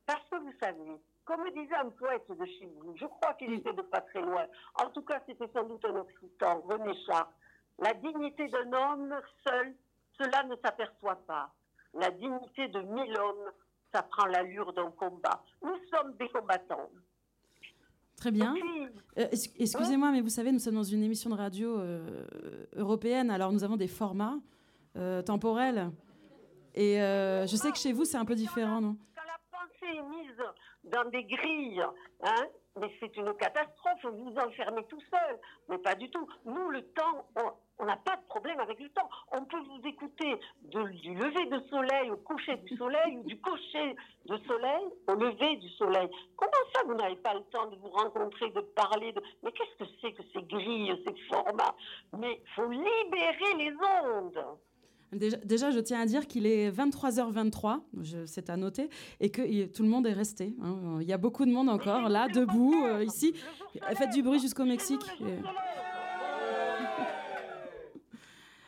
Parce 0.06 0.28
que 0.30 0.36
vous 0.36 0.52
savez, 0.60 1.00
comme 1.24 1.48
disait 1.50 1.76
un 1.76 1.90
poète 1.90 2.30
de 2.30 2.44
chez 2.44 2.66
vous, 2.66 2.96
je 2.96 3.06
crois 3.06 3.34
qu'il 3.34 3.52
était 3.54 3.72
de 3.72 3.82
pas 3.82 4.00
très 4.00 4.20
loin, 4.20 4.44
en 4.74 4.90
tout 4.90 5.02
cas 5.02 5.20
c'était 5.26 5.48
sans 5.52 5.62
doute 5.64 5.84
un 5.84 5.94
occitan, 5.96 6.60
René 6.62 6.94
Char, 7.06 7.30
la 7.78 7.94
dignité 7.94 8.48
d'un 8.48 8.72
homme 8.72 9.14
seul, 9.46 9.74
cela 10.20 10.42
ne 10.44 10.56
s'aperçoit 10.56 11.20
pas. 11.26 11.50
La 11.94 12.10
dignité 12.10 12.68
de 12.68 12.80
mille 12.80 13.18
hommes, 13.18 13.52
ça 13.94 14.02
prend 14.02 14.26
l'allure 14.26 14.72
d'un 14.72 14.90
combat. 14.92 15.42
Nous 15.62 15.78
sommes 15.92 16.16
des 16.16 16.28
combattants. 16.30 16.90
Très 18.23 18.31
bien. 18.31 18.55
Euh, 19.19 19.27
Excusez-moi, 19.59 20.12
mais 20.12 20.20
vous 20.20 20.28
savez, 20.28 20.53
nous 20.53 20.61
sommes 20.61 20.77
dans 20.77 20.85
une 20.85 21.03
émission 21.03 21.28
de 21.28 21.35
radio 21.35 21.77
euh, 21.81 22.24
européenne, 22.77 23.32
alors 23.32 23.51
nous 23.51 23.65
avons 23.65 23.77
des 23.77 23.89
formats 23.89 24.39
euh, 24.97 25.23
temporels. 25.23 25.90
Et 26.77 26.99
je 26.99 27.57
sais 27.57 27.73
que 27.73 27.78
chez 27.78 27.93
vous, 27.93 28.05
c'est 28.05 28.19
un 28.19 28.24
peu 28.24 28.36
différent, 28.36 28.81
non? 28.81 28.97
Pensée 29.51 29.97
est 29.97 30.03
mise 30.03 30.39
dans 30.85 31.11
des 31.11 31.24
grilles, 31.24 31.82
hein, 32.23 32.47
mais 32.81 32.90
c'est 33.01 33.16
une 33.16 33.32
catastrophe, 33.35 34.05
vous 34.05 34.35
enfermez 34.39 34.85
tout 34.86 35.01
seul. 35.11 35.39
Mais 35.69 35.78
pas 35.78 35.94
du 35.94 36.11
tout. 36.11 36.27
Nous, 36.44 36.70
le 36.70 36.82
temps, 36.93 37.27
on- 37.36 37.85
n'a 37.85 37.97
pas 37.97 38.15
de 38.16 38.23
problème 38.28 38.61
avec 38.61 38.78
le 38.78 38.89
temps. 38.90 39.09
On 39.32 39.44
peut 39.44 39.59
vous 39.59 39.81
écouter 39.89 40.39
du 40.62 40.78
lever 40.78 41.47
de 41.47 41.59
soleil 41.69 42.11
au 42.12 42.16
coucher 42.19 42.57
du 42.59 42.77
soleil 42.77 43.16
ou 43.19 43.24
du 43.24 43.40
coucher 43.40 43.97
de 44.27 44.36
soleil 44.47 44.85
au 45.09 45.15
lever 45.15 45.57
du 45.57 45.69
soleil. 45.70 46.09
Comment 46.36 46.53
ça, 46.73 46.82
vous 46.86 46.94
n'avez 46.94 47.16
pas 47.16 47.35
le 47.35 47.43
temps 47.44 47.66
de 47.66 47.77
vous 47.77 47.89
rencontrer, 47.90 48.51
de 48.51 48.61
parler 48.61 49.12
de... 49.12 49.20
Mais 49.43 49.51
qu'est-ce 49.51 49.85
que 49.85 49.90
c'est 50.01 50.12
que 50.12 50.23
ces 50.32 50.43
grilles, 50.43 51.03
ces 51.05 51.15
formats? 51.28 51.74
Mais 52.16 52.40
il 52.40 52.51
faut 52.55 52.70
libérer 52.70 53.55
les 53.59 53.74
ondes. 54.05 54.44
Déjà, 55.12 55.70
je 55.70 55.78
tiens 55.80 56.01
à 56.01 56.06
dire 56.06 56.26
qu'il 56.26 56.47
est 56.47 56.70
23h23, 56.70 57.80
je- 58.01 58.24
c'est 58.24 58.48
à 58.48 58.56
noter, 58.56 58.89
et 59.20 59.30
que 59.30 59.66
tout 59.66 59.82
le 59.82 59.89
monde 59.90 60.06
est 60.06 60.12
resté. 60.14 60.55
hein. 60.62 60.98
Il 61.02 61.06
y 61.06 61.12
a 61.12 61.18
beaucoup 61.18 61.44
de 61.44 61.51
monde 61.51 61.68
encore 61.68 62.09
là, 62.09 62.28
debout, 62.28 62.82
euh, 62.86 63.05
ici. 63.05 63.34
Faites 63.94 64.10
du 64.10 64.22
bruit 64.22 64.40
jusqu'au 64.40 64.64
Mexique. 64.64 65.02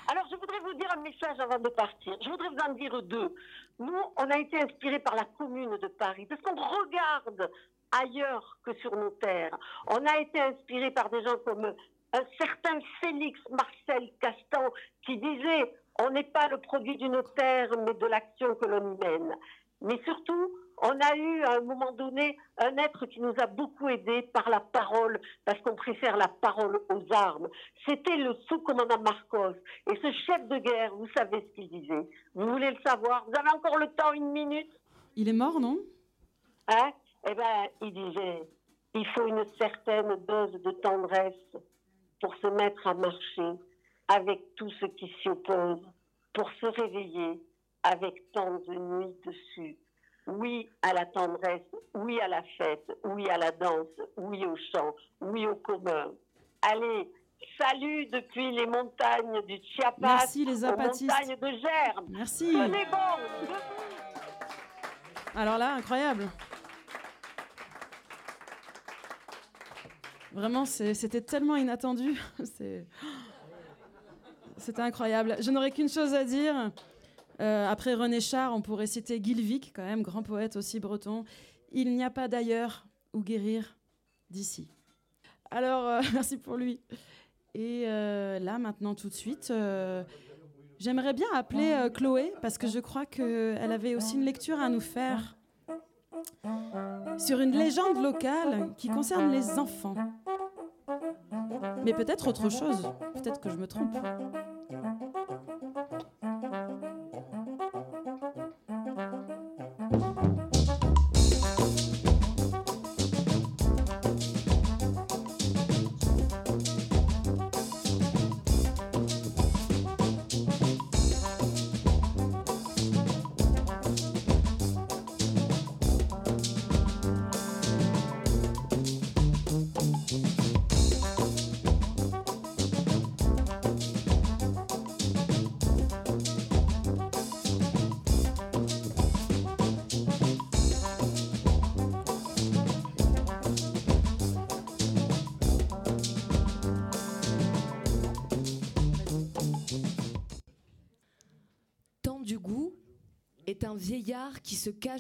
Alors, 0.06 0.24
je 0.30 0.36
voudrais 0.36 0.60
vous 0.60 0.74
dire 0.74 0.88
un 0.96 1.00
message 1.00 1.40
avant 1.40 1.58
de 1.58 1.68
partir. 1.70 2.14
Je 2.22 2.28
voudrais 2.28 2.48
vous 2.50 2.70
en 2.70 2.74
dire 2.74 3.02
deux. 3.02 3.34
Nous, 3.78 3.96
on 4.18 4.30
a 4.30 4.38
été 4.38 4.58
inspirés 4.62 4.98
par 5.00 5.14
la 5.14 5.24
commune 5.24 5.78
de 5.80 5.88
Paris, 5.88 6.26
parce 6.26 6.42
qu'on 6.42 6.54
regarde 6.54 7.50
ailleurs 7.90 8.58
que 8.64 8.74
sur 8.80 8.94
nos 8.94 9.10
terres. 9.10 9.56
On 9.88 10.04
a 10.04 10.18
été 10.20 10.40
inspirés 10.40 10.90
par 10.90 11.08
des 11.08 11.22
gens 11.24 11.36
comme 11.44 11.64
un 11.64 12.22
certain 12.38 12.78
Félix 13.02 13.40
Marcel 13.50 14.10
Castan, 14.20 14.68
qui 15.06 15.16
disait 15.16 15.74
on 16.00 16.10
n'est 16.10 16.24
pas 16.24 16.48
le 16.48 16.58
produit 16.58 16.96
d'une 16.96 17.22
terre, 17.36 17.70
mais 17.84 17.94
de 17.94 18.06
l'action 18.06 18.54
que 18.56 18.66
l'on 18.66 18.94
y 18.94 18.98
mène. 18.98 19.34
Mais 19.80 20.00
surtout, 20.04 20.50
on 20.82 20.90
a 20.90 21.16
eu 21.16 21.42
à 21.44 21.58
un 21.58 21.60
moment 21.60 21.92
donné 21.92 22.36
un 22.58 22.76
être 22.78 23.06
qui 23.06 23.20
nous 23.20 23.34
a 23.38 23.46
beaucoup 23.46 23.88
aidés 23.88 24.22
par 24.32 24.48
la 24.48 24.60
parole, 24.60 25.20
parce 25.44 25.60
qu'on 25.60 25.76
préfère 25.76 26.16
la 26.16 26.28
parole 26.28 26.80
aux 26.90 27.14
armes. 27.14 27.48
C'était 27.86 28.16
le 28.16 28.34
sous-commandant 28.48 29.00
Marcos. 29.00 29.56
Et 29.90 29.96
ce 29.96 30.12
chef 30.26 30.48
de 30.48 30.58
guerre, 30.58 30.94
vous 30.96 31.08
savez 31.16 31.40
ce 31.40 31.54
qu'il 31.54 31.68
disait. 31.68 32.08
Vous 32.34 32.48
voulez 32.48 32.70
le 32.70 32.78
savoir? 32.84 33.24
Vous 33.26 33.38
avez 33.38 33.50
encore 33.50 33.78
le 33.78 33.88
temps, 33.88 34.12
une 34.12 34.32
minute? 34.32 34.72
Il 35.16 35.28
est 35.28 35.34
mort, 35.34 35.60
non? 35.60 35.78
Hein? 36.68 36.92
Eh 37.28 37.34
bien, 37.34 37.68
il 37.82 37.92
disait, 37.92 38.42
il 38.94 39.06
faut 39.08 39.26
une 39.26 39.44
certaine 39.58 40.16
dose 40.26 40.52
de 40.62 40.70
tendresse 40.72 41.56
pour 42.20 42.34
se 42.36 42.46
mettre 42.48 42.86
à 42.86 42.94
marcher 42.94 43.58
avec 44.09 44.40
tout 44.56 44.70
ce 44.81 44.86
qui 44.86 45.12
s'y 45.20 45.28
oppose, 45.28 45.81
pour 46.35 46.51
se 46.60 46.66
réveiller 46.66 47.40
avec 47.82 48.14
tant 48.32 48.59
de 48.59 48.74
nuits 48.74 49.14
dessus. 49.24 49.76
Oui 50.26 50.68
à 50.82 50.93
la 50.93 51.06
tendresse, 51.06 51.62
oui 51.94 52.18
à 52.20 52.28
la 52.28 52.43
fête, 52.59 52.90
oui 53.05 53.28
à 53.28 53.36
la 53.36 53.51
danse, 53.51 53.86
oui 54.16 54.44
au 54.47 54.56
chant, 54.72 54.94
oui 55.20 55.47
au 55.47 55.55
commun. 55.56 56.12
Allez, 56.62 57.10
salut 57.60 58.06
depuis 58.06 58.52
les 58.52 58.66
montagnes 58.66 59.43
du 59.43 59.59
Chiapas 59.62 59.97
Merci, 60.01 60.44
les 60.47 60.64
aux 60.64 60.68
montagnes 60.68 61.36
de 61.36 61.59
Germe. 61.59 62.06
Merci. 62.09 62.52
Tenez 62.52 62.86
bon. 62.86 63.56
Alors 65.36 65.59
là, 65.59 65.74
incroyable. 65.74 66.28
Vraiment, 70.32 70.64
c'était 70.64 71.20
tellement 71.20 71.56
inattendu. 71.56 72.18
C'est- 72.44 72.86
C'était 74.56 74.82
incroyable. 74.82 75.36
Je 75.40 75.51
n'aurais 75.51 75.70
qu'une 75.70 75.89
chose 75.89 76.14
à 76.14 76.24
dire. 76.24 76.70
Euh, 77.40 77.68
après 77.68 77.94
René 77.94 78.20
Char, 78.20 78.55
on 78.55 78.60
pourrait 78.60 78.86
citer 78.86 79.20
Gilvik, 79.22 79.72
quand 79.74 79.85
même, 79.85 80.02
grand 80.02 80.22
poète 80.22 80.56
aussi 80.56 80.78
breton. 80.78 81.24
Il 81.72 81.94
n'y 81.94 82.05
a 82.05 82.10
pas 82.10 82.28
d'ailleurs 82.28 82.86
où 83.12 83.20
guérir 83.20 83.76
d'ici. 84.31 84.68
Alors, 85.51 85.85
euh, 85.86 86.01
merci 86.14 86.36
pour 86.36 86.56
lui. 86.56 86.81
Et 87.55 87.85
euh, 87.86 88.39
là, 88.39 88.59
maintenant, 88.59 88.94
tout 88.94 89.09
de 89.09 89.14
suite, 89.14 89.52
j'aimerais 90.78 91.12
bien 91.12 91.26
appeler 91.35 91.89
Chloé, 91.93 92.32
parce 92.43 92.59
que 92.59 92.66
je 92.66 92.78
crois 92.78 93.06
qu'elle 93.06 93.72
avait 93.72 93.94
aussi 93.94 94.14
une 94.14 94.24
lecture 94.24 94.60
à 94.60 94.68
nous 94.68 94.81
faire 94.81 95.36
sur 97.18 97.40
une 97.40 97.52
légende 97.52 98.02
locale 98.02 98.70
qui 98.76 98.89
concerne 98.89 99.31
les 99.31 99.59
enfants. 99.59 99.94
Mais 101.85 101.93
peut-être 101.93 102.27
autre 102.28 102.48
chose. 102.48 102.90
Peut-être 103.15 103.40
que 103.40 103.51
je 103.51 103.56
me 103.56 103.66
trompe. 103.66 103.97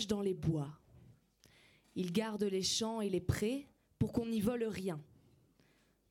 Dans 0.08 0.22
les 0.22 0.34
bois. 0.34 0.70
Il 1.94 2.12
garde 2.12 2.44
les 2.44 2.62
champs 2.62 3.00
et 3.00 3.10
les 3.10 3.20
prés 3.20 3.68
pour 3.98 4.12
qu'on 4.12 4.26
n'y 4.26 4.40
vole 4.40 4.64
rien. 4.64 5.00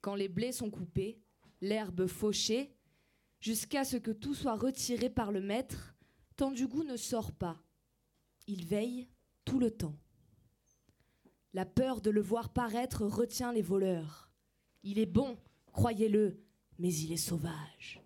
Quand 0.01 0.15
les 0.15 0.29
blés 0.29 0.51
sont 0.51 0.69
coupés, 0.69 1.19
l'herbe 1.61 2.07
fauchée, 2.07 2.73
jusqu'à 3.39 3.83
ce 3.83 3.97
que 3.97 4.11
tout 4.11 4.35
soit 4.35 4.55
retiré 4.55 5.09
par 5.09 5.31
le 5.31 5.41
maître, 5.41 5.93
Temps 6.35 6.51
du 6.51 6.67
goût 6.67 6.83
ne 6.83 6.97
sort 6.97 7.31
pas. 7.31 7.61
Il 8.47 8.65
veille 8.65 9.07
tout 9.45 9.59
le 9.59 9.69
temps. 9.69 9.95
La 11.53 11.65
peur 11.65 12.01
de 12.01 12.09
le 12.09 12.21
voir 12.21 12.49
paraître 12.49 13.05
retient 13.05 13.53
les 13.53 13.61
voleurs. 13.61 14.31
Il 14.81 14.97
est 14.97 15.05
bon, 15.05 15.37
croyez-le, 15.71 16.39
mais 16.79 16.91
il 16.91 17.11
est 17.11 17.17
sauvage. 17.17 18.01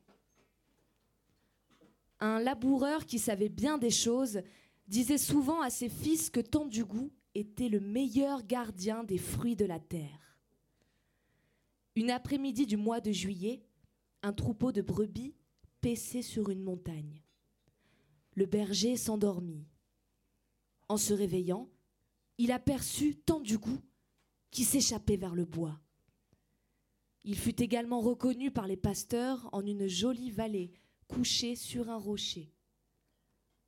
Un 2.19 2.39
laboureur 2.39 3.06
qui 3.06 3.18
savait 3.18 3.49
bien 3.49 3.77
des 3.77 3.91
choses 3.91 4.41
disait 4.88 5.18
souvent 5.18 5.61
à 5.61 5.69
ses 5.69 5.89
fils 5.89 6.30
que 6.30 6.39
goût 6.84 7.11
était 7.35 7.69
le 7.69 7.80
meilleur 7.80 8.45
gardien 8.45 9.03
des 9.03 9.18
fruits 9.18 9.55
de 9.55 9.65
la 9.65 9.80
terre. 9.80 10.38
Une 11.95 12.11
après-midi 12.11 12.65
du 12.65 12.77
mois 12.77 13.01
de 13.01 13.11
juillet, 13.11 13.64
un 14.23 14.34
troupeau 14.34 14.72
de 14.72 14.81
brebis 14.81 15.35
paissait 15.81 16.22
sur 16.22 16.49
une 16.49 16.61
montagne. 16.61 17.22
Le 18.34 18.45
berger 18.45 18.97
s'endormit. 18.97 19.65
En 20.89 20.97
se 20.97 21.14
réveillant, 21.14 21.69
il 22.38 22.51
aperçut 22.51 23.18
goût 23.57 23.81
qui 24.51 24.64
s'échappait 24.64 25.18
vers 25.18 25.35
le 25.35 25.45
bois. 25.45 25.80
Il 27.23 27.38
fut 27.38 27.61
également 27.61 27.99
reconnu 27.99 28.51
par 28.51 28.68
les 28.68 28.77
pasteurs 28.77 29.49
en 29.51 29.65
une 29.65 29.88
jolie 29.88 30.31
vallée 30.31 30.72
couché 31.07 31.55
sur 31.55 31.89
un 31.89 31.97
rocher. 31.97 32.53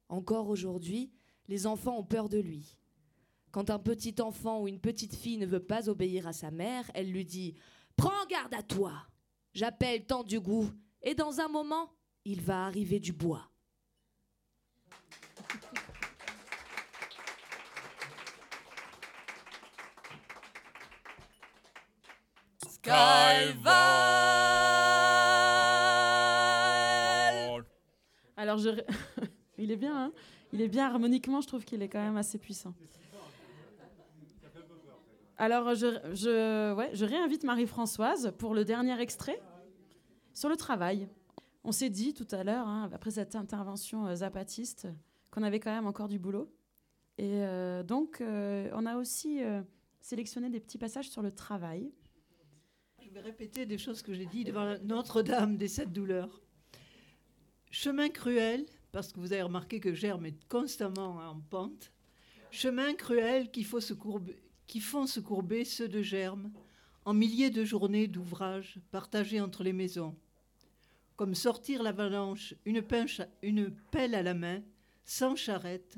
Encore 0.10 0.50
aujourd'hui, 0.50 1.12
les 1.48 1.68
enfants 1.68 2.00
ont 2.00 2.04
peur 2.04 2.30
de 2.30 2.40
lui. 2.40 2.76
Quand 3.52 3.70
un 3.70 3.80
petit 3.80 4.16
enfant 4.20 4.62
ou 4.62 4.68
une 4.68 4.80
petite 4.80 5.16
fille 5.16 5.38
ne 5.38 5.46
veut 5.46 5.64
pas 5.64 5.88
obéir 5.88 6.28
à 6.28 6.34
sa 6.34 6.52
mère, 6.52 6.90
elle 6.96 7.12
lui 7.12 7.26
dit⁇ 7.26 7.56
Prends 7.96 8.26
garde 8.28 8.54
à 8.54 8.64
toi 8.64 8.94
J'appelle 9.54 10.06
tant 10.06 10.24
du 10.24 10.40
goût, 10.40 10.70
et 11.02 11.16
dans 11.16 11.40
un 11.40 11.48
moment, 11.48 11.92
il 12.26 12.42
va 12.42 12.66
arriver 12.66 13.00
du 13.00 13.14
bois.⁇ 13.14 13.50
Alors 28.38 28.58
je... 28.58 28.70
il 29.60 29.72
est 29.72 29.78
bien, 29.78 30.06
hein 30.06 30.12
Il 30.54 30.62
est 30.62 30.68
bien 30.68 30.86
harmoniquement, 30.86 31.42
je 31.42 31.48
trouve 31.48 31.66
qu'il 31.66 31.82
est 31.82 31.90
quand 31.90 32.02
même 32.02 32.18
assez 32.18 32.38
puissant. 32.38 32.74
Alors, 35.38 35.74
je, 35.74 37.06
réinvite 37.06 37.46
Marie-Françoise 37.46 38.34
pour 38.38 38.54
le 38.54 38.66
dernier 38.66 39.00
extrait 39.00 39.42
sur 40.34 40.50
le 40.50 40.58
travail. 40.58 41.08
On 41.64 41.72
s'est 41.72 41.90
dit 41.90 42.14
tout 42.14 42.28
à 42.32 42.44
l'heure, 42.44 42.68
hein, 42.68 42.90
après 42.94 43.12
cette 43.12 43.36
intervention 43.36 44.08
euh, 44.08 44.16
zapatiste, 44.16 44.88
qu'on 45.32 45.44
avait 45.44 45.60
quand 45.60 45.72
même 45.72 45.88
encore 45.88 46.08
du 46.08 46.20
boulot. 46.20 46.52
Et 47.18 47.44
euh, 47.44 47.84
donc, 47.84 48.22
euh, 48.22 48.70
on 48.74 48.86
a 48.86 48.98
aussi 48.98 49.42
sélectionné 50.02 50.50
des 50.50 50.60
petits 50.60 50.78
passages 50.78 51.10
sur 51.10 51.22
le 51.22 51.32
travail. 51.32 51.92
Je 53.02 53.10
vais 53.10 53.22
répéter 53.22 53.66
des 53.66 53.78
choses 53.78 54.02
que 54.02 54.14
j'ai 54.14 54.26
dit 54.26 54.44
devant 54.44 54.78
Notre-Dame 54.84 55.58
des 55.58 55.68
Sept 55.68 55.92
Douleurs. 55.92 56.42
Chemin 57.72 58.10
cruel, 58.10 58.66
parce 58.92 59.12
que 59.12 59.20
vous 59.20 59.34
avez 59.34 59.44
remarqué 59.44 59.80
que 59.80 59.94
Germe 59.94 60.26
est 60.26 60.48
constamment 60.48 61.18
en 61.18 61.40
pente. 61.40 61.92
Chemin 62.52 62.94
cruel 62.94 63.52
qui, 63.52 63.64
font 63.64 63.82
se 63.82 65.20
courber 65.20 65.66
ceux 65.66 65.88
de 65.88 66.02
Germe 66.02 66.52
en 67.06 67.14
milliers 67.14 67.50
de 67.50 67.64
journées 67.64 68.08
d'ouvrages 68.08 68.80
partagés 68.92 69.42
entre 69.42 69.64
les 69.64 69.74
maisons. 69.74 70.16
Comme 71.16 71.36
sortir 71.36 71.84
l'avalanche, 71.84 72.56
une, 72.66 72.82
pelle 72.82 74.16
à 74.16 74.24
la 74.24 74.34
main, 74.34 74.62
sans 75.06 75.36
charrette, 75.36 75.98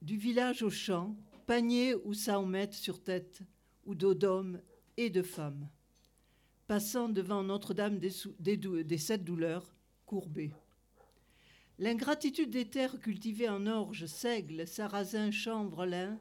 du 0.00 0.16
village 0.16 0.62
au 0.62 0.70
champ, 0.70 1.16
panier 1.46 1.94
ou 2.04 2.14
saomètre 2.14 2.76
sur 2.76 3.02
tête, 3.02 3.40
ou 3.84 3.94
dos 3.94 4.14
d'hommes 4.14 4.60
et 4.96 5.10
de 5.10 5.22
femmes 5.22 5.68
passant 6.68 7.08
devant 7.08 7.42
Notre-Dame 7.42 7.98
des, 7.98 8.56
des 8.84 8.98
sept 8.98 9.24
douleurs, 9.24 9.74
courbée. 10.06 10.52
L'ingratitude 11.80 12.50
des 12.50 12.68
terres 12.68 12.98
cultivées 12.98 13.48
en 13.48 13.66
orge, 13.68 14.06
seigle, 14.06 14.66
sarrasin, 14.66 15.30
chanvre, 15.30 15.86
lin, 15.86 16.18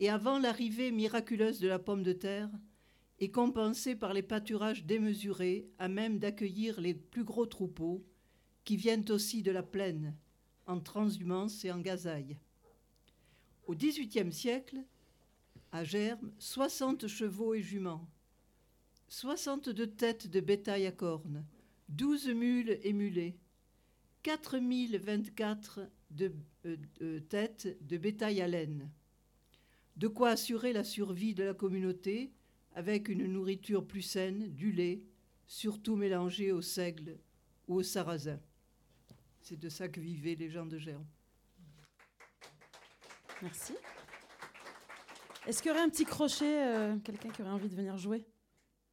et 0.00 0.08
avant 0.08 0.40
l'arrivée 0.40 0.90
miraculeuse 0.90 1.60
de 1.60 1.68
la 1.68 1.78
pomme 1.78 2.02
de 2.02 2.12
terre, 2.12 2.50
est 3.20 3.30
compensée 3.30 3.94
par 3.94 4.12
les 4.12 4.22
pâturages 4.22 4.84
démesurés 4.84 5.68
à 5.78 5.86
même 5.88 6.18
d'accueillir 6.18 6.80
les 6.80 6.94
plus 6.94 7.22
gros 7.22 7.46
troupeaux 7.46 8.04
qui 8.64 8.76
viennent 8.76 9.08
aussi 9.10 9.42
de 9.42 9.52
la 9.52 9.62
plaine, 9.62 10.16
en 10.66 10.80
transhumance 10.80 11.64
et 11.64 11.70
en 11.70 11.78
gazaille. 11.78 12.38
Au 13.66 13.74
XVIIIe 13.76 14.32
siècle, 14.32 14.82
à 15.70 15.84
Germe, 15.84 16.32
60 16.38 17.06
chevaux 17.06 17.54
et 17.54 17.62
juments, 17.62 18.08
62 19.06 19.86
têtes 19.86 20.26
de 20.26 20.40
bétail 20.40 20.86
à 20.86 20.92
cornes, 20.92 21.44
12 21.90 22.28
mules 22.30 22.78
et 22.82 22.92
mulets, 22.92 23.36
4024 24.22 25.80
de, 26.10 26.32
euh, 26.66 26.76
euh, 27.00 27.20
têtes 27.20 27.78
de 27.86 27.96
bétail 27.96 28.40
à 28.40 28.48
laine. 28.48 28.90
De 29.96 30.08
quoi 30.08 30.30
assurer 30.30 30.72
la 30.72 30.84
survie 30.84 31.34
de 31.34 31.44
la 31.44 31.54
communauté 31.54 32.32
avec 32.74 33.08
une 33.08 33.26
nourriture 33.26 33.86
plus 33.86 34.02
saine, 34.02 34.52
du 34.54 34.72
lait, 34.72 35.02
surtout 35.46 35.96
mélangé 35.96 36.52
au 36.52 36.62
seigle 36.62 37.18
ou 37.66 37.76
au 37.76 37.82
sarrasin. 37.82 38.40
C'est 39.40 39.58
de 39.58 39.68
ça 39.68 39.88
que 39.88 40.00
vivaient 40.00 40.34
les 40.34 40.50
gens 40.50 40.66
de 40.66 40.78
Germe. 40.78 41.06
Merci. 43.42 43.74
Est-ce 45.46 45.62
qu'il 45.62 45.70
y 45.70 45.74
aurait 45.74 45.82
un 45.82 45.88
petit 45.88 46.04
crochet, 46.04 46.66
euh, 46.66 46.98
quelqu'un 46.98 47.30
qui 47.30 47.42
aurait 47.42 47.50
envie 47.50 47.68
de 47.68 47.74
venir 47.74 47.96
jouer 47.96 48.26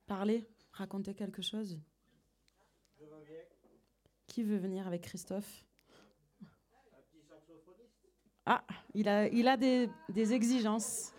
Parler 0.07 0.47
Raconter 0.71 1.13
quelque 1.13 1.41
chose? 1.41 1.79
Qui 4.37 4.43
veut 4.43 4.57
venir 4.57 4.85
avec 4.85 5.01
Christophe? 5.01 5.65
Ah, 8.45 8.63
il 8.93 9.09
a, 9.09 9.27
il 9.29 9.47
a 9.47 9.57
des, 9.57 9.89
des 10.09 10.31
exigences. 10.31 11.11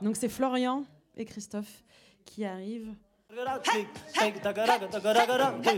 Donc 0.00 0.14
c'est 0.14 0.28
Florian 0.28 0.84
et 1.16 1.24
Christophe 1.24 1.82
qui 2.24 2.44
arrivent. 2.44 2.94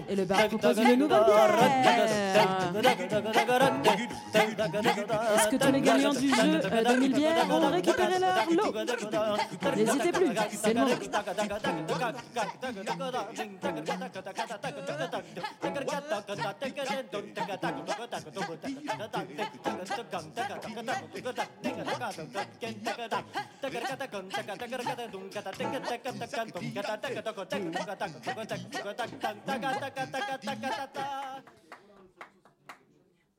Et 0.08 0.16
le 0.16 0.24
bar 0.24 0.48
propose 0.48 0.78
une 0.78 0.98
nouvelle 0.98 1.24
bière. 1.24 1.54
Est-ce 5.36 5.48
que 5.48 5.56
tous 5.56 5.72
les 5.72 5.80
gagnants 5.80 6.12
du 6.12 6.28
jeu 6.30 6.60
euh, 6.64 6.84
2000 6.84 7.12
bières 7.12 7.48
ont 7.50 7.70
récupéré 7.70 8.18
leur 8.18 8.50
lot? 8.50 8.74
N'hésitez 9.76 10.12
plus, 10.12 10.30
c'est 10.50 10.74
le 10.74 10.80
moment. 10.80 10.96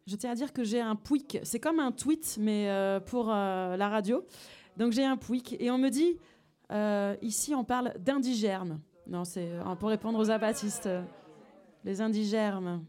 Je 0.08 0.16
tiens 0.16 0.32
à 0.32 0.36
dire 0.36 0.54
que 0.54 0.64
j'ai 0.64 0.80
un 0.82 0.96
pouic. 0.96 1.40
C'est 1.44 1.60
comme 1.60 1.80
un 1.80 1.92
tweet, 1.92 2.38
mais 2.40 2.70
euh, 2.70 3.00
pour 3.00 3.30
euh, 3.30 3.76
la 3.76 3.90
radio. 3.90 4.26
Donc 4.78 4.92
j'ai 4.92 5.04
un 5.06 5.18
pouic. 5.18 5.56
Et 5.60 5.72
on 5.72 5.78
me 5.78 5.90
dit, 5.90 6.20
euh, 6.72 7.16
ici, 7.22 7.56
on 7.56 7.64
parle 7.64 7.94
d'indigermes. 8.00 8.80
Non, 9.08 9.24
c'est 9.24 9.50
euh, 9.52 9.76
pour 9.76 9.90
répondre 9.90 10.20
aux 10.20 10.30
abatistes. 10.30 10.86
euh, 10.88 11.02
les 11.86 12.02
indigermes. 12.02 12.84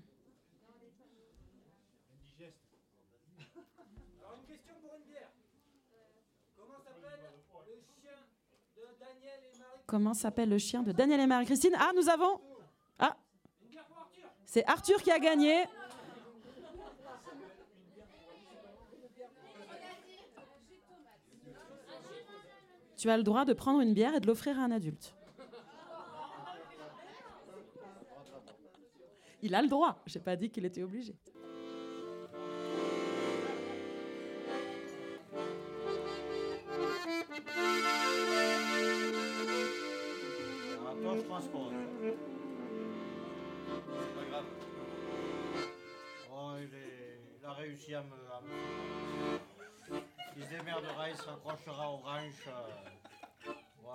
Comment 9.86 10.14
s'appelle 10.14 10.48
le 10.48 10.58
chien 10.58 10.82
de 10.82 10.90
Daniel 10.90 11.20
et 11.20 11.26
Marie-Christine 11.26 11.74
Ah, 11.78 11.92
nous 11.94 12.08
avons. 12.08 12.40
Ah 12.98 13.16
C'est 14.44 14.64
Arthur 14.66 15.00
qui 15.00 15.12
a 15.12 15.18
gagné. 15.18 15.64
Tu 22.96 23.10
as 23.10 23.16
le 23.16 23.22
droit 23.22 23.44
de 23.44 23.52
prendre 23.52 23.80
une 23.80 23.94
bière 23.94 24.14
et 24.14 24.20
de 24.20 24.26
l'offrir 24.26 24.58
à 24.58 24.64
un 24.64 24.70
adulte. 24.72 25.14
Il 29.42 29.54
a 29.54 29.62
le 29.62 29.68
droit. 29.68 30.02
J'ai 30.06 30.18
pas 30.18 30.34
dit 30.34 30.50
qu'il 30.50 30.64
était 30.64 30.82
obligé. 30.82 31.14
Toi, 41.07 41.15
je 41.19 41.23
transpose. 41.23 41.73
C'est 42.03 42.16
pas 44.16 44.24
grave. 44.28 44.45
Oh, 46.33 46.53
il, 46.59 46.74
est- 46.74 47.20
il 47.39 47.45
a 47.47 47.53
réussi 47.53 47.95
à 47.95 48.03
me. 48.03 48.16
à 48.33 48.41
me- 48.41 48.49
Il 50.37 50.43
se 50.45 50.49
démerdera, 50.51 51.09
il 51.11 51.16
se 51.16 51.23
raccrochera 51.23 51.93
aux 51.93 51.99
branches. 51.99 52.49
euh. 52.49 53.53
Ouais. 53.85 53.93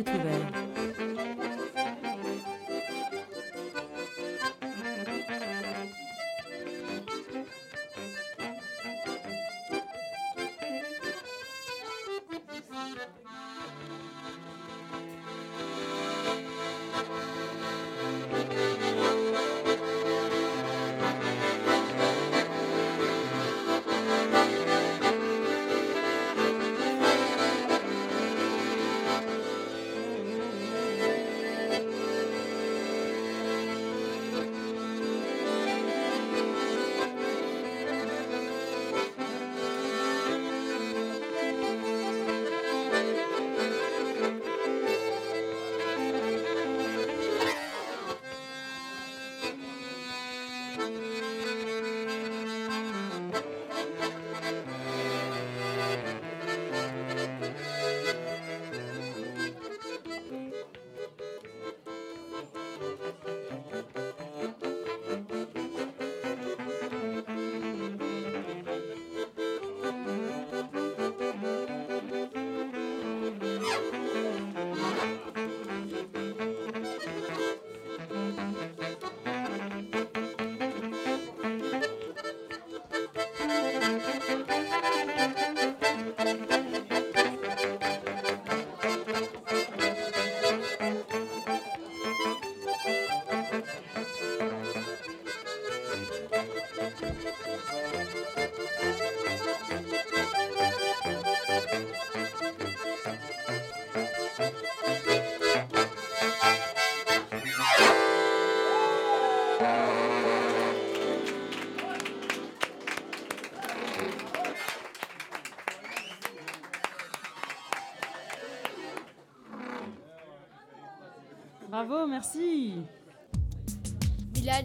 Est 0.00 0.08
ouvert. 0.08 0.39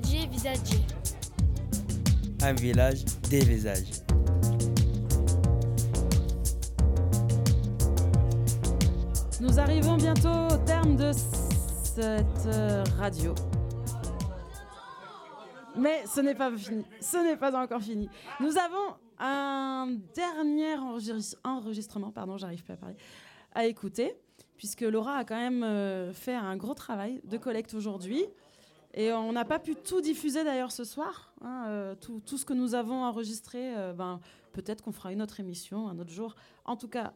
Village 0.04 0.30
Visage. 0.30 0.80
Un 2.42 2.54
village, 2.54 3.06
des 3.30 3.40
visages. 3.40 4.02
Nous 9.40 9.60
arrivons 9.60 9.96
bientôt 9.96 10.54
au 10.54 10.58
terme 10.66 10.96
de 10.98 11.12
cette 11.14 12.46
euh, 12.48 12.84
radio. 12.98 13.34
Mais 15.78 16.04
ce 16.08 16.20
n'est 16.22 16.36
pas 16.36 16.52
fini. 16.56 16.86
Ce 17.02 17.18
n'est 17.18 17.38
pas 17.38 17.56
encore 17.62 17.82
fini. 17.82 18.10
Nous 18.40 18.58
avons 18.58 18.96
un 19.20 19.98
dernier 20.14 20.76
enregis- 20.76 21.36
enregistrement, 21.44 22.12
pardon, 22.12 22.38
j'arrive 22.38 22.64
pas 22.64 22.74
à 22.74 22.78
parler, 22.78 22.96
à 23.54 23.66
écouter, 23.66 24.14
puisque 24.58 24.82
Laura 24.82 25.18
a 25.18 25.24
quand 25.26 25.38
même 25.38 25.64
euh, 25.64 26.12
fait 26.14 26.36
un 26.36 26.58
gros 26.58 26.74
travail 26.74 27.22
de 27.24 27.38
collecte 27.38 27.74
aujourd'hui. 27.74 28.26
Et 28.98 29.12
on 29.12 29.34
n'a 29.34 29.44
pas 29.44 29.60
pu 29.60 29.76
tout 29.76 30.00
diffuser 30.00 30.46
d'ailleurs 30.46 30.72
ce 30.72 30.86
soir. 30.86 31.34
hein, 31.42 31.66
euh, 31.68 31.96
tout, 31.96 32.38
ce 32.38 32.46
que 32.46 32.54
nous 32.54 32.76
avons 32.76 33.04
enregistré, 33.04 33.76
euh, 33.76 33.92
ben, 33.92 34.22
peut-être 34.54 34.82
qu'on 34.82 34.94
fera 34.94 35.12
une 35.12 35.22
autre 35.22 35.42
émission 35.42 35.90
un 35.90 36.00
autre 36.00 36.12
jour. 36.12 36.34
En 36.64 36.78
tout 36.78 36.88
cas, 36.88 37.14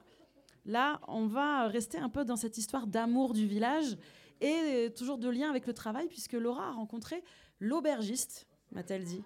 là, 0.65 0.99
on 1.07 1.25
va 1.25 1.67
rester 1.67 1.97
un 1.97 2.09
peu 2.09 2.25
dans 2.25 2.35
cette 2.35 2.57
histoire 2.57 2.85
d'amour 2.85 3.33
du 3.33 3.47
village 3.47 3.97
et 4.41 4.53
euh, 4.53 4.89
toujours 4.89 5.17
de 5.17 5.29
lien 5.29 5.49
avec 5.49 5.67
le 5.67 5.73
travail, 5.73 6.09
puisque 6.09 6.33
Laura 6.33 6.67
a 6.67 6.71
rencontré 6.73 7.23
l'aubergiste, 7.61 8.45
m'a-t-elle 8.73 9.05
dit. 9.05 9.23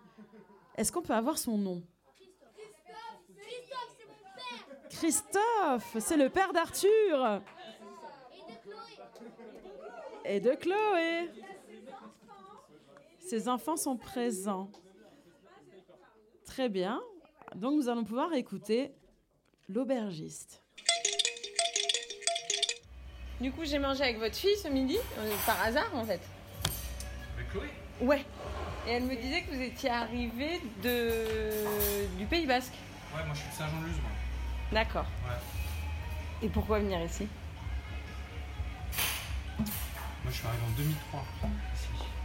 Est-ce 0.75 0.91
qu'on 0.91 1.01
peut 1.01 1.13
avoir 1.13 1.39
son 1.39 1.57
nom? 1.57 1.81
Christophe, 4.91 5.97
c'est 5.99 6.17
le 6.17 6.29
père 6.29 6.53
d'Arthur. 6.53 7.41
Et 10.23 10.39
de 10.39 10.51
Chloé. 10.51 11.31
Ses 13.33 13.49
enfants 13.49 13.77
sont 13.77 13.97
présents. 13.97 14.69
Très 16.45 16.69
bien. 16.69 17.01
Donc 17.55 17.73
nous 17.73 17.89
allons 17.89 18.03
pouvoir 18.03 18.31
écouter 18.33 18.91
l'aubergiste. 19.67 20.61
Du 23.41 23.51
coup, 23.51 23.65
j'ai 23.65 23.79
mangé 23.79 24.03
avec 24.03 24.19
votre 24.19 24.35
fille 24.35 24.55
ce 24.61 24.67
midi, 24.67 24.99
euh, 25.17 25.35
par 25.47 25.59
hasard 25.63 25.89
en 25.95 26.05
fait. 26.05 26.21
Avec 27.35 27.49
Chloé? 27.49 27.69
Ouais. 28.01 28.23
Et 28.85 28.91
elle 28.91 29.05
me 29.05 29.15
disait 29.15 29.41
que 29.41 29.55
vous 29.55 29.61
étiez 29.61 29.89
arrivé 29.89 30.61
de... 30.83 32.15
du 32.19 32.27
Pays 32.27 32.45
Basque. 32.45 32.75
Ouais, 33.15 33.25
moi 33.25 33.33
je 33.33 33.39
suis 33.39 33.49
de 33.49 33.55
Saint-Jean-de-Luz, 33.55 33.95
moi. 33.99 34.11
D'accord. 34.73 35.07
Ouais. 35.27 36.45
Et 36.45 36.49
pourquoi 36.49 36.77
venir 36.77 37.01
ici? 37.01 37.27
Moi 39.57 39.65
je 40.29 40.35
suis 40.35 40.45
arrivé 40.45 40.63
en 40.67 40.77
2003 40.77 41.25
ici. 41.72 41.72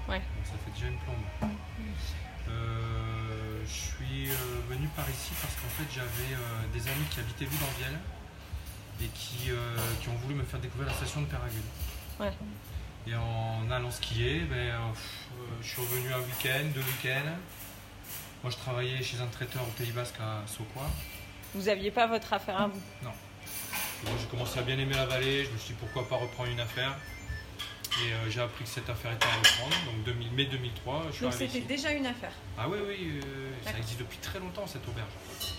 Ouais. 0.08 0.18
Donc 0.18 0.46
ça 0.46 0.52
fait 0.64 0.70
déjà 0.74 0.86
une 0.86 0.98
plombe. 0.98 1.50
Euh, 2.48 3.62
je 3.66 3.70
suis 3.70 4.30
euh, 4.30 4.34
venu 4.70 4.88
par 4.96 5.08
ici 5.10 5.32
parce 5.40 5.54
qu'en 5.54 5.68
fait 5.68 5.84
j'avais 5.94 6.34
euh, 6.34 6.66
des 6.72 6.80
amis 6.88 7.04
qui 7.10 7.20
habitaient 7.20 7.44
Loudanvielle 7.44 7.98
et 9.02 9.06
qui, 9.08 9.50
qui 10.00 10.08
ont 10.08 10.14
voulu 10.14 10.34
me 10.34 10.42
faire 10.42 10.58
découvrir 10.58 10.88
la 10.88 10.94
station 10.94 11.20
de 11.20 11.26
Péragude. 11.26 11.62
Ouais. 12.18 12.32
Et 13.06 13.14
en 13.14 13.70
allant 13.70 13.90
skier, 13.90 14.40
ben, 14.40 14.74
je 15.62 15.68
suis 15.68 15.80
revenu 15.80 16.12
un 16.12 16.18
week-end, 16.18 16.64
deux 16.74 16.80
week-ends. 16.80 17.36
Moi 18.42 18.50
je 18.50 18.56
travaillais 18.56 19.00
chez 19.02 19.20
un 19.20 19.26
traiteur 19.26 19.62
au 19.62 19.70
Pays 19.72 19.92
Basque 19.92 20.18
à 20.20 20.42
Sokoa. 20.46 20.90
Vous 21.54 21.68
aviez 21.68 21.90
pas 21.90 22.06
votre 22.06 22.32
affaire 22.32 22.60
à 22.60 22.66
vous? 22.66 22.80
Non. 23.02 23.12
Moi, 24.04 24.12
j'ai 24.20 24.26
commencé 24.26 24.58
à 24.58 24.62
bien 24.62 24.78
aimer 24.78 24.94
la 24.94 25.06
vallée. 25.06 25.44
Je 25.44 25.50
me 25.50 25.58
suis 25.58 25.74
dit 25.74 25.80
pourquoi 25.80 26.08
pas 26.08 26.16
reprendre 26.16 26.50
une 26.50 26.60
affaire? 26.60 26.94
Et 28.00 28.12
euh, 28.12 28.30
j'ai 28.30 28.40
appris 28.40 28.64
que 28.64 28.70
cette 28.70 28.88
affaire 28.88 29.12
était 29.12 29.26
à 29.26 29.36
reprendre. 29.36 29.74
Donc 29.86 30.04
2000, 30.04 30.32
mai 30.32 30.44
2003, 30.46 31.06
je 31.08 31.12
suis 31.12 31.24
Donc 31.24 31.32
c'était 31.32 31.60
déjà 31.60 31.92
une 31.92 32.06
affaire. 32.06 32.32
Ah 32.56 32.68
oui, 32.68 32.78
oui, 32.86 33.20
euh, 33.24 33.50
ça 33.64 33.76
existe 33.78 33.98
depuis 33.98 34.18
très 34.18 34.38
longtemps 34.38 34.66
cette 34.66 34.86
auberge. 34.86 35.10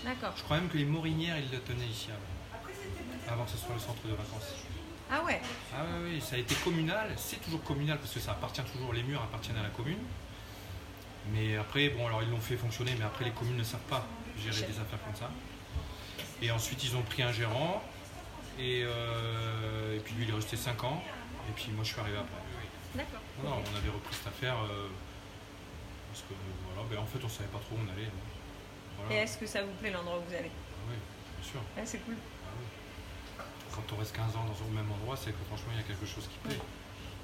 D'accord. 0.04 0.32
Je 0.36 0.42
crois 0.42 0.58
même 0.58 0.68
que 0.68 0.78
les 0.78 0.84
Morinières, 0.84 1.36
ils 1.38 1.50
le 1.50 1.58
tenaient 1.60 1.86
ici 1.86 2.08
avant. 2.10 3.34
Avant 3.34 3.44
que 3.44 3.50
ce 3.50 3.58
soit 3.58 3.74
le 3.74 3.80
centre 3.80 4.02
de 4.06 4.10
vacances. 4.12 4.54
Ah 5.12 5.22
ouais 5.24 5.40
Ah 5.74 5.82
oui, 6.02 6.12
oui, 6.14 6.20
ça 6.20 6.36
a 6.36 6.38
été 6.38 6.54
communal. 6.56 7.10
C'est 7.16 7.42
toujours 7.42 7.62
communal 7.62 7.98
parce 7.98 8.12
que 8.12 8.20
ça 8.20 8.32
appartient 8.32 8.62
toujours, 8.72 8.92
les 8.92 9.02
murs 9.02 9.22
appartiennent 9.22 9.58
à 9.58 9.62
la 9.62 9.68
commune. 9.68 9.98
Mais 11.32 11.56
après, 11.56 11.90
bon, 11.90 12.06
alors 12.06 12.22
ils 12.22 12.30
l'ont 12.30 12.40
fait 12.40 12.56
fonctionner, 12.56 12.94
mais 12.98 13.04
après 13.04 13.24
les 13.24 13.32
communes 13.32 13.56
ne 13.56 13.64
savent 13.64 13.80
pas 13.80 14.06
gérer 14.38 14.66
des 14.66 14.78
affaires 14.80 15.02
comme 15.04 15.14
ça. 15.14 15.30
Et 16.40 16.50
ensuite, 16.50 16.82
ils 16.84 16.96
ont 16.96 17.02
pris 17.02 17.22
un 17.22 17.32
gérant. 17.32 17.82
Et, 18.58 18.82
euh, 18.84 19.96
et 19.96 20.00
puis 20.00 20.14
lui, 20.14 20.24
il 20.24 20.30
est 20.30 20.34
resté 20.34 20.56
5 20.56 20.84
ans. 20.84 21.02
Et 21.48 21.52
puis 21.54 21.70
moi, 21.72 21.84
je 21.84 21.90
suis 21.92 22.00
arrivé 22.00 22.16
après. 22.18 22.40
D'accord. 22.94 23.20
Non, 23.42 23.50
non, 23.50 23.62
on 23.72 23.76
avait 23.76 23.88
repris 23.88 24.14
cette 24.14 24.26
affaire 24.28 24.56
euh, 24.64 24.88
parce 26.10 26.22
que 26.26 26.34
voilà, 26.66 26.88
ben, 26.90 26.98
en 26.98 27.06
fait, 27.06 27.22
on 27.24 27.28
savait 27.28 27.48
pas 27.48 27.58
trop 27.58 27.76
où 27.76 27.78
on 27.86 27.90
allait. 27.92 28.10
voilà. 28.98 29.14
Et 29.14 29.16
est-ce 29.22 29.38
que 29.38 29.46
ça 29.46 29.62
vous 29.62 29.72
plaît 29.78 29.90
l'endroit 29.90 30.18
où 30.18 30.24
vous 30.28 30.34
allez? 30.34 30.50
Ah 30.50 30.90
oui, 30.90 30.96
bien 31.38 31.44
sûr. 31.50 31.60
Ah, 31.78 31.82
c'est 31.84 31.98
cool. 32.04 32.16
Ah. 32.18 33.42
Quand 33.74 33.86
on 33.94 33.96
reste 33.98 34.14
15 34.16 34.34
ans 34.36 34.44
dans 34.44 34.58
un 34.66 34.70
même 34.74 34.90
endroit, 34.90 35.16
c'est 35.16 35.30
que 35.30 35.42
franchement, 35.46 35.70
il 35.72 35.78
y 35.78 35.84
a 35.84 35.86
quelque 35.86 36.06
chose 36.06 36.26
qui 36.26 36.38
plaît. 36.48 36.58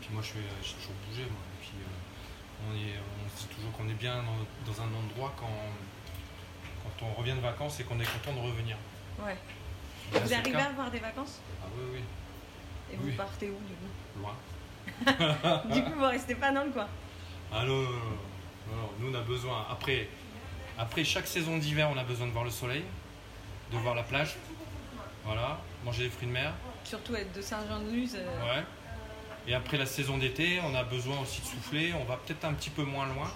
Puis 0.01 0.11
moi, 0.13 0.23
je 0.23 0.29
suis, 0.29 0.39
euh, 0.47 0.63
j'ai 0.63 0.75
toujours 0.79 0.95
bougé. 1.09 1.23
Moi. 1.27 1.43
Et 1.43 1.59
puis, 1.67 1.77
euh, 1.83 2.63
on, 2.63 2.71
est, 2.79 2.95
on 3.03 3.27
se 3.37 3.43
dit 3.43 3.51
toujours 3.55 3.73
qu'on 3.73 3.89
est 3.91 3.99
bien 3.99 4.23
dans, 4.23 4.39
dans 4.71 4.79
un 4.83 4.91
endroit 4.95 5.35
quand, 5.37 5.51
quand 6.87 7.07
on 7.07 7.13
revient 7.19 7.35
de 7.35 7.43
vacances 7.43 7.81
et 7.81 7.85
qu'on 7.85 7.99
est 7.99 8.07
content 8.07 8.39
de 8.39 8.47
revenir. 8.47 8.77
Ouais. 9.19 9.35
Là, 10.15 10.21
vous 10.21 10.29
le 10.31 10.35
arrivez 10.35 10.53
cas. 10.53 10.65
à 10.65 10.69
avoir 10.71 10.91
des 10.93 11.01
vacances? 11.01 11.41
Ah 11.61 11.67
oui, 11.77 11.99
oui. 11.99 12.01
Et 12.93 12.97
vous 12.97 13.07
Oui. 13.09 13.13
partez 13.17 13.51
où 13.51 13.59
du 13.67 13.75
coup 13.75 14.21
Loin. 14.21 14.35
Du 15.75 15.83
coup, 15.83 15.99
vous 15.99 16.05
restez 16.07 16.35
pas 16.37 16.53
dans 16.53 16.65
le 16.65 16.71
coin. 16.71 16.87
Ah 17.53 17.65
non, 17.65 17.75
non, 17.77 17.83
non, 17.83 17.89
non. 17.91 18.01
Non, 18.71 18.77
non, 18.83 18.91
Nous, 19.01 19.11
on 19.13 19.15
a 19.15 19.21
besoin. 19.23 19.67
Après, 19.71 20.09
après 20.79 21.05
chaque 21.05 21.27
saison 21.27 21.59
d'hiver, 21.59 21.89
on 21.93 21.99
a 21.99 22.05
besoin 22.05 22.27
de 22.27 22.33
voir 22.33 22.45
le 22.45 22.51
soleil, 22.51 22.85
de 23.73 23.77
voir 23.79 23.95
la 23.95 24.03
plage. 24.03 24.37
Voilà, 25.25 25.59
manger 25.85 26.05
des 26.05 26.11
fruits 26.11 26.29
de 26.29 26.33
mer. 26.33 26.53
Surtout 26.85 27.15
être 27.17 27.33
de 27.33 27.41
Saint-Jean-de-Luz. 27.43 28.15
euh, 28.17 28.55
Ouais. 28.55 28.63
Et 29.49 29.55
après 29.55 29.77
la 29.77 29.87
saison 29.87 30.19
d'été, 30.19 30.61
on 30.65 30.75
a 30.75 30.85
besoin 30.85 31.19
aussi 31.21 31.41
de 31.41 31.47
souffler. 31.47 31.93
On 31.95 32.05
va 32.05 32.17
peut-être 32.17 32.45
un 32.45 32.53
petit 32.55 32.71
peu 32.71 32.83
moins 32.85 33.07
loin. 33.07 33.31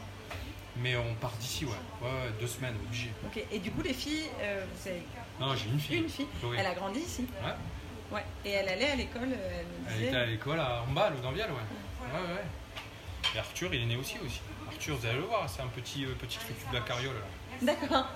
Mais 0.77 0.97
on 0.97 1.14
part 1.14 1.32
d'ici, 1.40 1.64
ouais. 1.64 1.70
ouais. 2.01 2.09
ouais, 2.09 2.32
Deux 2.40 2.47
semaines, 2.47 2.74
obligé. 2.86 3.10
Ok. 3.27 3.44
Et 3.51 3.59
du 3.59 3.70
coup, 3.72 3.82
les 3.82 3.93
filles, 3.93 4.27
euh, 4.40 4.64
vous 4.72 4.89
avez 4.89 5.02
Non, 5.40 5.55
j'ai 5.56 5.68
une 5.68 5.81
fille. 5.81 5.97
une 5.98 6.09
fille. 6.09 6.27
Elle 6.56 6.66
a 6.66 6.74
grandi 6.74 7.01
ici. 7.01 7.27
Ouais. 7.44 7.52
Ouais. 8.12 8.24
Et 8.45 8.51
elle 8.51 8.69
allait 8.69 8.91
à 8.91 8.97
l'école. 8.97 9.23
euh, 9.32 9.61
Elle 9.61 9.66
me 9.66 9.89
Elle 9.89 9.95
disait. 9.95 10.07
était 10.09 10.16
à 10.16 10.27
l'école 10.27 10.61
à 10.61 10.82
Ambal 10.82 11.15
ou 11.15 11.20
Danvial, 11.20 11.51
ouais. 11.51 11.57
Ouais, 12.12 12.20
ouais. 12.35 12.45
Et 13.35 13.39
Arthur, 13.39 13.73
il 13.74 13.82
est 13.82 13.87
né 13.87 13.97
aussi. 13.97 14.16
aussi. 14.24 14.41
Arthur, 14.69 14.97
vous 14.97 15.07
allez 15.07 15.16
le 15.19 15.23
voir, 15.24 15.49
c'est 15.49 15.62
un 15.62 15.69
petit, 15.69 16.05
euh, 16.05 16.15
petit 16.19 16.39
truc 16.39 16.57
de 16.70 16.74
la 16.74 16.81
carriole. 16.82 17.15
Là. 17.15 17.73
D'accord. 17.74 18.07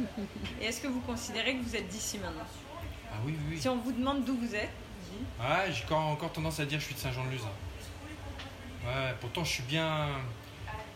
Et 0.60 0.66
est-ce 0.66 0.80
que 0.80 0.88
vous 0.88 1.00
considérez 1.00 1.56
que 1.56 1.62
vous 1.62 1.76
êtes 1.76 1.88
d'ici 1.88 2.18
maintenant? 2.18 2.44
Ah 3.10 3.16
oui, 3.24 3.34
oui, 3.38 3.44
oui. 3.54 3.60
Si 3.60 3.68
on 3.68 3.76
vous 3.78 3.92
demande 3.92 4.24
d'où 4.24 4.36
vous 4.36 4.54
êtes, 4.54 4.70
Ouais, 5.40 5.72
j'ai 5.72 5.84
encore, 5.84 6.06
encore 6.06 6.32
tendance 6.32 6.60
à 6.60 6.64
dire 6.66 6.76
que 6.78 6.82
je 6.82 6.86
suis 6.86 6.94
de 6.94 7.00
Saint-Jean-de-Luz. 7.00 7.40
Ouais, 8.84 9.14
pourtant 9.20 9.42
je 9.44 9.50
suis 9.50 9.62
bien. 9.62 10.08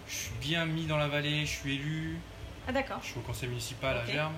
Je 0.07 0.15
suis 0.15 0.35
bien 0.41 0.67
mis 0.67 0.85
dans 0.87 0.99
la 0.99 1.09
vallée, 1.09 1.47
je 1.47 1.51
suis 1.51 1.75
élu. 1.77 2.19
Ah 2.69 2.73
d'accord. 2.73 2.99
Je 3.03 3.09
suis 3.09 3.19
au 3.19 3.23
conseil 3.23 3.49
municipal 3.49 3.97
à 3.97 4.05
Germe. 4.07 4.35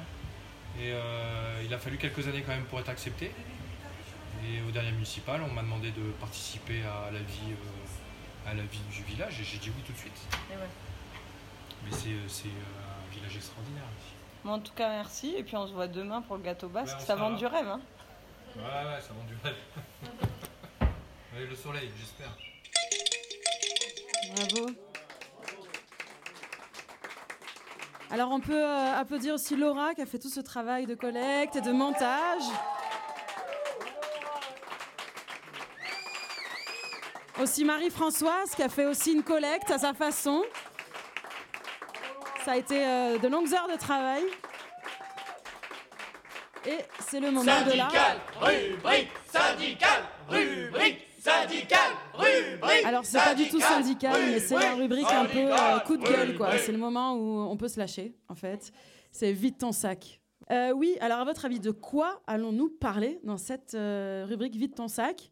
Et 0.78 0.93
euh, 0.93 1.62
il 1.65 1.73
a 1.74 1.78
fallu 1.78 1.99
quelques 1.99 2.27
années 2.28 2.43
quand 2.43 2.53
même 2.53 2.65
pour 2.65 2.78
être 2.81 2.89
accepté. 2.89 3.32
Et 4.47 4.61
au 4.69 4.71
dernier 4.71 4.93
municipal, 4.93 5.41
on 5.43 5.53
m'a 5.53 5.62
demandé 5.62 5.91
de 5.91 6.11
participer 6.21 6.83
à 6.83 7.11
la 7.11 7.21
vie, 7.21 7.53
euh, 7.53 8.51
à 8.51 8.55
la 8.55 8.62
vie 8.62 8.83
du 8.91 9.03
village 9.05 9.41
et 9.41 9.45
j'ai 9.45 9.59
dit 9.59 9.71
oui 9.75 9.83
tout 9.87 9.93
de 9.93 9.99
suite. 9.99 10.21
Et 10.51 10.57
ouais. 10.57 10.69
Mais 11.85 11.91
c'est, 11.93 12.11
euh, 12.11 12.29
c'est 12.29 12.49
euh, 12.49 13.07
un 13.07 13.15
village 13.15 13.37
extraordinaire 13.37 13.85
ici. 14.01 14.12
Bon, 14.45 14.53
en 14.53 14.59
tout 14.61 14.75
cas, 14.75 14.89
merci. 14.89 15.35
Et 15.37 15.43
puis 15.43 15.57
on 15.57 15.66
se 15.66 15.73
voit 15.73 15.89
demain 15.89 16.21
pour 16.23 16.37
le 16.37 16.43
gâteau 16.43 16.69
basque. 16.69 17.01
Ça 17.01 17.16
vend 17.16 17.31
du 17.31 17.47
rêve, 17.47 17.69
hein 17.69 17.81
Ouais, 18.57 18.62
ouais, 18.62 19.01
ça 19.01 19.12
vend 19.15 19.25
du 19.27 19.37
rêve. 19.43 19.57
Allez, 21.35 21.47
le 21.47 21.57
soleil, 21.57 21.91
j'espère. 21.99 22.37
Bravo. 24.35 24.71
Alors 28.11 28.31
on 28.31 28.39
peut 28.39 28.62
euh, 28.62 29.01
applaudir 29.01 29.35
aussi 29.35 29.57
Laura 29.57 29.95
qui 29.95 30.03
a 30.03 30.07
fait 30.07 30.21
tout 30.21 30.29
ce 30.29 30.41
travail 30.41 30.87
de 30.87 30.95
collecte 30.95 31.57
et 31.57 31.61
de 31.61 31.73
montage. 31.73 32.45
Aussi 37.40 37.65
Marie-Françoise 37.65 38.55
qui 38.55 38.62
a 38.62 38.69
fait 38.69 38.86
aussi 38.86 39.12
une 39.12 39.23
collecte 39.23 39.70
à 39.70 39.78
sa 39.78 39.93
façon. 39.93 40.43
Ça 42.44 42.52
a 42.52 42.56
été 42.56 42.86
euh, 42.86 43.19
de 43.19 43.28
longues 43.28 43.52
heures 43.52 43.69
de 43.69 43.77
travail. 43.78 44.23
Et 46.66 46.78
c'est 47.01 47.20
le 47.20 47.31
moment 47.31 47.43
de 47.43 47.77
la... 47.77 47.89
Syndical, 47.90 48.19
rubrique, 48.40 49.09
syndical, 49.27 50.02
rubrique, 50.28 51.06
syndical, 51.19 51.90
rubrique. 52.15 52.86
Alors 52.86 53.05
c'est 53.05 53.19
pas 53.19 53.35
du 53.35 53.48
tout 53.48 53.61
syndical, 53.61 54.20
mais 54.31 54.40
c'est 54.40 54.59
la 54.59 54.74
rubrique 54.74 55.11
un 55.11 55.27
peu 55.27 55.52
euh, 55.52 55.78
coup 55.81 55.97
de 55.97 56.05
gueule 56.05 56.36
quoi. 56.36 56.56
C'est 56.59 56.73
le 56.73 56.78
moment 56.78 57.15
où 57.15 57.40
on 57.51 57.56
peut 57.56 57.69
se 57.69 57.78
lâcher 57.78 58.15
en 58.28 58.35
fait. 58.35 58.73
C'est 59.11 59.32
vite 59.32 59.59
ton 59.59 59.73
sac. 59.73 60.20
Euh, 60.51 60.73
oui, 60.73 60.97
alors 61.01 61.20
à 61.20 61.24
votre 61.24 61.44
avis, 61.44 61.61
de 61.61 61.70
quoi 61.70 62.23
allons-nous 62.27 62.69
parler 62.69 63.20
dans 63.24 63.39
cette 63.39 63.74
euh, 63.74 64.27
rubrique 64.28 64.56
Vite 64.56 64.74
ton 64.74 64.89
sac? 64.89 65.31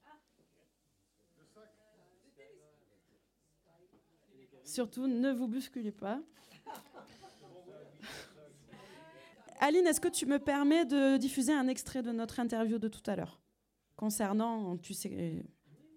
Surtout, 4.73 5.07
ne 5.07 5.31
vous 5.33 5.49
bousculez 5.49 5.93
pas. 5.93 6.19
Aline, 9.61 9.87
est-ce 9.87 10.01
que 10.01 10.09
tu 10.09 10.25
me 10.25 10.39
permets 10.39 10.87
de 10.87 11.19
diffuser 11.19 11.53
un 11.53 11.69
extrait 11.69 12.03
de 12.03 12.11
notre 12.11 12.41
interview 12.41 12.79
de 12.79 12.89
tout 12.89 13.03
à 13.05 13.15
l'heure 13.15 13.39
concernant, 13.97 14.79
tu 14.79 14.95
sais, 14.95 15.45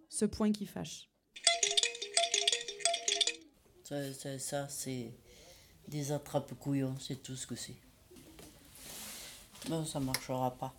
ce 0.10 0.26
point 0.26 0.52
qui 0.52 0.66
fâche? 0.66 1.10
Ça, 3.86 4.12
ça, 4.12 4.38
ça, 4.40 4.68
c'est 4.68 5.10
des 5.88 6.12
attrape-couillons, 6.12 6.98
c'est 7.00 7.24
tout 7.24 7.38
ce 7.38 7.48
que 7.48 7.56
c'est. 7.56 7.78
Non, 9.70 9.86
ça 9.86 10.02
marchera 10.02 10.52
pas. 10.52 10.74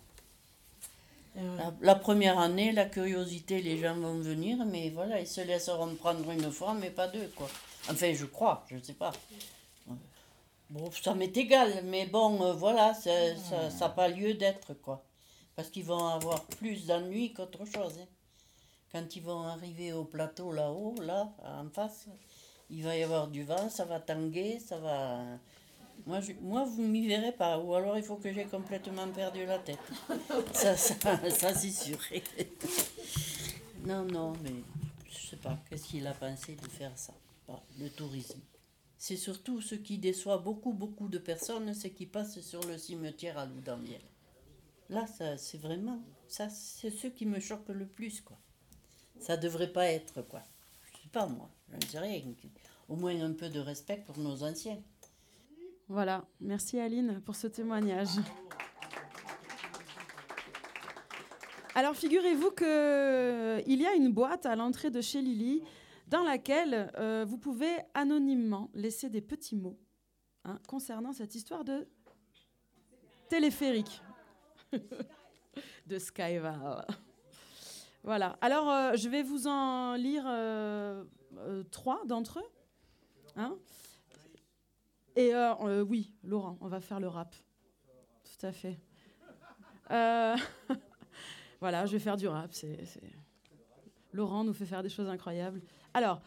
La, 1.35 1.73
la 1.81 1.95
première 1.95 2.37
année, 2.37 2.71
la 2.73 2.85
curiosité, 2.85 3.59
les 3.59 3.79
gens 3.79 3.95
vont 3.95 4.19
venir, 4.19 4.63
mais 4.67 4.91
voilà, 4.91 5.19
ils 5.19 5.25
se 5.25 5.41
laisseront 5.41 5.95
prendre 5.95 6.29
une 6.29 6.51
fois, 6.51 6.75
mais 6.75 6.91
pas 6.91 7.07
deux, 7.07 7.27
quoi. 7.35 7.49
Enfin, 7.89 8.13
je 8.13 8.25
crois, 8.25 8.65
je 8.69 8.77
sais 8.79 8.93
pas. 8.93 9.11
Bon, 10.69 10.91
ça 10.91 11.13
m'est 11.13 11.35
égal, 11.37 11.81
mais 11.85 12.05
bon, 12.07 12.43
euh, 12.43 12.53
voilà, 12.53 12.93
ça 12.93 13.11
n'a 13.51 13.69
ça, 13.69 13.89
pas 13.89 14.09
lieu 14.09 14.33
d'être, 14.33 14.73
quoi. 14.73 15.03
Parce 15.55 15.69
qu'ils 15.69 15.85
vont 15.85 16.05
avoir 16.07 16.43
plus 16.45 16.85
d'ennuis 16.85 17.33
qu'autre 17.33 17.63
chose. 17.65 17.99
hein. 18.01 18.05
Quand 18.91 19.15
ils 19.15 19.23
vont 19.23 19.43
arriver 19.47 19.93
au 19.93 20.03
plateau 20.03 20.51
là-haut, 20.51 20.95
là, 21.01 21.29
en 21.43 21.69
face, 21.69 22.07
il 22.69 22.83
va 22.83 22.97
y 22.97 23.03
avoir 23.03 23.27
du 23.27 23.43
vent, 23.43 23.69
ça 23.69 23.85
va 23.85 23.99
tanguer, 23.99 24.59
ça 24.59 24.77
va... 24.77 25.19
Moi, 26.05 26.19
je- 26.21 26.33
moi 26.41 26.63
vous 26.65 26.81
ne 26.83 26.87
m'y 26.87 27.07
verrez 27.07 27.31
pas, 27.31 27.57
ou 27.59 27.73
alors 27.73 27.97
il 27.97 28.03
faut 28.03 28.17
que 28.17 28.31
j'ai 28.31 28.45
complètement 28.45 29.07
perdu 29.09 29.45
la 29.45 29.59
tête. 29.59 29.79
ça, 30.53 30.75
ça, 30.77 30.95
ça 31.29 31.53
c'est 31.55 31.71
sûr. 31.71 31.97
non, 33.85 34.03
non, 34.05 34.33
mais 34.43 34.51
je 35.09 35.27
sais 35.29 35.37
pas, 35.37 35.57
qu'est-ce 35.69 35.87
qu'il 35.87 36.05
a 36.07 36.13
pensé 36.13 36.55
de 36.55 36.67
faire 36.67 36.91
ça? 36.95 37.13
Le 37.79 37.89
tourisme. 37.89 38.41
C'est 38.97 39.15
surtout 39.15 39.61
ce 39.61 39.75
qui 39.75 39.97
déçoit 39.97 40.39
beaucoup, 40.39 40.73
beaucoup 40.73 41.07
de 41.07 41.17
personnes, 41.17 41.73
c'est 41.73 41.91
qui 41.91 42.05
passent 42.05 42.41
sur 42.41 42.61
le 42.67 42.77
cimetière 42.77 43.37
à 43.37 43.45
Loudanviel. 43.45 44.01
Là, 44.89 45.05
c'est 45.37 45.61
vraiment, 45.61 46.01
ça, 46.27 46.49
c'est 46.49 46.89
ce 46.89 47.07
qui 47.07 47.25
me 47.25 47.39
choque 47.39 47.69
le 47.69 47.85
plus, 47.85 48.21
quoi. 48.21 48.37
Ça 49.19 49.37
devrait 49.37 49.71
pas 49.71 49.85
être, 49.85 50.21
quoi. 50.23 50.41
Je 50.83 51.01
sais 51.03 51.09
pas, 51.09 51.27
moi, 51.27 51.49
je 51.71 51.75
ne 51.75 51.81
sais 51.81 51.99
rien. 51.99 52.21
Au 52.89 52.95
moins 52.95 53.19
un 53.21 53.33
peu 53.33 53.49
de 53.49 53.59
respect 53.59 54.03
pour 54.05 54.17
nos 54.17 54.43
anciens. 54.43 54.81
Voilà, 55.89 56.25
merci 56.41 56.79
Aline 56.79 57.21
pour 57.21 57.35
ce 57.35 57.47
témoignage. 57.47 58.09
Alors 61.75 61.95
figurez-vous 61.95 62.51
que 62.51 63.61
il 63.67 63.81
y 63.81 63.85
a 63.85 63.93
une 63.93 64.11
boîte 64.11 64.45
à 64.47 64.55
l'entrée 64.55 64.89
de 64.89 64.99
chez 64.99 65.21
Lily 65.21 65.61
dans 66.07 66.23
laquelle 66.23 66.91
euh, 66.97 67.25
vous 67.27 67.37
pouvez 67.37 67.75
anonymement 67.93 68.69
laisser 68.73 69.09
des 69.09 69.21
petits 69.21 69.55
mots 69.55 69.77
hein, 70.45 70.59
concernant 70.67 71.13
cette 71.13 71.35
histoire 71.35 71.63
de 71.63 71.87
téléphérique 73.29 74.01
de 75.85 75.99
Skyval. 75.99 76.85
Voilà. 78.03 78.37
Alors 78.41 78.69
euh, 78.71 78.93
je 78.95 79.09
vais 79.09 79.23
vous 79.23 79.47
en 79.47 79.95
lire 79.95 80.23
euh, 80.27 81.03
trois 81.71 82.03
d'entre 82.05 82.39
eux. 82.39 82.49
Hein 83.35 83.57
et 85.15 85.33
oui, 85.87 86.13
Laurent, 86.23 86.57
on 86.61 86.67
va 86.67 86.79
faire 86.79 86.99
le 86.99 87.07
rap. 87.07 87.35
Tout 88.23 88.45
à 88.45 88.51
fait. 88.51 88.79
Voilà, 91.59 91.87
je 91.87 91.93
vais 91.93 91.99
faire 91.99 92.17
du 92.17 92.27
rap. 92.27 92.53
c'est- 92.53 92.77
Laurent 94.13 94.43
nous 94.43 94.53
fait 94.53 94.65
faire 94.67 94.83
des 94.83 94.89
choses 94.89 95.07
incroyables. 95.09 95.59
Alors, 95.93 96.21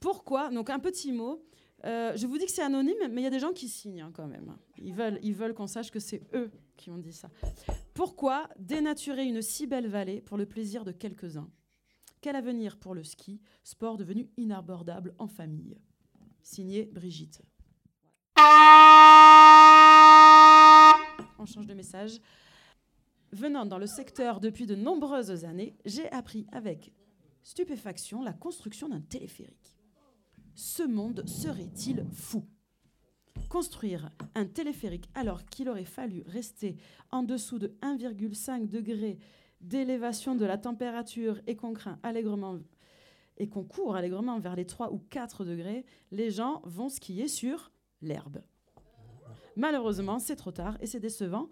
pourquoi 0.00 0.50
Donc, 0.50 0.70
un 0.70 0.78
petit 0.78 1.12
mot. 1.12 1.42
Euh, 1.84 2.16
je 2.16 2.26
vous 2.26 2.38
dis 2.38 2.46
que 2.46 2.50
c'est 2.50 2.62
anonyme, 2.62 2.96
mais 3.10 3.20
il 3.20 3.24
y 3.24 3.28
a 3.28 3.30
des 3.30 3.38
gens 3.38 3.52
qui 3.52 3.68
signent 3.68 4.02
hein, 4.02 4.10
quand 4.12 4.26
même. 4.26 4.56
Ils 4.78 4.94
veulent, 4.94 5.18
ils 5.22 5.34
veulent 5.34 5.54
qu'on 5.54 5.66
sache 5.66 5.90
que 5.90 6.00
c'est 6.00 6.22
eux 6.34 6.50
qui 6.76 6.90
ont 6.90 6.98
dit 6.98 7.12
ça. 7.12 7.28
Pourquoi 7.94 8.48
dénaturer 8.58 9.24
une 9.24 9.42
si 9.42 9.66
belle 9.66 9.86
vallée 9.86 10.20
pour 10.20 10.36
le 10.36 10.46
plaisir 10.46 10.84
de 10.84 10.92
quelques-uns? 10.92 11.50
Quel 12.20 12.34
avenir 12.34 12.78
pour 12.78 12.94
le 12.94 13.04
ski, 13.04 13.40
sport 13.62 13.98
devenu 13.98 14.28
inabordable 14.36 15.14
en 15.18 15.28
famille? 15.28 15.78
Signé 16.42 16.86
Brigitte. 16.86 17.42
On 21.38 21.46
change 21.46 21.66
de 21.66 21.74
message. 21.74 22.20
Venant 23.32 23.66
dans 23.66 23.78
le 23.78 23.86
secteur 23.86 24.40
depuis 24.40 24.66
de 24.66 24.74
nombreuses 24.74 25.44
années, 25.44 25.76
j'ai 25.84 26.10
appris 26.10 26.46
avec 26.52 26.92
stupéfaction 27.46 28.22
la 28.22 28.32
construction 28.32 28.88
d'un 28.88 29.00
téléphérique. 29.00 29.76
Ce 30.56 30.82
monde 30.82 31.22
serait-il 31.28 32.04
fou? 32.12 32.44
Construire 33.48 34.10
un 34.34 34.46
téléphérique 34.46 35.08
alors 35.14 35.44
qu'il 35.44 35.68
aurait 35.68 35.84
fallu 35.84 36.24
rester 36.26 36.76
en 37.12 37.22
dessous 37.22 37.60
de 37.60 37.68
1,5 37.82 38.68
degré 38.68 39.20
d'élévation 39.60 40.34
de 40.34 40.44
la 40.44 40.58
température 40.58 41.40
et 41.46 41.54
qu'on 41.54 41.72
craint 41.72 42.00
allègrement 42.02 42.58
et 43.38 43.48
qu'on 43.48 43.62
court 43.62 43.94
allègrement 43.94 44.40
vers 44.40 44.56
les 44.56 44.66
3 44.66 44.92
ou 44.92 44.98
4 44.98 45.44
degrés, 45.44 45.84
les 46.10 46.32
gens 46.32 46.62
vont 46.64 46.88
skier 46.88 47.28
sur 47.28 47.70
l'herbe. 48.02 48.42
Malheureusement, 49.54 50.18
c'est 50.18 50.36
trop 50.36 50.52
tard 50.52 50.78
et 50.80 50.86
c'est 50.86 51.00
décevant 51.00 51.48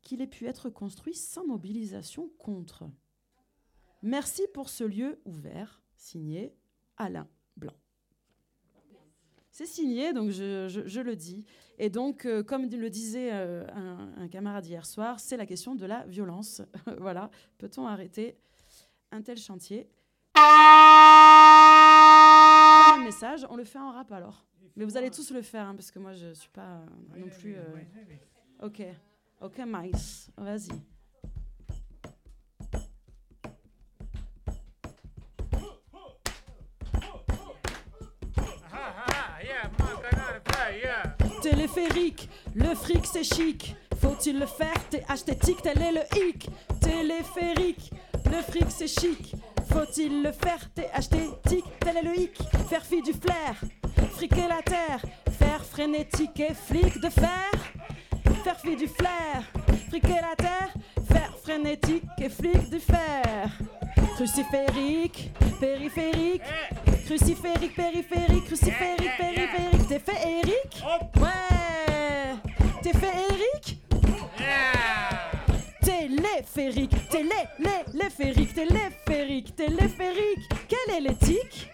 qu'il 0.00 0.22
ait 0.22 0.26
pu 0.26 0.46
être 0.46 0.70
construit 0.70 1.14
sans 1.14 1.46
mobilisation 1.46 2.30
contre. 2.38 2.84
Merci 4.02 4.42
pour 4.54 4.68
ce 4.68 4.84
lieu 4.84 5.18
ouvert, 5.24 5.80
signé 5.96 6.54
Alain 6.96 7.26
Blanc. 7.56 7.72
C'est 9.50 9.66
signé, 9.66 10.12
donc 10.12 10.30
je, 10.30 10.68
je- 10.68 10.86
je 10.86 11.00
le 11.00 11.16
dis. 11.16 11.44
Et 11.78 11.88
donc, 11.88 12.26
euh, 12.26 12.42
comme 12.42 12.64
le 12.68 12.90
disait 12.90 13.30
euh, 13.32 13.66
un, 13.74 14.12
un 14.18 14.28
camarade 14.28 14.66
hier 14.66 14.84
soir, 14.84 15.18
c'est 15.18 15.36
la 15.38 15.46
question 15.46 15.74
de 15.74 15.86
la 15.86 16.04
violence. 16.06 16.60
voilà, 16.98 17.30
peut-on 17.58 17.86
arrêter 17.86 18.36
un 19.12 19.22
tel 19.22 19.38
chantier? 19.38 19.88
Premier 22.92 23.04
message, 23.06 23.46
on 23.48 23.56
le 23.56 23.64
fait 23.64 23.78
en 23.78 23.92
rap 23.92 24.12
alors. 24.12 24.44
Mais 24.76 24.84
vous 24.84 24.96
allez 24.98 25.10
tous 25.10 25.30
le 25.30 25.40
faire, 25.40 25.66
hein, 25.68 25.74
parce 25.74 25.90
que 25.90 25.98
moi 25.98 26.12
je 26.12 26.34
suis 26.34 26.50
pas 26.50 26.80
euh, 26.82 26.86
non 27.18 27.28
plus. 27.30 27.56
Ok, 28.62 28.82
ok, 29.40 29.58
Miles, 29.66 29.96
vas-y. 30.36 30.68
Le 42.56 42.74
fric 42.74 43.06
c'est 43.06 43.24
chic. 43.24 43.76
Faut-il 44.00 44.38
le 44.38 44.46
faire? 44.46 44.74
T'es 44.90 45.34
tic, 45.34 45.62
tel 45.62 45.80
est 45.80 45.92
le 45.92 46.26
hic. 46.26 46.48
Téléphérique, 46.80 47.90
le 48.30 48.42
fric 48.42 48.66
c'est 48.68 48.88
chic. 48.88 49.34
Faut-il 49.70 50.22
le 50.22 50.32
faire? 50.32 50.70
T'es 50.74 50.88
tic, 51.48 51.64
tel 51.80 51.98
est 51.98 52.02
le 52.02 52.18
hic. 52.18 52.38
Faire 52.68 52.84
fi 52.84 53.02
du 53.02 53.12
flair, 53.12 53.54
friquer 54.12 54.48
la 54.48 54.62
terre. 54.62 55.00
Faire 55.38 55.64
frénétique 55.64 56.40
et 56.40 56.54
flic 56.54 56.98
de 57.00 57.10
fer. 57.10 57.50
Faire 58.42 58.58
fi 58.58 58.76
du 58.76 58.88
flair, 58.88 59.42
friquer 59.88 60.20
la 60.22 60.36
terre. 60.36 60.72
Faire 61.06 61.36
frénétique 61.42 62.04
et 62.18 62.28
flic 62.28 62.70
du 62.70 62.80
fer. 62.80 63.48
Cruciférique, 64.14 65.30
périphérique. 65.60 66.42
Cruciférique, 67.04 67.74
périphérique, 67.76 68.44
cruciférique, 68.46 69.16
périphérique. 69.18 69.88
T'es 69.88 69.98
fait 69.98 70.28
Eric 70.28 70.82
Ouais 71.16 71.45
T'es 72.86 72.92
fait 72.92 73.16
Eric 73.32 73.80
Téléphérique, 75.82 77.08
télé, 77.08 77.30
lé, 77.58 77.70
léphérique, 77.92 78.54
téléphérique, 78.54 79.56
téléphérique. 79.56 80.48
Quelle 80.68 80.94
est 80.94 81.00
l'éthique? 81.00 81.68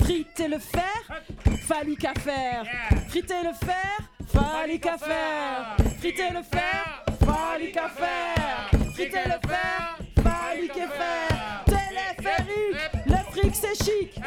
Friter 0.00 0.48
le 0.48 0.58
fer, 0.58 1.22
phallique 1.68 2.04
à 2.04 2.14
faire. 2.14 2.64
Friter 3.08 3.44
le 3.44 3.52
fer, 3.52 4.00
phallique 4.26 4.86
à 4.86 4.98
faire. 4.98 5.76
Friter 6.00 6.30
le 6.30 6.42
fer, 6.42 7.04
phallique 7.24 7.76
à 7.76 7.88
faire. 7.88 8.70
Friter 8.94 9.24
le 9.26 9.48
fer, 9.48 9.98
phallique 10.24 10.78
à 10.78 10.88
faire. 10.88 11.64
Téléphérique, 11.66 13.06
le 13.06 13.30
fric 13.30 13.54
c'est 13.54 13.84
chic. 13.84 14.20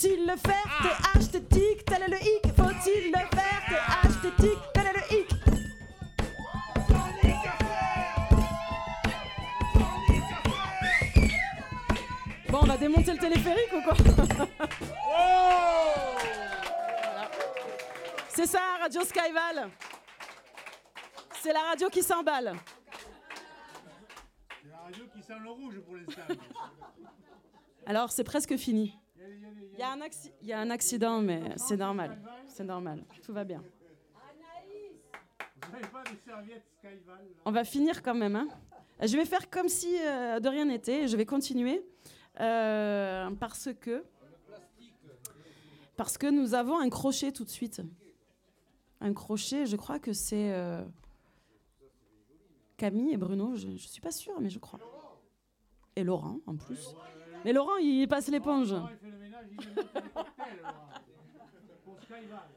Faut-il 0.00 0.24
le 0.26 0.36
faire? 0.36 0.64
T'es 1.30 1.42
tic, 1.42 1.84
tel 1.84 2.02
est 2.04 2.08
le 2.08 2.16
hic. 2.16 2.46
Faut-il 2.56 3.12
le 3.12 3.18
faire? 3.36 3.62
T'es 4.22 4.30
tic, 4.42 4.58
tel 4.72 4.86
est 4.86 4.94
le 4.94 5.02
hic. 5.14 5.28
Bon, 12.48 12.60
on 12.62 12.66
va 12.66 12.78
démonter 12.78 13.12
le 13.12 13.18
téléphérique 13.18 13.72
ou 13.74 13.82
quoi? 13.82 13.92
Voilà. 13.92 14.48
C'est 18.30 18.46
ça, 18.46 18.78
Radio 18.80 19.02
Skyval. 19.02 19.70
C'est 21.42 21.52
la 21.52 21.60
radio 21.60 21.90
qui 21.90 22.02
s'emballe. 22.02 22.56
C'est 24.62 24.70
la 24.70 24.78
radio 24.78 25.04
qui 25.14 25.22
sent 25.22 25.38
le 25.42 25.50
rouge 25.50 25.78
pour 25.80 25.96
l'instant. 25.96 26.22
Alors, 27.84 28.10
c'est 28.10 28.24
presque 28.24 28.56
fini. 28.56 28.96
Il 29.72 29.78
y, 30.48 30.52
a 30.52 30.60
un 30.60 30.70
accident, 30.70 31.20
mais 31.20 31.42
c'est 31.56 31.76
normal. 31.76 32.18
C'est 32.48 32.64
normal. 32.64 33.04
Tout 33.22 33.32
va 33.32 33.44
bien. 33.44 33.62
On 37.44 37.50
va 37.50 37.64
finir 37.64 38.02
quand 38.02 38.14
même. 38.14 38.36
hein. 38.36 38.48
Je 39.02 39.16
vais 39.16 39.24
faire 39.24 39.48
comme 39.48 39.68
si 39.68 39.96
euh, 40.04 40.40
de 40.40 40.48
rien 40.48 40.66
n'était. 40.66 41.08
Je 41.08 41.16
vais 41.16 41.24
continuer 41.24 41.82
euh, 42.40 43.30
parce 45.96 46.18
que 46.18 46.30
nous 46.30 46.54
avons 46.54 46.78
un 46.78 46.88
crochet 46.90 47.32
tout 47.32 47.44
de 47.44 47.50
suite. 47.50 47.80
Un 49.00 49.14
crochet. 49.14 49.64
Je 49.66 49.76
crois 49.76 49.98
que 49.98 50.12
c'est 50.12 50.52
euh, 50.52 50.84
Camille 52.76 53.12
et 53.12 53.16
Bruno. 53.16 53.56
Je, 53.56 53.68
je 53.70 53.86
suis 53.86 54.02
pas 54.02 54.10
sûre, 54.12 54.38
mais 54.40 54.50
je 54.50 54.58
crois. 54.58 54.80
Et 55.96 56.04
Laurent 56.04 56.38
en 56.46 56.56
plus. 56.56 56.94
Mais 57.44 57.52
Laurent, 57.52 57.76
il 57.76 58.06
passe 58.08 58.28
l'éponge. 58.28 58.70
Il 58.90 58.96
fait 58.98 59.10
le 59.10 59.18
ménage, 59.18 59.46
il 59.50 59.56
met 59.56 59.74
des 59.74 60.08
cocktails 60.10 60.56
Laurent. 60.58 60.88
Pour 61.84 62.00
Skyval. 62.02 62.48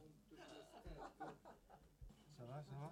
Ça 2.37 2.45
va, 2.45 2.61
ça 2.61 2.75
va? 2.79 2.91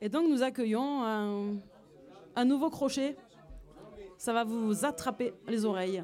Et 0.00 0.08
donc 0.08 0.28
nous 0.28 0.42
accueillons 0.42 1.02
un, 1.04 1.56
un 2.36 2.44
nouveau 2.44 2.70
crochet. 2.70 3.16
Ça 4.16 4.32
va 4.32 4.44
vous 4.44 4.84
attraper 4.84 5.34
les 5.46 5.64
oreilles. 5.64 6.02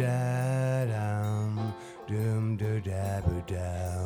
Dum, 0.00 1.74
dum 2.08 2.56
do 2.56 2.80
da 2.80 3.20
ba 3.24 3.42
dum. 3.46 3.99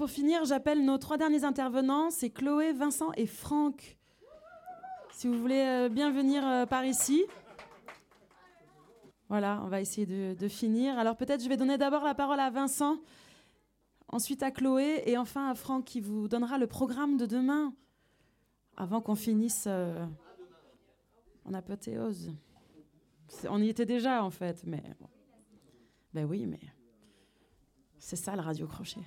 Pour 0.00 0.08
finir, 0.08 0.46
j'appelle 0.46 0.82
nos 0.82 0.96
trois 0.96 1.18
derniers 1.18 1.44
intervenants, 1.44 2.08
c'est 2.10 2.30
Chloé, 2.30 2.72
Vincent 2.72 3.12
et 3.18 3.26
Franck. 3.26 3.98
Si 5.12 5.28
vous 5.28 5.38
voulez 5.38 5.60
euh, 5.60 5.90
bien 5.90 6.10
venir 6.10 6.42
euh, 6.42 6.64
par 6.64 6.86
ici. 6.86 7.26
Voilà, 9.28 9.60
on 9.62 9.68
va 9.68 9.82
essayer 9.82 10.06
de, 10.06 10.48
finir. 10.48 10.98
Alors 10.98 11.18
peut-être 11.18 11.44
je 11.44 11.50
vais 11.50 11.58
donner 11.58 11.76
d'abord 11.76 12.02
la 12.02 12.14
parole 12.14 12.40
à 12.40 12.48
Vincent, 12.48 12.96
ensuite 14.08 14.42
à 14.42 14.50
Chloé 14.50 15.02
et 15.04 15.18
enfin 15.18 15.50
à 15.50 15.54
Franck 15.54 15.84
qui 15.84 16.00
vous 16.00 16.28
donnera 16.28 16.56
le 16.56 16.66
programme 16.66 17.18
de 17.18 17.26
demain 17.26 17.74
avant 18.78 19.02
qu'on 19.02 19.16
finisse 19.16 19.64
euh, 19.66 20.06
en 21.44 21.52
apothéose. 21.52 22.32
On 23.50 23.60
y 23.60 23.68
était 23.68 23.84
déjà 23.84 24.24
en 24.24 24.30
fait, 24.30 24.64
mais... 24.64 24.82
Ben 26.14 26.24
oui, 26.24 26.46
mais... 26.46 26.60
C'est 27.98 28.16
ça 28.16 28.34
le 28.34 28.40
radio 28.40 28.66
crochet. 28.66 29.02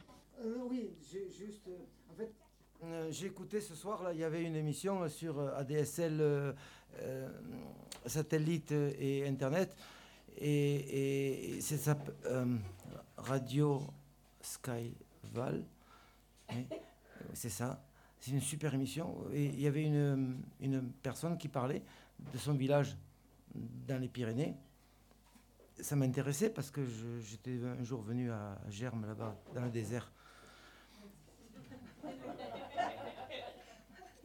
J'ai 1.02 1.30
juste. 1.30 1.68
euh, 1.68 2.11
en 2.11 2.15
fait, 2.15 2.32
euh, 2.84 3.11
j'ai 3.11 3.28
écouté 3.28 3.61
ce 3.61 3.76
soir, 3.76 4.03
là, 4.03 4.14
il 4.14 4.20
y 4.20 4.24
avait 4.24 4.44
une 4.44 4.56
émission 4.56 5.03
euh, 5.03 5.10
sur 5.10 5.40
ADSL, 5.40 6.56
satellite 8.06 8.72
et 8.72 9.28
Internet. 9.28 9.76
Et, 10.38 11.57
c'est 11.61 11.78
ça, 11.78 11.98
Radio 13.18 13.82
Skyval. 14.41 15.65
C'est 17.34 17.49
ça. 17.49 17.82
C'est 18.20 18.32
une 18.32 18.41
super 18.41 18.74
émission. 18.74 19.15
Et 19.32 19.45
il 19.45 19.61
y 19.61 19.68
avait 19.68 19.84
une, 19.84 20.38
une 20.60 20.91
personne 20.91 21.38
qui 21.38 21.48
parlait 21.48 21.82
de 22.34 22.38
son 22.38 22.53
village 22.53 22.98
dans 23.56 23.99
les 23.99 24.10
Pyrénées 24.10 24.56
ça 25.80 25.95
m'intéressait 25.95 26.49
parce 26.49 26.72
que 26.72 26.82
j'étais 27.22 27.60
un 27.64 27.84
jour 27.84 28.02
venu 28.02 28.32
à 28.32 28.57
Germe, 28.70 29.06
là-bas, 29.06 29.36
dans 29.53 29.64
le 29.64 29.72
désert. 29.72 30.11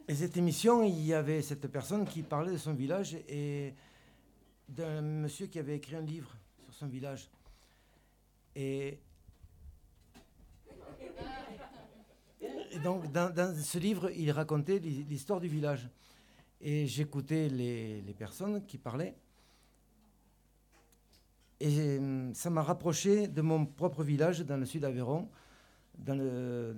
Et 0.09 0.15
cette 0.15 0.37
émission, 0.37 0.81
il 0.81 1.05
y 1.05 1.13
avait 1.13 1.43
cette 1.43 1.67
personne 1.67 2.03
qui 2.03 2.23
parlait 2.23 2.53
de 2.53 2.57
son 2.57 2.73
village 2.73 3.15
et 3.27 3.75
d'un 4.67 5.01
monsieur 5.03 5.45
qui 5.45 5.59
avait 5.59 5.75
écrit 5.75 5.95
un 5.95 6.01
livre 6.01 6.35
sur 6.63 6.73
son 6.73 6.87
village. 6.87 7.29
Et, 8.55 8.97
donc, 12.83 13.11
dans, 13.11 13.53
ce 13.55 13.77
livre, 13.77 14.09
il 14.09 14.31
racontait 14.31 14.79
l'hi- 14.79 15.03
l'histoire 15.03 15.39
du 15.39 15.47
village. 15.47 15.87
Et 16.59 16.87
j'écoutais 16.87 17.47
les, 17.47 18.01
les 18.01 18.13
personnes 18.15 18.65
qui 18.65 18.79
parlaient. 18.79 19.15
Et 21.59 21.99
hum, 21.99 22.33
ça 22.33 22.49
m'a 22.49 22.63
rapproché 22.63 23.27
de 23.27 23.43
mon 23.43 23.63
propre 23.63 24.03
village 24.03 24.39
dans 24.39 24.57
le 24.57 24.65
sud 24.65 24.81
d'Aveyron, 24.81 25.29
dans 26.05 26.15
le, 26.15 26.75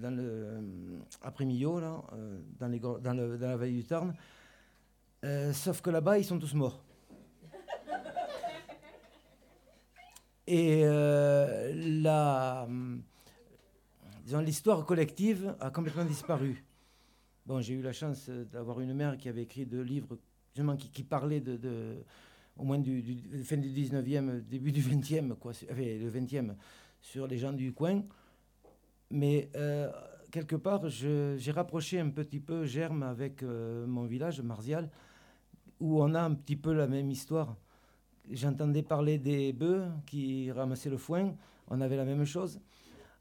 hum, 0.58 1.04
après 1.22 1.46
Millau, 1.46 1.80
là, 1.80 2.02
euh, 2.14 2.40
dans, 2.60 3.14
la 3.40 3.58
vallée 3.58 3.74
du 3.74 3.84
Tarn. 3.84 4.14
Euh, 5.24 5.54
sauf 5.54 5.82
que 5.82 5.90
là-bas, 5.90 6.18
ils 6.18 6.26
sont 6.26 6.40
tous 6.40 6.54
morts. 6.54 6.84
Et 10.48 10.82
euh, 10.84 11.72
la, 12.02 12.68
disons, 14.26 14.40
l'histoire 14.40 14.86
collective 14.86 15.56
a 15.60 15.70
complètement 15.70 16.06
disparu. 16.06 16.64
Bon, 17.46 17.62
j'ai 17.62 17.74
eu 17.74 17.82
la 17.82 17.94
chance 17.94 18.28
euh, 18.30 18.46
d'avoir 18.46 18.80
une 18.82 18.94
mère 18.94 19.18
qui 19.18 19.30
avait 19.30 19.44
écrit 19.44 19.66
deux 19.66 19.82
livres 19.82 20.18
qui, 20.78 20.90
qui 20.90 21.04
parlaient 21.04 21.40
de, 21.40 22.04
au 22.58 22.64
moins 22.64 22.80
du, 22.80 23.02
du- 23.02 23.44
fin 23.44 23.58
du 23.58 23.70
19e, 23.70 24.42
début 24.42 24.72
du 24.72 24.82
20e, 24.82 25.36
quoi, 25.36 25.54
le 25.70 26.10
20e, 26.10 26.56
sur 27.00 27.28
les 27.28 27.38
gens 27.38 27.54
du 27.54 27.74
coin. 27.74 28.04
Mais 29.12 29.50
euh, 29.56 29.92
quelque 30.32 30.56
part, 30.56 30.88
j'ai 30.88 31.52
rapproché 31.52 32.00
un 32.00 32.10
petit 32.10 32.40
peu 32.40 32.66
Germe 32.66 33.04
avec 33.04 33.44
euh, 33.44 33.86
mon 33.86 34.06
village, 34.06 34.42
Marzial, 34.42 34.90
où 35.80 36.02
on 36.02 36.16
a 36.16 36.22
un 36.22 36.34
petit 36.34 36.56
peu 36.56 36.74
la 36.74 36.88
même 36.88 37.12
histoire. 37.12 37.58
J'entendais 38.30 38.84
parler 38.84 39.18
des 39.18 39.52
bœufs 39.52 39.88
qui 40.06 40.50
ramassaient 40.52 40.90
le 40.90 40.98
foin, 40.98 41.36
on 41.68 41.82
avait 41.82 41.98
la 41.98 42.06
même 42.06 42.24
chose. 42.24 42.62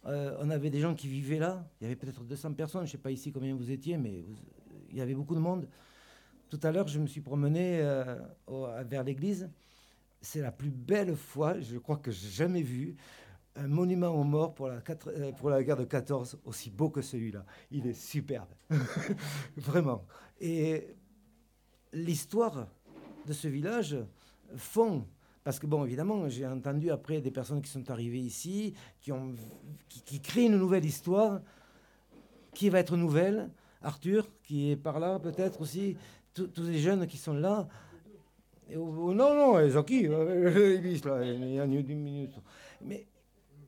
Euh, 0.06 0.36
on 0.40 0.48
avait 0.50 0.70
des 0.70 0.80
gens 0.80 0.94
qui 0.94 1.08
vivaient 1.08 1.40
là, 1.40 1.68
il 1.80 1.84
y 1.84 1.86
avait 1.86 1.96
peut-être 1.96 2.22
200 2.22 2.54
personnes, 2.54 2.82
je 2.82 2.86
ne 2.86 2.92
sais 2.92 2.98
pas 2.98 3.10
ici 3.10 3.32
combien 3.32 3.54
vous 3.54 3.70
étiez, 3.70 3.98
mais 3.98 4.24
il 4.90 4.96
y 4.96 5.00
avait 5.00 5.14
beaucoup 5.14 5.34
de 5.34 5.40
monde. 5.40 5.68
Tout 6.48 6.60
à 6.62 6.70
l'heure, 6.70 6.86
je 6.86 7.00
me 7.00 7.06
suis 7.06 7.20
promené 7.20 7.80
vers 8.86 9.04
l'église. 9.04 9.50
C'est 10.22 10.40
la 10.40 10.52
plus 10.52 10.70
belle 10.70 11.16
fois, 11.16 11.58
je 11.60 11.78
crois, 11.78 11.96
que 11.96 12.10
j'ai 12.10 12.28
jamais 12.28 12.62
vu 12.62 12.96
un 13.60 13.68
monument 13.68 14.08
aux 14.08 14.24
morts 14.24 14.54
pour 14.54 14.68
la, 14.68 14.80
euh, 15.08 15.62
guerre 15.62 15.76
de 15.76 15.84
14 15.84 16.38
aussi 16.44 16.70
beau 16.70 16.88
que 16.88 17.02
celui-là. 17.02 17.44
Il 17.70 17.86
est 17.86 17.94
superbe, 17.94 18.48
vraiment. 19.56 20.04
Et 20.40 20.96
l'histoire 21.92 22.68
de 23.26 23.32
ce 23.32 23.48
village 23.48 23.96
fond. 24.56 25.04
Parce 25.44 25.58
que, 25.58 25.66
bon, 25.66 25.84
évidemment, 25.84 26.28
j'ai 26.28 26.46
entendu 26.46 26.90
après 26.90 27.20
des 27.20 27.30
personnes 27.30 27.60
qui 27.60 27.70
sont 27.70 27.90
arrivées 27.90 28.18
ici, 28.18 28.74
qui, 29.00 29.12
ont, 29.12 29.34
qui, 29.88 30.20
créent 30.20 30.46
une 30.46 30.58
nouvelle 30.58 30.84
histoire, 30.84 31.40
qui 32.54 32.68
va 32.70 32.78
être 32.78 32.96
nouvelle. 32.96 33.50
Arthur, 33.82 34.28
qui 34.42 34.70
est 34.70 34.76
par 34.76 35.00
là 35.00 35.18
peut-être 35.18 35.62
aussi, 35.62 35.96
tous 36.34 36.50
les 36.58 36.78
jeunes 36.78 37.06
qui 37.06 37.16
sont 37.16 37.32
là. 37.32 37.66
Et, 38.68 38.76
oh, 38.76 38.94
oh, 38.98 39.14
non, 39.14 39.34
non, 39.34 39.68
Zaki, 39.68 40.02
il 40.02 40.10
y 41.54 41.58
a 41.58 41.64
une 41.64 42.02
minute. 42.02 42.34
Mais 42.82 43.06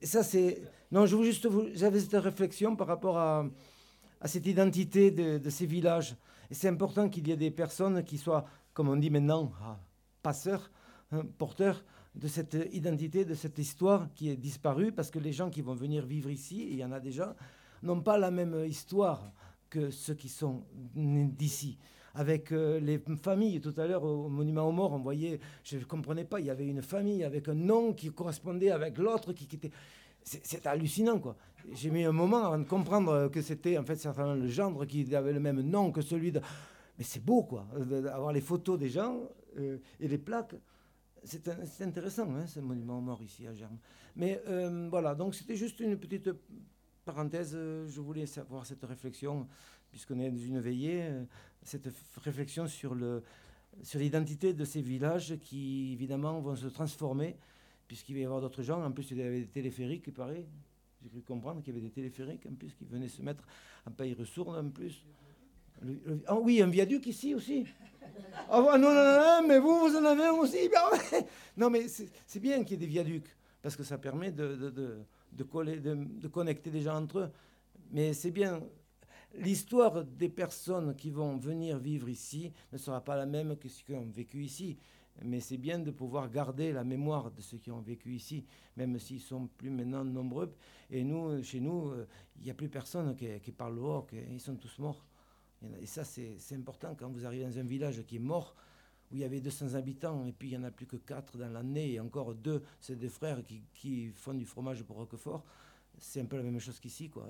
ça, 0.02 0.22
c'est. 0.22 0.62
Non, 0.90 1.06
je 1.06 1.22
juste. 1.22 1.48
J'avais 1.74 2.00
cette 2.00 2.20
réflexion 2.20 2.76
par 2.76 2.86
rapport 2.86 3.18
à, 3.18 3.46
à 4.20 4.28
cette 4.28 4.46
identité 4.46 5.10
de, 5.10 5.50
ces 5.50 5.66
villages. 5.66 6.16
Et 6.50 6.54
c'est 6.54 6.68
important 6.68 7.08
qu'il 7.08 7.26
y 7.26 7.32
ait 7.32 7.36
des 7.36 7.50
personnes 7.50 8.04
qui 8.04 8.18
soient, 8.18 8.46
comme 8.72 8.88
on 8.88 8.96
dit 8.96 9.10
maintenant, 9.10 9.52
ah, 9.62 9.78
passeurs, 10.22 10.70
hein, 11.10 11.22
porteurs 11.38 11.84
de 12.14 12.28
cette 12.28 12.56
identité, 12.72 13.24
de 13.24 13.34
cette 13.34 13.58
histoire 13.58 14.08
qui 14.14 14.28
est 14.28 14.36
disparue, 14.36 14.92
parce 14.92 15.10
que 15.10 15.18
les 15.18 15.32
gens 15.32 15.50
qui 15.50 15.62
vont 15.62 15.74
venir 15.74 16.06
vivre 16.06 16.30
ici, 16.30 16.68
il 16.70 16.76
y 16.76 16.84
en 16.84 16.92
a 16.92 17.00
déjà, 17.00 17.34
n'ont 17.82 18.00
pas 18.00 18.18
la 18.18 18.30
même 18.30 18.64
histoire 18.66 19.32
que 19.70 19.90
ceux 19.90 20.14
qui 20.14 20.28
sont 20.28 20.64
d'ici. 20.94 21.78
Avec 22.14 22.52
euh, 22.52 22.78
les 22.78 22.98
familles, 23.16 23.60
tout 23.60 23.72
à 23.78 23.86
l'heure 23.86 24.04
au 24.04 24.28
Monument 24.28 24.68
aux 24.68 24.72
Morts, 24.72 24.92
on 24.92 24.98
voyait, 24.98 25.40
je 25.64 25.78
ne 25.78 25.84
comprenais 25.84 26.24
pas, 26.24 26.40
il 26.40 26.46
y 26.46 26.50
avait 26.50 26.66
une 26.66 26.82
famille 26.82 27.24
avec 27.24 27.48
un 27.48 27.54
nom 27.54 27.94
qui 27.94 28.10
correspondait 28.10 28.70
avec 28.70 28.98
l'autre, 28.98 29.32
qui, 29.32 29.46
qui 29.46 29.56
était... 29.56 29.70
C'est 30.24 30.66
hallucinant, 30.66 31.18
quoi. 31.18 31.36
J'ai 31.72 31.90
mis 31.90 32.04
un 32.04 32.12
moment 32.12 32.44
avant 32.44 32.58
de 32.58 32.64
comprendre 32.64 33.28
que 33.28 33.40
c'était, 33.42 33.76
en 33.76 33.84
fait, 33.84 33.96
certainement 33.96 34.34
le 34.34 34.46
gendre 34.46 34.84
qui 34.84 35.12
avait 35.16 35.32
le 35.32 35.40
même 35.40 35.62
nom 35.62 35.90
que 35.90 36.00
celui 36.00 36.30
de... 36.30 36.40
Mais 36.98 37.04
c'est 37.04 37.24
beau, 37.24 37.42
quoi, 37.42 37.66
de- 37.76 38.02
d'avoir 38.02 38.32
les 38.32 38.40
photos 38.40 38.78
des 38.78 38.88
gens 38.88 39.18
euh, 39.58 39.78
et 39.98 40.06
les 40.06 40.18
plaques. 40.18 40.54
C'est 41.24 41.82
intéressant, 41.82 42.28
hein, 42.36 42.46
ce 42.46 42.60
monument 42.60 42.98
aux 42.98 43.00
morts 43.00 43.22
ici 43.22 43.46
à 43.46 43.54
Germe. 43.54 43.78
Mais 44.14 44.40
euh, 44.48 44.88
voilà, 44.90 45.14
donc 45.14 45.34
c'était 45.34 45.56
juste 45.56 45.80
une 45.80 45.96
petite 45.96 46.30
parenthèse. 47.04 47.52
euh, 47.56 47.88
Je 47.88 48.00
voulais 48.00 48.26
savoir 48.26 48.66
cette 48.66 48.84
réflexion, 48.84 49.48
puisqu'on 49.90 50.20
est 50.20 50.30
dans 50.30 50.38
une 50.38 50.60
veillée, 50.60 51.02
euh, 51.02 51.24
cette 51.64 51.88
réflexion 52.22 52.66
sur 52.66 52.94
le 52.94 53.22
sur 53.82 53.98
l'identité 53.98 54.52
de 54.52 54.64
ces 54.66 54.82
villages 54.82 55.36
qui, 55.40 55.92
évidemment, 55.94 56.38
vont 56.40 56.54
se 56.54 56.66
transformer, 56.66 57.36
puisqu'il 57.88 58.14
va 58.14 58.20
y 58.20 58.24
avoir 58.24 58.40
d'autres 58.42 58.62
gens. 58.62 58.84
En 58.84 58.92
plus, 58.92 59.10
il 59.10 59.16
y 59.16 59.22
avait 59.22 59.40
des 59.40 59.46
téléphériques, 59.46 60.04
il 60.08 60.12
paraît. 60.12 60.44
J'ai 61.02 61.08
cru 61.08 61.22
comprendre 61.22 61.62
qu'il 61.62 61.74
y 61.74 61.76
avait 61.78 61.86
des 61.86 61.92
téléphériques, 61.92 62.44
en 62.46 62.54
plus, 62.54 62.74
qui 62.74 62.84
venaient 62.84 63.08
se 63.08 63.22
mettre 63.22 63.44
à 63.86 63.90
Pays-Ressources, 63.90 64.56
en 64.58 64.68
plus. 64.68 65.04
Le- 65.80 66.22
ah 66.26 66.36
oui, 66.38 66.60
un 66.62 66.68
viaduc 66.68 67.06
ici 67.06 67.34
aussi. 67.34 67.66
Ouais, 68.50 68.78
non, 68.78 68.78
non, 68.78 68.92
non, 68.92 69.48
mais 69.48 69.58
vous, 69.58 69.78
vous 69.80 69.96
en 69.96 70.04
avez 70.04 70.26
un 70.26 70.32
aussi. 70.32 70.68
ben. 70.72 71.22
Non, 71.56 71.70
mais 71.70 71.88
c'est 71.88 72.40
bien 72.40 72.62
qu'il 72.64 72.72
y 72.72 72.74
ait 72.74 72.86
des 72.86 72.86
viaducs, 72.86 73.34
parce 73.62 73.74
que 73.74 73.82
ça 73.84 73.96
permet 73.98 74.30
de, 74.32 74.54
de, 74.70 74.98
de 75.32 75.44
coller, 75.44 75.80
de, 75.80 75.94
de 75.94 76.28
connecter 76.28 76.70
les 76.70 76.82
gens 76.82 76.96
entre 77.02 77.20
eux. 77.20 77.30
Mais 77.90 78.12
c'est 78.12 78.30
bien. 78.30 78.60
L'histoire 79.34 80.04
des 80.04 80.28
personnes 80.28 80.94
qui 80.94 81.10
vont 81.10 81.36
venir 81.36 81.78
vivre 81.78 82.08
ici 82.08 82.52
ne 82.72 82.78
sera 82.78 83.02
pas 83.02 83.16
la 83.16 83.26
même 83.26 83.56
que 83.56 83.68
ceux 83.68 83.84
qui 83.84 83.94
ont 83.94 84.10
vécu 84.10 84.44
ici. 84.44 84.78
Mais 85.24 85.40
c'est 85.40 85.58
bien 85.58 85.78
de 85.78 85.90
pouvoir 85.90 86.30
garder 86.30 86.72
la 86.72 86.84
mémoire 86.84 87.30
de 87.30 87.40
ceux 87.42 87.58
qui 87.58 87.70
ont 87.70 87.80
vécu 87.80 88.14
ici, 88.14 88.44
même 88.76 88.98
s'ils 88.98 89.20
sont 89.20 89.46
plus 89.58 89.70
maintenant 89.70 90.04
nombreux. 90.04 90.54
Et 90.90 91.04
nous, 91.04 91.42
chez 91.42 91.60
nous, 91.60 91.90
euh, 91.90 92.06
il 92.38 92.44
n'y 92.44 92.50
a 92.50 92.54
plus 92.54 92.68
personne 92.68 93.14
qui, 93.14 93.26
qui 93.40 93.52
parle 93.52 93.74
le 93.74 93.82
Hoc, 93.82 94.14
ils 94.30 94.40
sont 94.40 94.56
tous 94.56 94.78
morts. 94.78 95.04
Et 95.80 95.86
ça, 95.86 96.02
c'est 96.04 96.54
important 96.54 96.94
quand 96.98 97.08
vous 97.10 97.24
arrivez 97.24 97.44
dans 97.44 97.58
un 97.58 97.62
village 97.62 98.02
qui 98.04 98.16
est 98.16 98.20
mort, 98.20 98.54
où 99.10 99.14
il 99.14 99.20
y 99.20 99.24
avait 99.24 99.40
200 99.40 99.74
habitants, 99.74 100.26
et 100.26 100.32
puis 100.32 100.48
il 100.48 100.50
n'y 100.52 100.56
en 100.56 100.64
a 100.64 100.70
plus 100.70 100.86
que 100.86 100.96
4 100.96 101.38
dans 101.38 101.50
l'année, 101.50 101.92
et 101.92 102.00
encore 102.00 102.34
deux, 102.34 102.62
c'est 102.80 102.98
des 102.98 103.08
frères 103.08 103.44
qui, 103.44 103.62
qui 103.74 104.08
font 104.08 104.34
du 104.34 104.44
fromage 104.44 104.82
pour 104.82 104.96
Roquefort. 104.96 105.44
c'est 105.98 106.20
un 106.20 106.24
peu 106.24 106.36
la 106.36 106.42
même 106.42 106.58
chose 106.58 106.80
qu'ici, 106.80 107.10
quoi. 107.10 107.28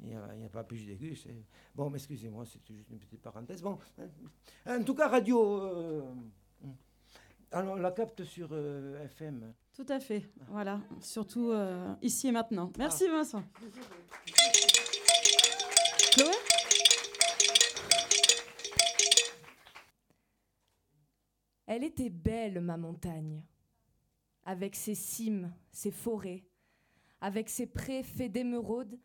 Il 0.00 0.08
n'y 0.38 0.44
a, 0.44 0.48
pas 0.48 0.64
plus 0.64 0.84
d'aigu. 0.86 1.16
c'est- 1.16 1.44
Bon, 1.74 1.88
mais 1.90 1.98
excusez-moi, 1.98 2.44
c'était 2.44 2.74
juste 2.74 2.90
une 2.90 2.98
petite 2.98 3.22
parenthèse. 3.22 3.62
Bon, 3.62 3.78
hein. 3.98 4.80
en 4.80 4.82
tout 4.84 4.94
cas, 4.94 5.08
radio. 5.08 5.62
euh, 5.62 6.02
alors, 7.52 7.74
on 7.74 7.76
la 7.76 7.92
capte 7.92 8.24
sur 8.24 8.48
euh, 8.52 9.02
FM. 9.04 9.54
Tout 9.72 9.86
à 9.88 10.00
fait. 10.00 10.28
Voilà. 10.48 10.80
Surtout 11.00 11.50
euh, 11.52 11.94
ici 12.02 12.28
et 12.28 12.32
maintenant. 12.32 12.72
Merci 12.76 13.08
Vincent. 13.08 13.42
Chloé 16.12 16.32
Elle 21.66 21.84
était 21.84 22.10
belle, 22.10 22.60
ma 22.60 22.76
montagne, 22.76 23.42
avec 24.44 24.76
ses 24.76 24.94
cimes, 24.94 25.52
ses 25.72 25.90
forêts, 25.90 26.44
avec 27.20 27.48
ses 27.48 27.66
prés 27.66 28.02
faits 28.02 28.32
d'émeraude, 28.32 28.98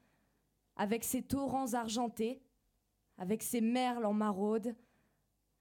avec 0.82 1.03
ses 1.03 1.22
torrents 1.22 1.76
argentés, 1.76 2.41
avec 3.20 3.44
ses 3.44 3.62
merles 3.62 4.03
en 4.03 4.14
maraude, 4.14 4.76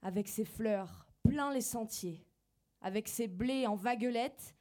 avec 0.01 0.27
ses 0.27 0.45
fleurs 0.45 1.05
plein 1.21 1.53
les 1.53 1.61
sentiers, 1.61 2.25
avec 2.81 3.07
ses 3.07 3.27
blés 3.27 3.67
en 3.67 3.75
vaguelettes, 3.75 4.55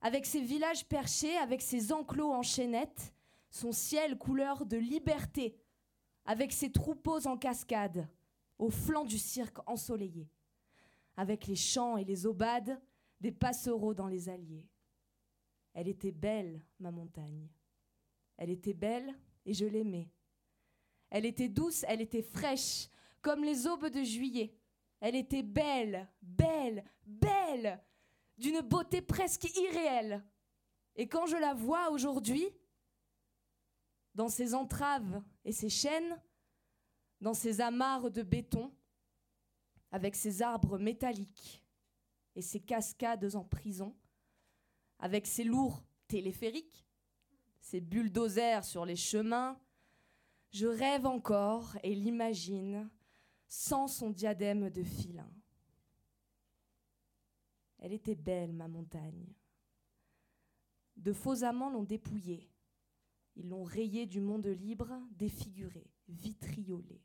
avec 0.00 0.24
ses 0.24 0.40
villages 0.40 0.86
perchés, 0.86 1.36
avec 1.36 1.60
ses 1.60 1.92
enclos 1.92 2.32
en 2.32 2.42
chaînettes, 2.42 3.12
son 3.50 3.72
ciel 3.72 4.16
couleur 4.16 4.66
de 4.66 4.76
liberté, 4.76 5.60
avec 6.26 6.52
ses 6.52 6.70
troupeaux 6.70 7.26
en 7.26 7.36
cascade, 7.36 8.08
au 8.60 8.70
flanc 8.70 9.04
du 9.04 9.18
cirque 9.18 9.58
ensoleillé 9.68 10.30
avec 11.16 11.48
les 11.48 11.56
chants 11.56 11.96
et 11.96 12.04
les 12.04 12.24
aubades 12.24 12.80
des 13.20 13.32
passereaux 13.32 13.94
dans 13.94 14.06
les 14.06 14.28
alliés. 14.28 14.68
Elle 15.74 15.88
était 15.88 16.12
belle, 16.12 16.62
ma 16.78 16.92
montagne. 16.92 17.48
Elle 18.36 18.50
était 18.50 18.74
belle 18.74 19.12
et 19.44 19.54
je 19.54 19.66
l'aimais. 19.66 20.10
Elle 21.10 21.26
était 21.26 21.48
douce, 21.48 21.84
elle 21.88 22.00
était 22.00 22.22
fraîche, 22.22 22.88
comme 23.20 23.44
les 23.44 23.66
aubes 23.66 23.88
de 23.88 24.02
juillet. 24.02 24.56
Elle 25.00 25.16
était 25.16 25.42
belle, 25.42 26.08
belle, 26.22 26.84
belle, 27.04 27.82
d'une 28.38 28.60
beauté 28.60 29.02
presque 29.02 29.44
irréelle. 29.56 30.24
Et 30.96 31.08
quand 31.08 31.26
je 31.26 31.36
la 31.36 31.54
vois 31.54 31.90
aujourd'hui, 31.90 32.46
dans 34.14 34.28
ses 34.28 34.54
entraves 34.54 35.22
et 35.44 35.52
ses 35.52 35.70
chaînes, 35.70 36.20
dans 37.20 37.34
ses 37.34 37.60
amarres 37.60 38.10
de 38.10 38.22
béton, 38.22 38.72
avec 39.90 40.16
ses 40.16 40.42
arbres 40.42 40.78
métalliques 40.78 41.64
et 42.34 42.42
ses 42.42 42.60
cascades 42.60 43.34
en 43.34 43.44
prison, 43.44 43.94
avec 44.98 45.26
ses 45.26 45.44
lourds 45.44 45.82
téléphériques, 46.08 46.86
ses 47.72 47.80
bulldozers 47.80 48.66
sur 48.66 48.84
les 48.84 48.96
chemins, 48.96 49.58
je 50.50 50.66
rêve 50.66 51.06
encore 51.06 51.74
et 51.82 51.94
l'imagine 51.94 52.90
sans 53.48 53.88
son 53.88 54.10
diadème 54.10 54.68
de 54.68 54.82
filin. 54.82 55.32
Elle 57.78 57.94
était 57.94 58.14
belle, 58.14 58.52
ma 58.52 58.68
montagne. 58.68 59.26
De 60.98 61.14
faux 61.14 61.44
amants 61.44 61.70
l'ont 61.70 61.82
dépouillée. 61.82 62.50
Ils 63.36 63.48
l'ont 63.48 63.64
rayée 63.64 64.04
du 64.04 64.20
monde 64.20 64.48
libre, 64.48 64.92
défigurée, 65.12 65.90
vitriolée. 66.08 67.00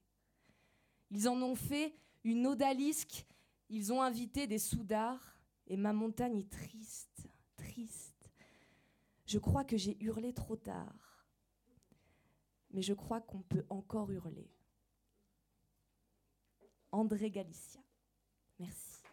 Ils 1.11 1.30
en 1.30 1.41
ont 1.41 1.56
fait 1.56 1.95
une 2.26 2.45
odalisque, 2.45 3.26
ils 3.69 3.94
ont 3.94 4.02
invité 4.02 4.48
des 4.48 4.60
soudards, 4.60 5.39
et 5.65 5.77
ma 5.77 5.94
montagne 5.94 6.39
est 6.39 6.49
triste, 6.49 7.30
triste. 7.56 8.16
Je 9.28 9.40
crois 9.40 9.66
que 9.66 9.76
j'ai 9.76 10.02
hurlé 10.02 10.34
trop 10.34 10.56
tard, 10.56 11.28
mais 12.72 12.82
je 12.82 12.94
crois 12.94 13.20
qu'on 13.20 13.41
peut 13.41 13.66
encore 13.70 14.10
hurler. 14.10 14.49
André 16.94 17.30
Galicia, 17.30 17.82
merci. 18.58 19.04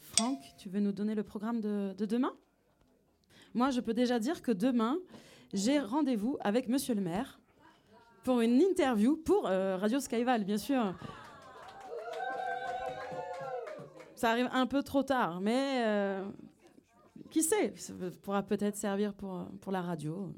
Franck, 0.00 0.40
tu 0.58 0.68
veux 0.68 0.80
nous 0.80 0.90
donner 0.90 1.14
le 1.14 1.22
programme 1.22 1.60
de, 1.60 1.94
de 1.96 2.06
demain? 2.06 2.36
Moi, 3.54 3.70
je 3.70 3.80
peux 3.80 3.94
déjà 3.94 4.18
dire 4.18 4.42
que 4.42 4.50
demain, 4.50 4.98
j'ai 5.52 5.78
rendez-vous 5.78 6.36
avec 6.40 6.66
Monsieur 6.68 6.96
le 6.96 7.00
maire 7.00 7.40
pour 8.24 8.40
une 8.40 8.60
interview 8.60 9.16
pour 9.16 9.46
euh, 9.46 9.76
Radio 9.76 10.00
Skyval, 10.00 10.44
bien 10.44 10.58
sûr. 10.58 10.94
Ça 14.16 14.30
arrive 14.30 14.48
un 14.52 14.66
peu 14.66 14.82
trop 14.82 15.02
tard, 15.02 15.40
mais 15.40 15.84
euh, 15.86 16.24
qui 17.30 17.42
sait 17.42 17.74
Ça 17.76 17.92
pourra 18.22 18.42
peut-être 18.42 18.76
servir 18.76 19.12
pour, 19.14 19.46
pour 19.60 19.72
la 19.72 19.82
radio. 19.82 20.32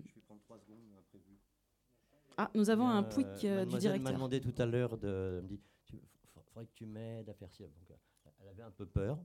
Ah, 2.38 2.50
nous 2.54 2.68
avons 2.68 2.86
un 2.88 3.02
pouic 3.02 3.26
euh, 3.26 3.64
du 3.64 3.72
Mademoiselle 3.72 3.72
m'a 3.72 3.78
directeur. 3.78 4.12
demandé 4.12 4.40
tout 4.40 4.54
à 4.58 4.66
l'heure 4.66 4.98
de. 4.98 5.36
Elle 5.38 5.42
me 5.44 5.48
dit 5.48 5.60
il 5.92 6.42
faudrait 6.44 6.66
que 6.66 6.74
tu 6.74 6.84
m'aides 6.84 7.28
à 7.30 7.34
faire 7.34 7.50
ci. 7.50 7.62
Euh, 7.62 7.68
elle 8.40 8.48
avait 8.48 8.62
un 8.62 8.70
peu 8.70 8.84
peur. 8.84 9.18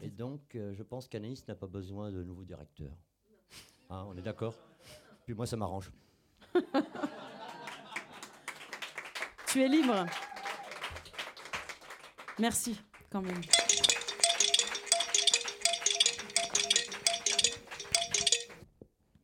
Et 0.00 0.10
donc, 0.10 0.54
euh, 0.54 0.72
je 0.74 0.82
pense 0.82 1.08
qu'Anaïs 1.08 1.46
n'a 1.48 1.54
pas 1.54 1.66
besoin 1.66 2.10
de 2.12 2.22
nouveau 2.22 2.44
directeur. 2.44 2.92
Hein, 3.90 4.04
on 4.08 4.16
est 4.16 4.22
d'accord? 4.22 4.54
Puis 5.24 5.34
moi, 5.34 5.46
ça 5.46 5.56
m'arrange. 5.56 5.90
Tu 9.54 9.62
es 9.62 9.68
libre. 9.68 10.04
Merci, 12.40 12.80
quand 13.08 13.22
même. 13.22 13.40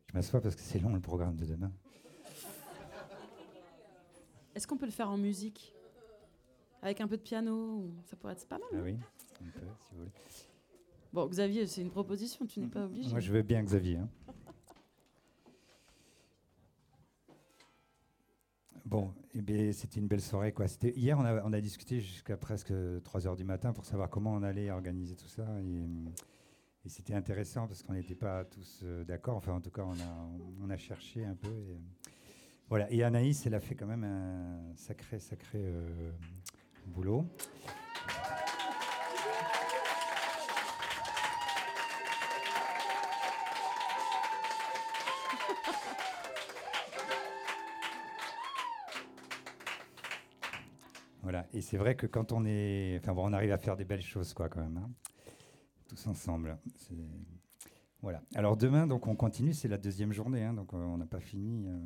Je 0.06 0.14
m'assois 0.14 0.40
parce 0.40 0.54
que 0.54 0.60
c'est 0.60 0.78
long 0.78 0.94
le 0.94 1.00
programme 1.00 1.34
de 1.34 1.44
demain. 1.46 1.72
Est-ce 4.54 4.68
qu'on 4.68 4.76
peut 4.76 4.86
le 4.86 4.92
faire 4.92 5.10
en 5.10 5.16
musique? 5.16 5.74
Avec 6.80 7.00
un 7.00 7.08
peu 7.08 7.16
de 7.16 7.22
piano 7.22 7.90
Ça 8.04 8.14
pourrait 8.14 8.34
être 8.34 8.46
pas 8.46 8.58
mal. 8.58 8.68
Ah 8.72 8.82
oui, 8.84 8.96
on 9.40 9.44
peut, 9.46 9.66
si 9.80 9.90
vous 9.94 9.98
voulez. 9.98 10.10
Bon, 11.12 11.26
Xavier, 11.26 11.66
c'est 11.66 11.80
une 11.80 11.90
proposition, 11.90 12.46
tu 12.46 12.60
n'es 12.60 12.68
pas 12.68 12.84
obligé. 12.84 13.10
Moi, 13.10 13.18
je 13.18 13.32
veux 13.32 13.42
bien 13.42 13.64
Xavier. 13.64 13.96
hein. 13.96 14.08
Bon, 18.90 19.14
eh 19.34 19.72
c'était 19.72 20.00
une 20.00 20.08
belle 20.08 20.20
soirée. 20.20 20.50
Quoi. 20.50 20.66
Hier, 20.82 21.16
on 21.16 21.24
a, 21.24 21.44
on 21.44 21.52
a 21.52 21.60
discuté 21.60 22.00
jusqu'à 22.00 22.36
presque 22.36 22.72
3 23.04 23.28
heures 23.28 23.36
du 23.36 23.44
matin 23.44 23.72
pour 23.72 23.84
savoir 23.84 24.10
comment 24.10 24.32
on 24.32 24.42
allait 24.42 24.68
organiser 24.72 25.14
tout 25.14 25.28
ça. 25.28 25.46
Et, 25.62 25.84
et 26.84 26.88
c'était 26.88 27.14
intéressant 27.14 27.68
parce 27.68 27.84
qu'on 27.84 27.92
n'était 27.92 28.16
pas 28.16 28.44
tous 28.44 28.80
euh, 28.82 29.04
d'accord. 29.04 29.36
Enfin, 29.36 29.52
en 29.52 29.60
tout 29.60 29.70
cas, 29.70 29.84
on 29.86 29.92
a, 29.92 30.28
on 30.60 30.68
a 30.70 30.76
cherché 30.76 31.24
un 31.24 31.36
peu. 31.36 31.48
Et, 31.48 31.78
voilà. 32.68 32.90
Et 32.90 33.04
Anaïs, 33.04 33.46
elle 33.46 33.54
a 33.54 33.60
fait 33.60 33.76
quand 33.76 33.86
même 33.86 34.02
un 34.02 34.74
sacré, 34.74 35.20
sacré 35.20 35.60
euh, 35.62 36.10
boulot. 36.88 37.24
Voilà. 51.30 51.46
Et 51.52 51.60
c'est 51.60 51.76
vrai 51.76 51.94
que 51.94 52.08
quand 52.08 52.32
on 52.32 52.44
est, 52.44 52.98
enfin 53.00 53.14
bon, 53.14 53.30
on 53.30 53.32
arrive 53.32 53.52
à 53.52 53.58
faire 53.58 53.76
des 53.76 53.84
belles 53.84 54.02
choses, 54.02 54.34
quoi, 54.34 54.48
quand 54.48 54.60
même, 54.60 54.78
hein. 54.78 54.90
tous 55.86 56.08
ensemble. 56.08 56.58
Voilà. 58.02 58.20
Alors 58.34 58.56
demain, 58.56 58.88
donc, 58.88 59.06
on 59.06 59.14
continue. 59.14 59.54
C'est 59.54 59.68
la 59.68 59.78
deuxième 59.78 60.12
journée, 60.12 60.42
hein, 60.42 60.54
donc 60.54 60.74
euh, 60.74 60.78
on 60.78 60.96
n'a 60.98 61.06
pas 61.06 61.20
fini 61.20 61.68
euh, 61.68 61.78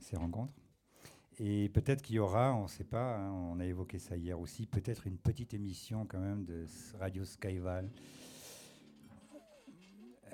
ces 0.00 0.16
rencontres. 0.16 0.54
Et 1.38 1.68
peut-être 1.68 2.00
qu'il 2.00 2.16
y 2.16 2.18
aura, 2.18 2.54
on 2.54 2.62
ne 2.62 2.68
sait 2.68 2.84
pas, 2.84 3.18
hein, 3.18 3.30
on 3.30 3.60
a 3.60 3.66
évoqué 3.66 3.98
ça 3.98 4.16
hier 4.16 4.40
aussi, 4.40 4.64
peut-être 4.64 5.06
une 5.06 5.18
petite 5.18 5.52
émission 5.52 6.06
quand 6.06 6.20
même 6.20 6.46
de 6.46 6.64
Radio 6.98 7.26
Skyval. 7.26 7.90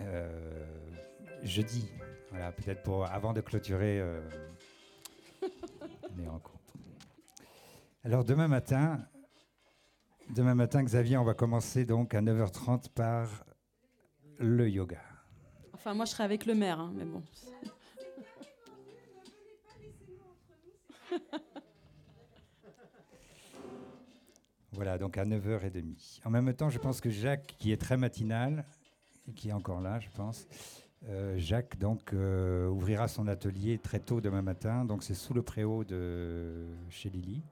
euh, 0.01 0.65
jeudi, 1.43 1.91
voilà, 2.31 2.53
peut-être 2.53 2.85
pour 2.85 3.05
avant 3.05 3.33
de 3.33 3.41
clôturer 3.41 4.01
les 6.17 6.29
rencontres. 6.29 6.58
Alors 8.09 8.25
demain 8.25 8.49
matin, 8.49 8.99
demain 10.35 10.55
matin, 10.55 10.83
Xavier, 10.83 11.19
on 11.19 11.25
va 11.25 11.35
commencer 11.35 11.85
donc 11.85 12.15
à 12.15 12.23
9h30 12.23 12.89
par 12.89 13.45
le 14.39 14.67
yoga. 14.67 15.03
Enfin, 15.75 15.93
moi, 15.93 16.07
je 16.07 16.13
serai 16.13 16.25
avec 16.25 16.47
le 16.47 16.55
maire, 16.55 16.81
hein, 16.81 16.91
mais 16.97 17.05
bon. 17.05 17.23
Voilà, 24.73 24.97
donc 24.97 25.19
à 25.19 25.27
9h30. 25.27 26.21
En 26.25 26.31
même 26.31 26.55
temps, 26.55 26.71
je 26.71 26.79
pense 26.79 27.03
que 27.03 27.11
Jacques, 27.11 27.57
qui 27.59 27.73
est 27.73 27.77
très 27.77 27.99
matinal, 27.99 28.65
et 29.27 29.33
qui 29.35 29.51
est 29.51 29.53
encore 29.53 29.83
là, 29.83 30.01
je 30.01 30.09
pense, 30.09 30.47
Euh, 31.09 31.37
Jacques 31.37 31.79
donc 31.79 32.13
euh, 32.15 32.69
ouvrira 32.69 33.07
son 33.07 33.29
atelier 33.29 33.79
très 33.79 34.01
tôt 34.01 34.21
demain 34.23 34.43
matin, 34.43 34.87
donc 34.87 35.03
c'est 35.05 35.15
sous 35.15 35.35
le 35.35 35.43
préau 35.43 35.85
de 35.85 36.67
chez 36.89 37.11
Lily. 37.11 37.43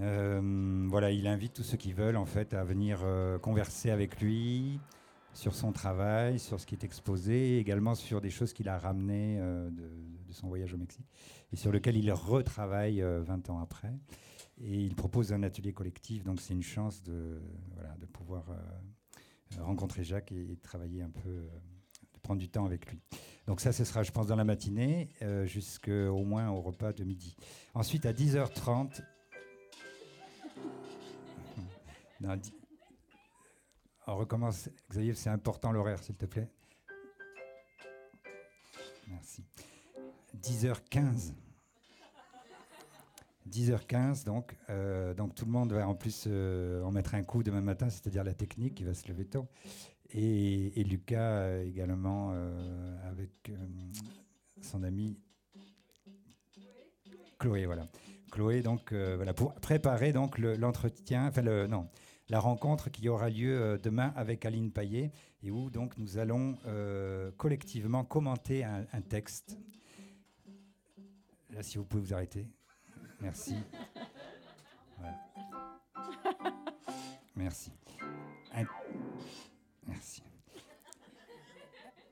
Euh, 0.00 0.86
voilà, 0.88 1.10
il 1.10 1.26
invite 1.26 1.54
tous 1.54 1.62
ceux 1.62 1.76
qui 1.76 1.92
veulent 1.92 2.16
en 2.16 2.26
fait 2.26 2.54
à 2.54 2.62
venir 2.62 3.00
euh, 3.02 3.38
converser 3.38 3.90
avec 3.90 4.20
lui 4.20 4.78
sur 5.34 5.54
son 5.54 5.72
travail, 5.72 6.38
sur 6.38 6.60
ce 6.60 6.66
qui 6.66 6.74
est 6.74 6.84
exposé, 6.84 7.58
également 7.58 7.94
sur 7.94 8.20
des 8.20 8.30
choses 8.30 8.52
qu'il 8.52 8.68
a 8.68 8.78
ramenées 8.78 9.38
euh, 9.40 9.70
de, 9.70 9.90
son 10.30 10.48
voyage 10.48 10.74
au 10.74 10.76
Mexique 10.76 11.06
et 11.52 11.56
sur 11.56 11.72
lequel 11.72 11.96
il 11.96 12.12
retravaille 12.12 13.02
euh, 13.02 13.22
20 13.22 13.50
ans 13.50 13.60
après. 13.60 13.92
Et 14.60 14.74
il 14.74 14.94
propose 14.94 15.32
un 15.32 15.42
atelier 15.42 15.72
collectif, 15.72 16.24
donc 16.24 16.40
c'est 16.40 16.52
une 16.52 16.62
chance 16.62 17.02
de, 17.02 17.40
pouvoir 18.12 18.44
rencontrer 19.60 20.02
Jacques 20.02 20.32
et, 20.32 20.52
et 20.52 20.56
travailler 20.56 21.00
un 21.02 21.10
peu, 21.10 21.30
de 21.30 22.18
prendre 22.20 22.40
du 22.40 22.48
temps 22.48 22.66
avec 22.66 22.90
lui. 22.90 23.00
Donc 23.46 23.60
ça, 23.60 23.72
ce 23.72 23.84
sera, 23.84 24.02
je 24.02 24.10
pense, 24.10 24.26
dans 24.26 24.34
la 24.34 24.44
matinée, 24.44 25.10
jusqu'au 25.44 26.24
moins 26.24 26.50
au 26.50 26.60
repas 26.60 26.92
de 26.92 27.04
midi. 27.04 27.36
Ensuite, 27.72 28.04
à 28.04 28.12
10h30, 28.12 29.00
on 34.06 34.16
recommence. 34.16 34.68
Xavier, 34.90 35.14
c'est 35.14 35.30
important 35.30 35.72
l'horaire, 35.72 36.02
s'il 36.02 36.16
te 36.16 36.26
plaît. 36.26 36.48
Merci. 39.08 39.44
10h15. 40.40 41.32
10h15, 43.48 44.24
donc, 44.24 44.54
euh, 44.68 45.14
donc 45.14 45.34
tout 45.34 45.46
le 45.46 45.50
monde 45.50 45.72
va 45.72 45.88
en 45.88 45.94
plus 45.94 46.24
euh, 46.26 46.82
en 46.82 46.90
mettre 46.92 47.14
un 47.14 47.22
coup 47.22 47.42
demain 47.42 47.62
matin, 47.62 47.88
c'est-à-dire 47.88 48.22
la 48.22 48.34
technique 48.34 48.74
qui 48.74 48.84
va 48.84 48.92
se 48.92 49.08
lever 49.08 49.24
tôt. 49.24 49.46
Et, 50.10 50.78
et 50.78 50.84
Lucas 50.84 51.18
euh, 51.38 51.64
également 51.64 52.32
avec 53.04 53.50
son 54.60 54.82
ami 54.82 55.18
Chloé, 57.38 57.64
voilà. 57.66 57.86
Chloé, 58.30 58.60
donc, 58.60 58.92
voilà, 58.92 59.32
pour 59.32 59.54
préparer 59.54 60.12
donc 60.12 60.36
le- 60.38 60.56
l'entretien, 60.56 61.28
enfin, 61.28 61.42
non, 61.68 61.88
la 62.30 62.40
rencontre 62.40 62.90
qui 62.90 63.08
aura 63.08 63.30
lieu 63.30 63.58
euh, 63.60 63.78
demain 63.78 64.12
avec 64.16 64.44
Aline 64.44 64.70
Paillet 64.70 65.12
et 65.42 65.50
où 65.50 65.70
donc 65.70 65.96
nous 65.98 66.18
allons 66.18 66.56
euh, 66.66 67.30
collectivement 67.36 68.04
commenter 68.04 68.64
un, 68.64 68.84
texte. 69.08 69.58
Là, 71.50 71.62
si 71.62 71.78
vous 71.78 71.84
pouvez 71.84 72.02
vous 72.02 72.14
arrêter. 72.14 72.46
Merci. 73.20 73.54
Merci. 77.36 77.72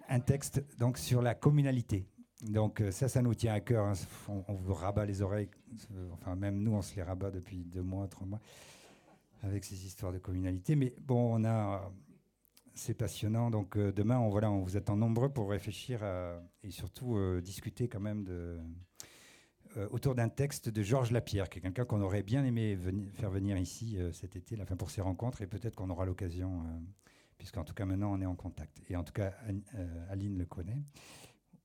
Un- 0.09 0.20
texte 0.20 0.64
donc 0.78 0.98
sur 0.98 1.20
la 1.20 1.34
communalité. 1.34 2.06
Donc 2.43 2.80
euh, 2.80 2.90
ça, 2.90 3.09
ça 3.09 3.20
nous 3.22 3.34
tient 3.34 3.52
à 3.55 3.60
cœur. 3.60 3.84
hein. 3.86 3.93
On, 4.28 4.44
on 4.48 4.55
vous 4.55 4.72
rabat 4.74 5.05
les 5.05 5.20
oreilles. 5.20 5.51
Enfin, 6.12 6.36
même 6.36 6.62
nous, 6.62 6.72
on 6.74 6.82
se 6.82 6.94
les 6.97 7.02
rabat 7.02 7.30
depuis 7.30 7.64
deux 7.64 7.82
mois, 7.82 8.06
trois 8.09 8.26
mois, 8.26 8.40
avec 9.47 9.64
ces 9.64 9.86
histoires 9.86 10.12
de 10.12 10.18
communalité. 10.18 10.77
Mais 10.77 10.94
bon, 11.01 11.35
on 11.40 11.44
a, 11.44 11.77
euh, 11.85 11.89
c'est 12.74 12.94
passionnant. 12.94 13.51
Donc 13.51 13.77
euh, 13.77 13.93
demain, 13.93 14.18
on 14.18 14.28
voilà, 14.28 14.51
on 14.51 14.60
vous 14.60 14.77
attend 14.77 14.97
nombreux 14.97 15.28
pour 15.31 15.51
réfléchir 15.51 16.02
à- 16.02 16.43
et 16.62 16.70
surtout 16.70 17.16
euh, 17.16 17.40
discuter 17.40 17.89
quand 17.89 18.01
même 18.01 18.27
euh, 18.28 18.59
autour 19.90 20.14
d'un 20.14 20.28
texte 20.31 20.68
de 20.70 20.82
Georges 20.82 21.10
Lapierre, 21.12 21.48
qui 21.51 21.59
est 21.59 21.62
quelqu'un 21.62 21.85
qu'on 21.85 22.01
aurait 22.01 22.23
bien 22.23 22.44
aimé 22.44 22.78
faire 23.14 23.31
venir 23.31 23.59
ici 23.59 23.98
euh, 23.98 24.10
cet 24.12 24.35
été, 24.36 24.56
la 24.56 24.64
fin 24.64 24.77
pour 24.77 24.90
ces 24.90 25.02
rencontres, 25.02 25.43
et 25.43 25.47
peut-être 25.47 25.74
qu'on 25.77 25.90
aura 25.90 26.06
l'occasion, 26.06 26.62
euh, 26.62 26.78
puisqu'en 27.36 27.62
tout 27.62 27.74
cas 27.74 27.85
maintenant 27.85 28.12
on 28.12 28.20
est 28.23 28.27
en 28.27 28.35
contact. 28.36 28.81
Et 28.89 28.97
en 28.97 29.05
tout 29.05 29.12
cas, 29.12 29.35
euh, 29.74 30.06
Aline 30.10 30.39
le 30.39 30.47
connaît. 30.47 30.78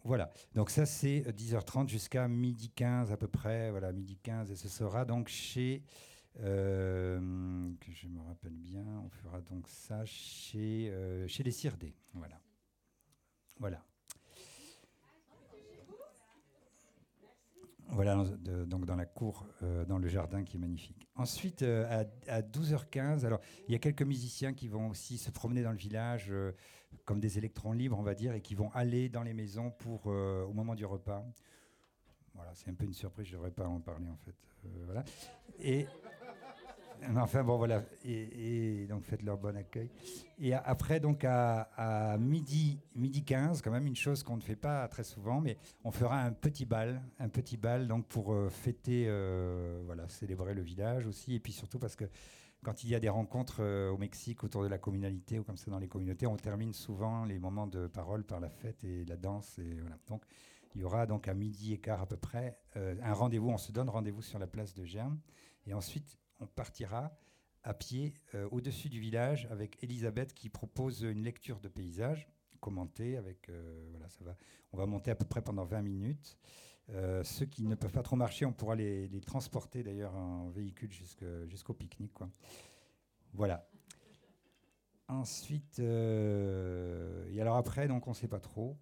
Voilà, 0.04 0.34
donc 0.56 0.72
ça 0.72 0.86
c'est 0.86 1.24
euh, 1.28 1.32
10h30 1.32 1.88
jusqu'à 1.88 2.28
midi 2.28 2.70
15 2.70 3.12
à 3.14 3.18
peu 3.18 3.28
près, 3.28 3.72
voilà, 3.72 3.94
midi 3.94 4.18
15, 4.22 4.52
et 4.52 4.56
ce 4.58 4.68
sera 4.68 5.06
donc 5.06 5.30
chez, 5.30 5.84
euh, 5.86 5.86
que 6.40 7.92
je 7.92 8.08
me 8.08 8.22
rappelle 8.22 8.56
bien, 8.56 8.86
on 9.06 9.10
fera 9.10 9.42
donc 9.42 9.68
ça 9.68 10.06
chez, 10.06 10.90
euh, 10.90 11.28
chez 11.28 11.44
les 11.44 11.52
Cirdés, 11.52 11.94
voilà. 12.14 12.40
Voilà. 13.60 13.84
Voilà, 17.94 18.24
donc 18.68 18.86
dans 18.86 18.96
la 18.96 19.06
cour, 19.06 19.46
euh, 19.64 19.84
dans 19.84 19.98
le 19.98 20.08
jardin 20.08 20.46
qui 20.46 20.56
est 20.56 20.60
magnifique. 20.60 21.10
Ensuite, 21.16 21.62
euh, 21.62 22.06
à, 22.28 22.32
à 22.32 22.42
12h15, 22.42 23.26
alors 23.26 23.42
il 23.68 23.74
y 23.74 23.76
a 23.76 23.80
quelques 23.80 24.02
musiciens 24.02 24.54
qui 24.54 24.70
vont 24.70 24.88
aussi 24.90 25.18
se 25.18 25.30
promener 25.30 25.62
dans 25.62 25.72
le 25.72 25.78
village 25.78 26.28
euh, 26.32 26.54
comme 27.04 27.20
des 27.20 27.38
électrons 27.38 27.74
libres, 27.74 28.00
on 28.00 28.04
va 28.04 28.14
dire, 28.16 28.34
et 28.34 28.42
qui 28.42 28.56
vont 28.56 28.72
aller 28.72 29.10
dans 29.10 29.24
les 29.24 29.34
maisons 29.34 29.72
pour 29.72 30.04
euh, 30.08 30.44
au 30.46 30.54
moment 30.54 30.74
du 30.74 30.86
repas. 30.86 31.26
Voilà, 32.34 32.52
c'est 32.56 32.70
un 32.70 32.74
peu 32.74 32.86
une 32.86 32.94
surprise, 32.94 33.28
je 33.28 33.34
ne 33.34 33.38
devrais 33.38 33.52
pas 33.52 33.68
en 33.68 33.82
parler 33.82 34.08
en 34.08 34.18
fait. 34.18 34.36
Euh, 34.66 34.70
voilà. 34.86 35.04
Et 35.60 35.86
enfin 37.18 37.44
bon 37.44 37.58
voilà, 37.58 37.84
et, 38.04 38.86
donc 38.88 39.04
faites 39.04 39.24
leur 39.24 39.38
bon 39.38 39.56
accueil. 39.56 39.90
Et 40.40 40.54
après 40.54 41.00
donc 41.00 41.24
à, 41.24 42.18
midi, 42.20 42.80
midi 42.96 43.24
15, 43.24 43.62
quand 43.62 43.72
même 43.72 43.88
une 43.88 43.96
chose 43.96 44.24
qu'on 44.24 44.38
ne 44.38 44.42
fait 44.42 44.56
pas 44.56 44.88
très 44.88 45.04
souvent, 45.04 45.42
mais 45.42 45.58
on 45.84 45.92
fera 45.92 46.22
un 46.22 46.32
petit 46.32 46.66
bal, 46.66 47.02
un 47.20 47.30
petit 47.30 47.58
bal 47.58 47.88
donc 47.88 48.08
pour 48.08 48.34
euh, 48.34 48.50
fêter, 48.50 49.06
euh, 49.08 49.82
voilà, 49.86 50.08
célébrer 50.10 50.54
le 50.54 50.62
village 50.62 51.08
aussi, 51.08 51.36
et 51.36 51.40
puis 51.40 51.54
surtout 51.54 51.80
parce 51.80 51.96
que 51.96 52.06
quand 52.64 52.84
il 52.84 52.90
y 52.90 52.96
a 52.96 53.00
des 53.00 53.10
rencontres 53.10 53.62
euh, 53.62 53.90
au 53.90 53.98
Mexique 53.98 54.44
autour 54.44 54.64
de 54.64 54.68
la 54.68 54.78
communalité 54.78 55.40
ou 55.40 55.44
comme 55.44 55.58
ça 55.58 55.72
dans 55.72 55.80
les 55.80 55.88
communautés, 55.88 56.28
on 56.28 56.38
termine 56.38 56.74
souvent 56.74 57.26
les 57.26 57.40
moments 57.40 57.68
de 57.68 57.88
parole 57.88 58.24
par 58.24 58.40
la 58.40 58.50
fête 58.50 58.84
et 58.84 59.06
la 59.06 59.18
danse 59.18 59.58
et 59.58 59.80
voilà. 59.80 59.98
Donc 60.08 60.24
il 60.76 60.82
y 60.82 60.84
aura 60.84 61.06
donc 61.06 61.28
à 61.28 61.34
midi 61.34 61.74
et 61.74 61.80
quart 61.80 62.02
à 62.02 62.06
peu 62.06 62.18
près 62.18 62.58
un 62.76 63.14
rendez-vous. 63.14 63.50
On 63.50 63.58
se 63.58 63.74
donne 63.74 63.90
rendez-vous 63.90 64.22
sur 64.22 64.40
la 64.40 64.48
place 64.48 64.74
de 64.74 64.86
Germe 64.86 65.20
et 65.66 65.74
ensuite 65.74 66.21
on 66.42 66.48
partira 66.48 67.16
à 67.64 67.74
pied 67.74 68.16
euh, 68.34 68.48
au-dessus 68.52 68.90
du 68.90 69.00
village 69.00 69.48
avec 69.52 69.82
Elisabeth 69.84 70.34
qui 70.34 70.50
propose 70.50 71.04
une 71.04 71.24
lecture 71.24 71.60
de 71.60 71.70
paysage 71.70 72.28
commentée 72.60 73.18
avec 73.18 73.50
euh, 73.50 73.88
voilà 73.92 74.10
ça 74.10 74.24
va. 74.24 74.36
On 74.74 74.78
va 74.78 74.86
monter 74.86 75.12
à 75.12 75.16
peu 75.16 75.26
près 75.26 75.42
pendant 75.42 75.64
20 75.64 75.82
minutes. 75.82 76.38
Euh, 76.90 77.24
ceux 77.24 77.46
qui 77.46 77.68
ne 77.68 77.76
peuvent 77.76 77.92
pas 77.92 78.02
trop 78.02 78.16
marcher 78.16 78.46
on 78.46 78.52
pourra 78.52 78.76
les, 78.76 79.10
transporter 79.22 79.84
d'ailleurs 79.84 80.16
en 80.16 80.50
véhicule 80.50 80.92
jusqu'au 80.92 81.74
pique-nique 81.74 82.18
voilà. 83.34 83.70
Ensuite 85.08 85.80
et 85.80 87.42
alors 87.42 87.56
après 87.56 87.88
donc 87.88 88.08
on 88.08 88.14
sait 88.14 88.28
pas 88.28 88.40
trop 88.40 88.78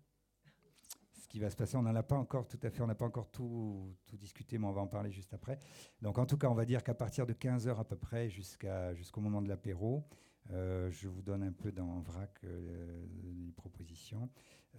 qui 1.29 1.39
va 1.39 1.49
se 1.49 1.55
passer. 1.55 1.77
On 1.77 1.83
n'en 1.83 1.95
a 1.95 2.03
pas 2.03 2.17
encore 2.17 2.47
tout 2.47 2.59
à 2.63 2.69
fait, 2.69 2.81
on 2.81 2.87
n'a 2.87 2.95
pas 2.95 3.05
encore 3.05 3.29
tout, 3.31 3.95
discuté, 4.13 4.57
mais 4.57 4.67
on 4.67 4.73
va 4.73 4.81
en 4.81 4.87
parler 4.87 5.11
juste 5.11 5.33
après. 5.33 5.59
Donc 6.01 6.17
en 6.17 6.25
tout 6.25 6.37
cas, 6.37 6.49
on 6.49 6.55
va 6.55 6.65
dire 6.65 6.83
qu'à 6.83 6.95
partir 6.95 7.25
de 7.25 7.33
15h 7.33 7.79
à 7.79 7.83
peu 7.83 7.95
près 7.95 8.29
jusqu'au 8.29 9.21
moment 9.21 9.41
de 9.41 9.47
l'apéro, 9.47 10.03
euh, 10.51 10.89
je 10.89 11.07
vous 11.07 11.21
donne 11.21 11.43
un 11.43 11.51
peu 11.51 11.71
dans 11.71 11.99
VRAC 11.99 12.43
euh, 12.43 13.05
les 13.21 13.51
propositions. 13.51 14.29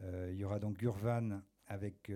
Euh, 0.03 0.31
il 0.33 0.39
y 0.39 0.45
aura 0.45 0.59
donc 0.59 0.77
Gurvan 0.77 1.41
avec 1.69 2.11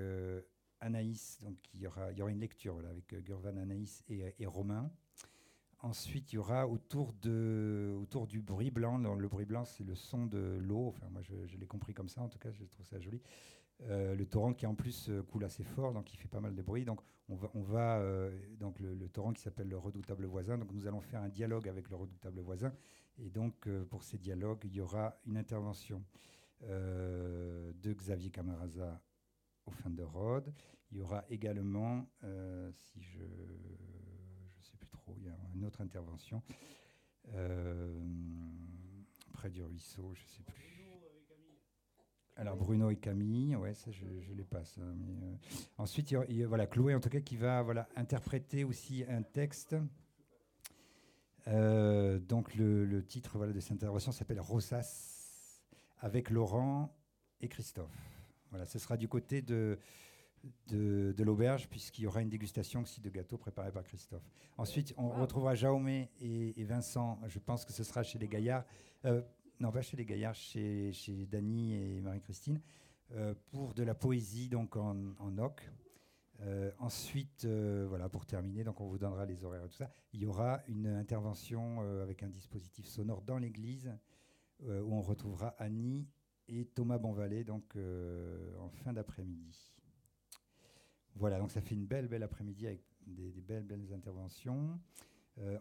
Anaïs, 0.80 1.38
donc 1.40 1.56
il 1.72 1.80
y 1.80 1.86
aura, 1.86 2.10
une 2.10 2.40
lecture 2.40 2.76
avec 2.90 3.14
Gurvan, 3.22 3.56
Anaïs 3.56 4.02
et, 4.08 4.46
Romain. 4.46 4.90
Ensuite, 5.78 6.32
il 6.32 6.36
y 6.36 6.38
aura 6.38 6.66
autour, 6.66 7.12
du 7.12 8.40
bruit 8.40 8.72
blanc. 8.72 8.98
Le, 8.98 9.28
bruit 9.28 9.44
blanc, 9.44 9.64
c'est 9.64 9.84
le 9.84 9.94
son 9.94 10.26
de 10.26 10.58
l'eau. 10.60 10.88
Enfin, 10.88 11.06
moi, 11.10 11.22
je 11.22 11.56
l'ai 11.56 11.66
compris 11.66 11.94
comme 11.94 12.08
ça. 12.08 12.22
En 12.22 12.28
tout 12.28 12.38
cas, 12.38 12.50
je 12.50 12.64
trouve 12.64 12.86
ça 12.86 12.98
joli. 12.98 13.22
Euh, 13.82 14.14
le 14.14 14.24
torrent 14.24 14.54
qui 14.54 14.66
en 14.66 14.74
plus 14.74 15.08
euh, 15.08 15.22
coule 15.22 15.44
assez 15.44 15.64
fort, 15.64 15.92
donc 15.92 16.12
il 16.14 16.16
fait 16.16 16.28
pas 16.28 16.40
mal 16.40 16.54
de 16.54 16.62
bruit. 16.62 16.84
Donc 16.84 17.00
on 17.28 17.34
va, 17.34 17.50
on 17.54 17.62
va 17.62 17.98
euh, 17.98 18.30
donc 18.58 18.78
le, 18.78 19.08
torrent 19.08 19.32
qui 19.32 19.42
s'appelle 19.42 19.68
le 19.68 19.76
redoutable 19.76 20.24
voisin. 20.26 20.56
Donc 20.58 20.72
nous 20.72 20.86
allons 20.86 21.00
faire 21.00 21.20
un 21.22 21.28
dialogue 21.28 21.68
avec 21.68 21.90
le 21.90 21.96
redoutable 21.96 22.40
voisin. 22.40 22.72
Et 23.18 23.30
donc 23.30 23.68
pour 23.90 24.02
ces 24.02 24.18
dialogues, 24.18 24.62
il 24.64 24.74
y 24.74 24.80
aura 24.80 25.16
une 25.26 25.36
intervention 25.36 26.02
de 26.62 27.92
Xavier 27.92 28.30
Camaraza 28.30 29.00
au 29.66 29.70
fin 29.70 29.90
de 29.90 30.02
Rhodes. 30.02 30.52
Il 30.90 30.98
y 30.98 31.00
aura 31.00 31.24
également, 31.28 32.08
si 32.72 33.00
je 33.02 33.20
je 34.56 34.62
sais 34.62 34.76
plus 34.76 34.88
trop, 34.88 35.14
il 35.18 35.26
y 35.26 35.28
a 35.28 35.36
une 35.54 35.64
autre 35.64 35.80
intervention 35.80 36.42
près 39.32 39.50
du 39.50 39.62
ruisseau, 39.62 40.12
je 40.14 40.26
sais 40.26 40.42
plus. 40.42 40.73
Alors 42.36 42.56
Bruno 42.56 42.90
et 42.90 42.96
Camille, 42.96 43.54
ouais, 43.54 43.74
ça 43.74 43.90
je, 43.92 44.04
je 44.20 44.32
les 44.32 44.44
passe. 44.44 44.76
hein, 44.78 44.94
mais, 44.98 45.22
euh, 45.22 45.36
ensuite, 45.78 46.10
il 46.10 46.14
y 46.14 46.16
a, 46.16 46.24
il 46.28 46.46
voilà 46.46 46.66
Chloé 46.66 46.94
en 46.94 47.00
tout 47.00 47.08
cas 47.08 47.20
qui 47.20 47.36
va 47.36 47.62
voilà 47.62 47.88
interpréter 47.94 48.64
aussi 48.64 49.04
un 49.08 49.22
texte. 49.22 49.76
Euh, 51.46 52.18
donc 52.18 52.54
le, 52.54 52.84
le 52.86 53.04
titre 53.04 53.36
voilà 53.36 53.52
de 53.52 53.60
cette 53.60 53.72
intervention 53.72 54.10
s'appelle 54.12 54.40
Rosas 54.40 55.60
avec 56.00 56.30
Laurent 56.30 56.92
et 57.40 57.48
Christophe. 57.48 57.94
Voilà, 58.50 58.66
ce 58.66 58.78
sera 58.78 58.96
du 58.96 59.08
côté 59.08 59.40
de 59.42 59.78
de, 60.66 61.14
de 61.16 61.24
l'auberge 61.24 61.68
puisqu'il 61.68 62.02
y 62.02 62.06
aura 62.06 62.20
une 62.20 62.28
dégustation 62.28 62.80
aussi 62.82 63.00
de 63.00 63.08
gâteaux 63.10 63.38
préparés 63.38 63.72
par 63.72 63.82
Christophe. 63.84 64.28
Ensuite, 64.58 64.92
on 64.96 65.08
retrouvera 65.08 65.54
Jaume 65.54 65.88
et, 65.88 66.10
et 66.20 66.64
Vincent. 66.64 67.18
Je 67.28 67.38
pense 67.38 67.64
que 67.64 67.72
ce 67.72 67.82
sera 67.84 68.02
chez 68.02 68.18
les 68.18 68.28
Gaillards. 68.28 68.64
Euh, 69.04 69.22
non 69.64 69.72
pas 69.72 69.80
chez 69.80 69.96
les 69.96 70.04
Gaillards, 70.04 70.34
chez, 70.34 70.92
chez 70.92 71.24
Dany 71.24 71.72
et 71.72 72.00
Marie-Christine, 72.02 72.60
euh, 73.12 73.34
pour 73.50 73.72
de 73.72 73.82
la 73.82 73.94
poésie 73.94 74.50
donc 74.50 74.76
en, 74.76 75.14
en 75.18 75.38
oc. 75.38 75.66
Euh, 76.40 76.70
ensuite, 76.78 77.46
euh, 77.46 77.86
voilà, 77.88 78.10
pour 78.10 78.26
terminer, 78.26 78.62
donc 78.62 78.82
on 78.82 78.88
vous 78.88 78.98
donnera 78.98 79.24
les 79.24 79.42
horaires 79.42 79.64
et 79.64 79.68
tout 79.68 79.76
ça. 79.76 79.90
Il 80.12 80.20
y 80.20 80.26
aura 80.26 80.60
une 80.68 80.86
intervention 80.86 81.80
avec 82.02 82.22
un 82.22 82.28
dispositif 82.28 82.84
sonore 82.84 83.22
dans 83.22 83.38
l'église 83.38 83.90
où 84.60 84.94
on 84.94 85.00
retrouvera 85.00 85.54
Annie 85.58 86.10
et 86.46 86.66
Thomas 86.66 86.98
Bonvalet 86.98 87.44
donc 87.44 87.74
en 88.60 88.68
fin 88.68 88.92
d'après-midi. 88.92 89.72
Voilà, 91.14 91.38
donc 91.38 91.50
ça 91.50 91.62
fait 91.62 91.74
une 91.74 91.86
belle, 91.86 92.08
belle 92.08 92.22
après-midi 92.22 92.66
avec 92.66 92.82
des, 93.06 93.32
des 93.32 93.40
belles, 93.40 93.64
belles 93.64 93.94
interventions. 93.94 94.78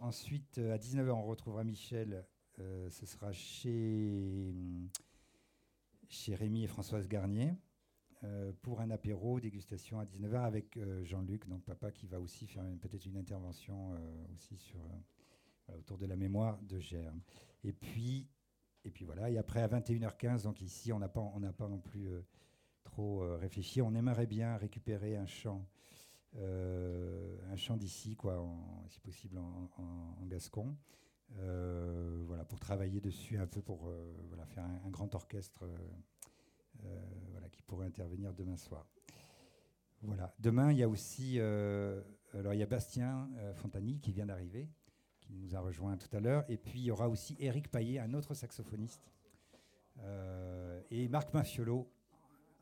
Ensuite, 0.01 0.57
à 0.57 0.77
19h, 0.77 1.09
on 1.11 1.23
retrouvera 1.23 1.63
Michel. 1.63 2.25
Euh, 2.59 2.89
ce 2.89 3.05
sera 3.05 3.31
chez, 3.31 4.49
hum, 4.51 4.89
chez 6.09 6.35
Rémi 6.35 6.63
et 6.63 6.67
Françoise 6.67 7.07
Garnier 7.07 7.53
euh, 8.23 8.53
pour 8.61 8.79
un 8.81 8.89
apéro 8.91 9.39
dégustation 9.39 9.99
à 9.99 10.05
19h 10.05 10.43
avec 10.43 10.77
euh, 10.77 11.03
Jean-Luc, 11.03 11.47
donc 11.47 11.63
papa, 11.63 11.91
qui 11.91 12.07
va 12.07 12.19
aussi 12.19 12.47
faire 12.47 12.63
peut-être 12.81 13.05
une 13.05 13.17
intervention 13.17 13.93
euh, 13.95 13.97
aussi 14.35 14.55
sur, 14.57 14.79
euh, 15.69 15.77
autour 15.77 15.97
de 15.97 16.05
la 16.05 16.15
mémoire 16.15 16.61
de 16.63 16.79
Germe. 16.79 17.21
Et 17.63 17.73
puis, 17.73 18.29
et 18.85 18.91
puis 18.91 19.05
voilà, 19.05 19.29
et 19.29 19.37
après 19.37 19.61
à 19.61 19.67
21h15, 19.67 20.43
donc 20.43 20.61
ici, 20.61 20.93
on 20.93 20.99
n'a 20.99 21.09
pas, 21.09 21.21
pas 21.57 21.67
non 21.67 21.79
plus 21.79 22.07
euh, 22.07 22.21
trop 22.83 23.23
euh, 23.23 23.37
réfléchi. 23.37 23.81
On 23.81 23.93
aimerait 23.95 24.27
bien 24.27 24.55
récupérer 24.57 25.15
un 25.15 25.25
chant, 25.25 25.65
euh, 26.35 27.37
un 27.51 27.55
chant 27.55 27.77
d'ici, 27.77 28.15
quoi, 28.15 28.45
si 28.89 28.99
possible 28.99 29.37
en- 29.37 29.69
en 30.21 30.25
gascon. 30.27 30.75
Euh, 31.39 32.23
voilà, 32.27 32.45
pour 32.45 32.59
travailler 32.59 33.01
dessus 33.01 33.37
un 33.37 33.47
peu, 33.47 33.61
pour 33.61 33.87
euh, 33.87 34.13
voilà, 34.27 34.45
faire 34.45 34.63
un, 34.63 34.89
grand 34.89 35.13
orchestre 35.15 35.63
euh, 36.83 36.99
voilà, 37.31 37.49
qui 37.49 37.61
pourrait 37.63 37.87
intervenir 37.87 38.33
demain 38.33 38.57
soir. 38.57 38.87
Voilà. 40.01 40.33
Demain, 40.39 40.71
il 40.71 40.77
y 40.77 40.83
a 40.83 40.89
aussi 40.89 41.39
alors 41.39 42.53
il 42.53 42.65
Bastien 42.65 43.29
Fontani 43.55 43.99
qui 43.99 44.11
vient 44.11 44.25
d'arriver, 44.25 44.69
qui 45.21 45.33
nous 45.33 45.55
a 45.55 45.59
rejoint 45.59 45.95
tout 45.95 46.13
à 46.15 46.19
l'heure, 46.19 46.43
et 46.49 46.57
puis 46.57 46.79
il 46.79 46.85
y 46.85 46.91
aura 46.91 47.07
aussi 47.07 47.37
Éric 47.39 47.71
Paillet, 47.71 47.99
un 47.99 48.13
autre 48.13 48.33
saxophoniste, 48.33 49.13
et 50.91 51.07
Marc 51.07 51.33
Mafiolo, 51.33 51.89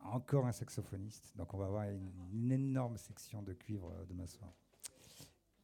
encore 0.04 0.46
un 0.46 0.52
saxophoniste. 0.52 1.36
Donc 1.36 1.52
on 1.56 1.58
va 1.58 1.66
avoir 1.66 1.90
une, 1.90 2.52
énorme 2.52 2.98
section 2.98 3.42
de 3.42 3.54
cuivre 3.54 3.92
demain 4.08 4.28
soir. 4.28 4.54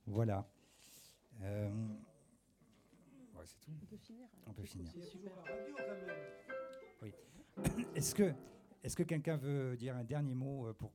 Voilà. 0.07 0.49
C'est 3.47 3.59
tout. 3.59 3.71
On 3.81 3.85
peut 3.85 3.97
finir. 3.97 4.27
On 4.45 4.53
peut 4.53 4.63
finir. 4.63 4.91
C'est 4.93 5.01
super. 5.01 5.31
Oui. 7.01 7.13
Est-ce 7.95 8.13
que, 8.13 8.33
est 8.83 8.95
que 8.95 9.03
quelqu'un 9.03 9.37
veut 9.37 9.75
dire 9.77 9.95
un 9.95 10.03
dernier 10.03 10.35
mot 10.35 10.67
euh, 10.67 10.73
pour 10.73 10.91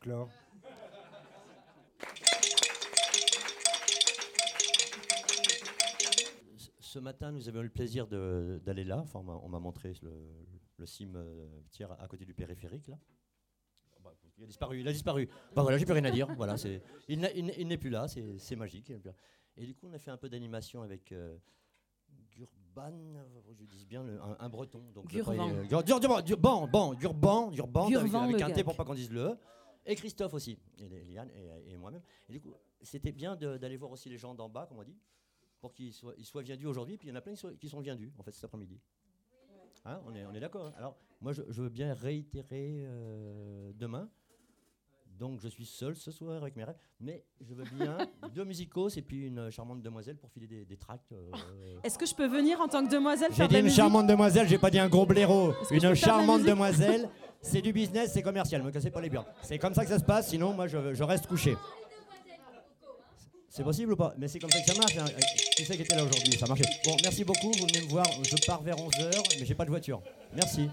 clore? 0.00 0.30
Ce- 6.80 6.98
matin, 6.98 7.30
nous 7.32 7.46
avions 7.48 7.60
eu 7.60 7.64
le 7.64 7.70
plaisir 7.70 8.06
d'aller 8.06 8.84
là. 8.84 8.98
Enfin, 9.00 9.20
on 9.20 9.24
m'a- 9.24 9.40
on 9.42 9.48
m'a 9.48 9.58
montré 9.58 9.92
le, 10.02 10.10
le 10.78 10.86
cime 10.86 11.16
euh, 11.16 11.46
tiers 11.70 11.92
à 12.00 12.08
côté 12.08 12.24
du 12.24 12.32
périphérique 12.32 12.88
là. 12.88 12.98
Bah, 14.02 14.14
il 14.38 14.44
a 14.44 14.46
disparu. 14.46 14.80
Il 14.80 14.88
a 14.88 14.92
disparu. 14.92 15.28
Bah 15.54 15.62
voilà, 15.62 15.76
j'ai 15.76 15.84
plus 15.84 15.92
rien 15.94 16.04
à 16.04 16.10
dire. 16.10 16.28
Voilà. 16.36 16.54
Il, 17.08 17.20
n'est- 17.20 17.76
plus 17.76 17.90
là. 17.90 18.06
C'est 18.08 18.56
magique. 18.56 18.92
Et 19.56 19.64
du 19.66 19.74
coup, 19.74 19.86
on 19.88 19.92
a 19.92 19.98
fait 19.98 20.10
un 20.10 20.16
peu 20.16 20.28
d'animation 20.28 20.82
avec. 20.82 21.12
euh, 21.12 21.36
Gurban, 22.32 22.92
je 23.58 23.64
dis 23.64 23.86
bien 23.86 24.04
le- 24.04 24.20
un, 24.20 24.36
un 24.38 24.48
breton. 24.48 24.82
Donc 24.94 25.06
Gur- 25.66 26.22
Gurban, 26.22 26.66
bon, 26.66 26.94
Gurban, 26.94 27.50
Gurban, 27.50 27.86
avec, 27.86 28.10
Gurvan 28.12 28.18
avec 28.24 28.42
un 28.42 28.46
T 28.54 28.64
pour 28.64 28.76
pas 28.76 28.84
qu'on 28.84 28.94
dise 28.94 29.10
le 29.10 29.20
E. 29.20 29.38
Et 29.86 29.94
Christophe 29.94 30.34
aussi, 30.34 30.58
et 30.78 30.88
Liane 31.04 31.30
et, 31.30 31.72
et 31.72 31.76
moi-même. 31.76 32.02
Et 32.28 32.32
du 32.32 32.40
coup, 32.40 32.52
c'était 32.82 33.12
bien 33.12 33.36
d'aller 33.36 33.76
voir 33.76 33.90
aussi 33.92 34.08
les 34.08 34.18
gens 34.18 34.34
d'en 34.34 34.48
bas, 34.48 34.66
comme 34.66 34.78
on 34.78 34.82
dit, 34.84 34.96
pour 35.60 35.72
qu'ils 35.72 35.92
soient, 35.92 36.12
ils 36.18 36.24
soient 36.26 36.42
viendus 36.42 36.66
aujourd'hui. 36.66 36.98
Puis 36.98 37.06
il 37.08 37.10
y 37.10 37.14
en 37.14 37.16
a 37.16 37.20
plein 37.20 37.32
qui 37.32 37.38
sont, 37.40 37.54
qui 37.54 37.68
sont 37.68 37.80
viendus, 37.80 38.12
en 38.18 38.22
fait, 38.24 38.32
cet 38.32 38.44
après-midi. 38.44 38.80
Hein, 39.84 40.00
on 40.04 40.14
est, 40.14 40.26
on 40.26 40.34
est 40.34 40.40
d'accord. 40.40 40.66
hein. 40.66 40.72
Alors, 40.76 40.96
moi, 41.20 41.32
je, 41.32 41.42
je 41.48 41.62
veux 41.62 41.68
bien 41.68 41.94
réitérer 41.94 42.82
euh, 42.84 43.72
demain. 43.74 44.10
Donc, 45.18 45.40
je 45.40 45.48
suis 45.48 45.64
seul 45.64 45.96
ce 45.96 46.10
soir 46.10 46.36
avec 46.42 46.56
mes 46.56 46.64
rêves. 46.64 46.76
Mais 47.00 47.24
je 47.40 47.54
veux 47.54 47.64
bien 47.78 47.96
deux 48.34 48.44
musicos 48.44 48.96
et 48.96 49.02
puis 49.02 49.26
une 49.26 49.50
charmante 49.50 49.80
demoiselle 49.82 50.16
pour 50.16 50.30
filer 50.30 50.46
des, 50.46 50.64
des 50.64 50.76
tracts. 50.76 51.10
euh, 51.12 51.30
Est-ce 51.82 51.98
que 51.98 52.04
je 52.06 52.14
peux 52.14 52.26
venir 52.26 52.60
en 52.60 52.68
tant 52.68 52.84
que 52.84 52.90
demoiselle 52.90 53.30
j'ai 53.32 53.48
dit 53.48 53.58
une 53.58 53.70
charmante 53.70 54.06
demoiselle, 54.06 54.46
j'ai 54.48 54.58
pas 54.58 54.70
dit 54.70 54.78
un 54.78 54.88
gros 54.88 55.06
blaireau. 55.06 55.54
Une 55.70 55.80
de 55.80 55.94
charmante 55.94 56.42
demoiselle, 56.42 57.08
c'est 57.40 57.62
du 57.62 57.72
business, 57.72 58.12
c'est 58.12 58.22
commercial, 58.22 58.62
me 58.62 58.70
cassez 58.70 58.90
pas 58.90 59.00
les 59.00 59.08
burnes. 59.10 59.26
C'est 59.42 59.58
comme 59.58 59.72
ça 59.74 59.84
que 59.84 59.90
ça 59.90 59.98
se 59.98 60.04
passe, 60.04 60.28
sinon 60.28 60.52
moi 60.52 60.66
je, 60.66 60.92
je 60.94 61.02
reste 61.02 61.26
couché. 61.26 61.56
C'est 63.48 63.64
possible 63.64 63.92
ou 63.94 63.96
pas? 63.96 64.12
Mais 64.18 64.28
c'est 64.28 64.38
comme 64.38 64.50
ça 64.50 64.60
que 64.60 64.66
ça 64.66 64.74
marche. 64.78 64.98
hein. 64.98 65.04
Qui 65.56 65.64
c'est 65.64 65.76
qui 65.76 65.82
était 65.82 65.96
là 65.96 66.04
aujourd'hui? 66.04 66.34
Ça 66.38 66.46
marchait. 66.46 66.64
Bon, 66.84 66.94
merci 67.02 67.24
beaucoup, 67.24 67.50
vous 67.52 67.66
venez 67.66 67.86
me 67.86 67.88
voir. 67.90 68.04
Je 68.22 68.36
pars 68.46 68.60
vers 68.62 68.76
11h, 68.76 69.38
mais 69.40 69.46
j'ai 69.46 69.54
pas 69.54 69.64
de 69.64 69.70
voiture. 69.70 70.02
Merci. 70.34 70.68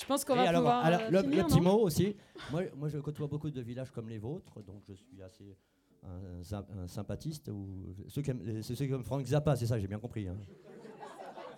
Je 0.00 0.04
pense 0.06 0.24
qu'on 0.24 0.36
va 0.36 0.42
alors, 0.48 0.60
pouvoir 0.62 0.84
alors, 0.84 1.00
euh, 1.00 1.10
le, 1.10 1.22
finir, 1.22 1.36
le 1.44 1.48
petit 1.48 1.60
mot 1.60 1.78
aussi. 1.80 2.16
Moi, 2.50 2.62
moi, 2.76 2.88
je 2.88 2.98
côtoie 2.98 3.26
beaucoup 3.26 3.50
de 3.50 3.60
villages 3.60 3.90
comme 3.90 4.08
les 4.08 4.18
vôtres, 4.18 4.62
donc 4.62 4.82
je 4.86 4.94
suis 4.94 5.22
assez 5.22 5.56
un, 6.04 6.42
sym- 6.42 6.66
un 6.78 6.86
sympathiste. 6.86 7.48
Ou 7.48 7.94
ceux 8.08 8.22
qui 8.22 8.30
aiment, 8.30 8.62
c'est 8.62 8.74
ceux 8.74 8.86
qui 8.86 8.92
aiment 8.92 9.02
Frank 9.04 9.24
Zappa, 9.26 9.56
c'est 9.56 9.66
ça, 9.66 9.78
j'ai 9.78 9.88
bien 9.88 9.98
compris. 9.98 10.28
hein. 10.28 10.36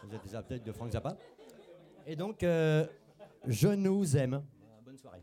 Vous 0.04 0.14
êtes 0.14 0.22
des 0.24 0.34
adeptes 0.34 0.66
de 0.66 0.72
Frank 0.72 0.90
Zappa. 0.90 1.16
Et 2.06 2.16
donc, 2.16 2.42
euh, 2.42 2.86
je 3.46 3.68
nous 3.68 4.16
aime. 4.16 4.42
Bonne 4.84 4.96
soirée. 4.96 5.22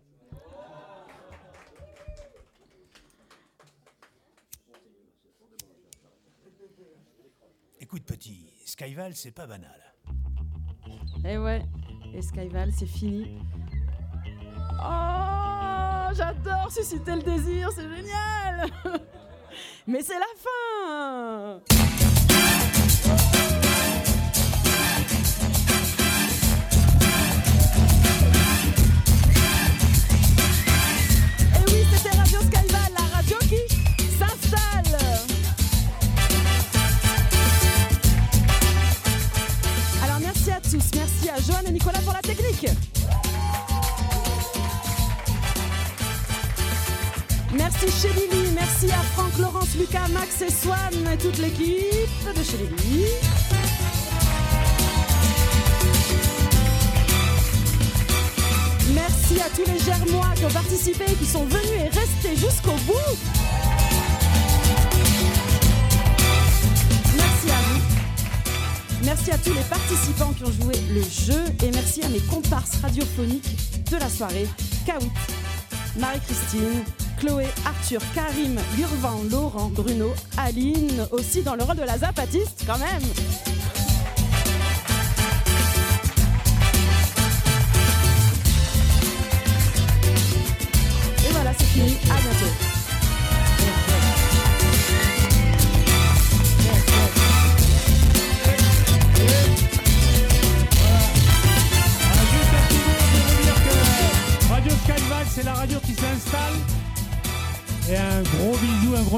Écoute, 7.80 8.04
petit, 8.04 8.52
Skyval, 8.66 9.16
c'est 9.16 9.32
pas 9.32 9.48
banal. 9.48 9.82
Eh 11.26 11.38
ouais, 11.38 11.64
et 12.14 12.22
Skyval, 12.22 12.72
c'est 12.72 12.86
fini. 12.86 13.40
Oh, 14.80 16.14
j'adore 16.14 16.72
susciter 16.72 17.16
le 17.16 17.22
désir, 17.22 17.70
c'est 17.74 17.84
génial 17.84 18.68
Mais 19.88 20.02
c'est 20.02 20.14
la 20.14 20.26
fin 20.38 21.97
Joanne 41.48 41.68
et 41.68 41.72
Nicolas 41.72 42.00
pour 42.00 42.14
la 42.14 42.22
technique. 42.22 42.68
Merci 47.54 47.86
chez 48.02 48.10
Lily, 48.10 48.52
merci 48.54 48.92
à 48.92 49.02
Franck, 49.14 49.38
Laurence, 49.40 49.76
Lucas, 49.80 50.08
Max 50.10 50.42
et 50.42 50.52
Swan 50.52 51.14
et 51.14 51.18
toute 51.18 51.38
l'équipe 51.38 52.36
de 52.36 52.44
chez 52.44 52.58
Lily. 52.58 53.06
Merci 58.94 59.40
à 59.40 59.50
tous 59.56 59.72
les 59.72 59.80
Germois 59.80 60.34
qui 60.36 60.46
ont 60.46 60.50
participé, 60.50 61.06
qui 61.18 61.26
sont 61.26 61.46
venus 61.46 61.80
et 61.80 61.98
restés 61.98 62.36
jusqu'au 62.36 62.76
bout. 62.86 63.67
Merci 69.08 69.32
à 69.32 69.38
tous 69.38 69.54
les 69.54 69.64
participants 69.70 70.34
qui 70.34 70.44
ont 70.44 70.52
joué 70.52 70.76
le 70.94 71.02
jeu 71.02 71.42
et 71.64 71.72
merci 71.72 72.04
à 72.04 72.10
mes 72.10 72.20
comparses 72.20 72.76
radiophoniques 72.82 73.56
de 73.90 73.96
la 73.96 74.10
soirée, 74.10 74.46
Kawit, 74.86 75.10
Marie-Christine, 75.98 76.84
Chloé, 77.18 77.46
Arthur, 77.66 78.02
Karim, 78.14 78.60
Gurvan, 78.76 79.24
Laurent, 79.32 79.70
Bruno, 79.70 80.14
Aline, 80.36 81.08
aussi 81.12 81.42
dans 81.42 81.56
le 81.56 81.64
rôle 81.64 81.78
de 81.78 81.84
la 81.84 82.00
zapatiste 82.00 82.66
quand 82.68 82.80
même. 82.80 83.77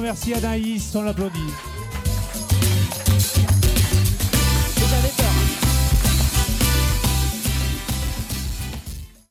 Merci 0.10 0.34
à 0.34 0.40
Naïs, 0.40 0.96
on 0.96 1.04
l'applaudit. 1.04 1.79